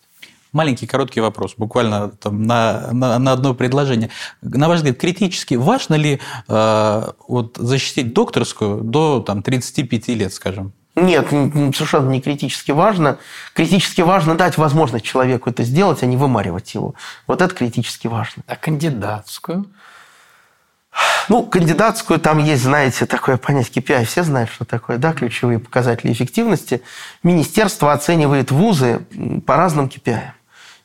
Маленький 0.52 0.86
короткий 0.86 1.20
вопрос, 1.20 1.54
буквально 1.56 2.08
там, 2.08 2.42
на, 2.42 2.92
на, 2.92 3.18
на 3.20 3.32
одно 3.32 3.54
предложение. 3.54 4.10
На 4.42 4.68
ваш 4.68 4.78
взгляд, 4.78 4.98
критически 4.98 5.54
важно 5.54 5.94
ли 5.94 6.20
э, 6.48 7.12
вот, 7.28 7.56
защитить 7.56 8.12
докторскую 8.12 8.82
до 8.82 9.20
там, 9.20 9.44
35 9.44 10.08
лет, 10.08 10.32
скажем? 10.34 10.72
Нет, 11.00 11.28
совершенно 11.28 12.08
не 12.10 12.20
критически 12.20 12.70
важно. 12.70 13.18
Критически 13.54 14.00
важно 14.00 14.34
дать 14.34 14.58
возможность 14.58 15.04
человеку 15.04 15.50
это 15.50 15.62
сделать, 15.62 16.02
а 16.02 16.06
не 16.06 16.16
вымаривать 16.16 16.74
его. 16.74 16.94
Вот 17.26 17.42
это 17.42 17.54
критически 17.54 18.06
важно. 18.06 18.42
А 18.46 18.56
кандидатскую? 18.56 19.66
Ну, 21.28 21.44
кандидатскую, 21.44 22.18
там 22.18 22.38
есть, 22.38 22.64
знаете, 22.64 23.06
такое 23.06 23.36
понятие 23.36 23.82
KPI, 23.82 24.04
все 24.04 24.24
знают, 24.24 24.50
что 24.50 24.64
такое, 24.64 24.98
да, 24.98 25.12
ключевые 25.12 25.60
показатели 25.60 26.12
эффективности. 26.12 26.82
Министерство 27.22 27.92
оценивает 27.92 28.50
вузы 28.50 29.06
по 29.46 29.56
разным 29.56 29.86
KPI 29.86 30.32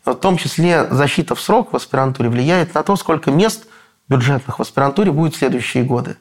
в 0.05 0.15
том 0.15 0.37
числе 0.37 0.87
защита 0.91 1.35
в 1.35 1.41
срок 1.41 1.73
в 1.73 1.75
аспирантуре 1.75 2.29
влияет 2.29 2.73
на 2.73 2.83
то, 2.83 2.95
сколько 2.95 3.31
мест 3.31 3.65
бюджетных 4.07 4.59
в 4.59 4.61
аспирантуре 4.61 5.11
будет 5.11 5.33
в 5.33 5.37
следующие 5.37 5.83
годы. 5.83 6.17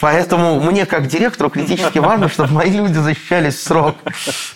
Поэтому 0.00 0.60
мне, 0.60 0.86
как 0.86 1.08
директору, 1.08 1.50
критически 1.50 1.98
важно, 1.98 2.28
чтобы 2.28 2.52
мои 2.52 2.70
люди 2.70 2.98
защищались 2.98 3.56
в 3.56 3.62
срок. 3.62 3.96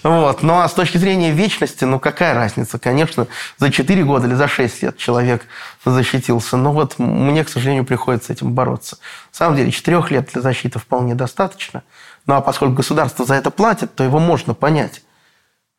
Вот. 0.05 0.43
Ну, 0.43 0.61
а 0.61 0.69
с 0.69 0.73
точки 0.73 0.99
зрения 0.99 1.33
вечности, 1.33 1.85
ну, 1.85 1.99
какая 1.99 2.35
разница? 2.35 2.79
Конечно, 2.79 3.27
за 3.59 3.73
4 3.73 4.05
года 4.05 4.29
или 4.29 4.35
за 4.35 4.47
6 4.47 4.83
лет 4.83 4.97
человек 4.99 5.45
защитился. 5.85 6.57
Но 6.57 6.73
вот 6.73 6.99
мне, 6.99 7.45
к 7.45 7.49
сожалению, 7.49 7.85
приходится 7.85 8.29
с 8.29 8.37
этим 8.37 8.53
бороться. 8.53 8.99
На 9.33 9.37
самом 9.37 9.57
деле, 9.57 9.73
4 9.73 10.05
лет 10.11 10.31
для 10.33 10.43
защиты 10.43 10.79
вполне 10.79 11.17
достаточно. 11.17 11.83
Ну, 12.27 12.35
а 12.35 12.41
поскольку 12.41 12.75
государство 12.75 13.25
за 13.25 13.35
это 13.35 13.51
платит, 13.51 13.95
то 13.97 14.05
его 14.05 14.21
можно 14.21 14.55
понять. 14.55 15.03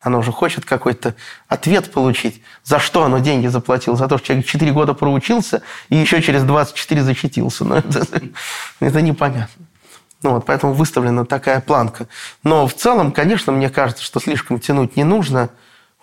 Оно 0.04 0.20
уже 0.20 0.34
хочет 0.34 0.66
какой-то 0.66 1.16
ответ 1.48 1.92
получить. 1.92 2.42
За 2.64 2.80
что 2.80 3.04
оно 3.04 3.20
деньги 3.20 3.48
заплатило? 3.48 3.96
За 3.96 4.10
то, 4.10 4.18
что 4.18 4.28
человек 4.28 4.46
4 4.46 4.72
года 4.74 4.94
проучился 4.94 5.62
и 5.88 5.96
еще 5.96 6.22
через 6.22 6.44
24 6.44 7.02
защитился. 7.04 7.64
Но 7.64 7.78
это, 7.78 8.06
это 8.82 9.02
непонятно. 9.02 9.66
Ну 10.22 10.32
вот, 10.32 10.46
поэтому 10.46 10.74
выставлена 10.74 11.26
такая 11.26 11.62
планка. 11.62 12.08
Но 12.44 12.68
в 12.68 12.74
целом, 12.74 13.14
конечно, 13.14 13.54
мне 13.54 13.70
кажется, 13.70 14.04
что 14.04 14.20
слишком 14.20 14.60
тянуть 14.60 14.98
не 14.98 15.06
нужно. 15.06 15.50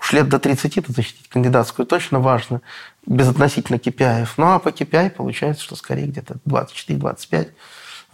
Уж 0.01 0.13
лет 0.13 0.31
до 0.31 0.39
30-то 0.39 0.93
защитить 0.93 1.29
кандидатскую 1.29 1.85
точно 1.85 2.21
важно, 2.21 2.63
безотносительно 3.07 3.77
KPI. 3.77 4.27
Ну 4.39 4.47
а 4.47 4.59
по 4.59 4.69
KPI 4.69 5.11
получается, 5.11 5.63
что 5.63 5.77
скорее 5.77 6.07
где-то 6.07 6.37
24-25. 6.47 7.49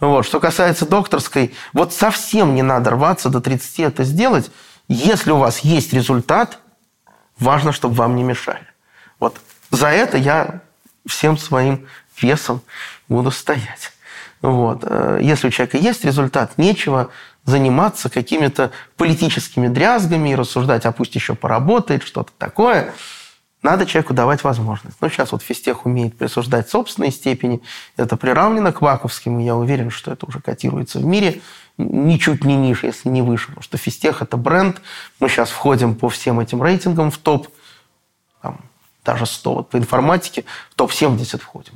Вот. 0.01 0.25
Что 0.25 0.41
касается 0.41 0.85
докторской, 0.85 1.53
вот 1.71 1.93
совсем 1.93 2.55
не 2.55 2.61
надо 2.61 2.89
рваться 2.89 3.29
до 3.29 3.39
30 3.39 3.79
это 3.79 4.03
сделать, 4.03 4.51
если 4.87 5.31
у 5.31 5.37
вас 5.37 5.59
есть 5.59 5.93
результат, 5.93 6.59
важно, 7.37 7.71
чтобы 7.71 7.95
вам 7.95 8.15
не 8.15 8.23
мешали. 8.23 8.67
Вот 9.19 9.39
за 9.69 9.87
это 9.87 10.17
я 10.17 10.61
всем 11.05 11.37
своим 11.37 11.87
весом 12.21 12.61
буду 13.07 13.31
стоять. 13.31 13.91
Вот. 14.41 14.83
Э, 14.83 15.19
если 15.21 15.47
у 15.47 15.51
человека 15.51 15.77
есть 15.77 16.05
результат, 16.05 16.57
нечего 16.57 17.09
заниматься 17.45 18.09
какими-то 18.09 18.71
политическими 18.97 19.67
дрязгами 19.67 20.29
и 20.29 20.35
рассуждать, 20.35 20.85
а 20.85 20.91
пусть 20.91 21.15
еще 21.15 21.33
поработает, 21.33 22.03
что-то 22.03 22.31
такое. 22.37 22.93
Надо 23.63 23.85
человеку 23.85 24.13
давать 24.13 24.43
возможность. 24.43 24.97
Ну, 25.01 25.09
сейчас 25.09 25.31
вот 25.31 25.41
физтех 25.41 25.85
умеет 25.85 26.17
присуждать 26.17 26.69
собственные 26.69 27.11
степени. 27.11 27.61
Это 27.95 28.15
приравнено 28.15 28.71
к 28.71 28.81
ваковским, 28.81 29.39
и 29.39 29.45
я 29.45 29.55
уверен, 29.55 29.89
что 29.89 30.11
это 30.11 30.25
уже 30.27 30.39
котируется 30.41 30.99
в 30.99 31.05
мире 31.05 31.41
ничуть 31.77 32.43
не 32.43 32.55
ниже, 32.55 32.87
если 32.87 33.09
не 33.09 33.21
выше. 33.21 33.47
Потому 33.47 33.63
что 33.63 33.77
физтех– 33.77 34.21
это 34.23 34.37
бренд. 34.37 34.81
Мы 35.19 35.29
сейчас 35.29 35.49
входим 35.49 35.95
по 35.95 36.09
всем 36.09 36.39
этим 36.39 36.61
рейтингам 36.61 37.11
в 37.11 37.17
топ, 37.17 37.47
там, 38.41 38.59
даже 39.03 39.25
100. 39.25 39.53
Вот 39.53 39.69
по 39.69 39.77
информатике 39.77 40.45
в 40.71 40.75
топ-70 40.75 41.39
входим. 41.39 41.73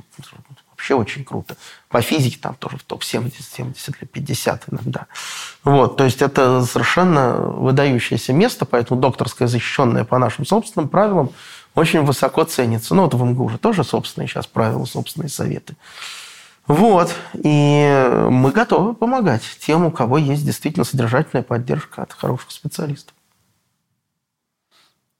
Вообще 0.70 0.94
очень 0.94 1.24
круто. 1.24 1.56
По 1.88 2.02
физике 2.02 2.38
там 2.40 2.56
тоже 2.56 2.76
в 2.76 2.82
топ-70, 2.82 3.34
70 3.40 3.96
или 4.00 4.04
50 4.04 4.64
иногда. 4.72 5.06
Вот, 5.62 5.96
то 5.96 6.04
есть 6.04 6.22
это 6.22 6.64
совершенно 6.64 7.36
выдающееся 7.36 8.32
место, 8.32 8.64
поэтому 8.64 9.00
докторское, 9.00 9.46
защищенное 9.46 10.04
по 10.04 10.18
нашим 10.18 10.44
собственным 10.44 10.88
правилам, 10.88 11.30
очень 11.76 12.02
высоко 12.02 12.42
ценится. 12.44 12.94
Ну, 12.96 13.04
вот 13.04 13.14
в 13.14 13.24
МГУ 13.24 13.44
уже 13.44 13.58
тоже 13.58 13.84
собственные 13.84 14.28
сейчас 14.28 14.46
правила, 14.48 14.84
собственные 14.84 15.28
советы. 15.28 15.74
Вот. 16.66 17.14
И 17.34 18.26
мы 18.30 18.52
готовы 18.52 18.94
помогать 18.94 19.42
тем, 19.60 19.84
у 19.84 19.90
кого 19.90 20.18
есть 20.18 20.44
действительно 20.44 20.84
содержательная 20.84 21.42
поддержка 21.42 22.02
от 22.02 22.12
хороших 22.12 22.50
специалистов. 22.50 23.14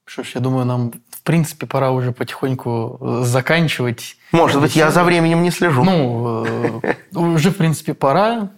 Что 0.05 0.23
ж, 0.23 0.31
я 0.35 0.41
думаю, 0.41 0.65
нам 0.65 0.91
в 1.09 1.21
принципе 1.23 1.65
пора 1.65 1.91
уже 1.91 2.11
потихоньку 2.11 2.97
э, 2.99 3.23
заканчивать. 3.25 4.17
Может 4.31 4.61
быть, 4.61 4.75
я 4.75 4.91
за 4.91 5.03
временем 5.03 5.41
не 5.41 5.51
слежу. 5.51 5.83
Ну, 5.83 6.45
э, 6.45 6.95
уже 7.15 7.51
в 7.51 7.57
принципе 7.57 7.93
пора. 7.93 8.49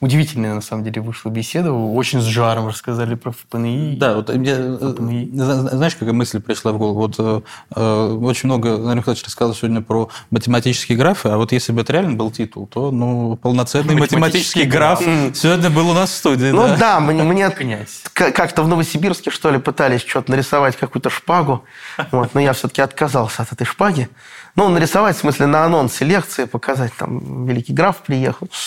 Удивительная, 0.00 0.54
на 0.54 0.60
самом 0.60 0.84
деле, 0.84 1.00
вышла 1.00 1.30
беседа. 1.30 1.72
Очень 1.72 2.20
с 2.20 2.24
жаром 2.24 2.68
рассказали 2.68 3.14
про 3.14 3.30
ФПНИ. 3.32 3.96
Да, 3.96 4.16
вот 4.16 4.28
мне, 4.28 4.54
ФПНИ. 4.54 5.30
знаешь, 5.32 5.96
какая 5.96 6.12
мысль 6.12 6.38
пришла 6.38 6.72
в 6.72 6.78
голову? 6.78 7.00
Вот 7.00 7.14
э, 7.18 7.40
э 7.74 8.18
очень 8.20 8.48
много, 8.48 8.70
наверное, 8.72 8.96
Михайлович 8.96 9.24
рассказал 9.24 9.54
сегодня 9.54 9.80
про 9.80 10.10
математические 10.30 10.98
графы, 10.98 11.30
а 11.30 11.38
вот 11.38 11.52
если 11.52 11.72
бы 11.72 11.80
это 11.80 11.94
реально 11.94 12.12
был 12.12 12.30
титул, 12.30 12.66
то 12.66 12.90
ну, 12.90 13.36
полноценный 13.36 13.94
математический, 13.94 14.64
математический 14.64 14.64
граф 14.64 15.00
сегодня 15.34 15.70
был 15.70 15.88
у 15.88 15.94
нас 15.94 16.10
в 16.10 16.14
студии. 16.14 16.50
Ну 16.50 16.66
да, 16.66 16.76
да 16.76 17.00
мне, 17.00 17.22
мне 17.22 17.50
как-то 18.12 18.62
в 18.62 18.68
Новосибирске, 18.68 19.30
что 19.30 19.50
ли, 19.50 19.58
пытались 19.58 20.02
что-то 20.02 20.30
нарисовать, 20.30 20.76
какую-то 20.76 21.08
шпагу, 21.08 21.64
вот, 22.10 22.34
но 22.34 22.40
я 22.40 22.52
все-таки 22.52 22.82
отказался 22.82 23.42
от 23.42 23.52
этой 23.52 23.64
шпаги. 23.64 24.10
Ну, 24.56 24.70
нарисовать, 24.70 25.16
в 25.16 25.20
смысле, 25.20 25.46
на 25.46 25.64
анонсе 25.64 26.06
лекции, 26.06 26.46
показать, 26.46 26.92
там, 26.96 27.46
великий 27.46 27.74
граф 27.74 27.98
приехал. 27.98 28.48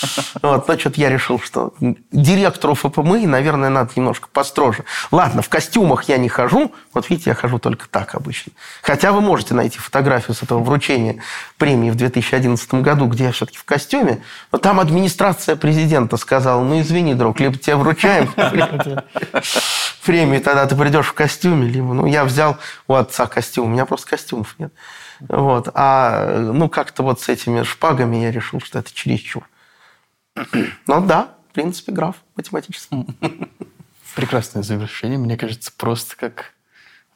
Вот, 0.42 0.68
но 0.68 0.80
что-то 0.80 1.02
я 1.02 1.10
решил, 1.10 1.40
что 1.40 1.74
директору 2.12 2.74
ФПМИ, 2.76 3.28
наверное, 3.28 3.70
надо 3.70 3.92
немножко 3.96 4.28
построже. 4.32 4.86
Ладно, 5.12 5.42
в 5.42 5.50
костюмах 5.50 6.04
я 6.04 6.18
не 6.18 6.30
хожу. 6.30 6.72
Вот 6.94 7.10
видите, 7.10 7.32
я 7.32 7.36
хожу 7.36 7.60
только 7.60 7.88
так 7.90 8.16
обычно. 8.16 8.54
Хотя 8.82 9.12
вы 9.12 9.22
можете 9.22 9.54
найти 9.54 9.80
фотографию 9.80 10.36
с 10.36 10.44
этого 10.44 10.64
вручения 10.64 11.22
премии 11.58 11.90
в 11.90 11.96
2011 11.96 12.74
году, 12.76 13.08
где 13.08 13.26
я 13.26 13.32
все-таки 13.32 13.58
в 13.58 13.66
костюме. 13.66 14.22
Но 14.52 14.60
там 14.60 14.80
администрация 14.80 15.56
президента 15.56 16.18
сказала, 16.18 16.64
ну, 16.64 16.80
извини, 16.80 17.16
друг, 17.16 17.40
либо 17.40 17.58
тебя 17.58 17.78
вручаем, 17.78 18.32
премию, 20.06 20.42
тогда 20.42 20.66
ты 20.66 20.76
придешь 20.76 21.08
в 21.08 21.14
костюме, 21.14 21.68
либо, 21.68 21.94
ну, 21.94 22.06
я 22.06 22.24
взял 22.24 22.58
у 22.88 22.94
отца 22.94 23.26
костюм, 23.28 23.66
у 23.66 23.70
меня 23.70 23.86
просто 23.86 24.10
костюмов 24.10 24.56
нет. 24.58 24.72
Вот. 25.20 25.70
А, 25.74 26.40
ну, 26.40 26.70
как-то 26.70 27.04
вот 27.04 27.20
с 27.20 27.30
этими 27.30 27.64
шпагами 27.64 28.18
я 28.18 28.32
решил, 28.32 28.60
что 28.62 28.80
это 28.80 28.94
чересчур. 28.94 29.48
Ну, 30.88 31.06
да, 31.06 31.36
в 31.50 31.54
принципе, 31.54 31.92
граф 31.92 32.16
математический. 32.36 33.06
Прекрасное 34.16 34.64
завершение, 34.64 35.18
мне 35.18 35.38
кажется, 35.38 35.72
просто 35.76 36.16
как 36.16 36.54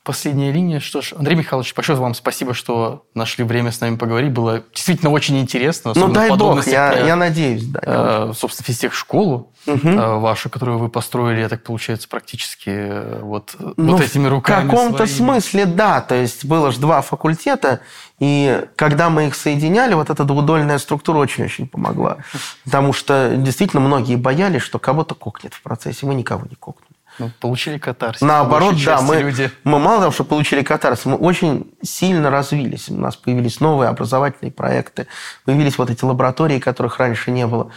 Последняя 0.03 0.51
линия. 0.51 0.81
Что 0.81 1.01
ж, 1.01 1.13
Андрей 1.13 1.35
Михайлович, 1.35 1.73
большое 1.73 1.97
вам 1.97 2.13
спасибо, 2.13 2.53
что 2.53 3.05
нашли 3.13 3.45
время 3.45 3.71
с 3.71 3.79
нами 3.79 3.95
поговорить. 3.95 4.33
Было 4.33 4.61
действительно 4.73 5.11
очень 5.11 5.39
интересно. 5.39 5.93
Ну, 5.95 6.09
дай 6.09 6.29
бог, 6.29 6.67
я, 6.67 6.91
про, 6.91 7.05
я 7.05 7.15
надеюсь. 7.15 7.63
Да, 7.63 7.79
э, 7.81 8.33
собственно, 8.35 8.65
физтех-школу 8.65 9.53
угу. 9.65 9.87
э, 9.87 10.17
вашу, 10.17 10.49
которую 10.49 10.77
вы 10.77 10.89
построили, 10.89 11.39
я 11.39 11.47
так 11.47 11.63
получается, 11.63 12.09
практически 12.09 12.69
э, 12.69 13.19
вот, 13.21 13.55
ну, 13.77 13.93
вот 13.93 14.01
этими 14.01 14.27
руками 14.27 14.67
В 14.67 14.71
каком-то 14.71 15.07
смысле, 15.07 15.65
да. 15.65 16.01
То 16.01 16.15
есть 16.15 16.43
было 16.43 16.73
же 16.73 16.79
два 16.79 17.01
факультета, 17.01 17.79
и 18.19 18.65
когда 18.75 19.09
мы 19.09 19.27
их 19.27 19.35
соединяли, 19.35 19.93
вот 19.93 20.09
эта 20.09 20.25
двудольная 20.25 20.79
структура 20.79 21.17
очень-очень 21.19 21.67
помогла. 21.67 22.17
Потому 22.65 22.91
что 22.91 23.35
действительно 23.37 23.81
многие 23.81 24.17
боялись, 24.17 24.61
что 24.61 24.79
кого-то 24.79 25.15
кокнет 25.15 25.53
в 25.53 25.61
процессе. 25.61 26.05
Мы 26.05 26.13
никого 26.13 26.45
не 26.49 26.55
кокнули. 26.55 26.92
Ну, 27.19 27.31
получили 27.39 27.77
катарсис. 27.77 28.21
Наоборот, 28.21 28.75
да, 28.83 29.01
мы, 29.01 29.17
люди. 29.17 29.51
мы 29.63 29.79
мало 29.79 29.99
того, 29.99 30.11
что 30.11 30.23
получили 30.23 30.63
катарсис, 30.63 31.05
мы 31.05 31.15
очень 31.15 31.73
сильно 31.81 32.29
развились. 32.29 32.89
У 32.89 32.95
нас 32.95 33.15
появились 33.15 33.59
новые 33.59 33.89
образовательные 33.89 34.51
проекты, 34.51 35.07
появились 35.45 35.77
вот 35.77 35.89
эти 35.89 36.03
лаборатории, 36.03 36.59
которых 36.59 36.97
раньше 36.97 37.31
не 37.31 37.45
было. 37.45 37.71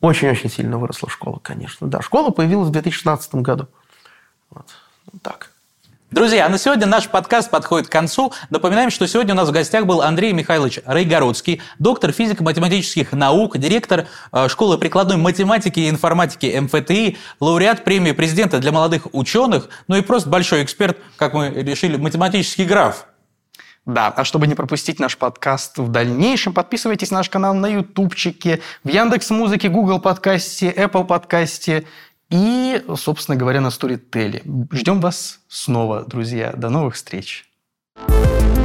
Очень-очень 0.00 0.50
сильно 0.50 0.78
выросла 0.78 1.10
школа, 1.10 1.38
конечно. 1.42 1.86
Да, 1.86 2.00
школа 2.00 2.30
появилась 2.30 2.68
в 2.68 2.72
2016 2.72 3.34
году. 3.36 3.68
Вот. 4.50 4.66
Так. 5.22 5.49
Друзья, 6.10 6.48
на 6.48 6.58
сегодня 6.58 6.88
наш 6.88 7.08
подкаст 7.08 7.52
подходит 7.52 7.86
к 7.86 7.92
концу. 7.92 8.32
Напоминаем, 8.50 8.90
что 8.90 9.06
сегодня 9.06 9.32
у 9.32 9.36
нас 9.36 9.48
в 9.48 9.52
гостях 9.52 9.86
был 9.86 10.02
Андрей 10.02 10.32
Михайлович 10.32 10.80
Рейгородский, 10.84 11.62
доктор 11.78 12.10
физико-математических 12.10 13.12
наук, 13.12 13.56
директор 13.58 14.08
э, 14.32 14.48
школы 14.48 14.76
прикладной 14.76 15.18
математики 15.18 15.78
и 15.78 15.88
информатики 15.88 16.58
МФТИ, 16.58 17.16
лауреат 17.38 17.84
премии 17.84 18.10
президента 18.10 18.58
для 18.58 18.72
молодых 18.72 19.06
ученых, 19.12 19.68
ну 19.86 19.98
и 19.98 20.00
просто 20.00 20.28
большой 20.28 20.64
эксперт, 20.64 20.98
как 21.16 21.32
мы 21.32 21.48
решили, 21.50 21.96
математический 21.96 22.64
граф. 22.64 23.06
Да, 23.86 24.08
а 24.08 24.24
чтобы 24.24 24.48
не 24.48 24.54
пропустить 24.54 24.98
наш 24.98 25.16
подкаст 25.16 25.78
в 25.78 25.88
дальнейшем, 25.88 26.52
подписывайтесь 26.52 27.12
на 27.12 27.18
наш 27.18 27.30
канал 27.30 27.54
на 27.54 27.66
ютубчике, 27.66 28.60
в 28.82 28.88
Яндекс 28.88 29.30
Музыке, 29.30 29.68
Google 29.68 30.00
подкасте, 30.00 30.70
Apple 30.70 31.06
подкасте 31.06 31.86
и, 32.30 32.82
собственно 32.96 33.36
говоря, 33.36 33.60
на 33.60 33.68
Storytel. 33.68 34.68
Ждем 34.72 35.00
вас 35.00 35.40
снова, 35.48 36.04
друзья. 36.04 36.52
До 36.56 36.70
новых 36.70 36.94
встреч. 36.94 37.46
thank 37.96 38.56
you 38.56 38.59